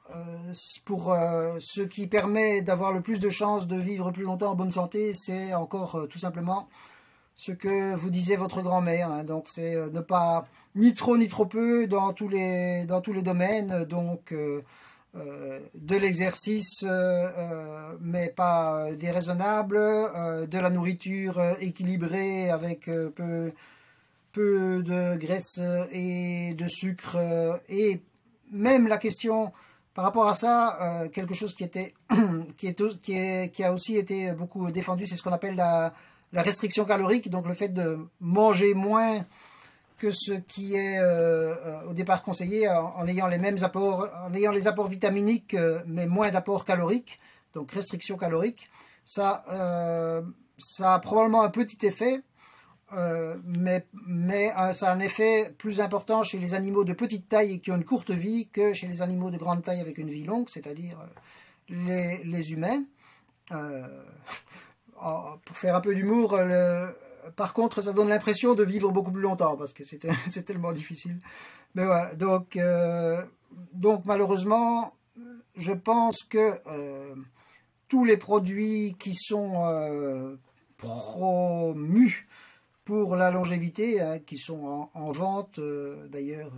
pour 0.85 1.17
ce 1.59 1.81
qui 1.81 2.07
permet 2.07 2.63
d'avoir 2.63 2.93
le 2.93 3.01
plus 3.01 3.19
de 3.19 3.31
chances 3.31 3.67
de 3.67 3.77
vivre 3.77 4.11
plus 4.13 4.25
longtemps 4.25 4.53
en 4.53 4.55
bonne 4.55 4.73
santé, 4.73 5.15
c'est 5.15 5.55
encore 5.55 6.07
tout 6.09 6.19
simplement 6.19 6.69
ce 7.35 7.53
que 7.53 7.95
vous 7.95 8.11
disait 8.11 8.37
votre 8.37 8.63
grand-mère. 8.63 9.11
Hein. 9.11 9.25
donc 9.25 9.47
c'est 9.49 9.75
ne 9.91 10.01
pas 10.01 10.47
ni 10.75 10.95
trop 10.95 11.17
ni 11.17 11.29
trop 11.29 11.47
peu 11.47 11.87
dans 11.87 12.13
tous 12.13 12.29
les, 12.29 12.85
dans 12.85 13.01
tous 13.01 13.13
les 13.13 13.23
domaines. 13.23 13.85
Donc, 13.85 14.33
euh, 14.33 14.63
euh, 15.17 15.59
de 15.75 15.97
l'exercice, 15.97 16.85
euh, 16.85 17.97
mais 18.01 18.29
pas 18.29 18.89
déraisonnable, 18.93 19.77
de 19.77 20.59
la 20.59 20.71
nourriture 20.71 21.41
équilibrée 21.61 22.51
avec 22.51 22.89
peu, 23.17 23.53
peu 24.33 24.83
de 24.83 25.17
graisse 25.17 25.61
et 25.93 26.55
de 26.55 26.67
sucre 26.69 27.17
et 27.69 28.01
même 28.53 28.89
la 28.89 28.99
question 28.99 29.53
par 29.95 30.05
rapport 30.05 30.29
à 30.29 30.35
ça, 30.35 31.09
quelque 31.13 31.35
chose 31.35 31.55
qui 31.55 31.65
était 31.65 31.95
qui 32.57 32.69
est 32.69 33.53
qui, 33.53 33.65
a 33.65 33.73
aussi 33.73 33.97
été 33.97 34.33
beaucoup 34.33 34.71
défendu, 34.71 35.07
c'est 35.07 35.17
ce 35.17 35.23
qu'on 35.23 35.33
appelle 35.33 35.57
la, 35.57 35.93
restriction 36.33 36.85
calorique, 36.85 37.29
donc 37.29 37.47
le 37.47 37.55
fait 37.55 37.69
de 37.69 37.99
manger 38.21 38.73
moins 38.75 39.25
que 40.01 40.11
ce 40.11 40.33
qui 40.33 40.75
est 40.75 40.99
euh, 40.99 41.55
euh, 41.55 41.83
au 41.91 41.93
départ 41.93 42.23
conseillé 42.23 42.69
en, 42.69 43.07
ayant 43.07 43.27
les 43.27 43.39
mêmes 43.39 43.63
apports, 43.63 44.09
en 44.25 44.35
ayant 44.35 44.51
les 44.51 44.67
apports 44.67 44.89
vitaminiques, 44.89 45.55
euh, 45.55 45.83
mais 45.87 46.07
moins 46.07 46.31
d'apports 46.31 46.65
caloriques, 46.65 47.21
donc 47.55 47.71
restriction 47.73 48.17
calorique. 48.17 48.71
Ça, 49.05 49.45
ça 50.59 50.95
a 50.95 50.99
probablement 51.01 51.43
un 51.43 51.51
petit 51.51 51.85
effet, 51.85 52.23
mais, 53.45 53.85
mais 54.07 54.53
ça 54.73 54.91
a 54.91 54.95
un 54.95 55.01
effet 55.01 55.55
plus 55.59 55.81
important 55.81 56.23
chez 56.23 56.39
les 56.39 56.55
animaux 56.55 56.85
de 56.85 56.93
petite 56.93 57.29
taille 57.29 57.61
qui 57.61 57.71
ont 57.71 57.77
une 57.77 57.85
courte 57.85 58.11
vie 58.11 58.49
que 58.49 58.75
chez 58.75 58.89
les 58.89 59.03
animaux 59.03 59.31
de 59.31 59.39
grande 59.39 59.63
taille 59.63 59.81
avec 59.81 59.99
une 59.99 60.11
vie 60.11 60.25
longue, 60.25 60.49
c'est-à-dire 60.49 60.99
les, 61.69 62.23
les, 62.25 62.53
humains. 62.53 62.83
Oh, 65.03 65.37
pour 65.47 65.57
faire 65.57 65.75
un 65.75 65.81
peu 65.81 65.95
d'humour, 65.95 66.39
par 67.37 67.53
contre, 67.53 67.83
ça 67.83 67.93
donne 67.93 68.09
l'impression 68.09 68.55
de 68.55 68.65
vivre 68.65 68.91
beaucoup 68.91 69.11
plus 69.11 69.23
longtemps 69.23 69.57
parce 69.57 69.73
que 69.73 69.85
c'est 70.29 70.45
tellement 70.45 70.73
difficile. 70.73 71.19
Mais 71.75 71.85
voilà, 71.85 72.15
donc, 72.15 72.57
euh, 72.57 73.23
donc 73.73 74.05
malheureusement, 74.05 74.95
je 75.57 75.73
pense 75.73 76.23
que 76.23 76.53
euh, 76.67 77.15
tous 77.89 78.05
les 78.05 78.17
produits 78.17 78.97
qui 78.99 79.15
sont 79.15 79.65
euh, 79.67 80.37
promus 80.79 82.27
pour 82.91 83.15
la 83.15 83.31
longévité, 83.31 84.01
hein, 84.01 84.19
qui 84.19 84.37
sont 84.37 84.89
en, 84.93 85.13
vente, 85.13 85.61
d'ailleurs, 86.09 86.51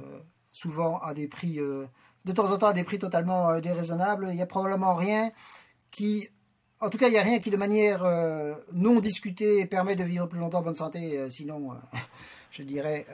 souvent 0.51 0.99
à 1.01 1.13
des 1.13 1.29
prix, 1.29 1.57
de 1.57 2.33
temps 2.33 2.51
en 2.51 2.57
temps 2.57 2.69
à 2.69 2.73
des 2.73 2.85
prix 2.85 2.99
totalement 2.99 3.61
déraisonnables, 3.61 4.29
il 4.31 4.37
n'y 4.37 4.43
a 4.43 4.47
probablement 4.47 4.95
rien 4.95 5.31
qui 5.91 6.31
en 6.83 6.91
tout 6.91 6.99
cas, 6.99 7.07
il 7.07 7.13
n'y 7.13 7.19
a 7.19 7.23
rien 7.23 7.39
qui, 7.39 7.51
de 7.51 7.57
manière 7.57 8.03
euh, 8.05 8.55
non 8.73 8.99
discutée, 8.99 9.67
permet 9.67 9.95
de 9.95 10.03
vivre 10.03 10.27
plus 10.27 10.41
longtemps 10.41 10.59
en 10.59 10.63
bonne 10.63 10.75
santé. 10.75 11.17
Euh, 11.17 11.31
sinon, 11.31 11.71
euh, 11.71 11.77
je 12.51 12.65
dirais, 12.65 13.07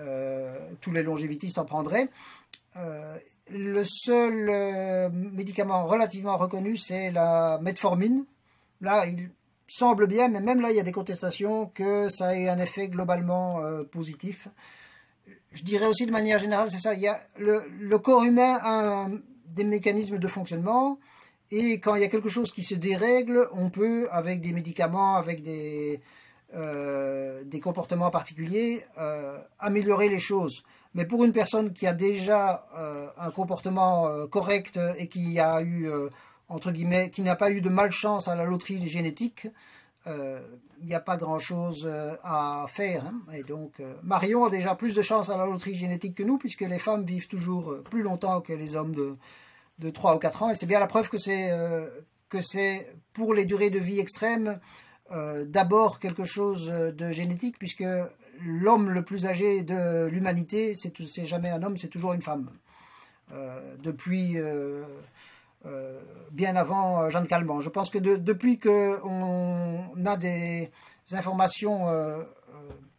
tous 0.80 0.90
les 0.90 1.02
longévitistes 1.02 1.58
en 1.58 1.66
prendraient. 1.66 2.08
le 3.50 3.82
seul 3.84 5.10
médicament 5.12 5.86
relativement 5.86 6.38
reconnu, 6.38 6.76
c'est 6.76 7.10
la 7.10 7.58
metformine. 7.60 8.24
Là, 8.80 9.04
il 9.06 9.30
semble 9.68 10.06
bien, 10.06 10.28
mais 10.28 10.40
même 10.40 10.60
là, 10.60 10.70
il 10.70 10.76
y 10.76 10.80
a 10.80 10.82
des 10.82 10.92
contestations 10.92 11.66
que 11.66 12.08
ça 12.08 12.36
ait 12.36 12.48
un 12.48 12.58
effet 12.58 12.88
globalement 12.88 13.60
positif. 13.92 14.48
Je 15.52 15.62
dirais 15.62 15.86
aussi 15.86 16.06
de 16.06 16.10
manière 16.10 16.38
générale, 16.38 16.70
c'est 16.70 16.80
ça. 16.80 16.94
Il 16.94 17.00
y 17.00 17.08
a 17.08 17.20
le, 17.38 17.96
corps 17.98 18.24
humain 18.24 18.58
a 18.62 19.08
des 19.54 19.64
mécanismes 19.64 20.18
de 20.18 20.28
fonctionnement 20.28 20.98
et 21.50 21.80
quand 21.80 21.94
il 21.94 22.02
y 22.02 22.04
a 22.04 22.08
quelque 22.08 22.28
chose 22.28 22.52
qui 22.52 22.62
se 22.62 22.74
dérègle, 22.74 23.48
on 23.52 23.70
peut, 23.70 24.08
avec 24.10 24.40
des 24.40 24.52
médicaments, 24.52 25.16
avec 25.16 25.42
des, 25.42 26.00
euh, 26.54 27.42
des 27.44 27.60
comportements 27.60 28.10
particuliers, 28.10 28.84
euh, 28.98 29.38
améliorer 29.58 30.08
les 30.08 30.18
choses. 30.18 30.62
Mais 30.94 31.06
pour 31.06 31.24
une 31.24 31.32
personne 31.32 31.72
qui 31.72 31.86
a 31.86 31.94
déjà 31.94 32.66
euh, 32.76 33.08
un 33.18 33.30
comportement 33.30 34.26
correct 34.28 34.78
et 34.98 35.08
qui 35.08 35.38
a 35.38 35.62
eu, 35.62 35.90
entre 36.48 36.72
guillemets, 36.72 37.10
qui 37.10 37.22
n'a 37.22 37.36
pas 37.36 37.50
eu 37.50 37.60
de 37.60 37.68
malchance 37.68 38.28
à 38.28 38.34
la 38.34 38.44
loterie 38.44 38.88
génétique, 38.88 39.48
il 40.06 40.86
n'y 40.86 40.94
a 40.94 41.00
pas 41.00 41.18
grand-chose 41.18 41.86
à 42.22 42.64
faire. 42.68 43.04
Hein. 43.04 43.20
Et 43.34 43.42
donc, 43.42 43.82
Marion 44.02 44.46
a 44.46 44.50
déjà 44.50 44.74
plus 44.74 44.94
de 44.94 45.02
chance 45.02 45.28
à 45.28 45.36
la 45.36 45.44
loterie 45.44 45.76
génétique 45.76 46.14
que 46.14 46.22
nous, 46.22 46.38
puisque 46.38 46.62
les 46.62 46.78
femmes 46.78 47.04
vivent 47.04 47.28
toujours 47.28 47.82
plus 47.90 48.02
longtemps 48.02 48.40
que 48.40 48.54
les 48.54 48.74
hommes 48.74 48.94
de, 48.94 49.18
de 49.78 49.90
3 49.90 50.16
ou 50.16 50.18
4 50.18 50.42
ans. 50.42 50.50
Et 50.50 50.54
c'est 50.54 50.66
bien 50.66 50.80
la 50.80 50.86
preuve 50.86 51.08
que 51.08 51.18
c'est 51.18 51.50
euh, 51.50 51.88
pour 53.12 53.34
les 53.34 53.44
durées 53.44 53.70
de 53.70 53.78
vie 53.78 54.00
extrêmes 54.00 54.58
euh, 55.10 55.44
d'abord 55.46 56.00
quelque 56.00 56.24
chose 56.24 56.68
de 56.68 57.12
génétique, 57.12 57.58
puisque 57.58 57.84
l'homme 58.44 58.90
le 58.90 59.02
plus 59.02 59.26
âgé 59.26 59.62
de 59.62 60.06
l'humanité, 60.06 60.74
c'est 60.74 61.26
jamais 61.26 61.50
un 61.50 61.62
homme, 61.62 61.78
c'est 61.78 61.88
toujours 61.88 62.12
une 62.12 62.22
femme. 62.22 62.50
Euh, 65.66 66.00
bien 66.30 66.56
avant 66.56 67.10
Jeanne 67.10 67.26
Calment. 67.26 67.60
Je 67.60 67.68
pense 67.68 67.90
que 67.90 67.98
depuis 67.98 68.58
qu'on 68.58 70.06
a 70.06 70.16
des 70.16 70.70
informations 71.12 71.86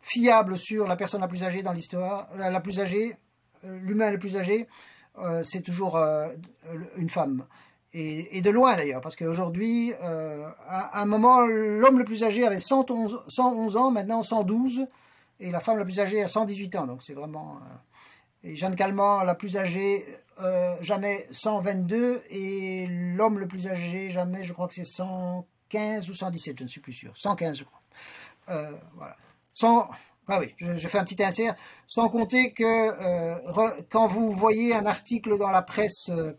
fiables 0.02 0.58
sur 0.58 0.88
la 0.88 0.96
personne 0.96 1.22
la 1.22 1.28
plus 1.28 1.44
âgée 1.44 1.64
dans 1.64 1.74
l'histoire, 1.74 2.28
la 2.38 2.60
plus 2.60 2.80
âgée, 2.80 3.16
l'humain 3.64 4.12
le 4.12 4.20
plus 4.20 4.36
âgé, 4.36 4.68
euh, 5.18 5.42
c'est 5.44 5.62
toujours 5.62 5.98
euh, 5.98 6.30
une 6.96 7.10
femme. 7.10 7.46
Et, 7.92 8.42
de 8.42 8.52
loin 8.52 8.76
d'ailleurs, 8.76 9.02
parce 9.02 9.16
qu'aujourd'hui, 9.16 9.94
euh, 10.04 10.48
à, 10.68 11.02
un 11.02 11.06
moment, 11.06 11.42
l'homme 11.42 11.98
le 11.98 12.06
plus 12.06 12.24
âgé 12.24 12.46
avait 12.46 12.60
111, 12.60 13.24
111, 13.28 13.78
ans, 13.78 13.90
maintenant 13.90 14.22
112, 14.22 14.86
et 15.40 15.50
la 15.50 15.60
femme 15.60 15.80
la 15.80 15.86
plus 15.86 16.00
âgée 16.00 16.22
a 16.22 16.28
118 16.28 16.76
ans. 16.76 16.86
Donc 16.86 17.02
c'est 17.02 17.16
vraiment. 17.16 17.60
et 18.44 18.56
Jeanne 18.56 18.76
Calment, 18.76 19.24
la 19.24 19.34
plus 19.34 19.58
âgée, 19.58 20.06
jamais 20.82 21.28
122, 21.32 22.24
et 22.30 22.88
l'homme 22.88 23.40
le 23.40 23.48
plus 23.48 23.68
âgé, 23.68 24.10
jamais, 24.12 24.44
je 24.44 24.54
crois 24.54 24.68
que 24.68 24.74
c'est 24.74 24.86
115 24.86 26.10
ou 26.10 26.14
117, 26.14 26.58
je 26.60 26.64
ne 26.64 26.70
suis 26.70 26.82
plus 26.82 26.94
sûr. 26.94 27.12
115, 27.16 27.58
je 27.58 27.64
crois. 27.64 27.82
voilà. 28.96 29.16
100, 29.54 29.90
ah 30.32 30.40
oui, 30.40 30.54
je, 30.60 30.88
fais 30.88 31.00
un 31.00 31.04
petit 31.06 31.24
insert, 31.24 31.56
sans 31.88 32.08
compter 32.08 32.52
que 32.52 32.64
euh, 32.64 33.82
quand 33.90 34.06
vous 34.06 34.30
voyez 34.30 34.76
un 34.76 34.86
article 34.86 35.40
dans 35.40 35.50
la 35.50 35.64
presse 35.64 36.10
euh, 36.10 36.34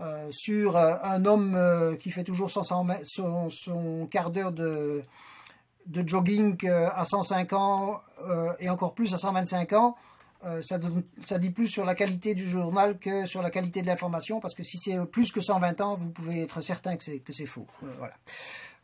euh, 0.00 0.28
sur 0.30 0.76
un 0.76 1.24
homme 1.24 1.96
qui 1.98 2.10
fait 2.10 2.24
toujours 2.24 2.50
son, 2.50 4.08
quart 4.10 4.30
d'heure 4.30 4.52
de, 4.52 5.02
jogging 6.06 6.68
à 6.68 7.04
105 7.06 7.54
ans 7.54 8.00
et 8.60 8.68
encore 8.68 8.92
plus 8.92 9.14
à 9.14 9.18
125 9.18 9.72
ans, 9.72 9.96
ça, 10.62 10.78
ça, 11.24 11.38
dit 11.38 11.50
plus 11.50 11.68
sur 11.68 11.84
la 11.84 11.94
qualité 11.94 12.34
du 12.34 12.44
journal 12.44 12.98
que 12.98 13.26
sur 13.26 13.42
la 13.42 13.50
qualité 13.50 13.82
de 13.82 13.86
l'information, 13.86 14.40
parce 14.40 14.54
que 14.54 14.62
si 14.62 14.76
c'est 14.76 14.98
plus 15.06 15.30
que 15.30 15.40
120 15.40 15.80
ans, 15.80 15.94
vous 15.94 16.10
pouvez 16.10 16.42
être 16.42 16.60
certain 16.60 16.96
que 16.96 17.04
c'est 17.32 17.46
faux. 17.46 17.66
voilà. 17.98 18.14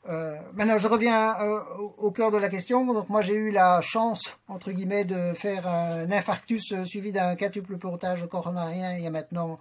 Euh, 0.08 0.38
maintenant, 0.54 0.78
je 0.78 0.88
reviens 0.88 1.38
euh, 1.40 1.60
au, 1.98 2.10
cœur 2.10 2.30
de 2.30 2.38
la 2.38 2.48
question. 2.48 2.84
Donc, 2.86 3.08
moi, 3.08 3.20
j'ai 3.20 3.34
eu 3.34 3.50
la 3.50 3.80
chance, 3.80 4.38
entre 4.48 4.72
guillemets, 4.72 5.04
de 5.04 5.34
faire 5.34 5.66
un 5.66 6.10
infarctus 6.10 6.74
suivi 6.84 7.12
d'un 7.12 7.36
quatuple 7.36 7.76
portage 7.76 8.26
coronarien 8.28 8.96
il 8.96 9.04
y 9.04 9.06
a 9.06 9.10
maintenant 9.10 9.58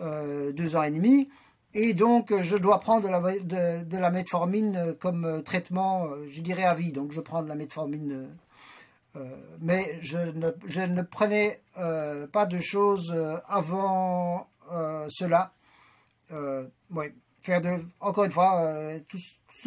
euh, 0.00 0.52
deux 0.52 0.76
ans 0.76 0.82
et 0.82 0.90
demi. 0.90 1.28
Et 1.74 1.94
donc, 1.94 2.32
je 2.42 2.56
dois 2.56 2.80
prendre 2.80 3.08
de 3.08 3.08
la, 3.08 3.82
de, 3.82 3.96
la 3.96 4.10
metformine 4.10 4.94
comme 5.00 5.42
traitement, 5.42 6.06
je 6.28 6.42
dirais 6.42 6.64
à 6.64 6.74
vie. 6.74 6.92
Donc, 6.92 7.12
je 7.12 7.20
prends 7.20 7.42
de 7.42 7.48
la 7.48 7.54
metformine. 7.54 8.28
Mais 9.60 9.98
je 10.02 10.18
ne, 10.18 11.02
prenais 11.02 11.60
pas 11.74 12.46
de 12.46 12.58
choses 12.58 13.14
avant 13.46 14.48
cela. 15.08 15.52
oui, 16.90 17.06
faire 17.42 17.60
de, 17.60 17.84
encore 18.00 18.24
une 18.24 18.30
fois, 18.30 18.62
tout, 19.08 19.18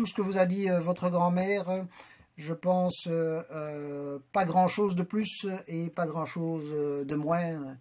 ce 0.05 0.13
que 0.13 0.21
vous 0.21 0.37
a 0.37 0.45
dit 0.45 0.69
euh, 0.69 0.79
votre 0.79 1.09
grand-mère, 1.09 1.85
je 2.37 2.53
pense 2.53 3.07
euh, 3.07 3.41
euh, 3.51 4.19
pas 4.33 4.45
grand-chose 4.45 4.95
de 4.95 5.03
plus 5.03 5.45
et 5.67 5.87
pas 5.87 6.05
grand-chose 6.05 7.05
de 7.05 7.15
moins. 7.15 7.77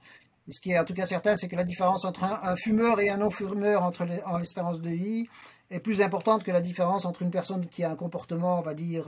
ce 0.48 0.60
qui 0.60 0.72
est 0.72 0.78
en 0.78 0.84
tout 0.84 0.94
cas 0.94 1.06
certain, 1.06 1.34
c'est 1.34 1.48
que 1.48 1.56
la 1.56 1.64
différence 1.64 2.04
entre 2.04 2.24
un, 2.24 2.54
fumeur 2.56 3.00
et 3.00 3.08
un 3.08 3.16
non-fumeur 3.16 3.82
en 4.26 4.38
l'espérance 4.38 4.80
de 4.80 4.90
vie 4.90 5.26
est 5.70 5.80
plus 5.80 6.02
importante 6.02 6.44
que 6.44 6.52
la 6.52 6.60
différence 6.60 7.04
entre 7.04 7.22
une 7.22 7.30
personne 7.30 7.66
qui 7.66 7.82
a 7.82 7.90
un 7.90 7.96
comportement, 7.96 8.58
on 8.58 8.62
va 8.62 8.74
dire, 8.74 9.06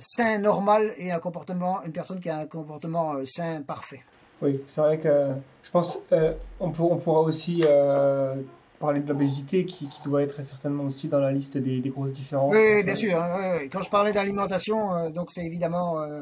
sain, 0.00 0.38
normal, 0.38 0.92
et 0.96 1.12
un 1.12 1.18
comportement, 1.18 1.82
une 1.84 1.92
personne 1.92 2.20
qui 2.20 2.30
a 2.30 2.38
un 2.38 2.46
comportement 2.46 3.14
sain, 3.24 3.62
parfait. 3.62 4.00
Oui, 4.42 4.60
c'est 4.66 4.80
vrai 4.80 4.98
que 4.98 5.28
je 5.62 5.70
pense 5.70 5.98
on, 6.10 6.34
on, 6.60 6.96
pourra 6.98 7.20
aussi 7.20 7.62
parler 8.84 9.00
de 9.00 9.08
l'obésité 9.08 9.64
qui, 9.64 9.88
qui, 9.88 10.02
doit 10.04 10.22
être 10.22 10.44
certainement 10.44 10.84
aussi 10.84 11.08
dans 11.08 11.20
la 11.20 11.32
liste 11.32 11.56
des, 11.56 11.80
grosses 11.88 12.12
différences. 12.12 12.54
Oui, 12.54 12.82
bien 12.82 12.94
sûr. 12.94 13.18
Hein, 13.18 13.60
Quand 13.72 13.82
je 13.82 13.90
parlais 13.90 14.12
d'alimentation, 14.12 14.94
euh, 14.94 15.10
donc 15.10 15.30
c'est 15.30 15.44
évidemment 15.44 16.00
euh, 16.00 16.20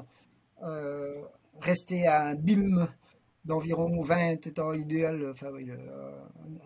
euh, 0.65 1.15
rester 1.61 2.07
à 2.07 2.29
un 2.29 2.35
BIM 2.35 2.89
d'environ 3.45 4.03
20 4.03 4.47
étant 4.47 4.73
idéal, 4.73 5.33
enfin, 5.33 5.49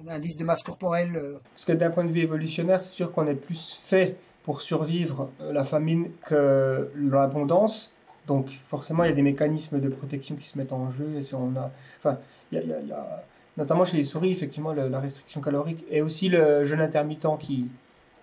un 0.06 0.08
indice 0.08 0.36
de 0.36 0.44
masse 0.44 0.62
corporelle. 0.62 1.38
Parce 1.54 1.64
que 1.64 1.72
d'un 1.72 1.90
point 1.90 2.04
de 2.04 2.12
vue 2.12 2.20
évolutionnaire, 2.20 2.80
c'est 2.80 2.94
sûr 2.94 3.12
qu'on 3.12 3.26
est 3.26 3.34
plus 3.34 3.80
fait 3.82 4.16
pour 4.46 4.60
survivre 4.60 5.28
la 5.40 5.64
famine 5.64 6.08
que 6.24 6.88
l'abondance. 6.94 7.92
Donc 8.28 8.48
forcément, 8.68 9.02
il 9.02 9.08
y 9.08 9.10
a 9.10 9.14
des 9.14 9.20
mécanismes 9.22 9.80
de 9.80 9.88
protection 9.88 10.36
qui 10.36 10.46
se 10.46 10.56
mettent 10.56 10.72
en 10.72 10.88
jeu. 10.88 11.08
Et 11.18 11.22
si 11.22 11.34
on 11.34 11.52
a, 11.56 11.72
enfin, 11.98 12.18
il 12.52 12.58
y 12.58 12.92
a, 12.92 13.24
notamment 13.56 13.84
chez 13.84 13.96
les 13.96 14.04
souris, 14.04 14.30
effectivement, 14.30 14.72
la 14.72 15.00
restriction 15.00 15.40
calorique 15.40 15.84
et 15.90 16.00
aussi 16.00 16.28
le 16.28 16.62
jeûne 16.62 16.80
intermittent 16.80 17.26
qui, 17.40 17.66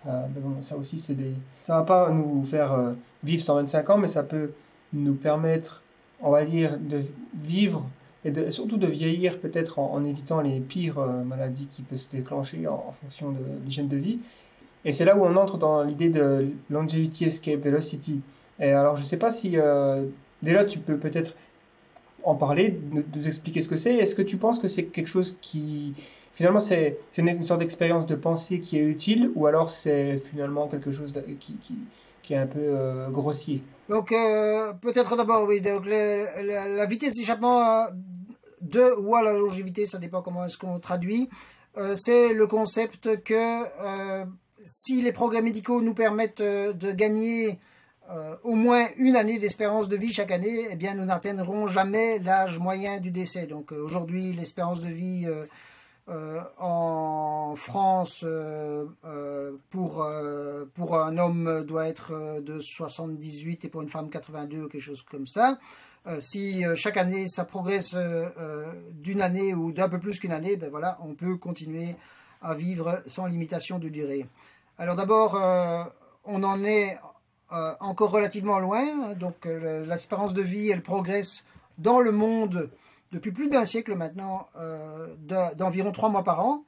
euh, 0.06 0.22
ça 0.62 0.78
aussi, 0.78 0.98
c'est 0.98 1.14
des, 1.14 1.34
ça 1.60 1.76
va 1.76 1.82
pas 1.82 2.10
nous 2.10 2.42
faire 2.46 2.72
euh, 2.72 2.92
vivre 3.22 3.42
125 3.42 3.90
ans, 3.90 3.98
mais 3.98 4.08
ça 4.08 4.22
peut 4.22 4.52
nous 4.94 5.14
permettre, 5.14 5.82
on 6.22 6.30
va 6.30 6.46
dire, 6.46 6.78
de 6.78 7.02
vivre 7.34 7.86
et 8.24 8.50
surtout 8.50 8.78
de 8.78 8.86
vieillir 8.86 9.38
peut-être 9.38 9.78
en, 9.78 10.02
évitant 10.02 10.40
les 10.40 10.58
pires 10.58 10.98
maladies 11.26 11.66
qui 11.66 11.82
peuvent 11.82 11.98
se 11.98 12.10
déclencher 12.10 12.66
en, 12.66 12.90
fonction 12.92 13.32
de 13.32 13.44
l'hygiène 13.62 13.88
de 13.88 13.98
vie. 13.98 14.20
Et 14.84 14.92
c'est 14.92 15.04
là 15.04 15.16
où 15.16 15.24
on 15.24 15.36
entre 15.36 15.58
dans 15.58 15.82
l'idée 15.82 16.08
de 16.08 16.48
longevity 16.70 17.24
escape 17.24 17.60
velocity. 17.60 18.20
Et 18.60 18.70
alors 18.70 18.96
je 18.96 19.02
ne 19.02 19.06
sais 19.06 19.16
pas 19.16 19.30
si 19.30 19.56
déjà 20.42 20.64
tu 20.64 20.78
peux 20.78 20.96
peut-être 20.96 21.34
en 22.24 22.34
parler, 22.34 22.80
nous, 22.90 23.26
expliquer 23.26 23.62
ce 23.62 23.68
que 23.68 23.76
c'est. 23.76 23.94
Est-ce 23.94 24.14
que 24.14 24.22
tu 24.22 24.36
penses 24.36 24.58
que 24.58 24.68
c'est 24.68 24.84
quelque 24.84 25.06
chose 25.06 25.36
qui, 25.40 25.94
finalement, 26.32 26.60
c'est 26.60 26.98
une, 27.16 27.44
sorte 27.44 27.60
d'expérience 27.60 28.06
de 28.06 28.14
pensée 28.14 28.60
qui 28.60 28.78
est 28.78 28.82
utile, 28.82 29.30
ou 29.34 29.46
alors 29.46 29.70
c'est 29.70 30.18
finalement 30.18 30.68
quelque 30.68 30.90
chose 30.90 31.12
qui, 31.40 31.56
qui, 31.56 31.78
qui, 32.22 32.34
est 32.34 32.38
un 32.38 32.46
peu 32.46 32.60
euh, 32.60 33.08
grossier? 33.10 33.62
Donc, 33.88 34.12
euh, 34.12 34.72
peut-être 34.74 35.16
d'abord, 35.16 35.46
oui, 35.46 35.60
donc 35.60 35.86
la, 35.86 36.86
vitesse 36.86 37.14
d'échappement 37.14 37.60
euh, 37.60 37.84
de 38.62 39.00
ou 39.00 39.14
à 39.14 39.22
la 39.22 39.32
longévité, 39.32 39.86
ça 39.86 39.98
dépend 39.98 40.22
comment 40.22 40.44
est-ce 40.44 40.56
qu'on 40.58 40.78
traduit, 40.78 41.28
c'est 41.96 42.32
le 42.32 42.46
concept 42.46 43.22
que 43.24 43.64
si 44.66 45.02
les 45.02 45.12
progrès 45.12 45.42
médicaux 45.42 45.80
nous 45.80 45.94
permettent 45.94 46.42
de 46.42 46.92
gagner 46.92 47.58
euh, 48.10 48.36
au 48.42 48.54
moins 48.54 48.86
une 48.98 49.16
année 49.16 49.38
d'espérance 49.38 49.88
de 49.88 49.96
vie 49.96 50.12
chaque 50.12 50.30
année, 50.30 50.68
eh 50.70 50.76
bien, 50.76 50.94
nous 50.94 51.06
n'atteindrons 51.06 51.68
jamais 51.68 52.18
l'âge 52.18 52.58
moyen 52.58 53.00
du 53.00 53.10
décès. 53.10 53.46
Donc 53.46 53.72
euh, 53.72 53.82
aujourd'hui, 53.82 54.32
l'espérance 54.34 54.82
de 54.82 54.88
vie 54.88 55.26
euh, 56.08 56.40
en 56.58 57.54
France 57.56 58.26
pour, 59.70 60.06
pour 60.74 60.96
un 60.98 61.16
homme 61.18 61.64
doit 61.64 61.88
être 61.88 62.42
de 62.42 62.60
78 62.60 63.64
et 63.64 63.68
pour 63.70 63.80
une 63.80 63.88
femme 63.88 64.10
82 64.10 64.64
ou 64.64 64.68
quelque 64.68 64.82
chose 64.82 65.00
comme 65.00 65.26
ça. 65.26 65.58
si 66.18 66.62
chaque 66.74 66.98
année 66.98 67.26
ça 67.30 67.46
progresse 67.46 67.96
d'une 68.92 69.22
année 69.22 69.54
ou 69.54 69.72
d'un 69.72 69.88
peu 69.88 69.98
plus 69.98 70.18
qu'une 70.18 70.32
année, 70.32 70.56
ben 70.56 70.68
voilà, 70.68 70.98
on 71.00 71.14
peut 71.14 71.38
continuer 71.38 71.96
à 72.42 72.52
vivre 72.52 73.02
sans 73.06 73.24
limitation 73.24 73.78
de 73.78 73.88
durée. 73.88 74.26
Alors 74.78 74.96
d'abord, 74.96 75.40
on 76.24 76.42
en 76.42 76.64
est 76.64 76.98
euh, 77.54 77.74
encore 77.80 78.10
relativement 78.10 78.58
loin. 78.58 79.14
Donc 79.14 79.46
euh, 79.46 79.86
l'espérance 79.86 80.32
de 80.32 80.42
vie, 80.42 80.70
elle 80.70 80.82
progresse 80.82 81.44
dans 81.78 82.00
le 82.00 82.10
monde 82.10 82.70
depuis 83.12 83.30
plus 83.30 83.48
d'un 83.48 83.64
siècle 83.64 83.94
maintenant, 83.94 84.48
euh, 84.56 85.14
d'environ 85.54 85.92
trois 85.92 86.08
mois 86.08 86.24
par 86.24 86.44
an. 86.44 86.64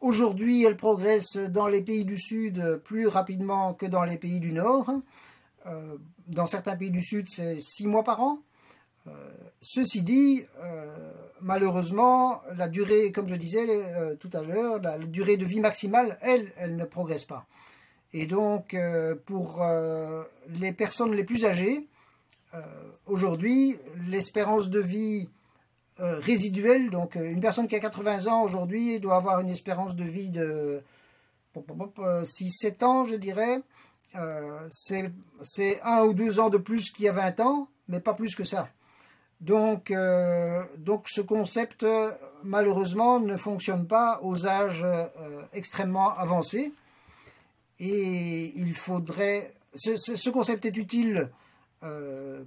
Aujourd'hui, 0.00 0.64
elle 0.64 0.76
progresse 0.76 1.36
dans 1.36 1.66
les 1.66 1.82
pays 1.82 2.04
du 2.04 2.18
Sud 2.18 2.80
plus 2.84 3.06
rapidement 3.06 3.74
que 3.74 3.86
dans 3.86 4.04
les 4.04 4.18
pays 4.18 4.40
du 4.40 4.52
Nord. 4.52 4.90
dans 6.28 6.46
certains 6.46 6.76
pays 6.76 6.90
du 6.90 7.00
Sud, 7.00 7.28
c'est 7.28 7.58
six 7.60 7.86
mois 7.86 8.04
par 8.04 8.20
an. 8.20 8.38
Ceci 9.64 10.02
dit, 10.02 10.44
malheureusement, 11.40 12.42
la 12.56 12.68
durée, 12.68 13.10
comme 13.10 13.28
je 13.28 13.34
disais 13.34 13.66
tout 14.20 14.30
à 14.32 14.42
l'heure, 14.42 14.80
la, 14.80 14.98
durée 14.98 15.36
de 15.36 15.44
vie 15.44 15.60
maximale, 15.60 16.18
elle, 16.20 16.52
elle 16.56 16.76
ne 16.76 16.84
progresse 16.84 17.24
pas. 17.24 17.46
Et 18.14 18.26
donc, 18.26 18.74
euh, 18.74 19.16
pour 19.26 19.60
euh, 19.60 20.22
les 20.60 20.72
personnes 20.72 21.12
les 21.12 21.24
plus 21.24 21.44
âgées, 21.44 21.84
euh, 22.54 22.60
aujourd'hui, 23.06 23.76
l'espérance 24.08 24.70
de 24.70 24.80
vie 24.80 25.28
résiduelle, 25.96 26.90
donc 26.90 27.14
une 27.14 27.40
personne 27.40 27.68
qui 27.68 27.76
a 27.76 27.78
80 27.78 28.26
ans 28.26 28.42
aujourd'hui 28.42 28.98
doit 28.98 29.14
avoir 29.14 29.38
une 29.38 29.48
espérance 29.48 29.94
de 29.94 30.02
vie 30.02 30.30
de 30.30 30.82
6-7 31.54 32.84
ans, 32.84 33.04
je 33.04 33.14
dirais. 33.14 33.60
c'est 34.70 35.80
un 35.84 36.02
ou 36.02 36.12
deux 36.12 36.40
ans 36.40 36.50
de 36.50 36.58
plus 36.58 36.90
qu'il 36.90 37.04
y 37.04 37.08
a 37.08 37.12
20 37.12 37.38
ans, 37.38 37.68
mais 37.86 38.00
pas 38.00 38.14
plus 38.14 38.34
que 38.34 38.42
ça. 38.42 38.68
Donc, 39.40 39.92
donc 40.78 41.08
ce 41.08 41.20
concept, 41.20 41.84
malheureusement, 42.44 43.20
ne 43.20 43.36
fonctionne 43.36 43.86
pas 43.86 44.20
aux 44.22 44.46
âges 44.46 44.86
extrêmement 45.52 46.14
avancés. 46.14 46.72
Et 47.80 48.52
il 48.56 48.74
faudrait. 48.74 49.52
Ce, 49.74 50.30
concept 50.30 50.64
est 50.64 50.76
utile 50.76 51.30
euh, 51.82 52.44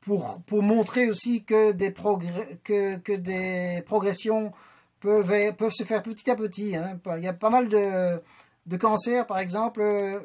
pour, 0.00 0.40
pour, 0.46 0.62
montrer 0.62 1.10
aussi 1.10 1.44
que 1.44 1.72
des, 1.72 1.90
progrès, 1.90 2.58
que, 2.64 2.96
que 2.96 3.12
des 3.12 3.82
progressions 3.84 4.52
peuvent, 5.00 5.54
peuvent 5.56 5.72
se 5.72 5.84
faire 5.84 6.02
petit 6.02 6.30
à 6.30 6.36
petit. 6.36 6.74
Hein. 6.74 6.98
Il 7.18 7.22
y 7.22 7.28
a 7.28 7.34
pas 7.34 7.50
mal 7.50 7.68
de, 7.68 8.18
de 8.66 8.76
cancers, 8.78 9.26
par 9.26 9.38
exemple, 9.38 9.82
euh, 9.82 10.20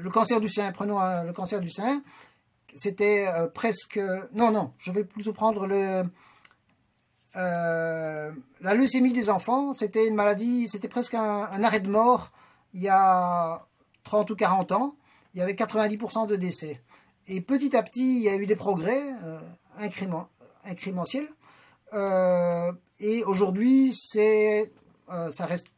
le 0.00 0.10
cancer 0.10 0.40
du 0.40 0.48
sein. 0.48 0.72
Prenons 0.72 0.98
le 1.22 1.32
cancer 1.32 1.60
du 1.60 1.70
sein. 1.70 2.02
C'était 2.74 3.26
euh, 3.28 3.46
presque. 3.48 4.00
Non, 4.32 4.50
non, 4.50 4.72
je 4.78 4.92
vais 4.92 5.04
plutôt 5.04 5.32
prendre 5.32 5.66
le. 5.66 6.04
la 7.34 8.74
leucémie 8.74 9.12
des 9.12 9.30
enfants, 9.30 9.72
c'était 9.72 10.06
une 10.06 10.14
maladie, 10.14 10.68
c'était 10.68 10.88
presque 10.88 11.14
un, 11.14 11.62
arrêt 11.62 11.80
de 11.80 11.90
mort 11.90 12.30
il 12.74 12.82
y 12.82 12.88
a 12.88 13.66
30 14.02 14.30
ou 14.30 14.36
40 14.36 14.72
ans, 14.72 14.96
il 15.32 15.38
y 15.38 15.42
avait 15.42 15.54
90% 15.54 16.26
de 16.26 16.36
décès. 16.36 16.80
Et 17.28 17.40
petit 17.40 17.74
à 17.76 17.82
petit, 17.82 18.16
il 18.16 18.22
y 18.22 18.28
a 18.28 18.36
eu 18.36 18.46
des 18.46 18.56
progrès 18.56 19.02
euh, 19.24 19.40
incrémentiels. 19.78 21.28
Euh, 21.94 22.72
et 23.00 23.24
aujourd'hui, 23.24 23.94
c'est, 23.94 24.72
euh, 25.10 25.30
ça 25.30 25.46
reste 25.46 25.68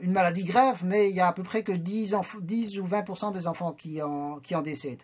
une 0.00 0.12
maladie 0.12 0.44
grave, 0.44 0.82
mais 0.84 1.10
il 1.10 1.16
y 1.16 1.20
a 1.20 1.26
à 1.26 1.32
peu 1.32 1.42
près 1.42 1.64
que 1.64 1.72
10, 1.72 2.14
10 2.42 2.78
ou 2.78 2.86
20% 2.86 3.32
des 3.32 3.48
enfants 3.48 3.72
qui 3.72 4.00
en, 4.02 4.38
qui 4.38 4.54
en 4.54 4.62
décèdent. 4.62 5.02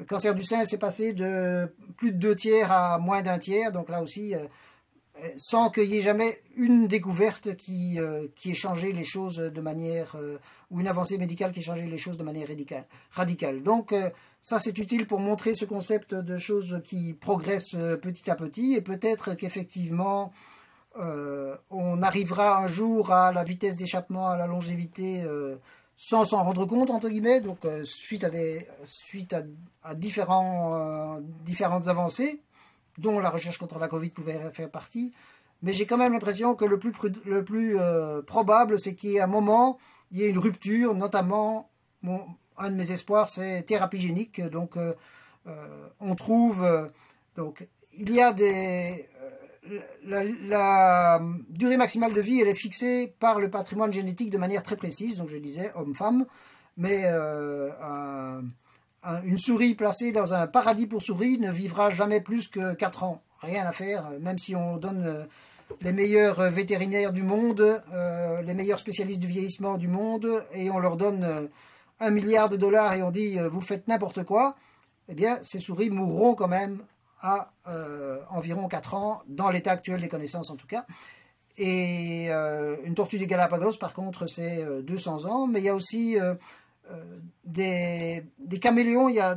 Le 0.00 0.04
cancer 0.06 0.34
du 0.34 0.42
sein, 0.42 0.64
s'est 0.64 0.78
passé 0.78 1.12
de 1.12 1.72
plus 1.96 2.10
de 2.10 2.18
deux 2.18 2.34
tiers 2.34 2.72
à 2.72 2.98
moins 2.98 3.22
d'un 3.22 3.38
tiers, 3.38 3.70
donc 3.70 3.88
là 3.88 4.02
aussi, 4.02 4.34
sans 5.36 5.70
qu'il 5.70 5.86
y 5.86 5.98
ait 5.98 6.02
jamais 6.02 6.40
une 6.56 6.86
découverte 6.86 7.56
qui, 7.56 7.98
euh, 8.00 8.26
ait 8.44 8.54
changé 8.54 8.92
les 8.92 9.04
choses 9.04 9.36
de 9.36 9.60
manière, 9.60 10.16
euh, 10.16 10.38
ou 10.70 10.80
une 10.80 10.88
avancée 10.88 11.18
médicale 11.18 11.52
qui 11.52 11.60
ait 11.60 11.62
changé 11.62 11.86
les 11.86 11.98
choses 11.98 12.16
de 12.16 12.22
manière 12.22 12.48
radicale. 13.12 13.62
Donc 13.62 13.92
euh, 13.92 14.10
ça 14.42 14.58
c'est 14.58 14.76
utile 14.78 15.06
pour 15.06 15.20
montrer 15.20 15.54
ce 15.54 15.64
concept 15.64 16.14
de 16.14 16.38
choses 16.38 16.80
qui 16.84 17.12
progressent 17.12 17.76
petit 18.00 18.30
à 18.30 18.36
petit, 18.36 18.74
et 18.74 18.80
peut-être 18.80 19.34
qu'effectivement 19.34 20.32
on 21.70 22.02
arrivera 22.02 22.58
un 22.58 22.66
jour 22.66 23.12
à 23.12 23.32
la 23.32 23.44
vitesse 23.44 23.76
d'échappement, 23.76 24.28
à 24.28 24.36
la 24.36 24.48
longévité, 24.48 25.22
sans 26.02 26.24
s'en 26.24 26.44
rendre 26.44 26.64
compte, 26.64 26.88
entre 26.88 27.10
guillemets, 27.10 27.42
donc 27.42 27.58
suite 27.84 28.24
à, 28.24 28.30
des, 28.30 28.66
suite 28.84 29.34
à, 29.82 29.94
différents, 29.94 31.20
différentes 31.44 31.88
avancées 31.88 32.40
dont 32.96 33.18
la 33.18 33.28
recherche 33.28 33.58
contre 33.58 33.78
la 33.78 33.86
Covid 33.86 34.08
pouvait 34.08 34.50
faire 34.50 34.70
partie. 34.70 35.12
Mais 35.62 35.74
j'ai 35.74 35.84
quand 35.86 35.98
même 35.98 36.12
l'impression 36.12 36.54
que 36.54 36.64
le 36.64 36.78
plus, 36.78 36.92
le 37.26 37.44
plus 37.44 37.78
euh, 37.78 38.22
probable, 38.22 38.78
c'est 38.78 38.94
qu'il 38.94 39.10
y 39.10 39.16
ait 39.16 39.20
un 39.20 39.26
moment, 39.26 39.78
il 40.10 40.18
y 40.18 40.24
ait 40.24 40.30
une 40.30 40.38
rupture, 40.38 40.94
notamment, 40.94 41.68
un 42.56 42.70
de 42.70 42.76
mes 42.76 42.92
espoirs, 42.92 43.28
c'est 43.28 43.62
thérapie 43.64 44.00
génique. 44.00 44.40
Donc, 44.40 44.78
euh, 44.78 44.94
euh, 45.46 45.88
on 46.00 46.14
trouve. 46.14 46.66
donc, 47.36 47.66
il 47.92 48.10
y 48.12 48.22
a 48.22 48.32
des. 48.32 49.06
La, 50.06 51.20
durée 51.50 51.76
maximale 51.76 52.12
de 52.12 52.20
vie, 52.20 52.40
elle 52.40 52.48
est 52.48 52.54
fixée 52.54 53.14
par 53.18 53.38
le 53.38 53.50
patrimoine 53.50 53.92
génétique 53.92 54.30
de 54.30 54.38
manière 54.38 54.62
très 54.62 54.76
précise. 54.76 55.16
Donc, 55.16 55.28
je 55.28 55.36
disais, 55.36 55.70
homme-femme. 55.74 56.26
Mais 56.76 57.06
un, 57.06 58.42
une 59.24 59.38
souris 59.38 59.74
placée 59.74 60.12
dans 60.12 60.34
un 60.34 60.46
paradis 60.46 60.86
pour 60.86 61.02
souris 61.02 61.38
ne 61.38 61.50
vivra 61.50 61.90
jamais 61.90 62.20
plus 62.20 62.48
que 62.48 62.74
4 62.74 63.04
ans. 63.04 63.22
Rien 63.40 63.64
à 63.66 63.72
faire, 63.72 64.10
même 64.20 64.38
si 64.38 64.54
on 64.54 64.76
donne 64.76 65.06
euh, 65.06 65.24
les 65.80 65.92
meilleurs 65.92 66.42
vétérinaires 66.50 67.12
du 67.12 67.22
monde, 67.22 67.82
euh, 67.92 68.42
les 68.42 68.52
meilleurs 68.52 68.78
spécialistes 68.78 69.20
du 69.20 69.28
vieillissement 69.28 69.78
du 69.78 69.88
monde, 69.88 70.44
et 70.52 70.70
on 70.70 70.78
leur 70.78 70.98
donne 70.98 71.24
euh, 71.24 71.46
un 72.00 72.10
milliard 72.10 72.50
de 72.50 72.56
dollars 72.56 72.94
et 72.94 73.02
on 73.02 73.10
dit 73.10 73.38
vous 73.38 73.60
faites 73.60 73.88
n'importe 73.88 74.24
quoi, 74.24 74.56
eh 75.08 75.14
bien 75.14 75.38
ces 75.42 75.60
souris 75.60 75.90
mourront 75.90 76.34
quand 76.34 76.48
même 76.48 76.80
à 77.20 77.52
environ 78.30 78.66
4 78.68 78.94
ans, 78.94 79.22
dans 79.28 79.50
l'état 79.50 79.72
actuel 79.72 80.00
des 80.00 80.08
connaissances 80.08 80.50
en 80.50 80.56
tout 80.56 80.66
cas. 80.66 80.86
Et 81.58 82.30
une 82.30 82.94
tortue 82.94 83.18
des 83.18 83.26
Galapagos, 83.26 83.78
par 83.78 83.92
contre, 83.92 84.26
c'est 84.26 84.64
200 84.82 85.26
ans, 85.26 85.46
mais 85.46 85.60
il 85.60 85.64
y 85.64 85.68
a 85.68 85.74
aussi 85.74 86.18
euh, 86.90 87.20
des, 87.44 88.24
caméléons. 88.60 89.08
Il 89.08 89.16
y 89.16 89.20
a 89.20 89.36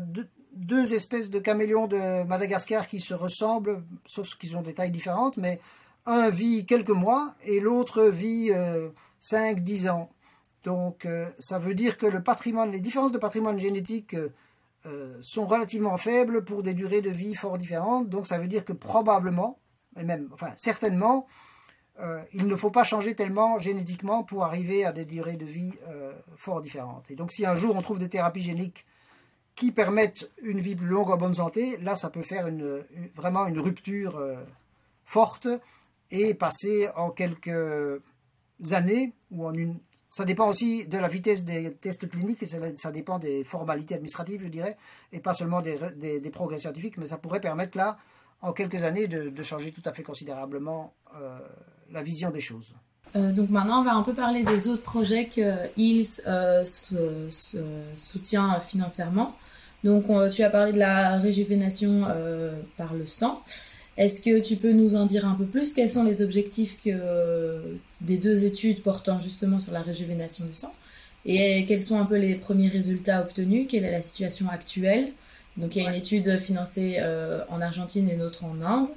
deux, 0.55 0.93
espèces 0.93 1.29
de 1.29 1.39
caméléons 1.39 1.87
de 1.87 2.23
Madagascar 2.23 2.87
qui 2.87 2.99
se 2.99 3.13
ressemblent, 3.13 3.83
sauf 4.05 4.35
qu'ils 4.37 4.55
ont 4.57 4.61
des 4.61 4.73
tailles 4.73 4.91
différentes, 4.91 5.37
mais 5.37 5.59
un 6.05 6.29
vit 6.29 6.65
quelques 6.65 6.89
mois 6.89 7.35
et 7.43 7.59
l'autre 7.59 8.03
vit 8.03 8.51
5-10 9.21 9.87
euh, 9.87 9.91
ans. 9.91 10.09
Donc 10.63 11.05
euh, 11.05 11.27
ça 11.39 11.59
veut 11.59 11.75
dire 11.75 11.97
que 11.97 12.05
le 12.05 12.21
patrimoine, 12.21 12.71
les 12.71 12.79
différences 12.79 13.11
de 13.11 13.17
patrimoine 13.17 13.59
génétique 13.59 14.15
sont 15.21 15.45
relativement 15.45 15.97
faibles 15.97 16.43
pour 16.43 16.61
des 16.61 16.73
durées 16.73 17.01
de 17.01 17.09
vie 17.09 17.35
fort 17.35 17.57
différentes. 17.57 18.09
Donc 18.09 18.27
ça 18.27 18.37
veut 18.37 18.47
dire 18.47 18.65
que 18.65 18.73
probablement, 18.73 19.59
et 19.97 20.03
même, 20.03 20.29
enfin 20.33 20.51
certainement, 20.55 21.27
euh, 21.99 22.23
il 22.33 22.47
ne 22.47 22.55
faut 22.55 22.71
pas 22.71 22.83
changer 22.83 23.13
tellement 23.15 23.59
génétiquement 23.59 24.23
pour 24.23 24.43
arriver 24.43 24.83
à 24.83 24.91
des 24.91 25.05
durées 25.05 25.35
de 25.35 25.45
vie 25.45 25.73
euh, 25.87 26.11
fort 26.35 26.61
différentes. 26.61 27.09
Et 27.11 27.15
donc 27.15 27.31
si 27.31 27.45
un 27.45 27.55
jour 27.55 27.75
on 27.75 27.81
trouve 27.81 27.99
des 27.99 28.09
thérapies 28.09 28.41
géniques 28.41 28.85
qui 29.55 29.71
permettent 29.71 30.27
une 30.41 30.59
vie 30.59 30.75
plus 30.75 30.87
longue 30.87 31.11
en 31.11 31.17
bonne 31.17 31.35
santé, 31.35 31.77
là, 31.77 31.95
ça 31.95 32.09
peut 32.09 32.23
faire 32.23 32.47
une, 32.47 32.83
vraiment 33.15 33.45
une 33.45 33.59
rupture 33.59 34.17
euh, 34.17 34.43
forte 35.05 35.47
et 36.09 36.33
passer 36.33 36.89
en 36.95 37.11
quelques 37.11 38.01
années 38.71 39.13
ou 39.29 39.45
en 39.45 39.53
une. 39.53 39.77
Ça 40.13 40.25
dépend 40.25 40.47
aussi 40.47 40.85
de 40.85 40.99
la 40.99 41.07
vitesse 41.07 41.43
des 41.43 41.73
tests 41.73 42.07
cliniques 42.07 42.43
et 42.43 42.45
ça, 42.45 42.91
dépend 42.91 43.17
des 43.17 43.43
formalités 43.43 43.95
administratives, 43.95 44.43
je 44.43 44.47
dirais, 44.47 44.77
et 45.11 45.19
pas 45.19 45.33
seulement 45.33 45.59
des, 45.59 46.29
progrès 46.31 46.59
scientifiques, 46.59 46.97
mais 46.99 47.07
ça 47.07 47.17
pourrait 47.17 47.39
permettre 47.39 47.75
là, 47.79 47.97
en 48.43 48.53
quelques 48.53 48.83
années, 48.83 49.07
de, 49.07 49.41
changer 49.41 49.71
tout 49.71 49.81
à 49.85 49.91
fait 49.91 50.03
considérablement 50.03 50.93
euh, 51.19 51.39
la 51.91 52.03
vision 52.03 52.29
des 52.29 52.41
choses. 52.41 52.75
Euh, 53.15 53.31
donc 53.31 53.49
maintenant, 53.49 53.81
on 53.81 53.83
va 53.83 53.95
un 53.95 54.03
peu 54.03 54.13
parler 54.13 54.43
des 54.43 54.67
autres 54.67 54.83
projets 54.83 55.29
que 55.29 55.55
Hills 55.77 56.21
euh, 56.27 56.63
soutient 57.95 58.59
financièrement. 58.59 59.35
Donc 59.83 60.05
tu 60.31 60.43
as 60.43 60.51
parlé 60.51 60.73
de 60.73 60.79
la 60.79 61.17
réjuvénation 61.17 62.05
par 62.77 62.93
le 62.93 63.07
sang. 63.07 63.41
Est-ce 63.97 64.21
que 64.21 64.39
tu 64.39 64.55
peux 64.55 64.71
nous 64.71 64.95
en 64.95 65.05
dire 65.05 65.27
un 65.27 65.35
peu 65.35 65.45
plus? 65.45 65.73
Quels 65.73 65.89
sont 65.89 66.03
les 66.03 66.21
objectifs 66.21 66.77
que, 66.83 67.61
des 68.01 68.17
deux 68.17 68.45
études 68.45 68.81
portant 68.81 69.19
justement 69.19 69.59
sur 69.59 69.71
la 69.71 69.81
réjuvénation 69.81 70.45
du 70.45 70.53
sang? 70.53 70.73
Et 71.25 71.65
quels 71.67 71.79
sont 71.79 71.99
un 71.99 72.05
peu 72.05 72.17
les 72.17 72.35
premiers 72.35 72.67
résultats 72.67 73.21
obtenus? 73.21 73.67
Quelle 73.69 73.85
est 73.85 73.91
la 73.91 74.01
situation 74.01 74.49
actuelle? 74.49 75.13
Donc 75.57 75.75
il 75.75 75.83
y 75.83 75.85
a 75.85 75.89
une 75.89 75.95
étude 75.95 76.39
financée 76.39 76.99
en 77.49 77.61
Argentine 77.61 78.09
et 78.09 78.15
une 78.15 78.23
autre 78.23 78.45
en 78.45 78.59
Inde. 78.61 78.89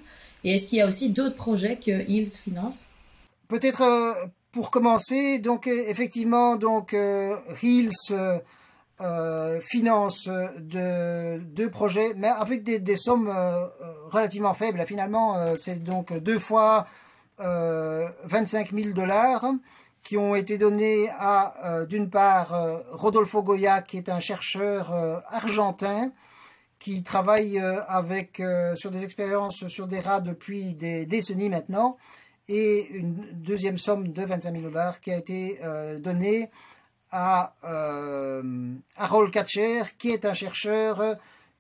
Et 0.46 0.54
est-ce 0.54 0.68
qu'il 0.68 0.78
y 0.78 0.80
a 0.80 0.86
aussi 0.86 1.10
d'autres 1.10 1.34
projets 1.34 1.76
que 1.76 2.08
Hills 2.08 2.28
finance? 2.28 2.90
Peut-être 3.48 3.82
euh, 3.82 4.12
pour 4.52 4.70
commencer, 4.70 5.38
donc 5.38 5.66
euh, 5.66 5.84
effectivement, 5.88 6.56
donc 6.56 6.94
euh, 6.94 7.36
Hills 7.62 7.90
finance 9.62 10.28
deux 10.58 11.70
projets, 11.70 12.14
mais 12.16 12.28
avec 12.28 12.62
des, 12.62 12.96
sommes 12.96 13.32
relativement 14.10 14.54
faibles. 14.54 14.82
Finalement, 14.86 15.36
c'est 15.58 15.82
donc 15.82 16.12
deux 16.18 16.38
fois 16.38 16.86
25 17.38 18.72
000 18.72 18.90
dollars 18.94 19.44
qui 20.02 20.16
ont 20.16 20.34
été 20.34 20.56
donnés 20.56 21.10
à, 21.18 21.84
d'une 21.88 22.08
part, 22.08 22.54
Rodolfo 22.92 23.42
Goya, 23.42 23.82
qui 23.82 23.98
est 23.98 24.08
un 24.08 24.20
chercheur 24.20 24.92
argentin, 25.28 26.10
qui 26.78 27.02
travaille 27.02 27.58
avec, 27.58 28.42
sur 28.76 28.90
des 28.90 29.04
expériences 29.04 29.66
sur 29.66 29.88
des 29.88 30.00
rats 30.00 30.20
depuis 30.20 30.74
des 30.74 31.04
décennies 31.04 31.50
maintenant, 31.50 31.98
et 32.48 32.86
une 32.90 33.14
deuxième 33.32 33.78
somme 33.78 34.08
de 34.08 34.22
25 34.22 34.52
000 34.52 34.62
dollars 34.62 35.00
qui 35.00 35.12
a 35.12 35.16
été 35.16 35.58
euh, 35.64 35.98
donnée 35.98 36.48
à 37.10 37.54
euh, 37.64 38.74
Harold 38.96 39.32
Katcher, 39.32 39.82
qui 39.98 40.10
est 40.10 40.24
un 40.24 40.34
chercheur 40.34 41.02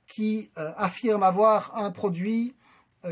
qui 0.06 0.50
euh, 0.58 0.72
affirme 0.76 1.22
avoir 1.22 1.76
un 1.76 1.90
produit 1.90 2.54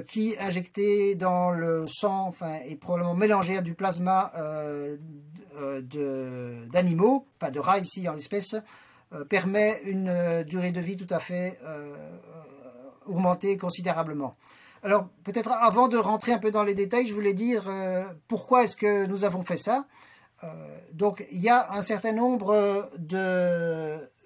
qui, 0.09 0.35
injecté 0.41 1.15
dans 1.15 1.53
le 1.53 1.87
sang, 1.87 2.27
enfin, 2.27 2.59
et 2.67 2.75
probablement 2.75 3.15
mélangé 3.15 3.59
à 3.59 3.63
du 3.63 3.75
plasma 3.75 4.33
d'animaux, 6.73 7.27
enfin 7.37 7.53
de 7.53 7.61
rats 7.61 7.79
ici 7.79 8.09
en 8.09 8.15
l'espèce, 8.15 8.57
permet 9.29 9.81
une 9.85 10.43
durée 10.49 10.73
de 10.73 10.81
vie 10.81 10.97
tout 10.97 11.07
à 11.11 11.21
fait 11.21 11.61
augmentée 13.07 13.57
considérablement. 13.57 14.35
Alors, 14.85 15.09
peut-être 15.25 15.51
avant 15.51 15.89
de 15.89 15.97
rentrer 15.97 16.33
un 16.33 16.39
peu 16.39 16.51
dans 16.51 16.63
les 16.63 16.75
détails, 16.75 17.07
je 17.07 17.15
voulais 17.15 17.33
dire 17.33 17.65
euh, 17.69 18.05
pourquoi 18.29 18.65
est-ce 18.65 18.77
que 18.77 19.07
nous 19.07 19.25
avons 19.25 19.43
fait 19.43 19.57
ça? 19.57 19.87
Euh, 20.43 20.79
donc, 20.93 21.25
il 21.31 21.41
y 21.41 21.49
a 21.49 21.73
un 21.73 21.83
certain 21.83 22.13
nombre 22.13 22.91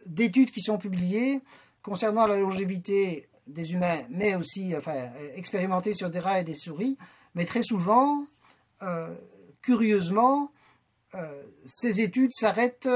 d'études 0.06 0.51
qui 0.51 0.60
sont 0.60 0.78
publiées 0.78 1.40
concernant 1.82 2.26
la 2.26 2.39
longévité 2.39 3.28
des 3.47 3.72
humains, 3.72 4.01
mais 4.10 4.35
aussi 4.35 4.76
enfin, 4.76 5.10
expérimentées 5.35 5.94
sur 5.94 6.10
des 6.10 6.18
rats 6.18 6.40
et 6.40 6.44
des 6.44 6.55
souris. 6.55 6.98
Mais 7.35 7.44
très 7.44 7.62
souvent, 7.62 8.26
euh, 8.82 9.14
curieusement, 9.62 10.51
ces 11.64 12.02
études 12.02 12.32
s'arrêtent 12.35 12.89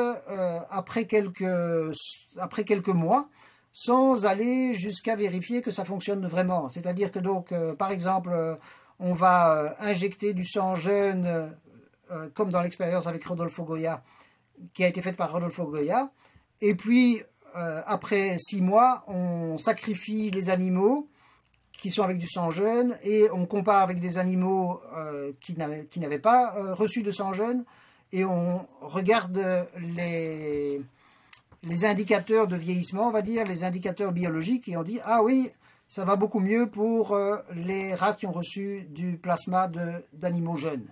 après, 0.70 1.06
quelques, 1.06 1.46
après 2.36 2.64
quelques 2.64 2.88
mois 2.88 3.30
sans 3.72 4.26
aller 4.26 4.74
jusqu'à 4.74 5.16
vérifier 5.16 5.62
que 5.62 5.70
ça 5.70 5.84
fonctionne 5.84 6.26
vraiment. 6.26 6.68
C'est-à-dire 6.68 7.10
que 7.10 7.18
donc, 7.18 7.52
euh, 7.52 7.74
par 7.74 7.90
exemple, 7.90 8.30
euh, 8.32 8.54
on 8.98 9.14
va 9.14 9.56
euh, 9.56 9.70
injecter 9.80 10.34
du 10.34 10.44
sang 10.44 10.74
jeune, 10.74 11.56
comme 12.34 12.50
dans 12.50 12.60
l'expérience 12.60 13.06
avec 13.06 13.24
Rodolfo 13.24 13.64
Goya, 13.64 14.02
qui 14.74 14.84
a 14.84 14.88
été 14.88 15.02
faite 15.02 15.16
par 15.16 15.32
Rodolfo 15.32 15.66
Goya, 15.66 16.10
et 16.60 16.74
puis 16.74 17.22
après 17.54 18.36
six 18.38 18.62
mois, 18.62 19.04
on 19.06 19.58
sacrifie 19.58 20.30
les 20.30 20.50
animaux 20.50 21.08
qui 21.72 21.90
sont 21.90 22.02
avec 22.02 22.18
du 22.18 22.28
sang 22.28 22.50
jeune 22.50 22.96
et 23.02 23.30
on 23.30 23.46
compare 23.46 23.82
avec 23.82 23.98
des 23.98 24.18
animaux 24.18 24.80
qui 25.40 25.56
n'avaient 25.56 26.18
pas 26.18 26.72
reçu 26.74 27.02
de 27.02 27.10
sang 27.10 27.32
jeune 27.32 27.64
et 28.12 28.24
on 28.24 28.66
regarde 28.80 29.68
les 29.78 30.80
indicateurs 31.84 32.48
de 32.48 32.56
vieillissement, 32.56 33.08
on 33.08 33.10
va 33.10 33.22
dire, 33.22 33.46
les 33.46 33.64
indicateurs 33.64 34.12
biologiques, 34.12 34.68
et 34.68 34.76
on 34.76 34.82
dit 34.82 35.00
ah 35.04 35.22
oui, 35.22 35.50
ça 35.92 36.06
va 36.06 36.16
beaucoup 36.16 36.40
mieux 36.40 36.70
pour 36.70 37.12
euh, 37.12 37.36
les 37.54 37.94
rats 37.94 38.14
qui 38.14 38.26
ont 38.26 38.32
reçu 38.32 38.86
du 38.88 39.18
plasma 39.18 39.70
d'animaux 40.14 40.56
jeunes. 40.56 40.86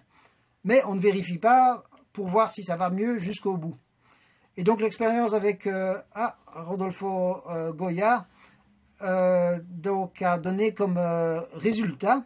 Mais 0.64 0.82
on 0.86 0.94
ne 0.94 1.00
vérifie 1.00 1.38
pas 1.38 1.82
pour 2.12 2.26
voir 2.26 2.50
si 2.50 2.62
ça 2.62 2.76
va 2.76 2.90
mieux 2.90 3.18
jusqu'au 3.18 3.56
bout. 3.56 3.76
Et 4.56 4.64
donc 4.64 4.80
l'expérience 4.80 5.32
avec 5.32 5.66
euh, 5.66 5.96
ah, 6.14 6.36
Rodolfo 6.54 7.42
euh, 7.48 7.72
Goya 7.72 8.26
donc, 9.70 10.20
a 10.20 10.36
donné 10.36 10.74
comme 10.74 10.98
résultat 11.54 12.22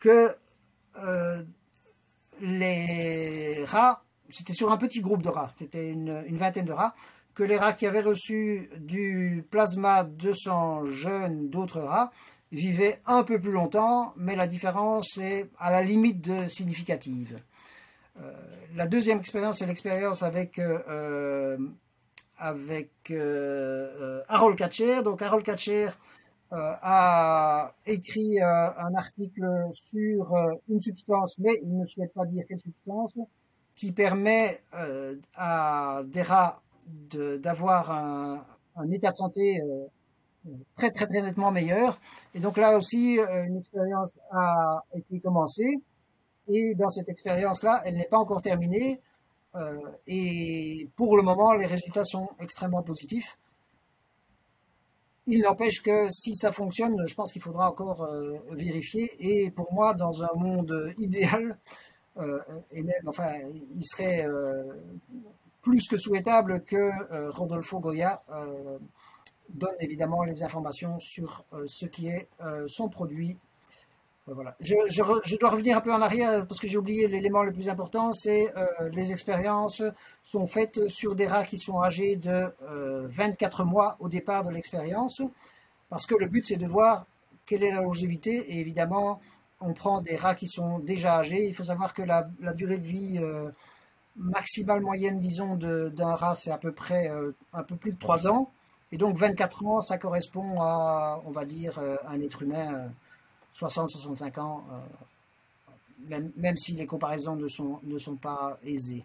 que 0.00 0.34
les 2.40 3.62
rats, 3.66 4.02
c'était 4.30 4.54
sur 4.54 4.72
un 4.72 4.78
petit 4.78 5.02
groupe 5.02 5.22
de 5.22 5.28
rats, 5.28 5.52
c'était 5.58 5.90
une, 5.90 6.24
une 6.26 6.38
vingtaine 6.38 6.64
de 6.64 6.72
rats, 6.72 6.94
que 7.38 7.44
les 7.44 7.56
rats 7.56 7.72
qui 7.72 7.86
avaient 7.86 8.00
reçu 8.00 8.68
du 8.78 9.44
plasma 9.48 10.02
de 10.02 10.32
sang 10.32 10.86
jeune 10.86 11.48
d'autres 11.50 11.80
rats 11.80 12.10
vivaient 12.50 13.00
un 13.06 13.22
peu 13.22 13.38
plus 13.38 13.52
longtemps, 13.52 14.12
mais 14.16 14.34
la 14.34 14.48
différence 14.48 15.16
est 15.18 15.48
à 15.56 15.70
la 15.70 15.82
limite 15.82 16.20
de 16.20 16.48
significative. 16.48 17.38
Euh, 18.20 18.32
la 18.74 18.86
deuxième 18.86 19.18
expérience, 19.18 19.58
c'est 19.58 19.66
l'expérience 19.66 20.22
avec, 20.22 20.58
euh, 20.58 20.78
euh, 20.88 21.58
avec 22.36 23.12
Harold 24.28 24.56
Katcher. 24.56 25.02
Donc 25.02 25.22
Harold 25.22 25.44
Katcher 25.44 25.90
a 26.50 27.74
écrit 27.84 28.40
un 28.40 28.94
article 28.94 29.44
sur 29.72 30.34
une 30.68 30.80
substance, 30.80 31.36
mais 31.38 31.58
il 31.62 31.76
ne 31.76 31.84
souhaite 31.84 32.12
pas 32.14 32.24
dire 32.24 32.44
quelle 32.48 32.58
substance, 32.58 33.14
qui 33.74 33.92
permet 33.92 34.62
à 35.34 36.02
des 36.06 36.22
rats 36.22 36.62
d'avoir 36.96 37.90
un, 37.90 38.90
état 38.92 39.10
de 39.10 39.16
santé 39.16 39.60
très 40.76 40.90
très 40.90 41.06
très 41.06 41.22
nettement 41.22 41.50
meilleur. 41.50 42.00
Et 42.34 42.40
donc 42.40 42.56
là 42.56 42.78
aussi, 42.78 43.18
une 43.18 43.58
expérience 43.58 44.14
a 44.30 44.84
été 44.94 45.20
commencée. 45.20 45.82
Et 46.48 46.74
dans 46.74 46.88
cette 46.88 47.08
expérience-là, 47.08 47.82
elle 47.84 47.96
n'est 47.96 48.08
pas 48.08 48.18
encore 48.18 48.42
terminée. 48.42 49.00
Euh, 49.54 49.78
et 50.06 50.88
pour 50.96 51.16
le 51.16 51.22
moment, 51.22 51.54
les 51.54 51.66
résultats 51.66 52.04
sont 52.04 52.28
extrêmement 52.40 52.82
positifs. 52.82 53.38
Il 55.26 55.42
n'empêche 55.42 55.82
que 55.82 56.10
si 56.10 56.34
ça 56.34 56.52
fonctionne, 56.52 57.06
je 57.06 57.14
pense 57.14 57.32
qu'il 57.32 57.42
faudra 57.42 57.70
encore 57.70 58.08
vérifier. 58.50 59.10
Et 59.20 59.50
pour 59.50 59.72
moi, 59.74 59.92
dans 59.92 60.22
un 60.22 60.34
monde 60.36 60.94
idéal, 60.98 61.58
et 62.72 62.82
même, 62.82 63.06
enfin, 63.06 63.34
il 63.74 63.84
serait 63.84 64.26
plus 65.68 65.86
que 65.86 65.98
souhaitable 65.98 66.64
que 66.64 66.76
euh, 66.76 67.30
Rodolfo 67.30 67.78
Goya 67.78 68.22
euh, 68.30 68.78
donne 69.50 69.76
évidemment 69.80 70.22
les 70.22 70.42
informations 70.42 70.98
sur 70.98 71.44
euh, 71.52 71.64
ce 71.66 71.84
qui 71.84 72.08
est 72.08 72.28
son 72.66 72.88
produit. 72.88 73.38
Voilà. 74.34 74.54
Je, 74.60 75.36
dois 75.38 75.50
revenir 75.50 75.76
un 75.76 75.80
peu 75.80 75.92
en 75.92 76.00
arrière 76.00 76.46
parce 76.46 76.60
que 76.60 76.68
j'ai 76.68 76.76
oublié 76.76 77.08
l'élément 77.08 77.42
le 77.42 77.52
plus 77.52 77.68
important, 77.68 78.12
c'est 78.12 78.52
les 78.92 79.12
expériences 79.12 79.82
sont 80.22 80.46
faites 80.46 80.88
sur 80.88 81.14
des 81.14 81.26
rats 81.26 81.44
qui 81.44 81.58
sont 81.58 81.80
âgés 81.82 82.16
de 82.16 82.52
24 83.08 83.64
mois 83.64 83.96
au 84.00 84.08
départ 84.08 84.44
de 84.44 84.50
l'expérience, 84.50 85.22
parce 85.88 86.06
que 86.06 86.14
le 86.14 86.26
but 86.26 86.46
c'est 86.46 86.56
de 86.56 86.66
voir 86.66 87.06
quelle 87.46 87.62
est 87.62 87.70
la 87.70 87.80
longévité 87.80 88.36
et 88.52 88.60
évidemment 88.60 89.20
on 89.60 89.72
prend 89.72 90.02
des 90.02 90.16
rats 90.16 90.34
qui 90.34 90.46
sont 90.46 90.78
déjà 90.78 91.18
âgés. 91.18 91.46
Il 91.46 91.54
faut 91.54 91.64
savoir 91.64 91.94
que 91.94 92.02
la, 92.02 92.26
durée 92.54 92.78
de 92.78 92.86
vie 92.86 93.18
maximale 94.18 94.80
moyenne, 94.80 95.18
disons, 95.18 95.56
d'un 95.56 96.14
rat, 96.14 96.34
c'est 96.34 96.50
à 96.50 96.58
peu 96.58 96.72
près 96.72 97.08
euh, 97.10 97.32
un 97.52 97.62
peu 97.62 97.76
plus 97.76 97.92
de 97.92 97.98
3 97.98 98.28
ans. 98.28 98.50
Et 98.90 98.96
donc 98.96 99.16
24 99.16 99.64
ans, 99.66 99.80
ça 99.80 99.98
correspond 99.98 100.60
à, 100.60 101.22
on 101.26 101.30
va 101.30 101.44
dire, 101.44 101.78
euh, 101.78 101.96
un 102.08 102.20
être 102.20 102.42
humain 102.42 102.90
60-65 103.58 104.38
euh, 104.38 104.40
ans, 104.40 104.64
même, 106.08 106.30
même, 106.36 106.56
si 106.56 106.72
les 106.72 106.86
comparaisons 106.86 107.36
ne 107.36 107.48
sont, 107.48 107.80
ne 107.84 107.98
sont 107.98 108.16
pas 108.16 108.58
aisées. 108.64 109.04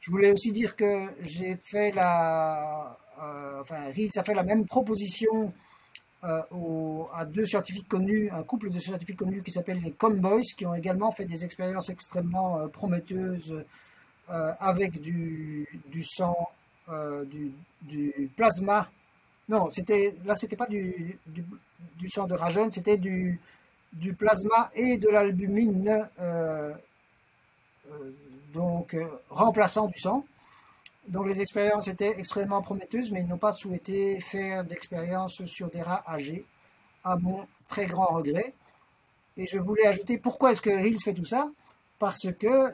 Je 0.00 0.10
voulais 0.10 0.32
aussi 0.32 0.52
dire 0.52 0.76
que 0.76 1.06
j'ai 1.22 1.56
fait 1.56 1.90
la, 1.92 2.96
enfin, 3.60 3.86
Reels 3.96 4.10
a 4.16 4.22
fait 4.22 4.34
la 4.34 4.44
même 4.44 4.66
proposition 4.66 5.52
à 6.22 7.24
deux 7.24 7.46
scientifiques 7.46 7.88
connus, 7.88 8.28
un 8.30 8.42
couple 8.42 8.70
de 8.70 8.78
scientifiques 8.80 9.16
connus 9.16 9.42
qui 9.42 9.52
s'appellent 9.52 9.80
les 9.80 9.92
Conboys, 9.92 10.42
qui 10.56 10.66
ont 10.66 10.74
également 10.74 11.12
fait 11.12 11.24
des 11.24 11.44
expériences 11.44 11.88
extrêmement 11.88 12.68
prometteuses 12.68 13.64
avec 14.28 15.00
du, 15.00 15.68
du 15.86 16.02
sang, 16.02 16.36
du, 17.26 17.52
du, 17.82 18.30
plasma. 18.36 18.90
Non, 19.48 19.70
c'était 19.70 20.16
là, 20.24 20.34
c'était 20.34 20.56
pas 20.56 20.66
du, 20.66 21.18
du, 21.26 22.08
sang 22.08 22.26
de 22.26 22.34
rajeune, 22.34 22.72
c'était 22.72 22.96
du, 22.96 23.38
du 24.00 24.14
plasma 24.14 24.70
et 24.74 24.98
de 24.98 25.08
l'albumine, 25.08 26.08
euh, 26.20 26.72
euh, 27.90 28.10
donc 28.52 28.94
euh, 28.94 29.06
remplaçant 29.30 29.86
du 29.86 29.98
sang. 29.98 30.24
Donc 31.08 31.26
les 31.26 31.40
expériences 31.40 31.88
étaient 31.88 32.18
extrêmement 32.18 32.62
prometteuses, 32.62 33.10
mais 33.12 33.20
ils 33.20 33.28
n'ont 33.28 33.38
pas 33.38 33.52
souhaité 33.52 34.20
faire 34.20 34.64
d'expériences 34.64 35.44
sur 35.44 35.70
des 35.70 35.82
rats 35.82 36.04
âgés, 36.08 36.44
à 37.04 37.16
mon 37.16 37.46
très 37.68 37.86
grand 37.86 38.14
regret. 38.14 38.52
Et 39.36 39.46
je 39.46 39.58
voulais 39.58 39.86
ajouter 39.86 40.18
pourquoi 40.18 40.52
est-ce 40.52 40.62
que 40.62 40.70
Hills 40.70 40.98
fait 41.02 41.14
tout 41.14 41.24
ça? 41.24 41.48
Parce 41.98 42.32
que 42.32 42.72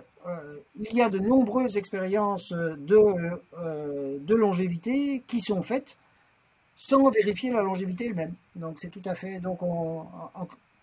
il 0.76 0.94
y 0.94 1.02
a 1.02 1.10
de 1.10 1.18
nombreuses 1.18 1.76
expériences 1.76 2.52
de, 2.52 4.34
longévité 4.34 5.22
qui 5.26 5.40
sont 5.40 5.62
faites 5.62 5.96
sans 6.76 7.10
vérifier 7.10 7.50
la 7.50 7.62
longévité 7.62 8.06
elle-même. 8.06 8.34
Donc 8.54 8.78
c'est 8.78 8.90
tout 8.90 9.02
à 9.04 9.14
fait. 9.14 9.40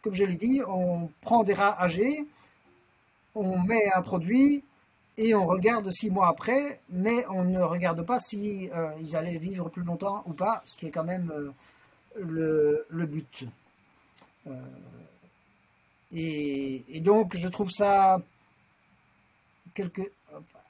Comme 0.02 0.14
je 0.14 0.24
l'ai 0.24 0.38
dit, 0.38 0.62
on 0.68 1.10
prend 1.22 1.44
des 1.44 1.54
rats 1.54 1.82
âgés, 1.82 2.26
on 3.36 3.60
met 3.60 3.92
un 3.94 4.02
produit 4.02 4.64
et 5.18 5.36
on 5.36 5.46
regarde 5.46 5.92
six 5.92 6.10
mois 6.10 6.30
après, 6.30 6.80
mais 6.90 7.26
on 7.28 7.44
ne 7.44 7.62
regarde 7.62 8.06
pas 8.06 8.20
si 8.20 8.70
euh, 8.74 8.92
ils 9.02 9.16
allaient 9.16 9.38
vivre 9.38 9.70
plus 9.70 9.84
longtemps 9.84 10.24
ou 10.26 10.34
pas, 10.34 10.62
ce 10.66 10.78
qui 10.78 10.88
est 10.88 10.92
quand 10.92 11.04
même 11.04 11.32
euh, 12.18 12.86
le, 12.90 13.06
but. 13.06 13.44
Euh, 14.48 14.52
et, 16.14 17.02
donc 17.02 17.36
je 17.36 17.48
trouve 17.48 17.70
ça 17.70 18.22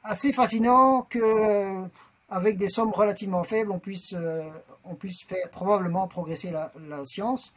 assez 0.03 0.33
fascinant 0.33 1.03
que 1.03 1.83
avec 2.29 2.57
des 2.57 2.69
sommes 2.69 2.91
relativement 2.91 3.43
faibles, 3.43 3.71
on 3.71 3.79
puisse, 3.79 4.15
on 4.83 4.95
puisse 4.95 5.23
faire 5.25 5.49
probablement 5.49 6.07
progresser 6.07 6.51
la 6.51 7.05
science. 7.05 7.53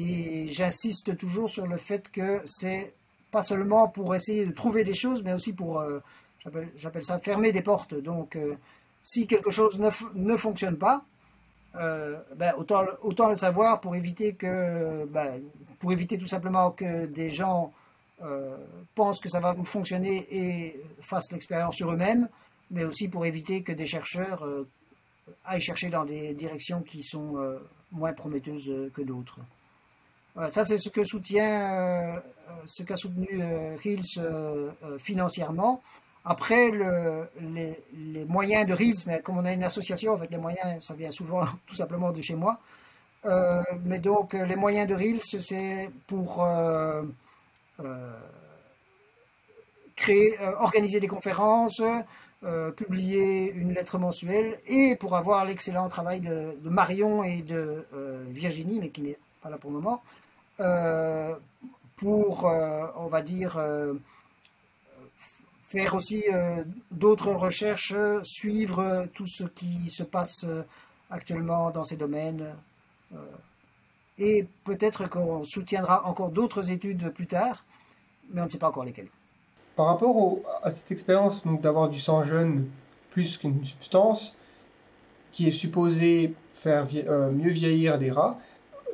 Et 0.00 0.46
j'insiste 0.52 1.16
toujours 1.16 1.48
sur 1.48 1.66
le 1.66 1.76
fait 1.76 2.08
que 2.12 2.40
c'est 2.46 2.94
pas 3.32 3.42
seulement 3.42 3.88
pour 3.88 4.14
essayer 4.14 4.46
de 4.46 4.52
trouver 4.52 4.84
des 4.84 4.94
choses, 4.94 5.24
mais 5.24 5.32
aussi 5.32 5.52
pour, 5.52 5.80
euh, 5.80 5.98
j'appelle 6.76 7.04
ça, 7.04 7.18
fermer 7.18 7.50
des 7.50 7.62
portes. 7.62 7.94
Donc, 7.94 8.36
euh, 8.36 8.54
si 9.02 9.26
quelque 9.26 9.50
chose 9.50 9.76
ne, 9.80 9.90
ne 10.14 10.36
fonctionne 10.36 10.76
pas, 10.76 11.04
euh, 11.74 12.16
ben, 12.36 12.54
autant, 12.56 13.28
le 13.28 13.34
savoir 13.34 13.80
pour 13.80 13.96
éviter 13.96 14.34
que, 14.34 15.04
ben, 15.06 15.42
pour 15.80 15.90
éviter 15.90 16.16
tout 16.16 16.28
simplement 16.28 16.70
que 16.70 17.06
des 17.06 17.30
gens 17.30 17.72
pensent 18.96 19.20
que 19.20 19.28
ça 19.28 19.38
va 19.38 19.54
fonctionner 19.62 20.26
et 20.28 20.82
fassent 21.00 21.30
l'expérience 21.30 21.76
sur 21.76 21.92
eux-mêmes, 21.92 22.28
mais 22.72 22.84
aussi 22.84 23.06
pour 23.06 23.24
éviter 23.26 23.62
que 23.62 23.70
des 23.70 23.86
chercheurs 23.86 24.44
aillent 25.44 25.60
chercher 25.60 25.88
dans 25.88 26.04
des 26.04 26.34
directions 26.34 26.82
qui 26.82 27.04
sont 27.04 27.36
moins 27.92 28.12
prometteuses 28.12 28.90
que 28.92 29.02
d'autres 29.02 29.38
ça, 30.50 30.64
c'est 30.64 30.78
ce 30.78 30.88
euh, 30.88 30.92
qu'a 32.86 32.96
soutenu 32.96 33.28
euh, 33.32 33.76
Hills 33.84 34.18
euh, 34.18 34.70
financièrement. 34.98 35.82
Après, 36.24 36.70
les, 36.70 38.24
moyens 38.26 38.66
de 38.66 38.80
Hills, 38.80 39.02
mais 39.06 39.20
comme 39.20 39.38
on 39.38 39.44
a 39.44 39.52
une 39.52 39.64
association 39.64 40.12
avec 40.12 40.30
les 40.30 40.36
moyens, 40.36 40.84
ça 40.84 40.94
vient 40.94 41.10
souvent 41.10 41.44
tout 41.66 41.74
simplement 41.74 42.12
de 42.12 42.22
chez 42.22 42.34
moi. 42.34 42.60
mais 43.84 43.98
donc, 43.98 44.34
les 44.34 44.56
moyens 44.56 44.88
de 44.88 44.96
Hills, 44.96 45.22
c'est 45.22 45.90
pour 46.06 46.46
créer, 49.96 50.38
organiser 50.60 51.00
des 51.00 51.08
conférences, 51.08 51.82
publier 52.76 53.52
une 53.54 53.72
lettre 53.72 53.98
mensuelle 53.98 54.60
et 54.66 54.96
pour 54.96 55.16
avoir 55.16 55.44
l'excellent 55.44 55.88
travail 55.88 56.20
de, 56.20 56.68
Marion 56.68 57.24
et 57.24 57.42
de 57.42 57.86
Virginie, 58.28 58.80
mais 58.80 58.90
qui 58.90 59.02
n'est 59.02 59.18
pas 59.40 59.50
là 59.50 59.58
pour 59.58 59.70
le 59.70 59.78
moment, 59.78 60.02
euh, 60.04 60.17
pour, 61.98 62.46
euh, 62.46 62.86
on 62.96 63.08
va 63.08 63.22
dire, 63.22 63.56
euh, 63.58 63.94
faire 65.68 65.94
aussi 65.94 66.24
d'autres 66.90 67.32
recherches, 67.32 67.94
suivre 68.22 69.06
tout 69.12 69.26
ce 69.26 69.44
qui 69.44 69.90
se 69.90 70.02
passe 70.02 70.46
actuellement 71.10 71.70
dans 71.70 71.84
ces 71.84 71.98
domaines. 71.98 72.54
et 74.18 74.46
peut-être 74.64 75.08
qu'on 75.08 75.44
soutiendra 75.44 76.06
encore 76.06 76.30
d'autres 76.30 76.70
études 76.70 77.10
plus 77.10 77.26
tard, 77.26 77.64
mais 78.32 78.40
on 78.40 78.44
ne 78.44 78.50
sait 78.50 78.58
pas 78.58 78.68
encore 78.68 78.84
lesquelles. 78.84 79.10
Par 79.76 79.86
rapport 79.86 80.38
à 80.62 80.70
cette 80.70 80.90
expérience 80.90 81.46
d'avoir 81.46 81.88
du 81.90 82.00
sang 82.00 82.22
jeune 82.22 82.66
plus 83.10 83.36
qu'une 83.36 83.64
substance 83.64 84.34
qui 85.32 85.48
est 85.48 85.52
supposée 85.52 86.34
faire 86.54 86.86
mieux 86.86 87.50
vieillir 87.50 87.98
des 87.98 88.10
rats, 88.10 88.38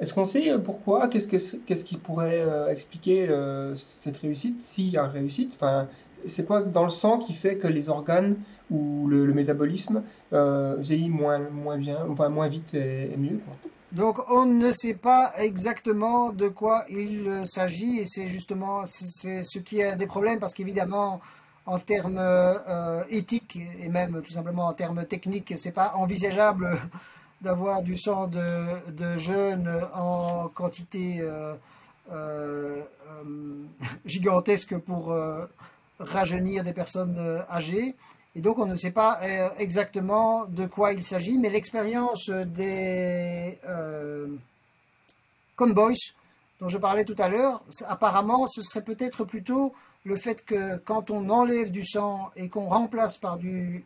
est-ce 0.05 0.13
qu'on 0.13 0.27
sait 0.27 0.51
euh, 0.51 0.59
pourquoi? 0.59 1.09
Qu'est-ce 1.09 1.85
qui 1.85 1.97
pourrait 1.97 2.41
euh, 2.41 2.69
expliquer 2.69 3.27
euh, 3.27 3.75
cette 3.75 4.19
réussite 4.19 4.61
S'il 4.61 4.91
y 4.91 4.99
a 4.99 5.07
réussite, 5.07 5.55
enfin, 5.57 5.89
c'est 6.27 6.47
quoi 6.47 6.61
dans 6.61 6.85
le 6.85 6.91
sang 6.91 7.19
qui 7.19 7.33
fait 7.33 7.57
que 7.57 7.67
les 7.67 7.89
organes 7.89 8.37
ou 8.71 9.09
le, 9.09 9.33
métabolisme 9.33 10.03
vieillit 10.31 11.09
moins, 11.09 11.39
moins 11.39 11.79
bien, 11.79 11.99
enfin 12.11 12.29
moins 12.29 12.49
vite 12.49 12.75
et, 12.75 13.15
mieux 13.17 13.39
Donc 13.93 14.19
on 14.31 14.45
ne 14.45 14.71
sait 14.73 14.95
pas 14.95 15.33
exactement 15.39 16.33
de 16.33 16.49
quoi 16.49 16.85
il 16.91 17.47
s'agit 17.47 18.01
et 18.01 18.05
c'est 18.07 18.27
justement 18.27 18.85
c'est 18.87 19.43
ce 19.43 19.59
qui 19.59 19.81
est 19.81 19.97
des 19.97 20.07
problèmes 20.07 20.39
parce 20.39 20.55
qu'évidemment 20.55 21.21
en 21.67 21.79
termes 21.79 22.23
éthiques 23.11 23.59
et 23.83 23.91
même 23.91 24.23
tout 24.23 24.33
simplement 24.33 24.67
en 24.67 24.73
termes 24.73 25.05
techniques 25.05 25.53
c'est 25.59 25.73
pas 25.73 25.93
envisageable 25.97 26.71
d'avoir 27.41 27.83
du 27.83 27.97
sang 27.97 28.27
de, 28.27 29.19
jeunes 29.19 29.71
en 29.95 30.49
quantité 30.49 31.19
euh, 31.21 31.55
euh, 32.13 32.83
euh, 33.11 33.65
gigantesque 34.07 34.77
pour 34.79 35.15
rajeunir 35.99 36.65
des 36.65 36.73
personnes 36.73 37.45
âgées. 37.51 37.95
Et 38.37 38.41
donc 38.41 38.59
on 38.59 38.67
ne 38.67 38.75
sait 38.75 38.91
pas 38.91 39.21
exactement 39.59 40.47
de 40.47 40.67
quoi 40.67 40.93
il 40.93 41.05
s'agit, 41.05 41.39
mais 41.39 41.51
l'expérience 41.51 42.31
des 42.31 43.59
conboys 45.57 45.95
dont 46.61 46.69
je 46.69 46.79
parlais 46.79 47.05
tout 47.05 47.17
à 47.19 47.29
l'heure, 47.29 47.63
apparemment 47.87 48.49
ce 48.49 48.63
serait 48.63 48.83
peut-être 48.83 49.25
plutôt 49.25 49.75
le 50.05 50.17
fait 50.17 50.45
que 50.45 50.77
quand 50.77 51.11
on 51.11 51.31
enlève 51.31 51.71
du 51.71 51.85
sang 51.85 52.31
et 52.37 52.49
qu'on 52.49 52.69
remplace 52.69 53.17
par 53.17 53.39
du, 53.39 53.85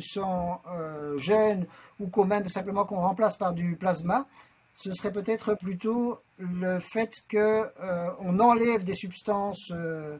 sang 0.00 0.62
euh, 0.72 1.18
jeune 1.18 1.66
ou 1.98 2.06
qu'on 2.06 2.24
même 2.24 2.48
simplement 2.48 2.84
qu'on 2.84 3.00
remplace 3.00 3.36
par 3.36 3.52
du 3.52 3.76
plasma, 3.76 4.26
ce 4.74 4.92
serait 4.92 5.12
peut-être 5.12 5.54
plutôt 5.54 6.20
le 6.38 6.78
fait 6.78 7.10
que 7.28 7.64
euh, 7.80 8.10
enlève 8.38 8.84
des 8.84 8.94
substances 8.94 9.72
euh, 9.72 10.18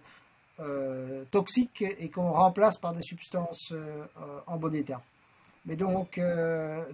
toxiques 1.31 1.83
et 1.83 2.09
qu'on 2.09 2.33
remplace 2.33 2.79
par 2.79 2.93
des 2.93 3.03
substances 3.03 3.73
en 4.47 4.57
bon 4.57 4.75
état. 4.75 5.03
Mais 5.67 5.77
donc 5.77 6.19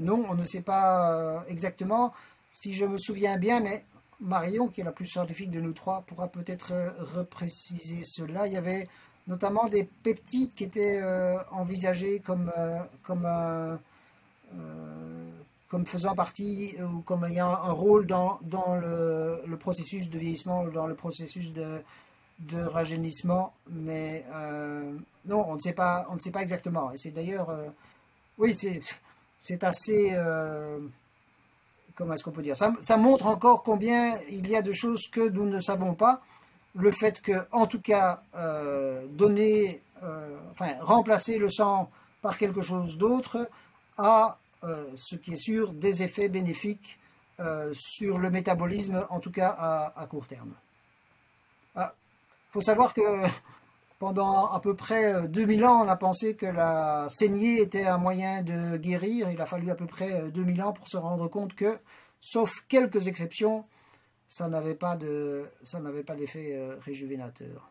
non, 0.00 0.26
on 0.28 0.34
ne 0.34 0.44
sait 0.44 0.62
pas 0.62 1.44
exactement. 1.48 2.12
Si 2.50 2.74
je 2.74 2.84
me 2.84 2.98
souviens 2.98 3.38
bien, 3.38 3.60
mais 3.60 3.84
Marion, 4.22 4.68
qui 4.68 4.80
est 4.80 4.84
la 4.84 4.92
plus 4.92 5.06
scientifique 5.06 5.50
de 5.50 5.60
nous 5.60 5.72
trois, 5.72 6.02
pourra 6.02 6.28
peut-être 6.28 6.72
euh, 6.72 6.90
repréciser 7.16 8.02
cela. 8.04 8.46
Il 8.46 8.52
y 8.52 8.56
avait 8.56 8.88
notamment 9.26 9.68
des 9.68 9.84
peptides 9.84 10.54
qui 10.54 10.64
étaient 10.64 11.00
euh, 11.02 11.36
envisagés 11.50 12.20
comme, 12.20 12.52
euh, 12.56 13.76
comme, 15.68 15.86
faisant 15.86 16.14
partie 16.14 16.76
ou 16.80 17.00
comme 17.00 17.24
ayant 17.24 17.50
un 17.50 17.72
rôle 17.72 18.06
dans, 18.06 18.38
le, 18.80 19.56
processus 19.58 20.08
de 20.08 20.18
vieillissement, 20.18 20.64
dans 20.66 20.86
le 20.86 20.94
processus 20.94 21.52
de, 21.52 21.82
de 22.40 22.62
rajeunissement. 22.62 23.52
Mais 23.70 24.24
non, 25.24 25.44
on 25.48 25.54
ne 25.56 25.60
sait 25.60 25.72
pas, 25.72 26.06
on 26.10 26.14
ne 26.14 26.20
sait 26.20 26.30
pas 26.30 26.42
exactement. 26.42 26.92
Et 26.92 26.98
c'est 26.98 27.10
d'ailleurs, 27.10 27.48
oui, 28.38 28.54
c'est 28.54 29.64
assez 29.64 30.14
comment 31.94 32.14
est-ce 32.14 32.24
qu'on 32.24 32.30
peut 32.30 32.42
dire 32.42 32.56
ça, 32.56 32.96
montre 32.96 33.26
encore 33.26 33.62
combien 33.62 34.18
il 34.30 34.48
y 34.48 34.56
a 34.56 34.62
de 34.62 34.72
choses 34.72 35.08
que 35.08 35.28
nous 35.28 35.44
ne 35.44 35.60
savons 35.60 35.94
pas. 35.94 36.22
Le 36.74 36.90
fait 36.90 37.20
que, 37.20 37.32
en 37.52 37.66
tout 37.66 37.80
cas, 37.80 38.22
euh, 38.34 39.06
donner, 39.08 39.82
euh, 40.02 40.36
remplacer 40.80 41.38
le 41.38 41.50
sang 41.50 41.90
par 42.22 42.38
quelque 42.38 42.62
chose 42.62 42.96
d'autre 42.96 43.48
a, 43.98 44.38
euh, 44.64 44.86
ce 44.94 45.16
qui 45.16 45.34
est 45.34 45.36
sûr, 45.36 45.72
des 45.72 46.02
effets 46.02 46.28
bénéfiques 46.28 46.98
sur 47.72 48.18
le 48.18 48.30
métabolisme, 48.30 49.04
en 49.10 49.18
tout 49.18 49.32
cas 49.32 49.48
à, 49.96 50.06
court 50.06 50.28
terme. 50.28 50.52
Il 51.74 51.80
ah, 51.80 51.92
faut 52.50 52.60
savoir 52.60 52.94
que 52.94 53.00
pendant 54.02 54.46
à 54.48 54.58
peu 54.58 54.74
près 54.74 55.28
2000 55.28 55.64
ans, 55.64 55.84
on 55.84 55.88
a 55.88 55.94
pensé 55.94 56.34
que 56.34 56.46
la 56.46 57.06
saignée 57.08 57.62
était 57.62 57.84
un 57.84 57.98
moyen 57.98 58.42
de 58.42 58.76
guérir. 58.76 59.30
Il 59.30 59.40
a 59.40 59.46
fallu 59.46 59.70
à 59.70 59.76
peu 59.76 59.86
près 59.86 60.28
2000 60.34 60.60
ans 60.60 60.72
pour 60.72 60.88
se 60.88 60.96
rendre 60.96 61.28
compte 61.28 61.54
que, 61.54 61.78
sauf 62.18 62.64
quelques 62.68 63.06
exceptions, 63.06 63.64
ça 64.26 64.48
n'avait 64.48 64.74
pas 64.74 64.96
d'effet 64.96 66.58
réjuvénateur. 66.80 67.70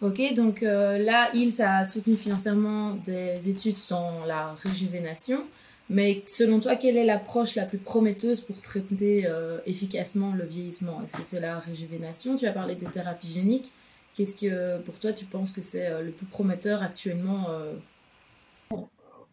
Ok, 0.00 0.32
donc 0.34 0.60
là, 0.60 1.28
il 1.34 1.60
a 1.60 1.84
soutenu 1.84 2.14
financièrement 2.14 2.92
des 2.92 3.50
études 3.50 3.78
sur 3.78 3.98
la 4.28 4.52
réjuvénation. 4.52 5.44
Mais 5.90 6.22
selon 6.26 6.60
toi, 6.60 6.76
quelle 6.76 6.96
est 6.96 7.04
l'approche 7.04 7.56
la 7.56 7.64
plus 7.64 7.78
prometteuse 7.78 8.42
pour 8.42 8.60
traiter 8.60 9.26
euh, 9.26 9.58
efficacement 9.66 10.34
le 10.36 10.44
vieillissement? 10.44 11.02
Est-ce 11.02 11.16
que 11.16 11.24
c'est 11.24 11.40
la 11.40 11.58
réjuvénation? 11.58 12.36
Tu 12.36 12.46
as 12.46 12.52
parlé 12.52 12.76
des 12.76 12.86
thérapies 12.86 13.26
géniques. 13.26 13.72
Qu'est-ce 14.16 14.36
que 14.36 14.78
pour 14.78 14.98
toi 14.98 15.12
tu 15.12 15.24
penses 15.24 15.52
que 15.52 15.62
c'est 15.62 15.86
euh, 15.86 16.02
le 16.02 16.10
plus 16.10 16.26
prometteur 16.26 16.82
actuellement 16.82 17.46
euh? 17.50 17.74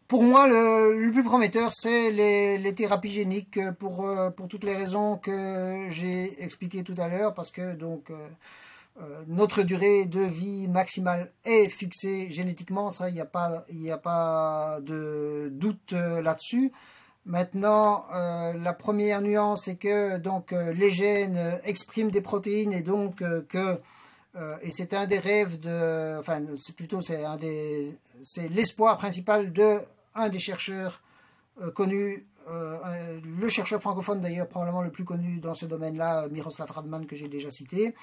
pour, 0.07 0.23
moi, 0.23 0.47
le, 0.47 1.11
plus 1.11 1.23
prometteur, 1.23 1.73
c'est 1.73 2.11
les, 2.11 2.75
thérapies 2.75 3.11
géniques 3.11 3.59
pour, 3.79 4.07
pour 4.35 4.47
toutes 4.47 4.63
les 4.63 4.75
raisons 4.75 5.17
que 5.17 5.87
j'ai 5.89 6.43
expliquées 6.43 6.83
tout 6.83 6.93
à 6.97 7.07
l'heure, 7.07 7.33
parce 7.33 7.49
que 7.49 7.73
donc 7.73 8.11
euh, 9.01 9.23
notre 9.27 9.63
durée 9.63 10.05
de 10.05 10.19
vie 10.19 10.67
maximale 10.67 11.31
est 11.45 11.67
fixée 11.67 12.29
génétiquement, 12.29 12.91
ça, 12.91 13.09
il 13.09 13.15
n'y 13.15 13.21
a, 13.21 13.25
pas, 13.25 13.65
a 13.91 13.97
pas 13.97 14.79
de 14.81 15.49
doute 15.51 15.93
euh, 15.93 16.21
là-dessus. 16.21 16.71
Maintenant, 17.25 18.05
euh, 18.13 18.53
la 18.53 18.73
première 18.73 19.21
nuance 19.21 19.67
est 19.67 19.77
que 19.77 20.17
donc 20.19 20.51
les 20.51 20.91
gènes 20.91 21.39
expriment 21.63 22.11
des 22.11 22.21
protéines 22.21 22.73
et 22.73 22.81
donc 22.81 23.23
que 23.47 23.79
et 24.61 24.71
c'est 24.71 24.93
un 24.93 25.05
des 25.05 25.19
rêves 25.19 25.59
de, 25.59 26.19
enfin 26.19 26.41
c'est 26.57 26.75
plutôt 26.75 27.01
c'est 27.01 27.23
un 27.23 27.37
des, 27.37 27.95
c'est 28.23 28.47
l'espoir 28.47 28.97
principal 28.97 29.53
de 29.53 29.77
un 30.15 30.29
des 30.29 30.39
chercheurs 30.39 31.01
connus, 31.75 32.25
le 32.47 33.47
chercheur 33.49 33.79
francophone 33.79 34.21
d'ailleurs 34.21 34.47
probablement 34.47 34.81
le 34.81 34.89
plus 34.89 35.05
connu 35.05 35.39
dans 35.39 35.53
ce 35.53 35.67
domaine-là, 35.67 36.27
Miroslav 36.29 36.71
Radman 36.71 37.05
que 37.05 37.15
j'ai 37.15 37.27
déjà 37.27 37.51
cité, 37.51 37.93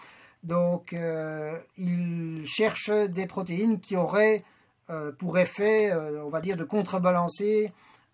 donc, 0.43 0.95
euh, 0.95 1.59
il 1.77 2.45
cherche 2.47 2.91
des 2.91 3.27
protéines 3.27 3.81
qui 3.81 3.97
auraient 3.97 4.43
euh, 4.89 5.13
pour 5.13 5.39
effet, 5.39 5.93
euh, 5.93 6.25
on 6.25 6.31
va 6.31 6.41
dire, 6.41 6.57
de 6.57 6.65
contrebalancer 6.65 7.73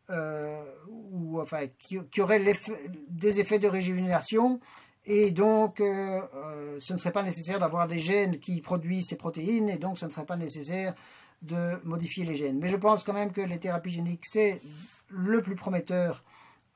ou 0.08 1.40
enfin 1.40 1.66
qui, 1.78 1.98
auraient 2.20 2.40
des 3.08 3.40
effets 3.40 3.58
de 3.58 3.66
régénération. 3.66 4.60
Et 5.06 5.30
donc, 5.30 5.76
ce 5.78 6.92
ne 6.92 6.98
serait 6.98 7.12
pas 7.12 7.22
nécessaire 7.22 7.60
d'avoir 7.60 7.86
des 7.86 8.00
gènes 8.00 8.38
qui 8.40 8.60
produisent 8.60 9.08
ces 9.08 9.16
protéines, 9.16 9.68
et 9.68 9.76
donc 9.76 9.98
ce 9.98 10.06
ne 10.06 10.10
serait 10.10 10.26
pas 10.26 10.36
nécessaire 10.36 10.94
de 11.42 11.76
modifier 11.84 12.24
les 12.24 12.34
gènes. 12.34 12.58
Mais 12.58 12.68
je 12.68 12.76
pense 12.76 13.04
quand 13.04 13.12
même 13.12 13.30
que 13.30 13.40
les 13.40 13.58
thérapies 13.58 13.92
géniques, 13.92 14.26
c'est 14.26 14.60
le 15.08 15.42
plus 15.42 15.54
prometteur 15.54 16.24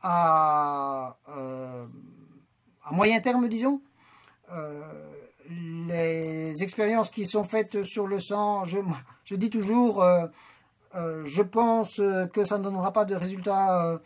à, 0.00 1.16
à 1.26 2.92
moyen 2.92 3.20
terme, 3.20 3.48
disons 3.48 3.80
les 5.50 6.62
expériences 6.62 7.10
qui 7.10 7.26
sont 7.26 7.44
faites 7.44 7.82
sur 7.82 8.06
le 8.06 8.20
sang, 8.20 8.64
je, 8.64 9.34
dis 9.34 9.50
toujours, 9.50 10.02
euh, 10.02 10.26
euh, 10.94 11.22
je 11.26 11.42
pense 11.42 12.00
que 12.32 12.44
ça 12.44 12.58
ne 12.58 12.64
donnera 12.64 12.92
pas 12.92 13.04
de 13.04 13.14
résultats 13.14 13.84
euh, 13.84 13.98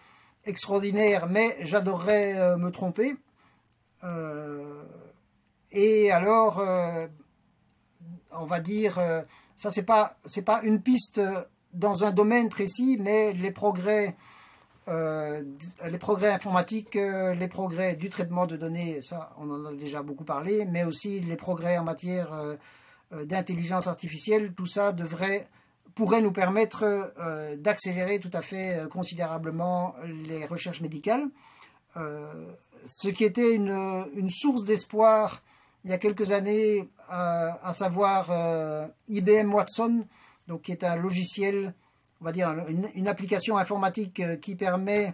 extraordinaires, 0.46 1.26
mais 1.28 1.56
j'adorerais 1.60 2.56
me 2.56 2.70
tromper. 2.70 3.16
Et 5.72 6.10
alors, 6.10 6.62
on 8.32 8.44
va 8.44 8.60
dire, 8.60 8.98
ça 9.56 9.70
c'est 9.70 9.84
pas 9.84 10.16
c'est 10.24 10.44
pas 10.44 10.62
une 10.62 10.82
piste 10.82 11.20
dans 11.72 12.04
un 12.04 12.10
domaine 12.10 12.48
précis, 12.48 12.96
mais 13.00 13.32
les 13.32 13.50
progrès 13.50 14.16
euh, 14.86 15.42
les 15.86 15.96
progrès 15.96 16.30
informatiques, 16.30 16.96
euh, 16.96 17.32
les 17.34 17.48
progrès 17.48 17.96
du 17.96 18.10
traitement 18.10 18.46
de 18.46 18.56
données, 18.58 19.00
ça 19.00 19.32
on 19.38 19.50
en 19.50 19.64
a 19.64 19.72
déjà 19.72 20.02
beaucoup 20.02 20.24
parlé, 20.24 20.66
mais 20.66 20.84
aussi 20.84 21.20
les 21.20 21.36
progrès 21.36 21.78
en 21.78 21.84
matière 21.84 22.34
euh, 22.34 23.24
d'intelligence 23.24 23.86
artificielle, 23.86 24.52
tout 24.52 24.66
ça 24.66 24.92
devrait, 24.92 25.48
pourrait 25.94 26.20
nous 26.20 26.32
permettre 26.32 27.12
d'accélérer 27.58 28.18
tout 28.18 28.30
à 28.32 28.42
fait 28.42 28.82
considérablement 28.90 29.94
les 30.04 30.44
recherches 30.46 30.80
médicales. 30.80 31.28
Ce 32.84 33.08
qui 33.08 33.24
était 33.24 33.52
une, 33.52 34.30
source 34.30 34.64
d'espoir 34.64 35.42
il 35.84 35.90
y 35.90 35.92
a 35.92 35.98
quelques 35.98 36.32
années, 36.32 36.88
à 37.10 37.72
savoir 37.74 38.30
IBM 39.08 39.52
Watson, 39.52 40.06
donc 40.48 40.62
qui 40.62 40.72
est 40.72 40.82
un 40.82 40.96
logiciel 40.96 41.74
on 42.24 42.24
va 42.24 42.32
dire, 42.32 42.54
une, 42.94 43.06
application 43.06 43.58
informatique 43.58 44.20
euh, 44.20 44.36
qui 44.36 44.54
permet 44.54 45.12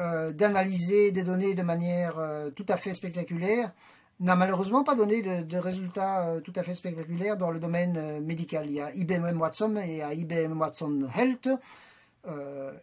euh, 0.00 0.32
d'analyser 0.32 1.12
des 1.12 1.22
données 1.22 1.54
de 1.54 1.62
manière 1.62 2.18
euh, 2.18 2.50
tout 2.50 2.66
à 2.68 2.76
fait 2.76 2.92
spectaculaire, 2.92 3.70
n'a 4.18 4.34
malheureusement 4.34 4.82
pas 4.82 4.96
donné 4.96 5.22
de, 5.22 5.56
résultats 5.56 6.40
tout 6.44 6.52
à 6.56 6.64
fait 6.64 6.74
spectaculaires 6.74 7.36
dans 7.38 7.52
le 7.52 7.60
domaine 7.60 8.20
médical. 8.20 8.66
Il 8.66 8.72
y 8.72 8.80
a 8.80 8.92
IBM 8.92 9.40
Watson 9.40 9.76
et 9.76 10.02
a 10.02 10.12
IBM 10.12 10.60
Watson 10.60 11.08
Health. 11.16 11.48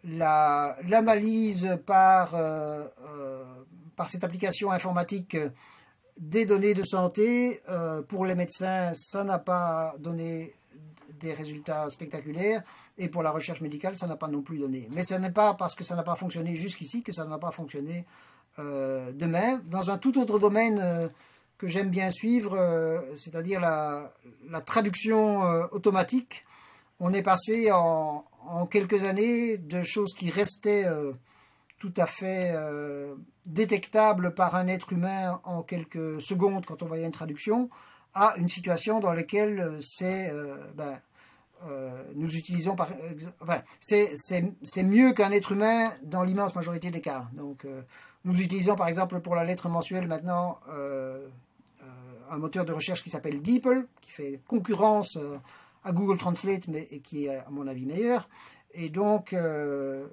L'analyse 0.02 1.78
par, 1.86 2.34
par 3.98 4.08
cette 4.08 4.24
application 4.24 4.70
informatique 4.70 5.36
des 6.16 6.46
données 6.46 6.72
de 6.72 6.82
santé, 6.82 7.60
pour 8.08 8.24
les 8.24 8.34
médecins, 8.34 8.92
ça 8.94 9.22
n'a 9.24 9.38
pas 9.38 9.94
donné 9.98 10.54
des 11.18 11.34
résultats 11.34 11.88
spectaculaires. 11.90 12.62
Et 12.96 13.08
pour 13.08 13.22
la 13.22 13.30
recherche 13.30 13.60
médicale, 13.60 13.96
ça 13.96 14.06
n'a 14.06 14.16
pas 14.16 14.28
non 14.28 14.42
plus 14.42 14.58
donné. 14.58 14.88
Mais 14.92 15.04
ce 15.04 15.14
n'est 15.14 15.30
pas 15.30 15.54
parce 15.54 15.74
que 15.74 15.84
ça 15.84 15.94
n'a 15.94 16.02
pas 16.02 16.16
fonctionné 16.16 16.56
jusqu'ici 16.56 17.02
que 17.02 17.12
ça 17.12 17.24
ne 17.24 17.30
va 17.30 17.38
pas 17.38 17.52
fonctionner 17.52 18.06
euh, 18.58 19.12
demain. 19.12 19.60
Dans 19.66 19.90
un 19.90 19.98
tout 19.98 20.18
autre 20.20 20.40
domaine 20.40 20.80
euh, 20.82 21.08
que 21.58 21.68
j'aime 21.68 21.90
bien 21.90 22.10
suivre, 22.10 22.56
euh, 22.58 23.00
c'est-à-dire 23.16 23.60
la, 23.60 24.12
traduction 24.66 25.42
automatique, 25.70 26.44
on 26.98 27.12
est 27.12 27.22
passé 27.22 27.70
en, 27.70 28.24
quelques 28.68 29.04
années 29.04 29.58
de 29.58 29.82
choses 29.82 30.14
qui 30.14 30.30
restaient 30.30 30.86
tout 31.78 31.92
à 31.96 32.06
fait 32.06 32.56
détectables 33.48 34.34
par 34.34 34.54
un 34.54 34.68
être 34.68 34.92
humain 34.92 35.40
en 35.44 35.62
quelques 35.62 36.22
secondes 36.22 36.64
quand 36.64 36.82
on 36.82 36.86
voyait 36.86 37.06
une 37.06 37.12
traduction, 37.12 37.68
à 38.14 38.34
une 38.36 38.48
situation 38.48 39.00
dans 39.00 39.12
laquelle 39.12 39.78
c'est 39.80 40.32
ben, 40.76 40.98
euh, 41.66 42.04
nous 42.14 42.36
utilisons 42.36 42.76
enfin, 43.40 43.62
c'est 43.80 44.82
mieux 44.82 45.12
qu'un 45.12 45.32
être 45.32 45.52
humain 45.52 45.90
dans 46.04 46.22
l'immense 46.22 46.54
majorité 46.54 46.90
des 46.90 47.00
cas. 47.00 47.26
Donc, 47.32 47.64
euh, 47.64 47.82
nous 48.24 48.40
utilisons 48.40 48.76
par 48.76 48.88
exemple 48.88 49.20
pour 49.20 49.34
la 49.34 49.44
lettre 49.44 49.68
mensuelle 49.68 50.06
maintenant 50.06 50.60
euh, 50.68 51.26
un 52.30 52.38
moteur 52.38 52.64
de 52.64 52.72
recherche 52.72 53.02
qui 53.02 53.10
s'appelle 53.10 53.42
DeepL, 53.42 53.86
qui 54.00 54.10
fait 54.12 54.40
concurrence 54.46 55.18
à 55.82 55.92
Google 55.92 56.18
Translate, 56.18 56.68
mais 56.68 56.86
qui 57.02 57.26
est 57.26 57.36
à 57.36 57.46
mon 57.50 57.66
avis 57.66 57.86
meilleur. 57.86 58.28
Et 58.74 58.90
donc, 58.90 59.34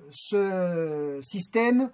ce 0.10 1.20
système 1.22 1.92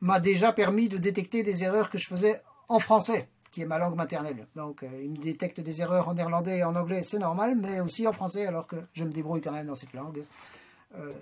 m'a 0.00 0.20
déjà 0.20 0.52
permis 0.52 0.88
de 0.88 0.98
détecter 0.98 1.42
des 1.42 1.64
erreurs 1.64 1.90
que 1.90 1.98
je 1.98 2.06
faisais 2.06 2.40
en 2.68 2.78
français 2.78 3.28
qui 3.50 3.62
est 3.62 3.66
ma 3.66 3.78
langue 3.78 3.96
maternelle. 3.96 4.46
Donc, 4.56 4.82
euh, 4.82 4.88
il 5.02 5.12
me 5.12 5.16
détecte 5.16 5.60
des 5.60 5.80
erreurs 5.80 6.08
en 6.08 6.14
néerlandais 6.14 6.58
et 6.58 6.64
en 6.64 6.74
anglais, 6.76 7.02
c'est 7.02 7.18
normal, 7.18 7.56
mais 7.56 7.80
aussi 7.80 8.06
en 8.06 8.12
français, 8.12 8.46
alors 8.46 8.66
que 8.66 8.76
je 8.92 9.04
me 9.04 9.10
débrouille 9.10 9.40
quand 9.40 9.52
même 9.52 9.66
dans 9.66 9.74
cette 9.74 9.94
langue. 9.94 10.22
Euh, 10.96 11.12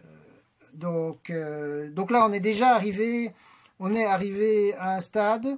donc, 0.74 1.30
euh, 1.30 1.90
donc 1.90 2.10
là, 2.10 2.26
on 2.26 2.32
est 2.32 2.40
déjà 2.40 2.74
arrivé, 2.74 3.32
on 3.78 3.94
est 3.94 4.04
arrivé 4.04 4.74
à 4.74 4.96
un 4.96 5.00
stade, 5.00 5.56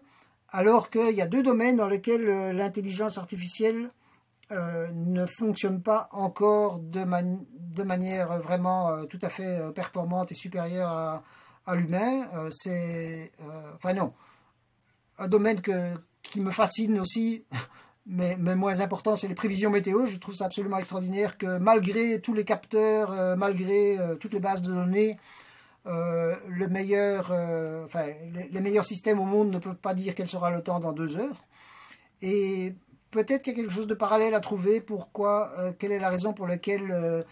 alors 0.51 0.91
qu'il 0.91 1.11
y 1.13 1.23
a 1.23 1.27
deux 1.27 1.43
domaines 1.43 1.77
dans 1.77 1.89
lesquels 1.89 2.25
l'intelligence 2.53 3.19
artificielle 3.19 3.91
ne 4.51 5.27
fonctionne 5.27 5.83
pas 5.83 6.09
encore 6.11 6.79
de, 6.79 7.05
de 7.05 7.83
manière 7.83 8.39
vraiment 8.41 9.05
tout 9.05 9.19
à 9.21 9.29
fait 9.29 9.61
performante 9.75 10.33
et 10.33 10.35
supérieure 10.35 10.89
à, 10.89 11.23
à 11.69 11.77
l'humain. 11.77 12.27
c'est, 12.51 13.31
enfin 13.77 13.93
non, 13.93 14.13
un 15.19 15.29
domaine 15.29 15.61
que, 15.61 15.95
qui 16.23 16.41
me 16.41 16.51
fascine 16.51 16.99
aussi, 17.01 17.45
mais, 18.07 18.37
moins 18.37 18.81
important, 18.81 19.17
c'est 19.17 19.29
les 19.29 19.35
prévisions 19.35 19.71
météo. 19.71 20.07
Je 20.07 20.17
trouve 20.19 20.35
ça 20.35 20.47
absolument 20.47 20.79
extraordinaire 20.79 21.39
que 21.39 21.59
malgré 21.59 22.21
tous 22.21 22.35
les 22.35 22.45
capteurs, 22.45 23.13
euh, 23.13 23.37
malgré 23.37 23.99
euh, 23.99 24.15
toutes 24.17 24.33
les 24.33 24.41
bases 24.41 24.63
de 24.63 24.73
données, 24.73 25.19
euh, 25.87 26.35
le 26.49 26.69
meilleur, 26.69 27.31
enfin, 27.85 28.07
les, 28.51 28.61
meilleurs 28.61 28.85
systèmes 28.85 29.21
au 29.21 29.25
monde 29.25 29.51
ne 29.51 29.59
peuvent 29.59 29.79
pas 29.79 29.95
dire 29.95 30.15
quel 30.15 30.29
sera 30.29 30.51
le 30.51 30.63
temps 30.63 30.81
dans 30.81 30.93
deux 30.93 31.17
heures. 31.17 31.45
Et 32.21 32.75
peut-être 33.11 33.43
qu'il 33.43 33.57
y 33.57 33.57
a 33.57 33.63
quelque 33.63 33.73
chose 33.73 33.87
de 33.87 33.95
parallèle 33.95 34.35
à 34.35 34.41
trouver. 34.41 34.81
Pourquoi 34.81 35.53
Quelle 35.79 35.93
est 35.93 35.99
la 35.99 36.11
raison 36.11 36.35
pour 36.35 36.47
laquelle 36.47 37.25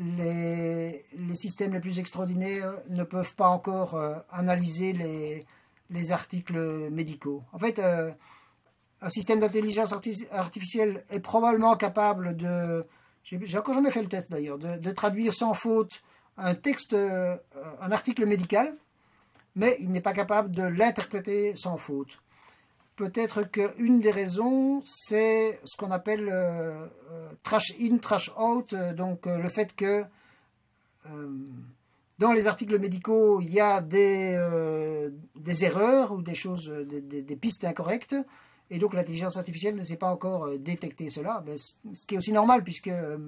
les, 0.00 1.04
systèmes 1.34 1.72
les 1.72 1.80
plus 1.80 1.98
extraordinaires 1.98 2.74
ne 2.88 3.04
peuvent 3.04 3.34
pas 3.34 3.48
encore 3.48 4.00
analyser 4.30 4.92
les, 4.92 5.44
les 5.90 6.12
articles 6.12 6.88
médicaux 6.90 7.42
En 7.52 7.58
fait, 7.58 7.78
un 7.78 9.08
système 9.08 9.40
d'intelligence 9.40 9.92
artificielle 10.30 11.04
est 11.10 11.20
probablement 11.20 11.76
capable 11.76 12.36
de 12.36 12.86
j'ai 13.24 13.58
encore 13.58 13.74
jamais 13.74 13.90
fait 13.90 14.02
le 14.02 14.08
test 14.08 14.30
d'ailleurs, 14.30 14.58
de, 14.58 14.90
traduire 14.90 15.32
sans 15.32 15.54
faute 15.54 16.00
un 16.36 16.54
texte, 16.54 16.94
un 16.94 17.92
article 17.92 18.26
médical, 18.26 18.74
mais 19.54 19.76
il 19.80 19.90
n'est 19.90 20.00
pas 20.00 20.12
capable 20.12 20.50
de 20.50 20.62
l'interpréter 20.62 21.54
sans 21.56 21.76
faute. 21.76 22.21
Peut-être 22.96 23.42
qu'une 23.42 24.00
des 24.00 24.10
raisons, 24.10 24.82
c'est 24.84 25.58
ce 25.64 25.76
qu'on 25.76 25.90
appelle 25.90 26.32
trash 27.42 27.72
in, 27.80 27.96
trash 27.98 28.30
out, 28.36 28.74
donc 28.74 29.26
le 29.26 29.48
fait 29.48 29.74
que 29.74 30.04
dans 32.22 32.32
les 32.32 32.46
articles 32.46 32.78
médicaux, 32.78 33.40
il 33.40 33.52
y 33.52 33.58
a 33.58 33.80
des, 33.80 34.36
euh, 34.38 35.10
erreurs 35.60 36.12
ou 36.12 36.22
des 36.22 36.36
choses, 36.36 36.68
des, 36.68 37.36
pistes 37.36 37.64
incorrectes, 37.64 38.14
et 38.70 38.78
donc 38.78 38.94
l'intelligence 38.94 39.36
artificielle 39.36 39.74
ne 39.74 39.82
sait 39.82 39.96
pas 39.96 40.06
encore 40.12 40.44
euh, 40.44 40.56
détecter 40.56 41.10
cela, 41.10 41.42
ce 41.56 42.06
qui 42.06 42.14
est 42.14 42.18
aussi 42.18 42.32
normal 42.32 42.62
puisque 42.62 42.86
euh, 42.86 43.18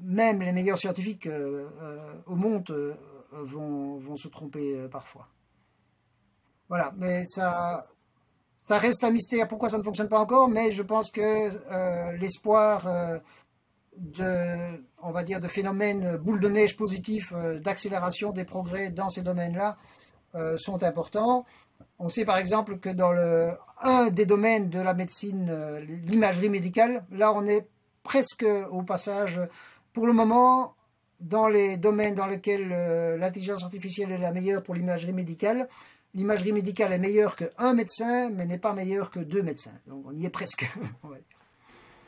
même 0.00 0.40
les 0.40 0.52
meilleurs 0.52 0.78
scientifiques 0.78 1.28
au 2.26 2.34
monde 2.34 2.96
vont, 3.30 4.16
se 4.16 4.28
tromper 4.28 4.88
parfois. 4.90 5.28
Voilà, 6.70 6.94
mais 6.96 7.26
ça, 7.26 7.86
ça 8.62 8.78
reste 8.78 9.04
un 9.04 9.10
mystère 9.10 9.48
pourquoi 9.48 9.68
ça 9.68 9.76
ne 9.76 9.82
fonctionne 9.82 10.08
pas 10.08 10.20
encore, 10.20 10.48
mais 10.48 10.70
je 10.70 10.82
pense 10.82 11.10
que 11.10 12.16
l'espoir 12.16 12.86
de, 13.96 14.82
on 15.02 15.10
va 15.10 15.22
dire, 15.22 15.40
de 15.40 15.48
phénomènes 15.48 16.16
boule 16.16 16.40
de 16.40 16.48
neige 16.48 16.76
positifs 16.76 17.32
euh, 17.34 17.58
d'accélération 17.58 18.30
des 18.30 18.44
progrès 18.44 18.90
dans 18.90 19.08
ces 19.08 19.22
domaines-là 19.22 19.76
euh, 20.34 20.56
sont 20.56 20.82
importants. 20.82 21.44
On 21.98 22.08
sait 22.08 22.24
par 22.24 22.38
exemple 22.38 22.78
que 22.78 22.88
dans 22.88 23.12
le, 23.12 23.50
un 23.82 24.10
des 24.10 24.26
domaines 24.26 24.70
de 24.70 24.80
la 24.80 24.94
médecine, 24.94 25.48
euh, 25.50 25.80
l'imagerie 25.80 26.48
médicale, 26.48 27.04
là 27.10 27.32
on 27.34 27.46
est 27.46 27.66
presque 28.02 28.46
au 28.70 28.82
passage, 28.82 29.40
pour 29.92 30.06
le 30.06 30.12
moment, 30.12 30.74
dans 31.20 31.46
les 31.46 31.76
domaines 31.76 32.16
dans 32.16 32.26
lesquels 32.26 32.68
l'intelligence 33.20 33.62
artificielle 33.62 34.10
est 34.10 34.18
la 34.18 34.32
meilleure 34.32 34.64
pour 34.64 34.74
l'imagerie 34.74 35.12
médicale, 35.12 35.68
l'imagerie 36.14 36.52
médicale 36.52 36.92
est 36.92 36.98
meilleure 36.98 37.36
qu'un 37.36 37.74
médecin, 37.74 38.30
mais 38.30 38.46
n'est 38.46 38.58
pas 38.58 38.72
meilleure 38.72 39.10
que 39.10 39.20
deux 39.20 39.42
médecins. 39.42 39.72
Donc 39.86 40.04
on 40.06 40.12
y 40.12 40.26
est 40.26 40.30
presque. 40.30 40.70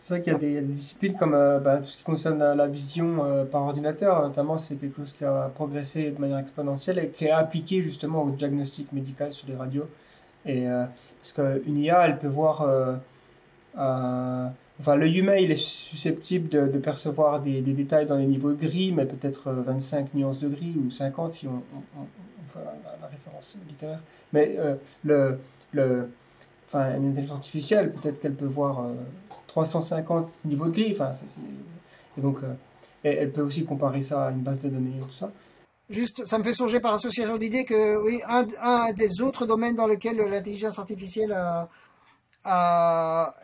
C'est 0.01 0.13
vrai 0.13 0.23
qu'il 0.23 0.53
y, 0.53 0.59
a 0.59 0.61
des 0.61 0.67
disciplines 0.67 1.17
comme 1.17 1.33
euh, 1.33 1.59
bah, 1.59 1.79
tout 1.79 1.87
ce 1.87 1.97
qui 1.97 2.05
concerne 2.05 2.39
la, 2.39 2.67
vision 2.67 3.25
euh, 3.25 3.47
par 3.47 3.63
ordinateur, 3.63 4.21
notamment, 4.21 4.59
c'est 4.59 4.77
quelque 4.77 4.97
chose 4.97 5.15
qui 5.15 5.25
a 5.25 5.51
progressé 5.55 6.11
de 6.11 6.21
manière 6.21 6.37
exponentielle 6.37 6.99
et 6.99 7.09
qui 7.09 7.25
est 7.25 7.31
appliqué 7.31 7.81
justement 7.81 8.23
au 8.23 8.31
diagnostic 8.31 8.93
médical 8.93 9.33
sur 9.33 9.49
les 9.49 9.57
radios. 9.57 9.89
Et, 10.45 10.69
euh, 10.69 10.85
parce 11.23 11.33
qu'une 11.33 11.79
IA, 11.79 12.07
elle 12.07 12.19
peut 12.19 12.29
voir. 12.29 12.69
enfin, 13.75 14.95
l'œil 14.95 15.21
humain, 15.21 15.37
il 15.37 15.51
est 15.51 15.57
susceptible 15.57 16.51
de, 16.51 16.79
percevoir 16.79 17.41
des, 17.41 17.63
détails 17.63 18.05
dans 18.05 18.17
les 18.17 18.27
niveaux 18.27 18.53
gris, 18.53 18.93
mais 18.93 19.07
peut-être 19.07 19.53
25 19.53 20.13
nuances 20.13 20.39
de 20.39 20.51
gris 20.51 20.77
ou 20.87 20.91
50 20.91 21.33
si 21.33 21.49
on, 21.49 21.63
la, 22.57 23.07
référence 23.09 23.57
littéraire. 23.69 24.01
Mais 24.33 24.57
le, 25.05 25.39
le, 25.73 26.11
enfin, 26.67 26.97
une 26.97 27.11
intelligence 27.11 27.39
artificielle, 27.39 27.93
peut-être 27.93 28.21
qu'elle 28.21 28.35
peut 28.35 28.47
voir 28.47 28.87
350 29.55 30.29
niveaux 30.45 30.67
de 30.67 30.73
gris. 30.73 30.93
Enfin, 30.93 31.11
et 32.17 32.21
donc, 32.21 32.39
euh, 32.43 32.55
elle 33.03 33.33
peut 33.33 33.43
aussi 33.43 33.65
comparer 33.65 34.03
ça 34.03 34.27
à 34.27 34.31
une 34.31 34.43
base 34.43 34.61
de 34.61 34.69
données 34.69 34.97
et 34.97 35.01
tout 35.01 35.11
ça. 35.11 35.31
Juste, 35.91 36.27
ça 36.27 36.39
me 36.39 36.45
fait 36.45 36.55
songer 36.55 36.81
par 36.81 36.95
association 36.95 37.37
d'idées 37.37 37.65
que, 37.65 37.97
oui, 38.03 38.21
un, 38.27 38.93
des 38.95 39.21
autres 39.21 39.47
domaines 39.47 39.75
dans 39.75 39.87
lesquels 39.87 40.17
l'intelligence 40.17 40.79
artificielle 40.79 41.37
a, 42.45 43.35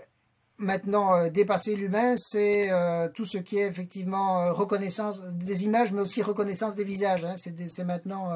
maintenant 0.59 1.15
euh, 1.15 1.31
dépassé 1.31 1.77
l'humain, 1.77 2.17
c'est 2.19 2.71
euh, 2.71 3.09
tout 3.15 3.25
ce 3.25 3.39
qui 3.39 3.59
est 3.59 3.67
effectivement 3.67 4.53
reconnaissance 4.53 5.21
des 5.23 5.65
images, 5.65 5.93
mais 5.93 6.03
aussi 6.03 6.23
reconnaissance 6.23 6.75
des 6.75 6.85
visages. 6.85 7.25
Hein. 7.25 7.35
C'est 7.37 7.85
maintenant. 7.85 8.31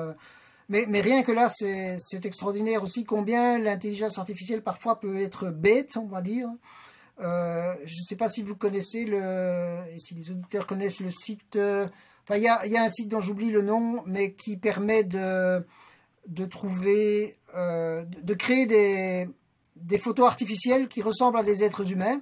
Mais, 0.69 1.01
rien 1.01 1.23
que 1.23 1.33
là, 1.33 1.49
c'est 1.49 2.25
extraordinaire 2.25 2.83
aussi 2.83 3.05
combien 3.05 3.59
l'intelligence 3.59 4.19
artificielle 4.19 4.63
parfois 4.63 4.99
peut 4.99 5.21
être 5.21 5.51
bête, 5.51 5.97
on 5.97 6.07
va 6.07 6.23
dire. 6.23 6.49
Euh, 7.21 7.75
je 7.85 7.95
ne 7.95 8.05
sais 8.05 8.17
pas 8.17 8.29
si 8.29 8.43
vous 8.43 8.57
connaissez 8.57 9.05
le, 9.05 9.85
si 9.99 10.15
les 10.15 10.31
auditeurs 10.31 10.67
connaissent 10.67 11.01
le 11.01 11.11
site. 11.11 11.57
Euh, 11.57 11.87
enfin, 12.25 12.37
il 12.37 12.43
y 12.43 12.49
a, 12.49 12.67
y 12.67 12.77
a, 12.77 12.83
un 12.83 12.89
site 12.89 13.09
dont 13.09 13.21
j'oublie 13.21 13.51
le 13.51 13.63
nom, 13.63 14.03
mais 14.07 14.33
qui 14.33 14.57
permet 14.57 15.05
de, 15.05 15.65
de 16.27 16.45
trouver, 16.47 17.37
euh, 17.55 18.05
de 18.05 18.35
créer 18.35 18.67
des, 18.67 19.29
des 19.77 19.99
photos 19.99 20.27
artificielles 20.27 20.89
qui 20.89 21.03
ressemblent 21.03 21.39
à 21.39 21.45
des 21.45 21.63
êtres 21.63 21.93
humains. 21.93 22.21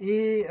Et 0.00 0.46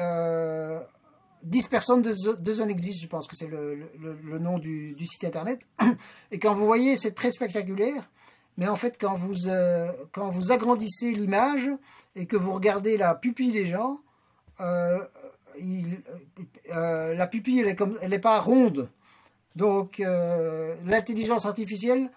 10 1.44 1.68
personnes 1.68 2.02
de, 2.02 2.12
Zone 2.12 2.70
existe, 2.70 3.02
je 3.02 3.08
pense 3.08 3.28
que 3.28 3.36
c'est 3.36 3.48
le, 3.48 3.76
le, 4.00 4.40
nom 4.40 4.60
du, 4.60 4.94
du, 4.96 5.06
site 5.06 5.24
internet. 5.24 5.68
Et 6.32 6.40
quand 6.40 6.54
vous 6.54 6.66
voyez, 6.66 6.98
c'est 6.98 7.14
très 7.14 7.32
spectaculaire. 7.32 8.10
Mais 8.58 8.68
en 8.68 8.76
fait, 8.76 8.98
quand 9.00 9.14
vous, 9.14 9.50
quand 10.12 10.30
vous 10.30 10.52
agrandissez 10.52 11.12
l'image, 11.12 11.70
et 12.16 12.26
que 12.26 12.36
vous 12.36 12.52
regardez 12.52 12.98
la 12.98 13.14
pupille 13.14 13.52
des 13.52 13.68
gens, 13.68 14.00
euh, 14.60 14.98
euh, 16.74 17.14
la 17.14 17.28
pupille, 17.28 17.60
elle 17.60 17.76
elle 18.02 18.22
pas 18.22 18.40
ronde. 18.40 18.90
Donc, 19.56 20.00
euh, 20.00 20.76
l'intelligence 20.86 21.46
artificielle 21.46 22.10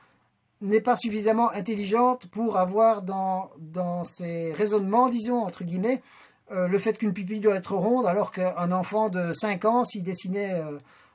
n'est 0.62 0.80
pas 0.80 0.96
suffisamment 0.96 1.50
intelligente 1.50 2.26
pour 2.26 2.58
avoir 2.58 3.02
dans, 3.02 3.50
dans 3.58 4.04
ses 4.04 4.52
raisonnements, 4.52 5.08
disons, 5.08 5.42
entre 5.44 5.64
guillemets, 5.64 6.02
le 6.50 6.78
fait 6.78 6.98
qu'une 6.98 7.12
pupille 7.12 7.40
doit 7.40 7.56
être 7.56 7.74
ronde, 7.74 8.06
alors 8.06 8.32
qu'un 8.32 8.72
enfant 8.72 9.08
de 9.08 9.32
5 9.32 9.64
ans, 9.64 9.84
s'il 9.84 10.02
dessinait 10.02 10.60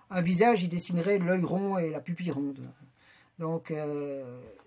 un 0.10 0.22
visage, 0.22 0.64
il 0.64 0.70
dessinerait 0.70 1.18
l'œil 1.18 1.44
rond 1.44 1.78
et 1.78 1.90
la 1.90 2.00
pupille 2.00 2.32
ronde. 2.32 2.60
Donc, 3.38 3.74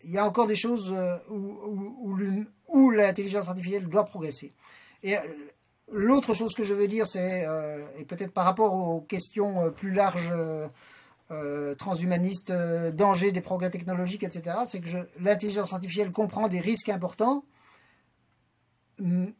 il 0.04 0.10
y 0.10 0.18
a 0.18 0.26
encore 0.26 0.46
des 0.46 0.56
choses 0.56 0.94
où, 1.30 2.90
l'intelligence 2.90 3.48
artificielle 3.48 3.88
doit 3.88 4.04
progresser. 4.04 4.52
Et 5.02 5.16
euh, 5.16 5.20
l'autre 5.92 6.34
chose 6.34 6.54
que 6.54 6.64
je 6.64 6.74
veux 6.74 6.88
dire, 6.88 7.06
c'est, 7.06 7.44
euh, 7.46 7.84
et 7.98 8.04
peut-être 8.04 8.32
par 8.32 8.44
rapport 8.44 8.74
aux 8.74 9.00
questions 9.00 9.62
euh, 9.62 9.70
plus 9.70 9.92
larges, 9.92 10.32
transhumanistes, 11.76 12.54
danger 12.94 13.32
des 13.32 13.42
progrès 13.42 13.68
technologiques, 13.68 14.22
etc., 14.22 14.56
c'est 14.66 14.80
que 14.80 14.88
l'intelligence 15.20 15.74
artificielle 15.74 16.10
comprend 16.10 16.48
des 16.48 16.58
risques 16.58 16.88
importants. 16.88 17.44
Hum, 19.00 19.32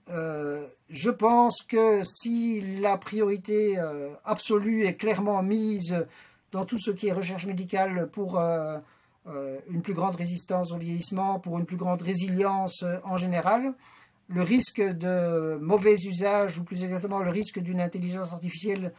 je 0.89 1.10
pense 1.10 1.62
que 1.62 2.05
si 2.05 2.78
la 2.80 2.97
priorité 2.97 3.76
absolue 4.24 4.85
est 4.85 4.94
clairement 4.94 5.43
mise 5.43 6.06
dans 6.52 6.64
tout 6.64 6.78
ce 6.78 6.93
qui 6.93 7.09
est 7.09 7.12
recherche 7.12 7.47
médicale 7.47 8.09
pour 8.12 8.39
euh, 9.28 9.59
une 9.68 9.82
plus 9.82 9.93
grande 9.93 10.14
résistance 10.14 10.72
au 10.72 10.78
vieillissement, 10.78 11.39
pour 11.39 11.59
une 11.59 11.66
plus 11.66 11.76
grande 11.76 12.01
résilience 12.01 12.82
euh, 12.82 12.97
en 13.05 13.18
général, 13.18 13.74
le 14.28 14.43
risque 14.43 14.80
de 14.80 15.59
mauvais 15.60 15.97
usage, 15.97 16.59
ou 16.59 16.64
plus 16.64 16.82
exactement 16.82 17.18
le 17.18 17.28
risque 17.28 17.59
d'une 17.59 17.80
intelligence 17.80 18.32
artificielle 18.32 18.93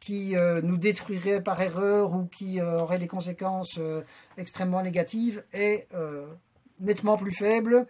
qui 0.00 0.36
euh, 0.36 0.60
nous 0.60 0.76
détruirait 0.76 1.40
par 1.40 1.60
erreur 1.62 2.14
ou 2.14 2.24
qui 2.24 2.60
aurait 2.60 2.98
des 2.98 3.06
conséquences 3.06 3.78
extrêmement 4.38 4.82
négatives 4.82 5.42
est 5.52 5.88
nettement 6.80 7.16
plus 7.16 7.32
faible 7.32 7.86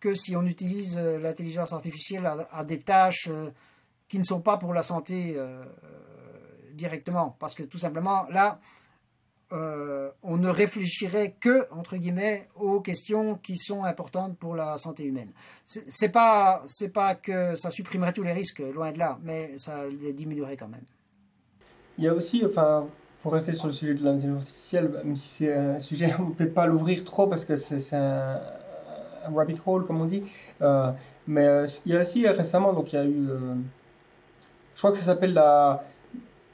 que 0.00 0.14
si 0.14 0.36
on 0.36 0.44
utilise 0.44 0.98
l'intelligence 0.98 1.72
artificielle 1.72 2.30
à, 2.50 2.64
des 2.64 2.80
tâches 2.80 3.28
qui 4.08 4.18
ne 4.18 4.24
sont 4.24 4.40
pas 4.40 4.56
pour 4.56 4.72
la 4.72 4.82
santé 4.82 5.36
directement. 6.78 7.36
Parce 7.38 7.54
que 7.54 7.64
tout 7.64 7.78
simplement, 7.78 8.26
là, 8.30 8.60
euh, 9.52 10.10
on 10.22 10.36
ne 10.36 10.48
réfléchirait 10.48 11.36
que, 11.40 11.70
entre 11.72 11.96
guillemets, 11.96 12.48
aux 12.54 12.80
questions 12.80 13.36
qui 13.36 13.56
sont 13.56 13.84
importantes 13.84 14.38
pour 14.38 14.54
la 14.54 14.76
santé 14.76 15.04
humaine. 15.04 15.32
C'est 15.64 16.12
pas, 16.12 16.62
pas 16.94 17.14
que 17.14 17.56
ça 17.56 17.70
supprimerait 17.70 18.12
tous 18.12 18.22
les 18.22 18.32
risques, 18.32 18.60
loin 18.60 18.92
de 18.92 18.98
là, 18.98 19.18
mais 19.22 19.56
ça 19.56 19.86
les 19.86 20.12
diminuerait 20.12 20.56
quand 20.56 20.68
même. 20.68 20.84
Il 21.96 22.04
y 22.04 22.08
a 22.08 22.14
aussi, 22.14 22.44
enfin, 22.44 22.86
pour 23.22 23.32
rester 23.32 23.52
sur 23.52 23.66
le 23.66 23.72
sujet 23.72 23.94
de 23.94 24.04
l'intelligence 24.04 24.42
artificielle, 24.42 24.90
même 25.04 25.16
si 25.16 25.28
c'est 25.28 25.54
un 25.54 25.80
sujet, 25.80 26.14
on 26.18 26.28
ne 26.28 26.34
peut 26.34 26.50
pas 26.50 26.66
l'ouvrir 26.66 27.04
trop 27.04 27.26
parce 27.26 27.44
que 27.44 27.56
c'est 27.56 27.96
un, 27.96 28.40
rabbit 29.34 29.60
hole, 29.66 29.84
comme 29.84 30.00
on 30.00 30.06
dit, 30.06 30.22
euh, 30.62 30.90
mais 31.26 31.46
euh, 31.46 31.66
il 31.86 31.92
y 31.92 31.96
a 31.96 32.00
aussi 32.00 32.26
récemment, 32.26 32.72
donc 32.72 32.92
il 32.92 32.96
y 32.96 32.98
a 32.98 33.04
eu, 33.04 33.28
je 34.74 34.78
crois 34.78 34.90
que 34.90 34.96
ça 34.96 35.04
s'appelle 35.04 35.32
la 35.32 35.84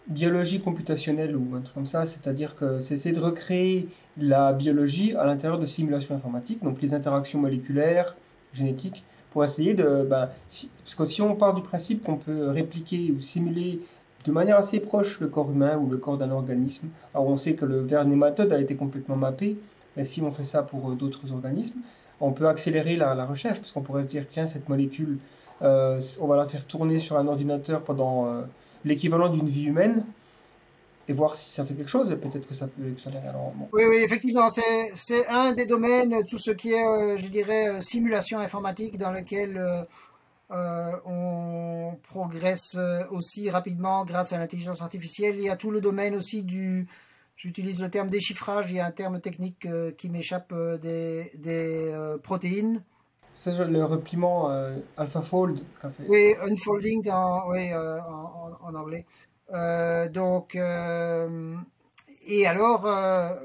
biologie 0.07 0.61
computationnelle 0.61 1.37
ou 1.37 1.55
un 1.57 1.61
truc 1.61 1.75
comme 1.75 1.87
ça, 1.87 2.05
c'est-à-dire 2.05 2.57
que 2.57 2.81
c'est 2.81 3.13
de 3.13 3.21
recréer 3.21 3.89
la 4.19 4.53
biologie 4.53 5.15
à 5.17 5.25
l'intérieur 5.25 5.59
de 5.59 5.67
simulations 5.67 6.15
informatiques, 6.15 6.63
donc 6.63 6.83
les 6.83 6.93
interactions 6.95 7.41
moléculaires, 7.41 8.17
génétiques, 8.53 9.05
pour 9.31 9.45
essayer 9.45 9.75
de... 9.75 10.07
Ben, 10.09 10.29
parce 10.85 10.95
que 10.95 11.05
si 11.05 11.21
on 11.23 11.35
part 11.35 11.55
du 11.55 11.63
principe 11.63 12.05
qu'on 12.05 12.17
peut 12.17 12.51
répliquer 12.51 13.11
ou 13.11 13.21
simuler 13.21 13.81
de 14.25 14.33
manière 14.33 14.57
assez 14.57 14.81
proche 14.81 15.21
le 15.21 15.29
corps 15.29 15.51
humain 15.51 15.77
ou 15.77 15.89
le 15.91 15.99
corps 15.99 16.19
d'un 16.19 16.31
organisme, 16.31 16.89
alors 17.13 17.27
on 17.27 17.37
sait 17.37 17.55
que 17.55 17.65
le 17.65 17.81
ver 17.81 18.05
nématode 18.07 18.53
a 18.53 18.61
été 18.61 18.75
complètement 18.77 19.17
mappé, 19.17 19.59
mais 19.97 20.05
si 20.05 20.23
on 20.23 20.31
fait 20.31 20.45
ça 20.45 20.63
pour 20.63 20.91
euh, 20.91 20.95
d'autres 20.95 21.33
organismes, 21.33 21.81
on 22.21 22.33
peut 22.33 22.49
accélérer 22.49 22.97
la, 22.97 23.27
recherche 23.27 23.59
parce 23.59 23.73
qu'on 23.73 23.83
pourrait 23.83 24.03
se 24.03 24.09
dire 24.09 24.27
tiens 24.27 24.47
cette 24.47 24.69
molécule 24.69 25.19
euh, 25.63 26.01
on 26.21 26.27
va 26.27 26.37
la 26.37 26.47
faire 26.47 26.67
tourner 26.67 26.99
sur 26.99 27.17
un 27.17 27.27
ordinateur 27.29 27.83
pendant 27.83 28.27
euh, 28.27 28.43
l'équivalent 28.85 29.29
d'une 29.29 29.49
vie 29.49 29.65
humaine 29.65 30.05
et 31.07 31.13
voir 31.13 31.35
si 31.35 31.51
ça 31.51 31.65
fait 31.65 31.75
quelque 31.75 31.91
chose 31.91 32.11
et 32.11 32.17
peut-être 32.17 32.49
que 32.49 32.55
ça 32.55 32.67
peut 32.67 32.83
accélérer. 32.91 33.29
Oui, 33.73 33.83
oui, 33.89 33.97
effectivement, 33.97 34.49
c'est 34.49 35.27
un 35.29 35.53
des 35.53 35.67
domaines, 35.67 36.25
tout 36.27 36.39
ce 36.39 36.51
qui 36.51 36.73
est, 36.73 36.87
euh, 36.87 37.19
je 37.19 37.29
dirais, 37.29 37.81
simulation 37.83 38.39
informatique 38.39 38.97
dans 38.99 39.11
lequel 39.11 39.63
on 40.51 41.99
progresse 42.09 42.77
aussi 43.11 43.51
rapidement 43.51 44.05
grâce 44.05 44.33
à 44.33 44.39
l'intelligence 44.39 44.83
artificielle. 44.83 45.37
Il 45.37 45.45
y 45.45 45.51
a 45.51 45.57
tout 45.57 45.71
le 45.71 45.81
domaine 45.81 46.15
aussi 46.15 46.43
du, 46.43 46.87
J'utilise 47.37 47.83
le 47.83 47.91
terme 47.91 48.09
déchiffrage, 48.09 48.71
il 48.71 48.77
y 48.77 48.81
a 48.81 48.87
un 48.87 48.93
terme 48.93 49.21
technique 49.21 49.67
euh, 49.67 49.91
qui 49.91 50.09
m'échappe 50.09 50.53
euh, 50.53 50.79
des, 50.79 51.33
des 51.35 51.91
euh, 51.93 52.17
protéines. 52.17 52.83
C'est 53.35 53.59
le 53.67 53.85
repliement 53.85 54.49
AlphaFold 54.97 55.59
Oui, 56.09 56.35
unfolding 56.41 57.11
en, 57.11 57.51
oui, 57.51 57.75
en, 57.75 58.53
en, 58.61 58.75
anglais. 58.77 59.05
donc, 60.13 60.55
et 60.55 62.47
alors, 62.47 62.89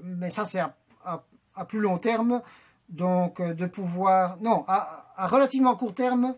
mais 0.03 0.29
ça 0.29 0.45
c'est 0.45 0.59
à, 0.59 0.75
à, 1.55 1.65
plus 1.65 1.79
long 1.79 1.97
terme, 1.97 2.43
donc 2.89 3.41
de 3.41 3.65
pouvoir, 3.65 4.37
non, 4.41 4.63
à, 4.67 5.11
à 5.15 5.25
relativement 5.25 5.75
court 5.75 5.95
terme, 5.95 6.35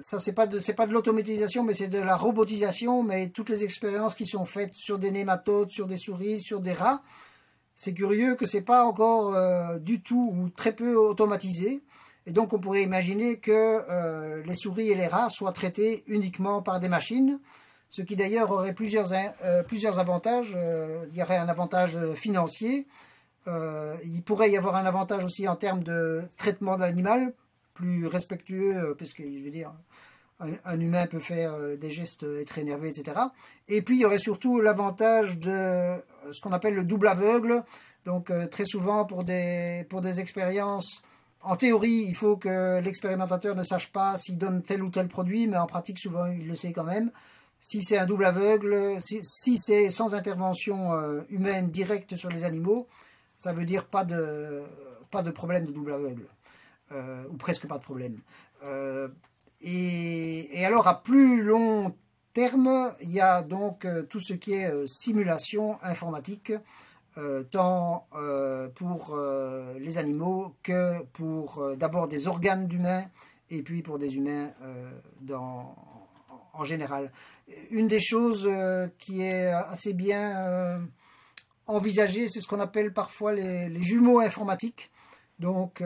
ça 0.00 0.18
c'est 0.18 0.32
pas 0.32 0.46
de 0.46 0.92
l'automatisation 0.92 1.64
mais 1.64 1.74
c'est 1.74 1.88
de 1.88 1.98
la 1.98 2.16
robotisation. 2.16 3.02
Mais 3.02 3.28
toutes 3.28 3.50
les 3.50 3.64
expériences 3.64 4.14
qui 4.14 4.26
sont 4.26 4.44
faites 4.44 4.74
sur 4.74 4.98
des 4.98 5.10
nématodes 5.10 5.70
sur 5.70 5.86
des 5.86 5.96
souris 5.96 6.40
sur 6.40 6.60
des 6.60 6.72
rats 6.72 7.02
c'est 7.78 7.94
curieux 7.94 8.34
que 8.34 8.44
c'est 8.44 8.62
pas 8.62 8.84
encore 8.84 9.36
euh, 9.36 9.78
du 9.78 10.02
tout 10.02 10.34
ou 10.36 10.50
très 10.50 10.72
peu 10.72 10.96
automatisé. 10.96 11.80
Et 12.26 12.32
donc 12.32 12.52
on 12.52 12.58
pourrait 12.58 12.82
imaginer 12.82 13.38
que 13.38 13.52
euh, 13.52 14.42
les 14.42 14.56
souris 14.56 14.90
et 14.90 14.96
les 14.96 15.06
rats 15.06 15.30
soient 15.30 15.52
traités 15.52 16.02
uniquement 16.08 16.60
par 16.60 16.80
des 16.80 16.88
machines 16.88 17.38
ce 17.88 18.02
qui 18.02 18.16
d'ailleurs 18.16 18.50
aurait 18.50 18.74
plusieurs 18.74 19.14
euh, 19.14 19.62
avantages. 19.96 20.58
Il 21.10 21.16
y 21.16 21.22
aurait 21.22 21.38
un 21.38 21.48
avantage 21.48 21.96
financier. 22.16 22.86
Il 23.46 24.22
pourrait 24.26 24.50
y 24.50 24.58
avoir 24.58 24.76
un 24.76 24.84
avantage 24.84 25.24
aussi 25.24 25.48
en 25.48 25.56
termes 25.56 25.82
de 25.82 26.22
traitement 26.36 26.76
de 26.76 26.82
l'animal 26.82 27.32
plus 27.72 28.06
respectueux, 28.06 28.94
parce 28.98 29.14
que 29.14 29.22
je 29.22 29.42
veux 29.42 29.50
dire, 29.50 29.72
un, 30.40 30.80
humain 30.80 31.06
peut 31.06 31.20
faire 31.20 31.54
euh, 31.54 31.76
des 31.76 31.90
gestes, 31.90 32.22
être 32.22 32.58
énervé, 32.58 32.88
etc. 32.88 33.16
Et 33.66 33.82
puis 33.82 33.96
il 33.96 34.00
y 34.00 34.04
aurait 34.04 34.18
surtout 34.18 34.60
l'avantage 34.60 35.38
de 35.38 35.50
euh, 35.50 35.98
ce 36.30 36.40
qu'on 36.40 36.52
appelle 36.52 36.74
le 36.74 36.84
double 36.84 37.08
aveugle. 37.08 37.64
Donc 38.04 38.30
euh, 38.30 38.46
très 38.46 38.64
souvent 38.64 39.04
pour 39.04 39.24
des, 39.24 39.84
expériences, 40.18 41.02
en 41.42 41.56
théorie, 41.56 42.04
il 42.08 42.14
faut 42.14 42.36
que 42.36 42.80
l'expérimentateur 42.80 43.54
ne 43.54 43.62
sache 43.62 43.92
pas 43.92 44.16
s'il 44.16 44.38
donne 44.38 44.62
tel 44.62 44.82
ou 44.82 44.90
tel 44.90 45.08
produit, 45.08 45.46
mais 45.46 45.56
en 45.56 45.66
pratique, 45.66 45.98
souvent, 45.98 46.26
il 46.26 46.46
le 46.46 46.56
sait 46.56 46.72
quand 46.72 46.84
même. 46.84 47.10
Si 47.60 47.82
c'est 47.82 47.98
un 47.98 48.06
double 48.06 48.24
aveugle, 48.24 48.98
si, 49.00 49.58
c'est 49.58 49.90
sans 49.90 50.14
intervention 50.14 50.92
humaine 51.28 51.70
directe 51.70 52.16
sur 52.16 52.28
les 52.28 52.44
animaux, 52.44 52.86
ça 53.36 53.52
veut 53.52 53.64
dire 53.64 53.86
pas 53.86 54.04
de 54.04 54.64
problème 55.34 55.66
de 55.66 55.72
double 55.72 55.92
aveugle, 55.92 56.26
ou 57.30 57.36
presque 57.36 57.66
pas 57.66 57.78
de 57.78 57.84
problème. 57.84 58.20
Et, 59.60 60.64
alors 60.64 60.86
à 60.86 61.02
plus 61.02 61.42
long 61.42 61.94
terme, 62.32 62.94
il 63.00 63.10
y 63.10 63.20
a 63.20 63.42
donc 63.42 63.84
euh, 63.84 64.02
tout 64.04 64.20
ce 64.20 64.34
qui 64.34 64.52
est 64.54 64.70
euh, 64.70 64.86
simulation 64.86 65.82
informatique, 65.82 66.52
euh, 67.16 67.42
tant 67.42 68.06
pour 68.76 69.18
les 69.80 69.98
animaux 69.98 70.54
que 70.62 71.02
pour 71.14 71.76
d'abord 71.76 72.06
des 72.06 72.28
organes 72.28 72.68
d'humains 72.68 73.06
et 73.50 73.62
puis 73.62 73.82
pour 73.82 73.98
des 73.98 74.16
humains 74.16 74.50
en 76.52 76.64
général. 76.64 77.10
Une 77.72 77.88
des 77.88 77.98
choses 77.98 78.48
qui 78.98 79.22
est 79.22 79.48
assez 79.48 79.94
bien 79.94 80.80
envisagée, 81.66 82.28
c'est 82.28 82.40
ce 82.40 82.46
qu'on 82.46 82.60
appelle 82.60 82.92
parfois 82.92 83.32
les, 83.32 83.68
les, 83.68 83.82
jumeaux 83.82 84.20
informatiques. 84.20 84.92
Donc 85.40 85.82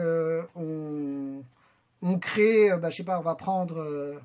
on 0.55 1.43
on 2.03 2.19
crée, 2.19 2.71
euh, 2.71 2.77
bah, 2.77 2.89
je 2.89 2.97
sais 2.97 3.03
pas, 3.03 3.17
on 3.17 3.23
va 3.23 3.35
prendre 3.35 3.79
euh, 3.79 4.19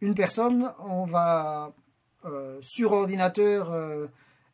une 0.00 0.14
personne, 0.14 0.72
on 0.78 1.04
va 1.04 1.74
euh, 2.24 2.58
sur 2.62 2.92
ordinateur 2.92 3.72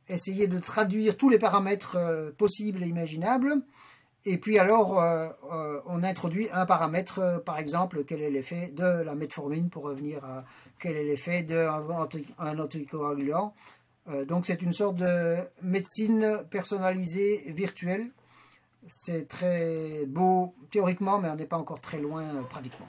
essayer 0.08 0.48
de 0.48 0.58
traduire 0.58 1.16
tous 1.16 1.28
les 1.28 1.38
paramètres 1.38 1.96
possibles 2.36 2.82
et 2.82 2.86
imaginables. 2.86 3.56
Et 4.24 4.38
puis 4.38 4.58
alors, 4.58 5.00
on 5.86 6.02
introduit 6.02 6.48
un 6.52 6.66
paramètre, 6.66 7.42
par 7.44 7.58
exemple, 7.58 8.04
quel 8.04 8.20
est 8.20 8.30
l'effet 8.30 8.72
de 8.74 9.02
la 9.02 9.14
metformine 9.14 9.70
pour 9.70 9.84
revenir 9.84 10.24
à 10.24 10.44
quel 10.80 10.96
est 10.96 11.04
l'effet 11.04 11.42
d'un 11.42 12.58
anticoagulant. 12.58 13.54
donc 14.26 14.46
c'est 14.46 14.62
une 14.62 14.72
sorte 14.72 14.96
de 14.96 15.36
médecine 15.62 16.38
personnalisée 16.50 17.44
virtuelle 17.52 18.10
c'est 18.86 19.28
très 19.28 20.04
beau 20.06 20.54
théoriquement, 20.70 21.18
mais 21.18 21.28
on 21.28 21.36
n'est 21.36 21.46
pas 21.46 21.58
encore 21.58 21.80
très 21.80 21.98
loin 21.98 22.22
euh, 22.22 22.42
pratiquement. 22.48 22.86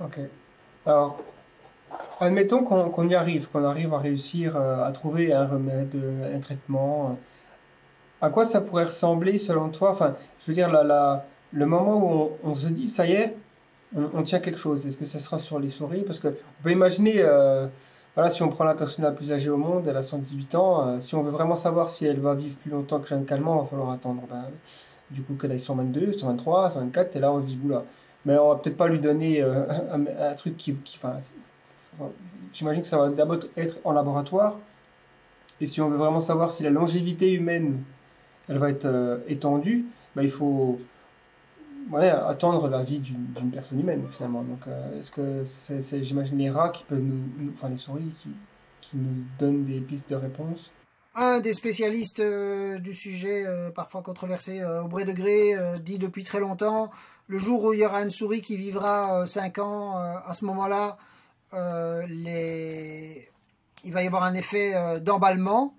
Ok. 0.00 0.20
Alors, 0.86 1.18
admettons 2.20 2.64
qu'on 2.64 3.08
y 3.08 3.14
arrive, 3.14 3.48
qu'on 3.48 3.64
arrive 3.64 3.94
à 3.94 3.98
réussir 3.98 4.56
euh, 4.56 4.84
à 4.84 4.92
trouver 4.92 5.32
un 5.32 5.46
remède, 5.46 5.96
un 6.34 6.40
traitement. 6.40 7.10
Euh. 7.10 8.26
À 8.26 8.30
quoi 8.30 8.44
ça 8.44 8.60
pourrait 8.60 8.84
ressembler 8.84 9.38
selon 9.38 9.68
toi? 9.70 9.90
Enfin, 9.90 10.14
je 10.40 10.46
veux 10.46 10.54
dire, 10.54 10.70
le 11.52 11.66
moment 11.66 12.24
où 12.24 12.30
on, 12.44 12.54
se 12.54 12.68
dit, 12.68 12.86
ça 12.86 13.06
y 13.06 13.12
est, 13.12 13.36
on, 13.96 14.22
tient 14.22 14.38
quelque 14.38 14.58
chose. 14.58 14.86
Est-ce 14.86 14.96
que 14.96 15.04
ça 15.04 15.18
sera 15.18 15.38
sur 15.38 15.58
les 15.58 15.70
souris? 15.70 16.04
Parce 16.04 16.20
qu'on 16.20 16.32
peut 16.62 16.70
imaginer, 16.70 17.20
voilà, 18.14 18.30
si 18.30 18.44
on 18.44 18.48
prend 18.48 18.62
la 18.62 18.74
personne 18.74 19.04
la 19.04 19.10
plus 19.10 19.32
âgée 19.32 19.50
au 19.50 19.56
monde, 19.56 19.88
elle 19.88 19.96
a 19.96 20.04
118 20.04 20.54
ans, 20.54 21.00
si 21.00 21.16
on 21.16 21.24
veut 21.24 21.32
vraiment 21.32 21.56
savoir 21.56 21.88
si 21.88 22.06
elle 22.06 22.20
va 22.20 22.34
vivre 22.34 22.56
plus 22.58 22.70
longtemps 22.70 23.00
que 23.00 23.08
Jeanne 23.08 23.24
Calment, 23.24 23.56
il 23.56 23.62
va 23.62 23.66
falloir 23.66 23.90
attendre. 23.90 24.22
Ben, 24.30 24.44
du 25.12 25.22
coup 25.22 25.34
qu'elle 25.34 25.52
ait 25.52 25.58
122, 25.58 26.12
123, 26.18 26.70
124, 26.70 27.16
et 27.16 27.20
là 27.20 27.32
on 27.32 27.40
se 27.40 27.46
dit, 27.46 27.56
boula. 27.56 27.84
Mais 28.24 28.38
on 28.38 28.50
va 28.50 28.56
peut-être 28.56 28.76
pas 28.76 28.88
lui 28.88 29.00
donner 29.00 29.42
euh, 29.42 29.64
un, 29.92 30.34
truc 30.34 30.56
qui. 30.56 30.76
J'imagine 32.52 32.82
que 32.82 32.88
ça 32.88 32.98
va 32.98 33.08
d'abord 33.10 33.38
être 33.56 33.78
en 33.84 33.92
laboratoire. 33.92 34.58
Et 35.60 35.66
si 35.66 35.80
on 35.80 35.88
veut 35.88 35.96
vraiment 35.96 36.20
savoir 36.20 36.50
si 36.50 36.62
la 36.62 36.70
longévité 36.70 37.32
humaine, 37.32 37.82
elle 38.48 38.58
va 38.58 38.70
être 38.70 38.86
euh, 38.86 39.18
étendue, 39.28 39.84
bah, 40.16 40.22
il 40.22 40.30
faut 40.30 40.80
attendre 41.94 42.68
la 42.68 42.82
vie 42.82 43.00
d'une 43.00 43.50
personne 43.52 43.80
humaine 43.80 44.04
finalement. 44.10 44.42
Donc, 44.42 44.66
euh, 44.66 44.98
est-ce 44.98 45.10
que 45.10 46.02
j'imagine, 46.02 46.38
les 46.38 46.50
rats 46.50 46.70
qui 46.70 46.84
peuvent 46.84 47.02
nous, 47.02 47.50
enfin 47.52 47.68
les 47.68 47.76
souris 47.76 48.12
qui, 48.22 48.30
qui 48.80 48.96
nous 48.96 49.24
donnent 49.38 49.64
des 49.64 49.80
pistes 49.80 50.08
de 50.08 50.16
réponse 50.16 50.72
un 51.14 51.40
des 51.40 51.52
spécialistes 51.52 52.20
euh, 52.20 52.78
du 52.78 52.94
sujet, 52.94 53.44
euh, 53.46 53.70
parfois 53.70 54.02
controversé 54.02 54.60
euh, 54.60 54.82
au 54.82 54.88
bré 54.88 55.04
de 55.04 55.12
gré, 55.12 55.54
dit 55.80 55.98
depuis 55.98 56.24
très 56.24 56.40
longtemps, 56.40 56.90
le 57.26 57.38
jour 57.38 57.64
où 57.64 57.72
il 57.72 57.80
y 57.80 57.84
aura 57.84 58.02
une 58.02 58.10
souris 58.10 58.40
qui 58.40 58.56
vivra 58.56 59.26
5 59.26 59.58
ans, 59.58 59.96
à 59.96 60.34
ce 60.34 60.44
moment-là, 60.46 60.98
il 61.54 63.22
va 63.92 64.02
y 64.02 64.06
avoir 64.06 64.24
un 64.24 64.34
effet 64.34 65.00
d'emballement. 65.00 65.74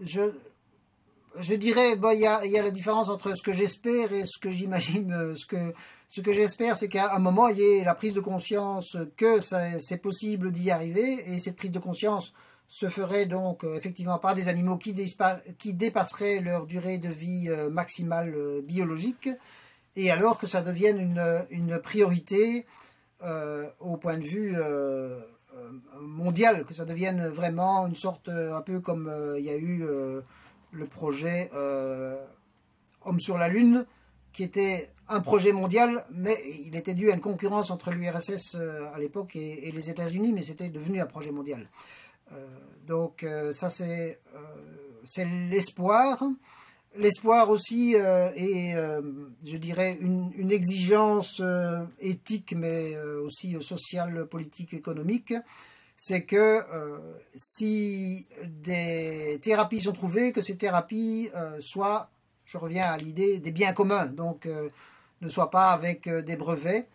Je, 0.00 1.54
dirais, 1.54 1.96
il 1.96 2.18
y, 2.18 2.26
a, 2.26 2.62
la 2.62 2.70
différence 2.70 3.08
entre 3.08 3.34
ce 3.34 3.42
que 3.42 3.52
j'espère 3.52 4.12
et 4.12 4.24
ce 4.26 4.38
que 4.38 4.50
j'imagine. 4.50 5.34
Ce 5.34 6.20
que 6.20 6.32
j'espère, 6.32 6.76
c'est 6.76 6.88
qu'à 6.88 7.14
un 7.14 7.20
moment, 7.20 7.48
il 7.48 7.58
y 7.58 7.62
ait 7.62 7.84
la 7.84 7.94
prise 7.94 8.12
de 8.12 8.20
conscience 8.20 8.98
que 9.16 9.40
c'est 9.40 10.02
possible 10.02 10.52
d'y 10.52 10.70
arriver, 10.70 11.32
et 11.32 11.38
cette 11.38 11.56
prise 11.56 11.70
de 11.70 11.78
conscience 11.78 12.34
se 12.72 12.88
ferait 12.88 13.26
donc 13.26 13.64
euh, 13.64 13.76
effectivement 13.76 14.18
par 14.18 14.34
des 14.34 14.48
animaux 14.48 14.78
qui, 14.78 14.94
qui, 15.58 15.74
dépasseraient 15.74 16.40
leur 16.40 16.64
durée 16.64 16.96
de 16.96 17.10
vie 17.10 17.50
euh, 17.50 17.68
maximale 17.68 18.32
euh, 18.34 18.62
biologique, 18.62 19.28
et 19.94 20.10
alors 20.10 20.38
que 20.38 20.46
ça 20.46 20.62
devienne 20.62 20.98
une, 20.98 21.44
une 21.50 21.78
priorité 21.78 22.64
au 23.78 23.98
point 23.98 24.18
de 24.18 24.24
vue 24.24 24.56
mondial, 26.00 26.64
que 26.64 26.74
ça 26.74 26.84
devienne 26.84 27.28
vraiment 27.28 27.86
une 27.86 27.94
sorte, 27.94 28.28
un 28.28 28.62
peu 28.62 28.80
comme 28.80 29.12
il 29.38 29.44
y 29.44 29.50
a 29.50 29.56
eu 29.56 29.84
le 30.72 30.86
projet 30.86 31.48
Homme 33.04 33.20
sur 33.20 33.38
la 33.38 33.46
Lune, 33.46 33.84
qui 34.32 34.42
était 34.42 34.90
un 35.08 35.20
projet 35.20 35.52
mondial, 35.52 36.04
mais 36.10 36.36
il 36.64 36.74
était 36.74 36.94
dû 36.94 37.12
à 37.12 37.14
une 37.14 37.20
concurrence 37.20 37.70
entre 37.70 37.92
l'URSS 37.92 38.56
à 38.92 38.98
l'époque 38.98 39.36
et, 39.36 39.68
et, 39.68 39.70
les 39.70 39.88
États-Unis, 39.88 40.32
mais 40.32 40.42
c'était 40.42 40.70
devenu 40.70 41.00
un 41.00 41.06
projet 41.06 41.30
mondial. 41.30 41.68
Euh, 42.32 42.46
donc 42.86 43.22
euh, 43.22 43.52
ça 43.52 43.70
c'est 43.70 44.20
euh, 44.34 44.38
c'est 45.04 45.24
l'espoir. 45.24 46.22
L'espoir 46.94 47.48
aussi 47.48 47.94
est, 47.94 48.74
je 48.74 49.56
dirais, 49.56 49.96
une, 49.98 50.50
exigence 50.52 51.40
éthique, 52.00 52.52
mais 52.54 52.94
aussi 52.98 53.56
sociale, 53.62 54.26
politique, 54.26 54.74
économique. 54.74 55.32
C'est 55.96 56.24
que 56.24 56.60
si 57.34 58.26
des 58.44 59.40
thérapies 59.42 59.80
sont 59.80 59.92
trouvées, 59.92 60.32
que 60.32 60.42
ces 60.42 60.58
thérapies 60.58 61.30
soient, 61.60 62.10
je 62.44 62.58
reviens 62.58 62.92
à 62.92 62.98
l'idée, 62.98 63.38
des 63.38 63.52
biens 63.52 63.72
communs. 63.72 64.08
Donc 64.08 64.46
ne 65.22 65.28
soit 65.28 65.48
pas 65.48 65.70
avec 65.70 66.10
des 66.10 66.36
brevets. 66.36 66.86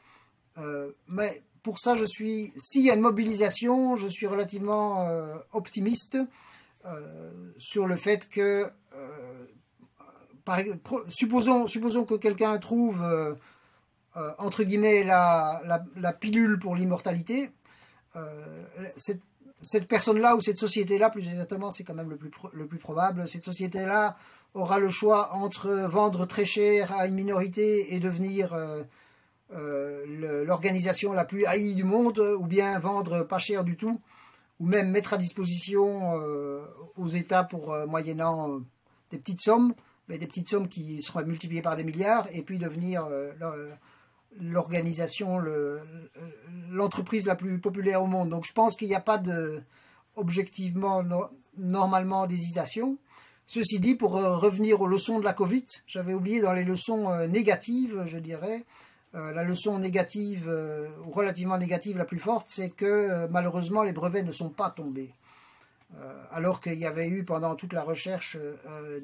mais 1.07 1.41
pour 1.67 1.79
ça, 1.79 1.95
je 1.95 2.05
suis, 2.05 2.53
s'il 2.55 2.83
y 2.83 2.89
a 2.89 2.93
une 2.93 3.01
mobilisation, 3.01 3.97
je 3.97 4.07
suis 4.07 4.25
relativement 4.25 5.05
optimiste 5.51 6.17
sur 7.57 7.85
le 7.87 7.97
fait 7.97 8.29
que, 8.29 8.69
par, 10.45 10.59
supposons, 11.09 11.67
supposons 11.67 12.05
que 12.05 12.13
quelqu'un 12.13 12.57
trouve 12.57 13.03
entre 14.37 14.63
guillemets 14.63 15.03
la, 15.03 15.61
la, 15.97 16.13
pilule 16.13 16.57
pour 16.57 16.77
l'immortalité. 16.77 17.51
cette, 18.95 19.19
cette 19.61 19.89
personne-là 19.89 20.37
ou 20.37 20.39
cette 20.39 20.59
société-là, 20.59 21.09
plus 21.09 21.27
exactement, 21.27 21.69
c'est 21.69 21.83
quand 21.83 21.95
même 21.95 22.11
le 22.11 22.15
plus, 22.15 22.31
le 22.53 22.65
plus 22.65 22.79
probable, 22.79 23.27
cette 23.27 23.43
société-là 23.43 24.15
aura 24.53 24.79
le 24.79 24.87
choix 24.87 25.33
entre 25.33 25.67
vendre 25.69 26.25
très 26.25 26.45
cher 26.45 26.93
à 26.93 27.07
une 27.07 27.15
minorité 27.15 27.93
et 27.93 27.99
devenir 27.99 28.53
euh, 29.53 30.05
euh, 30.23 30.45
l'organisation 30.45 31.13
la 31.13 31.25
plus 31.25 31.45
haïe 31.45 31.75
du 31.75 31.83
monde, 31.83 32.19
ou 32.19 32.45
bien 32.45 32.77
vendre 32.79 33.23
pas 33.23 33.39
cher 33.39 33.63
du 33.63 33.77
tout, 33.77 33.99
ou 34.59 34.65
même 34.65 34.89
mettre 34.89 35.13
à 35.13 35.17
disposition 35.17 36.19
euh, 36.19 36.61
aux 36.97 37.07
États 37.07 37.43
pour 37.43 37.75
moyennant 37.87 38.59
des 39.11 39.17
petites 39.17 39.41
sommes, 39.41 39.73
mais 40.07 40.17
des 40.17 40.27
petites 40.27 40.49
sommes 40.49 40.67
qui 40.67 41.01
seront 41.01 41.25
multipliées 41.25 41.61
par 41.61 41.75
des 41.75 41.83
milliards, 41.83 42.27
et 42.31 42.41
puis 42.41 42.57
devenir 42.57 43.07
l'organisation, 44.39 45.41
l'entreprise 46.71 47.25
la 47.25 47.35
plus 47.35 47.59
populaire 47.59 48.03
au 48.03 48.07
monde. 48.07 48.29
Donc 48.29 48.45
je 48.45 48.53
pense 48.53 48.75
qu'il 48.75 48.87
n'y 48.87 48.95
a 48.95 49.01
pas 49.01 49.17
de, 49.17 49.61
objectivement, 50.15 51.03
normalement 51.57 52.27
d'hésitation. 52.27 52.97
Ceci 53.49 53.79
dit, 53.79 53.95
pour 53.95 54.17
euh, 54.17 54.35
revenir 54.35 54.81
aux 54.81 54.87
leçons 54.87 55.19
de 55.19 55.23
la 55.23 55.31
Covid, 55.31 55.65
j'avais 55.87 56.13
oublié 56.13 56.41
dans 56.41 56.51
les 56.51 56.65
leçons 56.65 57.09
euh, 57.09 57.27
négatives, 57.27 58.03
je 58.05 58.17
dirais, 58.17 58.65
euh, 59.17 59.33
la 59.33 59.43
leçon 59.43 59.79
négative, 59.79 60.49
ou 61.05 61.11
relativement 61.11 61.57
négative 61.57 61.97
la 61.97 62.05
plus 62.05 62.19
forte, 62.19 62.47
c'est 62.49 62.69
que 62.69 63.27
malheureusement 63.27 63.83
les 63.83 63.91
brevets 63.91 64.23
ne 64.23 64.31
sont 64.31 64.49
pas 64.49 64.69
tombés. 64.69 65.13
alors 66.31 66.61
qu'il 66.61 66.77
y 66.77 66.85
avait 66.85 67.07
eu 67.07 67.23
pendant 67.23 67.55
toute 67.55 67.73
la 67.73 67.83
recherche 67.83 68.37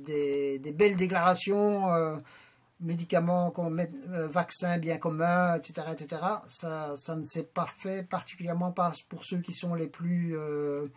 des, 0.06 0.60
belles 0.76 0.98
déclarations 0.98 1.88
médicaments, 2.84 3.54
euh, 3.58 4.28
vaccins 4.28 4.78
bien 4.78 4.98
communs, 4.98 5.56
etc., 5.56 5.88
etc. 5.92 6.22
Ça, 6.48 6.96
ça 6.98 7.16
ne 7.16 7.24
s'est 7.24 7.44
pas 7.44 7.66
fait, 7.66 8.08
particulièrement 8.08 8.72
pas 8.72 8.94
pour 9.10 9.24
ceux 9.24 9.40
qui 9.40 9.54
sont 9.54 9.74
les 9.74 9.88
plus, 9.88 10.38
euh, 10.38 10.88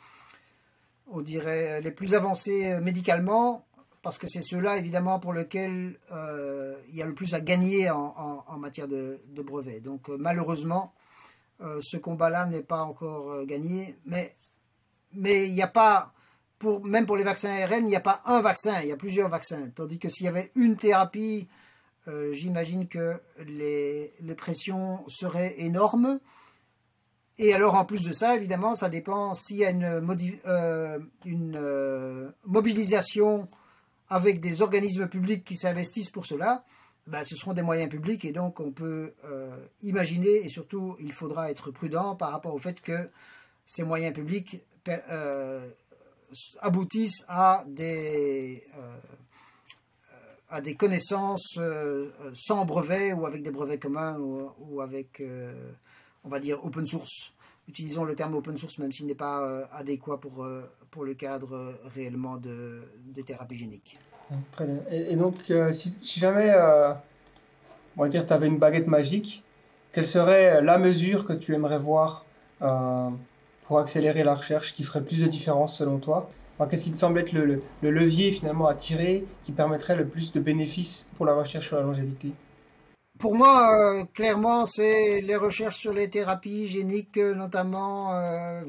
on 1.10 1.20
dirait, 1.20 1.80
les 1.80 1.92
plus 1.92 2.14
avancés 2.14 2.72
euh, 2.72 2.80
médicalement, 2.80 3.65
parce 4.06 4.18
que 4.18 4.28
c'est 4.28 4.42
ceux-là, 4.42 4.76
évidemment, 4.76 5.18
pour 5.18 5.32
lesquels 5.32 5.98
il 6.10 6.94
y 6.94 7.02
a 7.02 7.06
le 7.06 7.14
plus 7.14 7.34
à 7.34 7.40
gagner 7.40 7.90
en, 7.90 8.58
matière 8.58 8.88
de, 8.88 9.18
brevets. 9.42 9.80
Donc, 9.80 10.08
malheureusement, 10.08 10.92
ce 11.60 11.96
combat-là 11.96 12.46
n'est 12.46 12.62
pas 12.62 12.82
encore 12.82 13.44
gagné, 13.44 13.96
mais 14.06 14.34
mais 15.14 15.48
il 15.48 15.54
n'y 15.54 15.62
a 15.62 15.68
pas, 15.68 16.12
pour, 16.58 16.84
même 16.84 17.06
pour 17.06 17.16
les 17.16 17.24
vaccins 17.24 17.50
ARN, 17.50 17.84
il 17.84 17.86
n'y 17.86 17.96
a 17.96 18.00
pas 18.00 18.20
un 18.26 18.40
vaccin, 18.40 18.80
il 18.82 18.88
y 18.88 18.92
a 18.92 18.96
plusieurs 18.96 19.28
vaccins. 19.28 19.70
Tandis 19.74 19.98
que 19.98 20.08
s'il 20.08 20.26
y 20.26 20.28
avait 20.28 20.50
une 20.54 20.76
thérapie 20.76 21.48
euh, 22.08 22.32
j'imagine 22.32 22.86
que 22.86 23.20
les, 23.44 24.12
pressions 24.36 25.04
seraient 25.08 25.54
énormes. 25.58 26.20
Et 27.38 27.52
alors, 27.52 27.74
en 27.74 27.84
plus 27.84 28.02
de 28.02 28.12
ça, 28.12 28.36
évidemment, 28.36 28.74
ça 28.74 28.88
dépend 28.88 29.34
s'il 29.34 29.56
y 29.56 29.64
a 29.64 29.70
une, 29.70 29.84
euh, 29.84 30.98
euh, 31.26 32.30
mobilisation 32.44 33.48
avec 34.08 34.40
des 34.40 34.62
organismes 34.62 35.08
publics 35.08 35.44
qui 35.44 35.56
s'investissent 35.56 36.10
pour 36.10 36.26
cela. 36.26 36.64
Ben, 37.06 37.22
ce 37.22 37.36
seront 37.36 37.52
des 37.52 37.62
moyens 37.62 37.88
publics 37.88 38.24
et 38.24 38.32
donc 38.32 38.58
on 38.58 38.72
peut 38.72 39.14
imaginer, 39.82 40.44
et 40.44 40.48
surtout 40.48 40.96
il 40.98 41.12
faudra 41.12 41.52
être 41.52 41.70
prudent 41.70 42.16
par 42.16 42.32
rapport 42.32 42.52
au 42.52 42.58
fait 42.58 42.80
que 42.80 43.08
ces 43.64 43.84
moyens 43.84 44.12
publics 44.12 44.60
aboutissent 46.60 47.24
à 47.28 47.64
des, 47.68 48.64
à 50.48 50.60
des 50.60 50.74
connaissances 50.74 51.56
euh, 51.58 52.10
euh, 52.20 52.30
sans 52.34 52.64
brevet 52.64 53.12
ou 53.12 53.26
avec 53.26 53.42
des 53.42 53.50
brevets 53.50 53.80
communs 53.80 54.16
ou, 54.18 54.80
avec, 54.80 55.20
euh, 55.20 55.72
on 56.24 56.28
va 56.28 56.38
dire, 56.38 56.64
open 56.64 56.86
source. 56.86 57.32
Utilisons 57.68 58.04
le 58.04 58.14
terme 58.14 58.34
open 58.34 58.56
source 58.56 58.78
même 58.78 58.92
s'il 58.92 59.06
n'est 59.06 59.16
pas 59.16 59.66
adéquat 59.72 60.18
pour, 60.18 60.46
pour 60.96 61.04
le 61.04 61.12
cadre 61.12 61.78
réellement 61.94 62.38
de, 62.38 62.80
des 63.04 63.22
thérapies 63.22 63.58
géniques. 63.58 63.98
Très 64.52 64.64
bien. 64.64 64.78
Et, 64.90 65.14
donc, 65.14 65.34
si, 65.72 66.18
jamais, 66.18 66.50
on 67.98 68.02
va 68.02 68.08
dire, 68.08 68.24
tu 68.24 68.32
avais 68.32 68.46
une 68.46 68.56
baguette 68.56 68.86
magique, 68.86 69.44
quelle 69.92 70.06
serait 70.06 70.62
la 70.62 70.78
mesure 70.78 71.26
que 71.26 71.34
tu 71.34 71.54
aimerais 71.54 71.78
voir 71.78 72.24
pour 72.60 73.78
accélérer 73.78 74.24
la 74.24 74.34
recherche 74.34 74.74
qui 74.74 74.84
ferait 74.84 75.04
plus 75.04 75.20
de 75.20 75.26
différence 75.26 75.76
selon 75.76 75.98
toi? 75.98 76.30
Qu'est-ce 76.70 76.84
qui 76.84 76.92
te 76.92 76.98
semble 76.98 77.20
être 77.20 77.32
le, 77.32 77.60
levier 77.82 78.32
finalement 78.32 78.66
à 78.66 78.74
tirer 78.74 79.26
qui 79.44 79.52
permettrait 79.52 79.96
le 79.96 80.06
plus 80.06 80.32
de 80.32 80.40
bénéfices 80.40 81.06
pour 81.18 81.26
la 81.26 81.34
recherche 81.34 81.66
sur 81.66 81.76
la 81.76 81.82
longévité? 81.82 82.32
Pour 83.18 83.34
moi, 83.34 83.68
euh, 83.74 84.04
clairement, 84.14 84.64
c'est 84.64 85.20
les 85.20 85.36
recherches 85.36 85.76
sur 85.76 85.92
les 85.92 86.08
thérapies 86.08 86.68
géniques, 86.68 87.18
notamment 87.18 88.14
euh, 88.14 88.62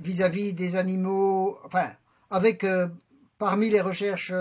euh, 0.00 0.02
vis-à-vis 0.02 0.52
des 0.52 0.76
animaux, 0.76 1.58
enfin, 1.64 1.90
avec 2.30 2.64
parmi 3.38 3.70
les 3.70 3.80
recherches 3.80 4.32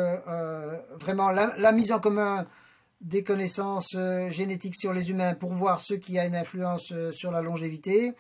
vraiment 1.00 1.32
la, 1.32 1.72
mise 1.72 1.92
en 1.92 2.00
commun 2.00 2.46
des 3.02 3.24
connaissances 3.24 3.96
génétiques 4.30 4.76
sur 4.76 4.94
les 4.94 5.10
humains 5.10 5.34
pour 5.34 5.54
voir 5.54 5.80
ce 5.80 5.94
qui 5.94 6.20
a 6.20 6.26
une 6.26 6.36
influence 6.36 6.94
sur 7.12 7.32
la 7.32 7.42
longévité. 7.42 8.14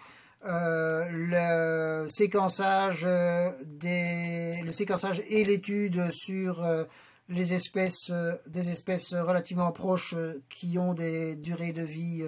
Euh, 0.46 1.10
le 1.12 2.08
séquençage 2.08 3.04
euh, 3.06 3.52
des, 3.66 4.62
le 4.64 4.72
séquençage 4.72 5.22
et 5.28 5.44
l'étude 5.44 6.12
sur 6.12 6.64
euh, 6.64 6.86
les 7.28 7.54
espèces, 7.54 8.12
des 8.48 8.70
espèces 8.70 9.14
relativement 9.14 9.72
proches 9.72 10.16
qui 10.48 10.80
ont 10.80 10.94
des 10.94 11.36
durées 11.36 11.74
de 11.74 11.84
vie 11.84 12.26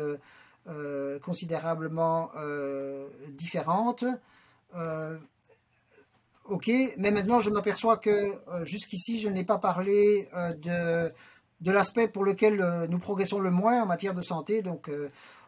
considérablement 1.24 2.30
différentes. 3.30 4.06
Ok, 6.45 6.72
mais 6.98 7.11
maintenant 7.11 7.39
je 7.39 7.49
m'aperçois 7.49 7.98
que 7.98 8.34
jusqu'ici 8.64 9.19
je 9.19 9.30
n'ai 9.30 9.43
pas 9.43 9.57
parlé 9.57 10.30
de, 10.61 11.11
de 11.61 11.72
l'aspect 11.72 12.07
pour 12.07 12.23
lequel 12.23 12.88
nous 12.89 12.99
progressons 12.99 13.39
le 13.39 13.52
moins 13.52 13.84
en 13.84 13.85
matière 13.85 14.14
de 14.14 14.22
santé, 14.22 14.61
donc 14.61 14.89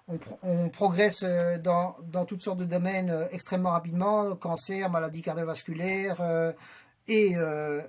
on, 0.07 0.69
progresse 0.69 1.23
euh, 1.25 1.57
dans, 1.57 2.25
toutes 2.25 2.41
sortes 2.41 2.59
de 2.59 2.65
domaines 2.65 3.09
euh, 3.09 3.27
extrêmement 3.31 3.71
rapidement, 3.71 4.35
cancer, 4.35 4.89
maladies 4.89 5.21
cardiovasculaires 5.21 6.17
euh, 6.21 6.51
et 7.07 7.35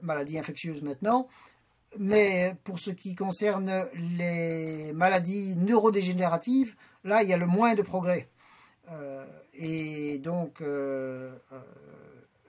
maladies 0.03 0.41
infectieuses 0.41 0.83
maintenant. 0.83 1.29
Mais 2.01 2.57
pour 2.65 2.81
ce 2.81 2.91
qui 2.91 3.15
concerne 3.15 3.87
les 3.95 4.93
maladies 4.93 5.55
neurodégénératives, 5.55 6.75
là, 7.05 7.23
il 7.23 7.29
y 7.29 7.33
a 7.33 7.37
le 7.37 7.47
moins 7.47 7.75
de 7.75 7.83
progrès. 7.83 8.29
Et 9.57 10.19
donc, 10.19 10.63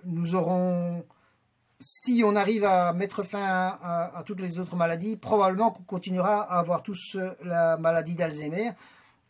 nous 0.03 0.35
aurons, 0.35 1.05
si 1.79 2.23
on 2.25 2.35
arrive 2.35 2.65
à 2.65 2.93
mettre 2.93 3.23
fin 3.23 3.43
à 3.43 4.23
toutes 4.25 4.39
les 4.39 4.59
autres 4.59 4.75
maladies, 4.75 5.15
probablement 5.15 5.71
qu'on 5.71 5.83
continuera 5.83 6.41
à 6.43 6.59
avoir 6.59 6.83
tous 6.83 7.17
la 7.43 7.77
maladie 7.77 8.15
d'Alzheimer, 8.15 8.71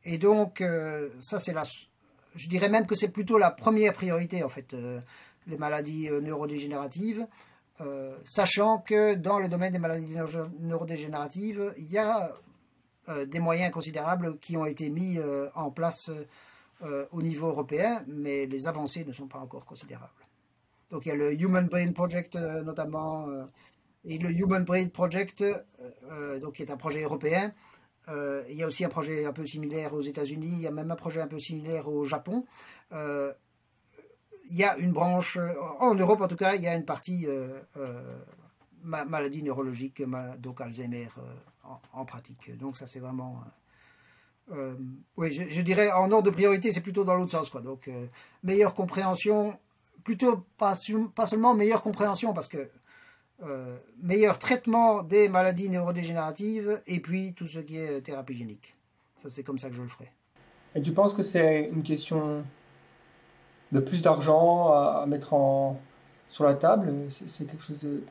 et 0.06 0.18
donc, 0.18 0.62
euh, 0.62 1.10
ça, 1.20 1.40
c'est 1.40 1.54
la. 1.54 1.64
Je 2.36 2.48
dirais 2.48 2.70
même 2.70 2.86
que 2.86 2.96
c'est 2.96 3.10
plutôt 3.10 3.38
la 3.38 3.52
première 3.52 3.94
priorité, 3.94 4.44
en 4.44 4.50
fait, 4.50 4.74
euh, 4.74 5.00
les 5.48 5.58
maladies 5.58 6.10
euh, 6.10 6.22
neurodégénératives, 6.22 7.28
sachant 8.24 8.78
que 8.78 9.16
dans 9.16 9.38
le 9.38 9.50
domaine 9.50 9.74
des 9.74 9.80
maladies 9.80 10.16
neurodégénératives, 10.62 11.74
il 11.78 11.92
y 11.92 11.98
a 11.98 12.32
des 13.26 13.40
moyens 13.40 13.70
considérables 13.74 14.40
qui 14.40 14.56
ont 14.56 14.66
été 14.66 14.90
mis 14.90 15.20
en 15.56 15.72
place 15.72 16.10
au 17.12 17.22
niveau 17.22 17.48
européen, 17.48 18.04
mais 18.08 18.46
les 18.46 18.68
avancées 18.68 19.06
ne 19.06 19.12
sont 19.12 19.28
pas 19.28 19.40
encore 19.40 19.66
considérables. 19.66 20.12
Donc, 20.92 21.06
il 21.06 21.10
y 21.10 21.12
a 21.12 21.16
le 21.16 21.34
Human 21.34 21.68
Brain 21.68 21.92
Project, 21.94 22.36
notamment, 22.36 23.28
et 24.04 24.18
le 24.18 24.30
Human 24.30 24.64
Brain 24.64 24.88
Project, 24.90 25.44
donc, 26.42 26.54
qui 26.54 26.64
est 26.64 26.72
un 26.72 26.78
projet 26.78 27.02
européen 27.02 27.54
euh, 28.08 28.44
il 28.50 28.56
y 28.56 28.64
a 28.64 28.68
aussi 28.68 28.86
un 28.86 28.90
projet 28.90 29.26
un 29.26 29.34
peu 29.34 29.46
similaire 29.46 29.94
aux 29.94 30.02
États-Unis, 30.02 30.52
il 30.54 30.62
y 30.62 30.68
a 30.68 30.72
même 30.72 30.92
un 30.92 30.96
projet 30.96 31.22
un 31.22 31.28
peu 31.28 31.40
similaire 31.40 31.88
au 31.88 32.06
Japon. 32.06 32.46
Euh, 32.92 33.34
il 34.50 34.56
y 34.56 34.64
a 34.64 34.78
une 34.78 34.92
branche, 34.92 35.40
en 35.80 35.96
Europe 35.96 36.22
en 36.22 36.28
tout 36.28 36.36
cas, 36.36 36.56
il 36.56 36.62
y 36.62 36.68
a 36.68 36.76
une 36.76 36.86
partie 36.86 37.26
euh, 37.26 37.60
maladie 38.84 39.42
neurologique, 39.42 40.04
donc 40.40 40.62
Alzheimer 40.62 41.10
en, 41.94 42.06
pratique. 42.06 42.56
Donc 42.58 42.78
ça 42.78 42.86
c'est 42.86 43.00
vraiment... 43.00 43.44
oui, 45.18 45.34
je, 45.34 45.62
dirais 45.62 45.92
en 45.92 46.12
ordre 46.12 46.24
de 46.24 46.30
priorité, 46.30 46.72
c'est 46.72 46.82
plutôt 46.82 47.04
dans 47.04 47.16
l'autre 47.16 47.32
sens. 47.32 47.50
Quoi. 47.50 47.62
Donc 47.62 47.90
meilleure 48.44 48.74
compréhension, 48.74 49.58
plutôt 50.04 50.46
pas, 50.58 50.76
seulement 50.76 51.56
meilleure 51.56 51.82
compréhension, 51.82 52.34
parce 52.34 52.48
que 52.48 52.70
meilleur 54.02 54.40
traitement 54.40 55.04
des 55.04 55.30
maladies 55.30 55.70
neurodégénératives 55.70 56.82
et 56.88 57.00
puis 57.00 57.34
tout 57.34 57.48
ce 57.48 57.60
qui 57.60 57.78
est 57.78 58.02
thérapie 58.02 58.36
génique. 58.36 58.76
Ça, 59.18 59.30
c'est 59.30 59.44
comme 59.44 59.58
ça 59.58 59.70
que 59.70 59.76
je 59.76 59.82
le 59.82 59.88
ferai. 59.88 60.12
Et 60.76 60.82
tu 60.82 60.92
penses 60.92 61.14
que 61.14 61.24
c'est 61.24 61.70
une 61.74 61.84
question 61.84 62.44
de 63.72 63.80
plus 63.80 64.02
d'argent 64.02 64.72
à, 64.72 65.06
mettre 65.08 65.34
en, 65.34 65.80
sur 66.30 66.44
la 66.44 66.56
table? 66.56 66.94
C'est 67.10 67.46
quelque 67.46 67.64
chose 67.64 67.80
de 67.80 68.04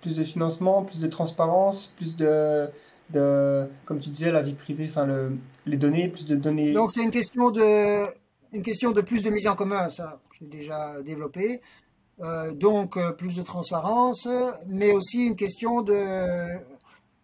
plus 0.00 0.14
de 0.16 0.24
financement, 0.24 0.82
plus 0.82 1.00
de 1.00 1.08
transparence, 1.08 1.88
plus 1.96 2.16
de, 2.16 2.68
comme 3.12 4.00
tu 4.00 4.10
disais, 4.10 4.30
la 4.30 4.42
vie 4.42 4.54
privée, 4.54 4.86
enfin 4.88 5.06
le, 5.06 5.36
les 5.66 5.76
données, 5.76 6.08
plus 6.08 6.26
de 6.26 6.36
données. 6.36 6.72
Donc 6.72 6.92
c'est 6.92 7.02
une 7.02 7.10
question 7.10 7.50
de 7.50 8.04
une 8.52 8.62
question 8.62 8.90
de 8.90 9.00
plus 9.00 9.22
de 9.22 9.30
mise 9.30 9.46
en 9.46 9.54
commun, 9.54 9.90
ça 9.90 10.20
j'ai 10.38 10.46
déjà 10.46 11.02
développé. 11.02 11.60
Euh, 12.20 12.52
donc 12.52 12.96
euh, 12.96 13.12
plus 13.12 13.36
de 13.36 13.42
transparence, 13.42 14.28
mais 14.66 14.92
aussi 14.92 15.26
une 15.26 15.36
question 15.36 15.80
de 15.80 16.46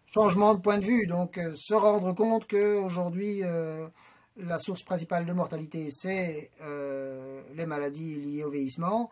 changement 0.07 0.55
de 0.55 0.61
point 0.61 0.79
de 0.79 0.85
vue. 0.85 1.05
Donc 1.05 1.37
euh, 1.37 1.53
se 1.55 1.75
rendre 1.75 2.13
compte 2.13 2.47
qu'aujourd'hui 2.47 3.41
la 4.39 4.59
source 4.59 4.83
principale 4.83 5.25
de 5.25 5.33
mortalité, 5.33 5.87
c'est 5.89 6.51
les 7.55 7.65
maladies 7.65 8.15
liées 8.15 8.43
au 8.43 8.51
vieillissement. 8.51 9.09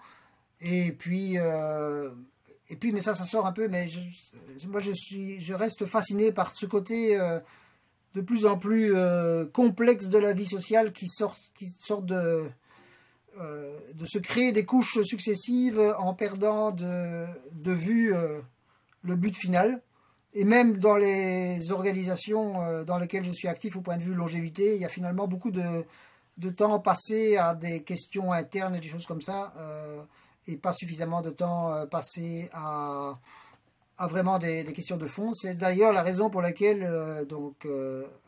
Et 0.61 0.91
puis, 0.91 1.37
et 2.69 2.75
puis, 2.75 2.91
mais 2.91 3.01
ça, 3.01 3.13
ça 3.13 3.25
sort 3.25 3.45
un 3.45 3.51
peu. 3.51 3.67
Mais 3.67 3.87
moi, 4.67 4.79
je 4.79 4.91
suis, 4.91 5.39
je 5.39 5.53
reste 5.53 5.85
fasciné 5.85 6.31
par 6.31 6.55
ce 6.55 6.65
côté 6.65 7.19
euh, 7.19 7.39
de 8.15 8.21
plus 8.21 8.45
en 8.45 8.57
plus 8.57 8.93
complexe 9.51 10.07
de 10.07 10.17
la 10.17 10.33
vie 10.33 10.45
sociale 10.45 10.93
qui 10.93 11.07
sort, 11.07 11.37
qui 11.53 11.75
sort 11.81 12.01
de, 12.01 12.49
de 13.37 14.05
se 14.05 14.19
créer 14.19 14.53
des 14.53 14.63
couches 14.63 15.01
successives 15.03 15.79
en 15.99 16.13
perdant 16.13 16.71
de, 16.71 17.25
de 17.51 17.71
vue 17.73 18.13
le 19.03 19.15
but 19.15 19.35
final. 19.35 19.81
Et 20.37 20.43
même 20.43 20.77
dans 20.77 20.97
les 20.97 21.71
organisations 21.71 22.61
euh, 22.61 22.83
dans 22.83 22.99
lesquelles 22.99 23.23
je 23.23 23.31
suis 23.31 23.47
actif 23.47 23.77
au 23.77 23.81
point 23.81 23.95
de 23.95 24.03
vue 24.03 24.13
longévité, 24.13 24.75
il 24.75 24.81
y 24.81 24.85
a 24.85 24.89
finalement 24.89 25.27
beaucoup 25.27 25.49
de, 25.49 25.85
de 26.37 26.49
temps 26.49 26.77
passé 26.79 27.37
à 27.37 27.55
des 27.55 27.83
questions 27.83 28.33
internes 28.33 28.75
et 28.75 28.81
des 28.81 28.89
choses 28.89 29.05
comme 29.05 29.21
ça, 29.21 29.53
euh, 29.57 30.03
et 30.47 30.57
pas 30.57 30.71
suffisamment 30.71 31.21
de 31.21 31.29
temps 31.29 31.71
euh, 31.71 31.85
passé 31.85 32.49
à, 32.53 33.15
à 33.97 34.07
vraiment 34.07 34.39
des, 34.39 34.63
questions 34.73 34.97
de 34.97 35.05
fond. 35.05 35.33
C'est 35.33 35.55
d'ailleurs 35.55 35.93
la 35.93 36.03
raison 36.03 36.29
pour 36.29 36.41
laquelle 36.41 37.25
donc 37.27 37.67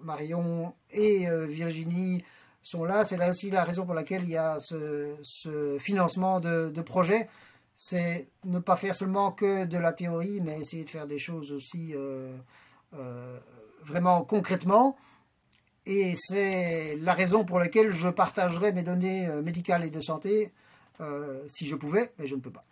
Marion 0.02 0.74
et 0.92 1.28
Virginie 1.48 2.24
sont 2.64 2.86
là. 2.86 3.04
C'est 3.04 3.22
aussi 3.28 3.52
la 3.52 3.64
raison 3.64 3.86
pour 3.86 3.94
laquelle 3.94 4.24
il 4.24 4.30
y 4.30 4.38
a 4.38 4.60
ce, 4.60 5.16
ce 5.22 5.78
financement 5.80 6.40
de, 6.40 6.70
de 6.70 6.82
projets 6.82 7.28
c'est 7.80 8.28
ne 8.44 8.58
pas 8.58 8.76
faire 8.76 8.96
seulement 8.96 9.32
que 9.32 9.66
de 9.66 9.78
la 9.78 9.94
théorie, 9.94 10.42
mais 10.42 10.60
essayer 10.60 10.84
de 10.84 10.90
faire 10.90 11.06
des 11.06 11.20
choses 11.20 11.52
aussi 11.52 11.94
euh, 11.96 12.36
euh, 12.96 13.40
vraiment 13.86 14.24
concrètement. 14.24 14.98
Et 15.86 16.16
c'est 16.16 16.98
la 16.98 17.14
raison 17.14 17.46
pour 17.46 17.60
laquelle 17.60 17.92
je 17.92 18.10
partagerais 18.10 18.74
mes 18.74 18.82
données 18.82 19.28
euh, 19.28 19.44
médicales 19.44 19.86
et 19.86 19.92
de 19.92 20.00
santé 20.00 20.52
si 21.48 21.66
je 21.66 21.76
pouvais, 21.76 22.14
mais 22.18 22.28
je 22.28 22.36
ne 22.36 22.42
peux 22.42 22.52
pas. 22.52 22.64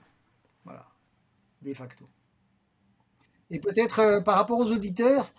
Voilà, 0.64 0.86
de 1.62 1.74
facto. 1.74 2.06
Et 3.52 3.60
peut-être 3.60 4.24
par 4.24 4.36
rapport 4.36 4.60
aux 4.60 4.72
auditeurs, 4.72 5.32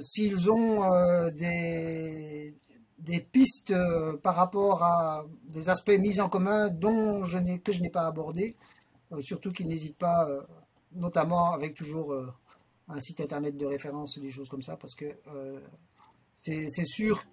s'ils 0.00 0.50
ont 0.50 1.30
des, 1.30 2.54
des 2.98 3.20
pistes 3.20 3.74
par 4.22 4.34
rapport 4.34 4.82
à 4.82 5.24
des 5.44 5.68
aspects 5.68 5.96
mis 5.98 6.20
en 6.20 6.28
commun 6.28 6.68
dont 6.68 7.24
je 7.24 7.38
que 7.58 7.72
je 7.72 7.80
n'ai 7.80 7.90
pas 7.90 8.06
abordé, 8.06 8.56
euh, 9.12 9.20
surtout 9.20 9.52
qu'ils 9.52 9.68
n'hésitent 9.68 9.98
pas, 9.98 10.28
euh, 10.28 10.40
notamment 10.92 11.52
avec 11.52 11.74
toujours 11.74 12.12
euh, 12.12 12.32
un 12.88 13.00
site 13.00 13.20
internet 13.20 13.56
de 13.56 13.66
référence, 13.66 14.18
des 14.18 14.30
choses 14.30 14.48
comme 14.48 14.62
ça, 14.62 14.76
parce 14.76 14.94
que 14.94 15.04
c'est 16.34 16.84
sûr. 16.84 17.24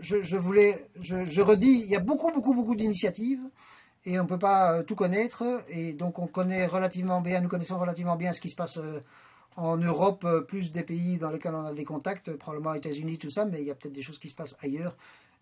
Je, 0.00 0.36
voulais, 0.36 0.86
je, 1.00 1.40
redis, 1.40 1.82
il 1.84 1.90
y 1.90 1.96
a 1.96 2.00
beaucoup, 2.00 2.30
beaucoup, 2.30 2.54
beaucoup 2.54 2.76
d'initiatives 2.76 3.42
et 4.06 4.18
on 4.18 4.24
ne 4.24 4.28
peut 4.28 4.38
pas 4.38 4.82
tout 4.82 4.94
connaître. 4.94 5.44
Et 5.68 5.92
donc, 5.92 6.18
on 6.18 6.26
connaît 6.26 6.66
relativement 6.66 7.20
bien, 7.20 7.40
nous 7.40 7.48
connaissons 7.48 7.78
relativement 7.78 8.16
bien 8.16 8.32
ce 8.32 8.40
qui 8.40 8.50
se 8.50 8.56
passe 8.56 8.78
en 9.56 9.76
Europe, 9.76 10.26
plus 10.48 10.72
des 10.72 10.82
pays 10.82 11.18
dans 11.18 11.30
lesquels 11.30 11.54
on 11.54 11.64
a 11.64 11.72
des 11.72 11.84
contacts, 11.84 12.32
probablement 12.36 12.74
États-Unis, 12.74 13.18
tout 13.18 13.30
ça, 13.30 13.44
mais 13.44 13.60
il 13.60 13.66
y 13.66 13.70
a 13.70 13.74
peut-être 13.74 13.94
des 13.94 14.02
choses 14.02 14.18
qui 14.18 14.28
se 14.28 14.34
passent 14.34 14.56
ailleurs 14.62 14.96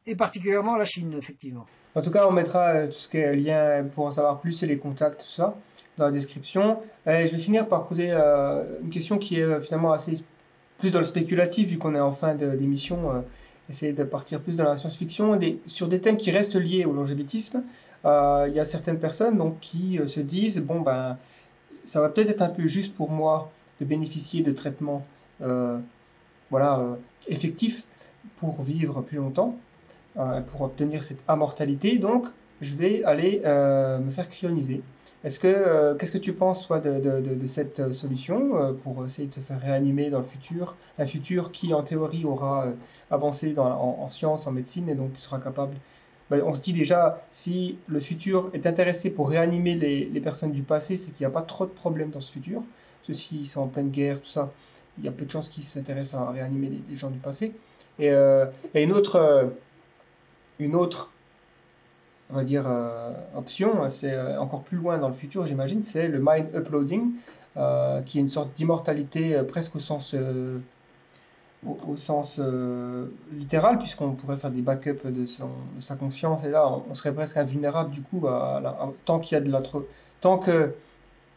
et 0.07 0.17
particulièrement 0.17 0.77
la 0.77 0.85
Chine, 0.85 1.15
effectivement. 1.17 1.67
En 1.95 2.03
tout 2.03 2.11
cas, 2.11 2.27
on 2.27 2.33
mettra 2.33 2.69
euh, 2.69 2.87
tout 2.87 2.95
ce 2.95 3.09
qui 3.09 3.19
est 3.19 3.37
lien 3.37 3.85
pour 3.93 4.07
en 4.07 4.11
savoir 4.11 4.41
plus 4.41 4.63
et 4.63 4.67
les 4.67 4.79
contacts, 4.79 5.21
tout 5.21 5.31
ça, 5.31 5.55
dans 5.97 6.07
la 6.07 6.11
description. 6.11 6.79
Je 7.07 7.13
vais 7.13 7.39
finir 7.39 7.69
par 7.69 7.87
poser 7.87 8.09
euh, 8.11 8.81
une 8.83 8.91
question 8.91 9.19
qui 9.19 9.39
est 9.39 9.43
euh, 9.43 9.61
finalement 9.61 9.93
assez 9.93 10.25
plus 10.79 10.91
dans 10.91 10.99
le 10.99 11.05
spéculatif, 11.05 11.69
vu 11.69 11.79
qu'on 11.79 11.95
est 11.95 12.01
en 12.01 12.13
fin 12.13 12.35
d'émission. 12.35 13.25
Essayer 13.73 13.93
de 13.93 14.05
partir 14.05 14.41
plus 14.41 14.57
dans 14.57 14.65
la 14.65 14.77
science-fiction, 14.77 15.39
sur 15.67 15.89
des 15.89 16.01
thèmes 16.01 16.17
qui 16.17 16.31
restent 16.31 16.57
liés 16.57 16.85
au 16.85 16.93
longévitisme. 16.93 17.63
Il 18.05 18.53
y 18.55 18.61
a 18.61 18.65
certaines 18.65 18.99
personnes 18.99 19.37
donc, 19.39 19.61
qui 19.61 19.99
se 20.07 20.21
disent 20.21 20.61
bon, 20.61 20.81
ben, 20.81 21.17
ça 21.85 22.01
va 22.01 22.09
peut-être 22.09 22.31
être 22.31 22.43
un 22.43 22.49
peu 22.49 22.67
juste 22.67 22.95
pour 22.95 23.11
moi 23.11 23.51
de 23.81 23.85
bénéficier 23.85 24.43
de 24.43 24.53
traitements 24.53 25.05
voilà, 26.51 26.97
effectifs 27.29 27.85
pour 28.37 28.63
vivre 28.63 29.03
plus 29.03 29.19
longtemps. 29.19 29.57
Euh, 30.19 30.43
pour 30.43 30.61
obtenir 30.61 31.05
cette 31.05 31.25
immortalité. 31.27 31.97
Donc, 31.97 32.27
je 32.61 32.75
vais 32.75 33.03
aller 33.05 33.41
euh, 33.47 33.99
me 33.99 34.11
faire 34.11 34.29
cryoniser. 34.29 34.83
Est-ce 35.25 35.39
que, 35.39 35.47
euh, 35.47 35.95
qu'est-ce 35.95 36.11
que 36.11 36.19
tu 36.19 36.33
penses, 36.33 36.67
toi, 36.67 36.81
de, 36.81 36.99
de, 36.99 37.47
cette 37.47 37.93
solution 37.93 38.75
pour 38.83 39.05
essayer 39.05 39.29
de 39.29 39.33
se 39.33 39.41
faire 39.41 39.61
réanimer 39.61 40.11
dans 40.11 40.19
le 40.19 40.25
futur 40.25 40.77
Un 40.99 41.07
futur 41.07 41.53
qui, 41.53 41.73
en 41.75 41.83
théorie, 41.83 42.25
aura 42.25 42.67
avancé 43.11 43.53
dans, 43.53 43.67
en, 43.67 44.11
sciences, 44.11 44.47
en 44.47 44.53
médecine, 44.53 44.89
et 44.89 44.95
donc 44.95 45.11
sera 45.17 45.39
capable? 45.39 45.77
Ben, 46.31 46.43
on 46.45 46.55
se 46.55 46.61
dit 46.61 46.73
déjà, 46.73 47.23
si 47.31 47.79
le 47.89 48.01
futur 48.01 48.51
est 48.55 48.67
intéressé 48.67 49.11
pour 49.11 49.29
réanimer 49.29 49.75
les, 49.75 50.07
les 50.07 50.21
personnes 50.21 50.53
du 50.53 50.63
passé, 50.63 50.97
c'est 50.97 51.13
qu'il 51.13 51.25
n'y 51.25 51.31
a 51.31 51.35
pas 51.35 51.43
trop 51.43 51.67
de 51.67 51.71
problèmes 51.71 52.11
dans 52.11 52.21
ce 52.21 52.33
futur. 52.33 52.63
Ceux-ci 53.03 53.45
sont 53.45 53.61
en 53.61 53.69
pleine 53.69 53.91
guerre, 53.91 54.21
tout 54.21 54.29
ça. 54.29 54.51
Il 54.99 55.05
y 55.05 55.09
a 55.09 55.13
peu 55.13 55.25
de 55.25 55.31
chances 55.31 55.51
qu'ils 55.51 55.65
s'intéressent 55.65 56.21
à 56.21 56.31
réanimer 56.31 56.71
les, 56.89 56.97
gens 56.97 57.11
du 57.11 57.19
passé. 57.19 57.53
Et, 57.99 58.09
et 58.09 58.83
une 58.83 58.93
autre 58.93 59.53
une 60.63 60.75
autre, 60.75 61.11
on 62.33 62.37
va 62.37 62.45
dire, 62.45 62.65
euh, 62.67 63.13
option, 63.37 63.89
c'est 63.91 64.13
euh, 64.13 64.41
encore 64.41 64.63
plus 64.63 64.79
loin 64.79 64.99
dans 64.99 65.09
le 65.09 65.15
futur, 65.15 65.47
j'imagine, 65.47 65.83
c'est 65.83 66.09
le 66.09 66.19
mind 66.19 66.47
uploading, 66.55 67.13
euh, 67.59 68.01
qui 68.03 68.19
est 68.19 68.21
une 68.23 68.31
sorte 68.31 68.55
d'immortalité 68.55 69.43
presque 69.47 69.77
au 69.77 69.81
sens, 69.81 70.17
au, 71.67 71.97
sens 71.97 72.41
littéral, 73.33 73.79
puisqu'on 73.79 74.13
pourrait 74.13 74.39
faire 74.39 74.51
des 74.51 74.63
backups 74.63 75.05
de, 75.05 75.27
sa 75.27 75.95
conscience, 75.97 76.45
et 76.45 76.51
là, 76.51 76.67
on, 76.89 76.95
serait 76.95 77.13
presque 77.13 77.37
invulnérable 77.37 77.91
du 77.91 78.01
coup, 78.01 78.25
tant 79.05 79.21
qu'il 79.21 79.37
y 79.37 79.39
a 79.39 79.43
de 79.43 79.51
l'autre, 79.51 79.85
tant 80.23 80.39
qu'il 80.39 80.73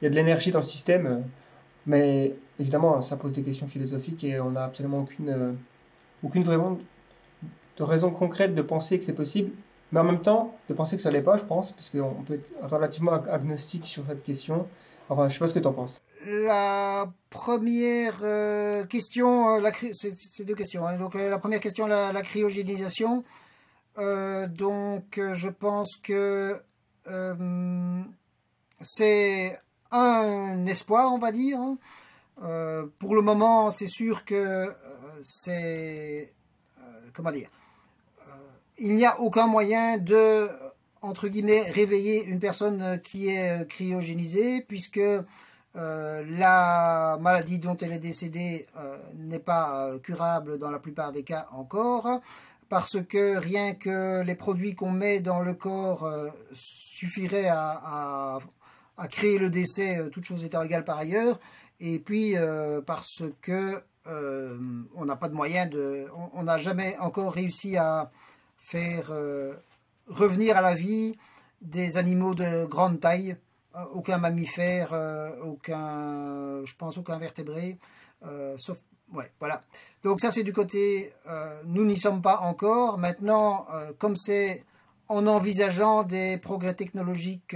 y 0.01 0.05
a 0.05 0.09
de 0.09 0.15
l'énergie 0.15 0.51
dans 0.51 0.59
le 0.59 0.65
système. 0.65 1.23
mais 1.85 2.35
évidemment, 2.57 3.01
ça 3.01 3.17
pose 3.17 3.33
des 3.33 3.43
questions 3.43 3.67
philosophiques 3.67 4.23
et 4.23 4.39
on 4.39 4.51
n'a 4.51 4.63
absolument 4.63 4.99
aucune, 4.99 5.57
aucune 6.23 6.43
vraiment 6.43 6.77
de 7.77 7.83
raisons 7.83 8.11
concrètes 8.11 8.55
de 8.55 8.61
penser 8.61 8.97
que 8.97 9.03
c'est 9.03 9.13
possible, 9.13 9.51
mais 9.95 10.01
en 10.01 10.03
même 10.03 10.21
temps 10.21 10.53
de 10.67 10.73
penser 10.73 10.97
que 10.97 11.01
ça 11.01 11.09
l'est 11.09 11.21
pas, 11.21 11.37
je 11.37 11.45
pense, 11.45 11.71
parce 11.71 11.89
qu'on 11.89 12.21
peut 12.23 12.33
être 12.33 12.69
relativement 12.69 13.13
agnostique 13.13 13.85
sur 13.85 14.03
cette 14.05 14.23
question. 14.23 14.67
Enfin, 15.07 15.29
je 15.29 15.33
sais 15.33 15.39
pas 15.39 15.47
ce 15.47 15.53
que 15.53 15.59
tu 15.59 15.67
en 15.67 15.71
penses. 15.71 16.01
La 16.27 17.09
première 17.29 18.19
euh, 18.21 18.83
question, 18.83 19.55
euh, 19.55 19.71
c'est 19.93 20.43
deux 20.43 20.53
questions. 20.53 20.85
Hein. 20.85 20.97
Donc 20.97 21.15
euh, 21.15 21.29
la 21.29 21.37
première 21.37 21.61
question, 21.61 21.87
la, 21.87 22.11
la 22.11 22.21
cryogénisation. 22.23 23.23
donc 23.97 25.17
je 25.17 25.47
pense 25.47 25.95
que 26.03 26.57
c'est 28.81 29.57
un 29.91 30.65
espoir, 30.65 31.13
on 31.13 31.19
va 31.19 31.31
dire. 31.31 31.57
Hein. 31.57 31.77
pour 32.99 33.15
le 33.15 33.21
moment, 33.21 33.71
c'est 33.71 33.87
sûr 33.87 34.25
que 34.25 34.67
c'est 35.21 36.33
comment 37.13 37.31
dire 37.31 37.47
il 38.77 38.95
n'y 38.95 39.05
a 39.05 39.19
aucun 39.19 39.47
moyen 39.47 39.97
de, 39.97 40.49
entre 41.01 41.27
guillemets, 41.27 41.63
réveiller 41.71 42.25
une 42.25 42.39
personne 42.39 42.99
qui 43.03 43.29
est 43.29 43.67
cryogénisée, 43.67 44.61
puisque 44.61 44.99
euh, 45.77 46.23
la 46.29 47.17
maladie 47.19 47.59
dont 47.59 47.75
elle 47.75 47.91
est 47.91 47.99
décédée 47.99 48.65
euh, 48.77 48.97
n'est 49.15 49.39
pas 49.39 49.87
euh, 49.87 49.99
curable 49.99 50.57
dans 50.57 50.71
la 50.71 50.79
plupart 50.79 51.11
des 51.11 51.23
cas 51.23 51.47
encore, 51.51 52.21
parce 52.69 53.01
que 53.03 53.37
rien 53.37 53.73
que 53.73 54.21
les 54.21 54.35
produits 54.35 54.73
qu'on 54.73 54.91
met 54.91 55.19
dans 55.19 55.41
le 55.41 55.53
corps 55.53 56.09
suffiraient 56.53 57.49
à, 57.49 58.39
créer 59.09 59.37
le 59.37 59.49
décès, 59.49 59.99
toutes 60.11 60.23
choses 60.23 60.45
étant 60.45 60.63
égales 60.63 60.85
par 60.85 60.97
ailleurs, 60.97 61.39
et 61.79 61.99
puis 61.99 62.33
parce 62.87 63.21
que 63.41 63.83
on 64.07 65.05
n'a 65.05 65.15
pas 65.15 65.29
de 65.29 65.35
moyen 65.35 65.67
de, 65.67 66.07
on 66.33 66.43
n'a 66.43 66.57
jamais 66.57 66.97
encore 66.99 67.33
réussi 67.33 67.77
à 67.77 68.09
faire 68.65 69.11
euh, 69.11 69.53
revenir 70.07 70.57
à 70.57 70.61
la 70.61 70.75
vie 70.75 71.15
des 71.61 71.97
animaux 71.97 72.35
de 72.35 72.65
grande 72.65 72.99
taille 72.99 73.37
aucun 73.93 74.17
mammifère, 74.17 74.93
aucun, 75.43 76.63
je 76.63 76.73
pense 76.77 76.97
aucun 76.97 77.17
vertébré, 77.17 77.77
sauf 78.55 78.81
voilà. 79.39 79.61
Donc 80.05 80.21
ça 80.21 80.31
c'est 80.31 80.43
du 80.43 80.53
côté, 80.53 81.11
nous 81.65 81.83
n'y 81.83 81.99
sommes 81.99 82.21
pas 82.21 82.39
encore. 82.39 82.97
Maintenant, 82.97 83.67
comme 83.97 84.15
c'est 84.15 84.63
en 85.09 85.27
envisageant 85.27 86.03
des 86.03 86.37
progrès 86.37 86.73
technologiques 86.73 87.53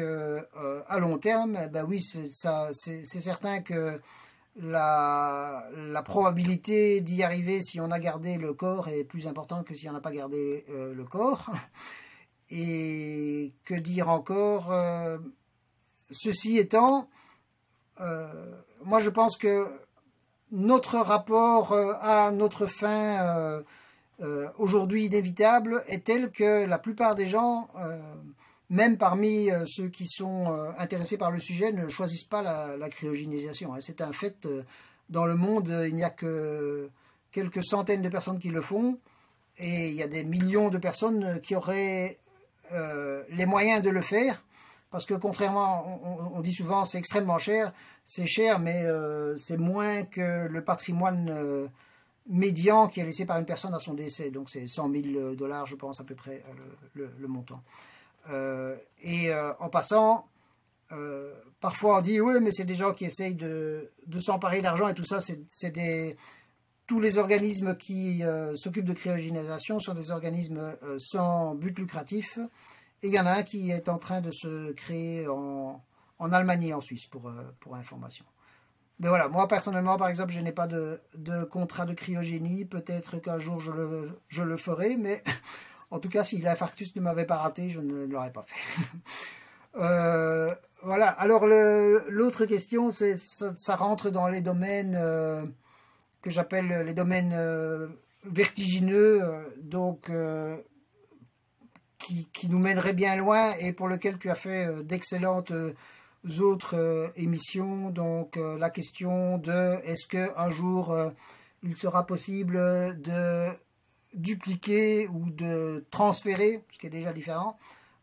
à 0.89 0.99
long 0.99 1.19
terme, 1.19 1.69
ben 1.71 1.85
oui, 1.87 2.01
c'est 2.01 3.21
certain 3.21 3.61
que 3.61 4.01
la, 4.61 6.03
probabilité 6.05 7.01
d'y 7.01 7.23
arriver 7.23 7.61
si 7.61 7.79
on 7.79 7.91
a 7.91 7.99
gardé 7.99 8.37
le 8.37 8.53
corps 8.53 8.87
est 8.87 9.03
plus 9.03 9.27
importante 9.27 9.65
que 9.65 9.75
si 9.75 9.89
on 9.89 9.93
n'a 9.93 10.01
pas 10.01 10.11
gardé 10.11 10.65
euh, 10.69 10.93
le 10.93 11.03
corps. 11.03 11.51
Et 12.51 13.53
que 13.63 13.75
dire 13.75 14.09
encore 14.09 14.71
euh, 14.71 15.19
Ceci 16.09 16.57
étant, 16.57 17.07
euh, 18.01 18.27
moi 18.83 18.97
je 18.97 19.11
pense 19.11 19.37
que 19.37 19.67
notre 20.51 20.97
rapport 20.97 21.73
à 21.73 22.31
notre 22.31 22.65
fin 22.65 23.63
aujourd'hui 24.57 25.05
inévitable 25.05 25.83
est 25.87 26.05
tel 26.05 26.31
que 26.31 26.65
la 26.65 26.79
plupart 26.79 27.13
des 27.13 27.27
gens 27.27 27.69
même 28.69 28.97
parmi 28.97 29.49
euh, 29.49 29.65
ceux 29.65 29.89
qui 29.89 30.07
sont 30.07 30.51
euh, 30.51 30.71
intéressés 30.77 31.17
par 31.17 31.31
le 31.31 31.39
sujet, 31.39 31.71
ne 31.71 31.87
choisissent 31.87 32.25
pas 32.25 32.41
la, 32.41 32.89
cryogénisation. 32.89 33.73
Hein. 33.73 33.79
C'est 33.79 34.01
un 34.01 34.11
fait. 34.11 34.45
Euh, 34.45 34.63
dans 35.09 35.25
le 35.25 35.35
monde, 35.35 35.73
il 35.87 35.95
n'y 35.95 36.03
a 36.03 36.11
que 36.11 36.89
quelques 37.31 37.63
centaines 37.63 38.03
de 38.03 38.09
personnes 38.09 38.37
qui 38.37 38.49
le 38.49 38.61
font, 38.61 38.99
et 39.57 39.89
il 39.89 39.95
y 39.95 40.03
a 40.03 40.07
des 40.07 40.23
millions 40.23 40.69
de 40.69 40.77
personnes 40.77 41.41
qui 41.41 41.55
auraient 41.55 42.19
les 43.31 43.47
moyens 43.47 43.81
de 43.81 43.89
le 43.89 44.01
faire, 44.01 44.43
parce 44.91 45.05
que 45.05 45.15
contrairement, 45.15 46.31
on, 46.35 46.41
dit 46.41 46.53
souvent 46.53 46.85
c'est 46.85 46.99
extrêmement 46.99 47.39
cher, 47.39 47.73
c'est 48.05 48.27
cher, 48.27 48.59
mais 48.59 48.85
c'est 49.35 49.57
moins 49.57 50.03
que 50.03 50.47
le 50.47 50.63
patrimoine 50.63 51.71
médian 52.27 52.87
qui 52.87 52.99
est 52.99 53.05
laissé 53.05 53.25
par 53.25 53.39
une 53.39 53.45
personne 53.45 53.73
à 53.73 53.79
son 53.79 53.95
décès. 53.95 54.29
Donc 54.29 54.51
c'est 54.51 54.67
100 54.67 54.91
000 54.91 55.33
dollars, 55.33 55.65
je 55.65 55.75
pense, 55.75 55.99
à 55.99 56.03
peu 56.03 56.13
près 56.13 56.43
le 56.93 57.27
montant. 57.27 57.63
Euh, 58.29 58.75
et 59.01 59.31
euh, 59.31 59.53
en 59.59 59.69
passant, 59.69 60.25
euh, 60.91 61.33
parfois 61.59 61.99
on 61.99 62.01
dit 62.01 62.19
oui, 62.19 62.35
mais 62.41 62.51
c'est 62.51 62.65
des 62.65 62.75
gens 62.75 62.93
qui 62.93 63.05
essayent 63.05 63.35
de, 63.35 63.89
de 64.07 64.19
s'emparer 64.19 64.61
d'argent 64.61 64.87
et 64.87 64.93
tout 64.93 65.05
ça, 65.05 65.19
c'est 65.21 66.17
tous 66.87 66.99
les 66.99 67.19
organismes 67.19 67.75
qui 67.75 68.23
s'occupent 68.55 68.85
de 68.85 68.93
cryogénisation 68.93 69.77
sont 69.77 69.93
des 69.93 70.09
organismes 70.09 70.75
sans 70.97 71.53
but 71.53 71.77
lucratif. 71.77 72.39
Et 73.03 73.09
il 73.09 73.13
y 73.13 73.19
en 73.19 73.27
a 73.27 73.31
un 73.31 73.43
qui 73.43 73.69
est 73.69 73.89
en 73.89 73.99
train 73.99 74.21
de 74.21 74.31
se 74.31 74.71
créer 74.71 75.27
en, 75.27 75.83
Allemagne 76.19 76.63
et 76.63 76.73
en 76.73 76.81
Suisse, 76.81 77.05
pour, 77.05 77.31
information. 77.75 78.25
Mais 78.97 79.07
voilà, 79.07 79.27
moi 79.29 79.47
personnellement, 79.47 79.97
par 79.97 80.07
exemple, 80.07 80.31
je 80.31 80.39
n'ai 80.39 80.51
pas 80.51 80.65
de, 80.65 80.99
contrat 81.51 81.85
de 81.85 81.93
cryogénie. 81.93 82.65
Peut-être 82.65 83.19
qu'un 83.19 83.37
jour 83.37 83.59
je 83.59 84.41
le 84.41 84.57
ferai, 84.57 84.95
mais 84.95 85.23
En 85.91 85.99
tout 85.99 86.09
cas, 86.09 86.23
si 86.23 86.39
l'infarctus 86.39 86.95
ne 86.95 87.01
m'avait 87.01 87.25
pas 87.25 87.37
raté, 87.37 87.69
je 87.69 87.79
ne 87.79 88.05
l'aurais 88.05 88.31
pas 88.31 88.43
fait. 88.43 88.81
Euh, 89.75 90.53
voilà. 90.81 91.09
Alors 91.09 91.45
l'autre 91.45 92.45
question, 92.47 92.89
c'est 92.89 93.17
ça, 93.17 93.75
rentre 93.75 94.09
dans 94.09 94.27
les 94.27 94.41
domaines 94.41 94.97
euh, 94.99 95.45
que 96.23 96.31
j'appelle 96.31 96.85
les 96.87 96.95
domaines 96.95 97.33
euh, 97.35 97.87
vertigineux, 98.25 99.21
donc 99.57 100.11
qui, 101.99 102.27
qui, 102.33 102.49
nous 102.49 102.57
mèneraient 102.57 102.93
bien 102.93 103.15
loin 103.15 103.53
et 103.59 103.71
pour 103.71 103.87
lequel 103.87 104.17
tu 104.17 104.31
as 104.31 104.35
fait 104.35 104.83
d'excellentes 104.83 105.53
autres 106.39 107.11
émissions. 107.15 107.91
Donc 107.91 108.37
la 108.37 108.71
question 108.71 109.37
de 109.37 109.75
est-ce 109.85 110.07
que 110.07 110.35
un 110.35 110.49
jour 110.49 110.97
il 111.61 111.75
sera 111.75 112.07
possible 112.07 112.55
de 113.01 113.49
dupliquer 114.13 115.07
ou 115.07 115.29
de 115.29 115.85
transférer, 115.91 116.63
ce 116.71 116.77
qui 116.77 116.87
est 116.87 116.91
déjà 116.91 117.13
différent, 117.13 117.57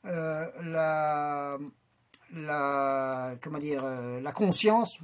euh, 0.05 0.47
la, 0.63 1.59
la, 2.33 3.35
comment 3.41 3.59
dire, 3.59 3.83
euh, 3.85 4.21
la 4.21 4.33
conscience. 4.33 4.99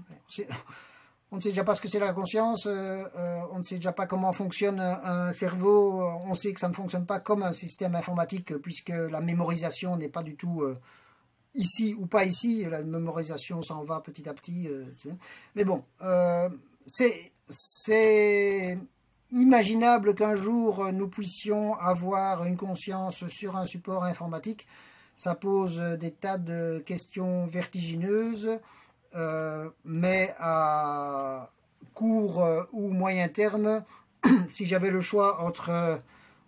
On 1.31 1.37
ne 1.37 1.41
sait 1.41 1.49
déjà 1.49 1.65
pas 1.65 1.75
ce 1.75 1.81
que 1.81 1.89
c'est 1.89 1.99
la 1.99 2.13
conscience, 2.13 2.67
euh, 2.67 3.05
on 3.53 3.59
ne 3.59 3.63
sait 3.63 3.77
déjà 3.77 3.93
pas 3.93 4.07
comment 4.07 4.33
fonctionne 4.33 4.81
un 4.81 5.33
cerveau, 5.33 6.03
on 6.25 6.35
sait 6.35 6.53
que 6.53 6.61
ça 6.61 6.69
ne 6.69 6.75
fonctionne 6.75 7.07
pas 7.07 7.21
comme 7.21 7.43
un 7.43 7.55
système 7.55 7.95
informatique 7.95 8.57
puisque 8.59 8.91
la 8.91 9.21
mémorisation 9.21 9.97
n'est 9.97 10.11
pas 10.11 10.23
du 10.23 10.37
tout 10.37 10.63
ici 11.55 11.97
ou 11.99 12.07
pas 12.07 12.27
ici, 12.27 12.65
la 12.65 12.83
mémorisation 12.83 13.63
s'en 13.63 13.83
va 13.83 14.01
petit 14.01 14.29
à 14.29 14.35
petit. 14.35 14.69
Mais 15.55 15.65
bon, 15.65 15.83
c'est 16.87 17.33
imaginable 19.33 20.15
qu'un 20.15 20.35
jour 20.35 20.91
nous 20.93 21.09
puissions 21.09 21.75
avoir 21.75 22.45
une 22.45 22.57
conscience 22.57 23.27
sur 23.29 23.57
un 23.57 23.67
support 23.67 24.05
informatique. 24.05 24.67
Ça 25.17 25.35
pose 25.35 25.79
des 25.79 26.11
tas 26.11 26.39
de 26.39 26.83
questions 26.85 27.47
vertigineuses, 27.47 28.59
euh, 29.15 29.69
mais 29.85 30.35
à 30.39 31.51
court 31.95 32.43
ou 32.73 32.89
moyen 32.91 33.29
terme, 33.29 33.85
si 34.49 34.67
j'avais 34.67 34.91
le 34.91 35.01
choix 35.01 35.43
entre, 35.43 36.01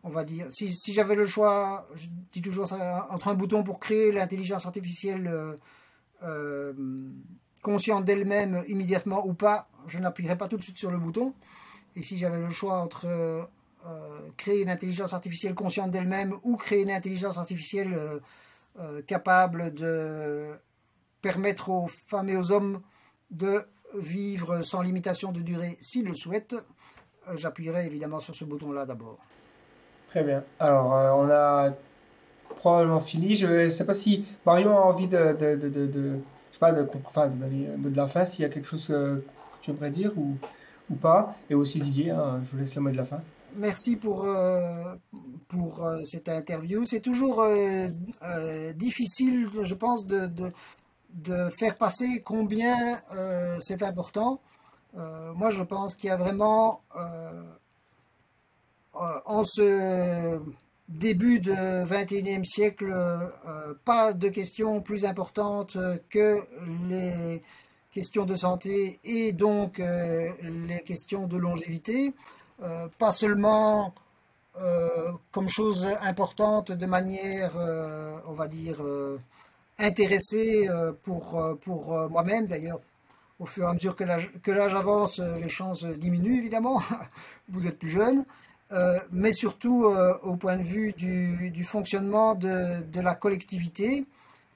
on 0.03 0.11
va 0.11 0.25
dire, 0.25 0.47
si, 0.51 0.73
j'avais 0.93 1.15
le 1.15 1.27
choix, 1.27 1.87
je 1.95 2.07
dis 2.33 2.43
toujours 2.43 2.69
ça, 2.69 3.09
entre 3.11 3.29
un 3.29 3.35
bouton 3.35 3.63
pour 3.63 3.81
créer 3.81 4.13
l'intelligence 4.13 4.67
artificielle 4.67 5.27
euh, 5.27 5.57
euh, 6.23 6.73
consciente 7.63 8.05
d'elle-même 8.05 8.63
immédiatement 8.69 9.27
ou 9.27 9.35
pas, 9.35 9.67
je 9.89 9.99
n'appuierais 9.99 10.37
pas 10.37 10.49
tout 10.49 10.57
de 10.57 10.63
suite 10.63 10.79
sur 10.79 10.91
le 10.91 10.99
bouton. 10.99 11.35
Et 11.97 12.03
si 12.03 12.19
j'avais 12.19 12.41
le 12.41 12.51
choix 12.51 12.79
entre 12.79 13.07
euh, 13.07 13.43
euh, 13.87 14.19
créer 14.37 14.63
une 14.63 14.71
intelligence 14.71 15.13
artificielle 15.13 15.55
consciente 15.55 15.91
d'elle-même 15.91 16.35
ou 16.43 16.57
créer 16.57 16.83
une 16.83 16.91
intelligence 16.91 17.39
artificielle 17.39 17.97
euh, 18.81 19.03
capable 19.03 19.73
de 19.75 20.51
permettre 21.23 21.71
aux 21.71 21.87
femmes 21.87 22.29
et 22.29 22.37
aux 22.37 22.51
hommes 22.51 22.81
de 23.31 23.63
vivre 23.97 24.63
sans 24.63 24.83
limitation 24.83 25.31
de 25.31 25.41
durée 25.41 25.79
s'ils 25.81 26.07
le 26.07 26.15
souhaitent, 26.15 26.57
j'appuierai 27.37 27.87
évidemment 27.87 28.19
sur 28.19 28.35
ce 28.35 28.45
bouton-là 28.45 28.85
d'abord. 28.87 29.19
Très 30.09 30.25
bien. 30.25 30.43
Alors, 30.59 30.87
on 31.19 31.31
a 31.31 31.73
probablement 32.57 33.01
fini. 33.01 33.35
Je 33.35 33.47
ne 33.47 33.71
sais 33.71 33.87
pas 33.87 33.95
si 33.95 34.27
Marion 34.45 34.77
a 34.77 34.81
envie 34.83 35.07
de, 35.07 35.33
de, 35.33 35.69
de, 35.69 36.19
sais 36.51 36.59
pas, 36.59 36.73
de, 36.73 36.87
enfin, 37.05 37.29
de, 37.29 37.89
de 37.89 37.97
la 37.97 38.09
fin, 38.09 38.25
s'il 38.25 38.43
y 38.43 38.45
a 38.45 38.49
quelque 38.49 38.67
chose 38.67 38.89
que 38.89 39.23
tu 39.61 39.71
aimerais 39.71 39.91
dire 39.91 40.13
ou 40.19 40.37
ou 40.91 40.95
pas. 40.95 41.35
Et 41.51 41.55
aussi 41.55 41.81
Didier, 41.81 42.11
hein, 42.11 42.41
je 42.45 42.51
vous 42.51 42.59
laisse 42.59 42.75
le 42.75 42.83
mot 42.83 42.91
de 42.91 42.97
la 42.97 43.05
fin. 43.05 43.21
Merci 43.57 43.95
pour, 43.95 44.25
euh, 44.25 44.95
pour 45.49 45.85
euh, 45.85 46.01
cette 46.05 46.29
interview. 46.29 46.85
C'est 46.85 47.01
toujours 47.01 47.43
euh, 47.43 48.73
difficile, 48.73 49.49
je 49.63 49.75
pense, 49.75 50.07
de, 50.07 50.29
de, 51.15 51.51
faire 51.57 51.77
passer 51.77 52.21
combien 52.25 53.01
c'est 53.61 53.83
important. 53.83 54.41
moi, 54.95 55.51
je 55.51 55.63
pense 55.63 55.95
qu'il 55.95 56.09
y 56.09 56.13
a 56.13 56.17
vraiment, 56.17 56.81
en 58.93 59.45
ce 59.45 60.41
début 60.89 61.39
de 61.39 61.53
21e 61.53 62.45
siècle, 62.45 62.93
pas 63.85 64.13
de 64.13 64.29
questions 64.29 64.81
plus 64.81 65.05
importantes 65.05 65.79
que 66.11 66.41
les 66.89 67.43
questions 67.95 68.27
de 68.27 68.35
santé 68.35 68.99
et 69.05 69.33
donc 69.33 69.79
euh, 69.79 70.29
les 70.43 70.81
questions 70.81 71.27
de 71.29 71.37
longévité, 71.37 72.13
euh, 72.63 72.89
pas 72.99 73.13
seulement 73.13 73.95
euh, 74.61 75.13
comme 75.31 75.49
chose 75.49 75.87
importante 76.03 76.73
de 76.73 76.87
manière, 76.87 77.53
on 78.27 78.33
va 78.33 78.49
dire, 78.49 78.83
intéressée 79.79 80.69
pour, 81.05 81.41
pour 81.63 82.11
moi-même 82.11 82.47
d'ailleurs. 82.47 82.81
Au 83.41 83.47
fur 83.47 83.65
et 83.65 83.67
à 83.67 83.73
mesure 83.73 83.97
que 83.97 84.51
l'âge 84.53 84.75
avance, 84.75 85.19
les 85.19 85.49
chances 85.49 85.85
diminuent 85.85 86.39
évidemment, 86.39 86.81
vous 87.49 87.67
êtes 87.67 87.79
plus 87.79 87.91
jeune, 87.91 88.25
mais 89.11 89.33
surtout 89.33 89.87
au 90.23 90.37
point 90.37 90.57
de 90.57 90.63
vue 90.63 90.93
du, 90.93 91.51
du 91.51 91.65
fonctionnement 91.65 92.35
de, 92.37 92.83
de 92.83 93.01
la 93.01 93.17
collectivité 93.17 94.05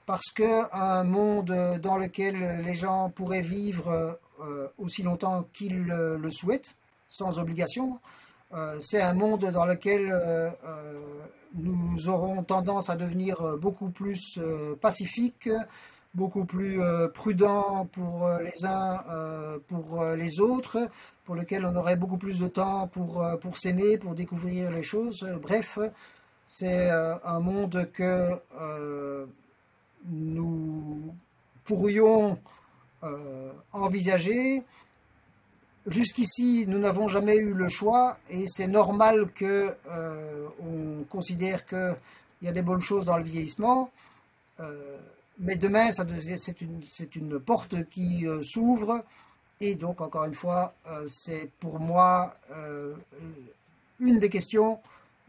parce 0.09 0.31
qu'un 0.31 1.03
monde 1.03 1.55
dans 1.83 1.95
lequel 1.95 2.63
les 2.65 2.73
gens 2.73 3.11
pourraient 3.11 3.43
vivre 3.43 4.17
euh, 4.41 4.67
aussi 4.79 5.03
longtemps 5.03 5.45
qu'ils 5.53 5.83
le 5.85 6.31
souhaitent, 6.31 6.73
sans 7.11 7.37
obligation, 7.37 7.99
euh, 8.55 8.79
c'est 8.81 9.03
un 9.03 9.13
monde 9.13 9.51
dans 9.51 9.65
lequel 9.65 10.09
euh, 10.11 10.49
nous 11.53 12.09
aurons 12.09 12.41
tendance 12.43 12.89
à 12.89 12.95
devenir 12.95 13.59
beaucoup 13.59 13.89
plus 13.89 14.39
pacifiques, 14.81 15.51
beaucoup 16.15 16.45
plus 16.45 16.81
prudents 17.13 17.85
pour 17.91 18.27
les 18.41 18.65
uns, 18.65 19.03
pour 19.67 20.03
les 20.03 20.39
autres, 20.39 20.89
pour 21.23 21.35
lequel 21.35 21.67
on 21.67 21.75
aurait 21.75 21.97
beaucoup 21.97 22.17
plus 22.17 22.39
de 22.39 22.47
temps 22.47 22.87
pour, 22.87 23.23
pour 23.41 23.57
s'aimer, 23.57 23.99
pour 23.99 24.15
découvrir 24.15 24.71
les 24.71 24.81
choses. 24.81 25.23
Bref, 25.39 25.77
c'est 26.47 26.89
un 26.89 27.39
monde 27.41 27.87
que 27.93 28.33
nous 30.09 31.13
pourrions 31.65 32.37
envisager. 33.71 34.63
Jusqu'ici, 35.87 36.65
nous 36.67 36.79
n'avons 36.79 37.07
jamais 37.07 37.37
eu 37.37 37.53
le 37.53 37.69
choix 37.69 38.17
et 38.29 38.45
c'est 38.47 38.67
normal 38.67 39.31
que 39.33 39.75
on 40.59 41.03
considère 41.09 41.65
qu'il 41.65 41.95
y 42.41 42.47
a 42.47 42.51
des 42.51 42.61
bonnes 42.61 42.81
choses 42.81 43.05
dans 43.05 43.17
le 43.17 43.23
vieillissement. 43.23 43.91
mais 45.39 45.55
demain, 45.55 45.91
c'est 45.91 46.61
une, 46.61 46.81
une, 47.15 47.39
porte 47.39 47.87
qui 47.89 48.25
s'ouvre 48.43 49.01
et 49.61 49.75
donc, 49.75 50.01
encore 50.01 50.25
une 50.25 50.33
fois, 50.33 50.73
c'est 51.07 51.49
pour 51.59 51.79
moi 51.79 52.35
une 53.99 54.19
des 54.19 54.29
questions 54.29 54.79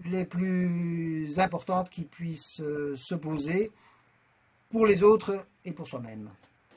les 0.05 0.25
plus 0.25 1.39
importantes 1.39 1.91
qui 1.91 2.05
puissent 2.05 2.61
euh, 2.61 2.95
se 2.97 3.15
poser 3.15 3.71
pour 4.71 4.87
les 4.87 5.03
autres 5.03 5.47
et 5.65 5.73
pour 5.73 5.87
soi-même. 5.87 6.31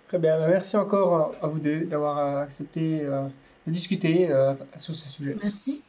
Très 0.07 0.19
bien, 0.19 0.37
bah, 0.37 0.47
merci 0.47 0.75
encore 0.77 1.33
à 1.41 1.47
vous 1.47 1.59
deux 1.59 1.85
d'avoir 1.85 2.17
euh, 2.17 2.41
accepté 2.41 3.01
euh, 3.01 3.27
de 3.65 3.71
discuter 3.71 4.29
sur 4.77 4.93
ce 4.93 5.07
sujet. 5.07 5.37
Merci. 5.41 5.81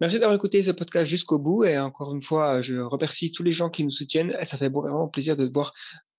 Merci 0.00 0.18
d'avoir 0.18 0.36
écouté 0.36 0.62
ce 0.62 0.72
podcast 0.72 1.06
jusqu'au 1.06 1.38
bout 1.38 1.64
et 1.64 1.78
encore 1.78 2.14
une 2.14 2.20
fois, 2.20 2.60
je 2.60 2.76
remercie 2.76 3.32
tous 3.32 3.42
les 3.42 3.52
gens 3.52 3.70
qui 3.70 3.82
nous 3.82 3.90
soutiennent. 3.90 4.36
Ça 4.42 4.58
fait 4.58 4.68
vraiment 4.68 5.08
plaisir 5.08 5.36
de 5.36 5.50
voir 5.50 5.72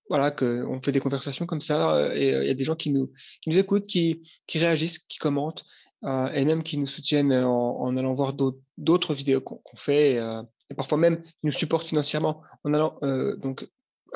voilà, 0.10 0.32
qu'on 0.32 0.80
fait 0.82 0.92
des 0.92 1.00
conversations 1.00 1.46
comme 1.46 1.62
ça 1.62 2.12
et 2.16 2.30
il 2.30 2.48
y 2.48 2.50
a 2.50 2.56
des 2.56 2.64
gens 2.64 2.76
qui 2.76 2.92
nous, 2.92 3.12
qui 3.42 3.52
nous 3.52 3.58
écoutent, 3.60 3.86
qui, 3.86 4.24
qui 4.48 4.58
réagissent, 4.58 4.98
qui 4.98 5.20
commentent 5.20 5.64
euh, 6.04 6.32
et 6.34 6.46
même 6.46 6.62
qui 6.62 6.78
nous 6.78 6.86
soutiennent 6.86 7.34
en, 7.34 7.98
allant 7.98 8.14
voir 8.14 8.34
d'autres 8.78 9.14
vidéos 9.16 9.42
qu'on 9.42 9.76
fait, 9.76 10.20
euh, 10.20 10.44
et 10.70 10.76
parfois 10.76 10.98
même 10.98 11.24
qui 11.24 11.34
nous 11.44 11.52
supportent 11.52 11.88
financièrement 11.88 12.44
en 12.64 12.74
allant 12.74 13.00
euh, 13.02 13.36
donc 13.36 13.68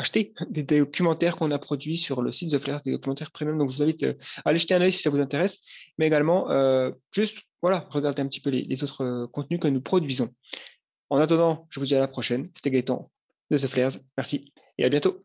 acheter 0.01 0.33
des, 0.49 0.63
documentaires 0.63 1.37
qu'on 1.37 1.51
a 1.51 1.59
produits 1.59 1.97
sur 1.97 2.21
le 2.21 2.31
site 2.31 2.51
The 2.51 2.57
Flares, 2.57 2.81
des 2.83 2.91
documentaires 2.91 3.31
premium. 3.31 3.57
Donc 3.57 3.69
je 3.69 3.77
vous 3.77 3.83
invite 3.83 4.03
à 4.03 4.49
aller 4.49 4.59
jeter 4.59 4.73
un 4.73 4.81
œil 4.81 4.91
si 4.91 5.01
ça 5.01 5.09
vous 5.09 5.19
intéresse, 5.19 5.59
mais 5.97 6.07
également 6.07 6.47
juste 7.11 7.39
voilà, 7.61 7.87
regarder 7.91 8.21
un 8.21 8.27
petit 8.27 8.41
peu 8.41 8.49
les, 8.49 8.83
autres 8.83 9.27
contenus 9.31 9.59
que 9.59 9.67
nous 9.67 9.81
produisons. 9.81 10.29
En 11.09 11.17
attendant, 11.17 11.67
je 11.69 11.79
vous 11.79 11.85
dis 11.85 11.95
à 11.95 11.99
la 11.99 12.07
prochaine. 12.07 12.49
C'était 12.53 12.71
Gaëtan 12.71 13.11
de 13.49 13.57
The 13.57 13.67
Flares. 13.67 13.97
Merci 14.17 14.51
et 14.77 14.85
à 14.85 14.89
bientôt. 14.89 15.23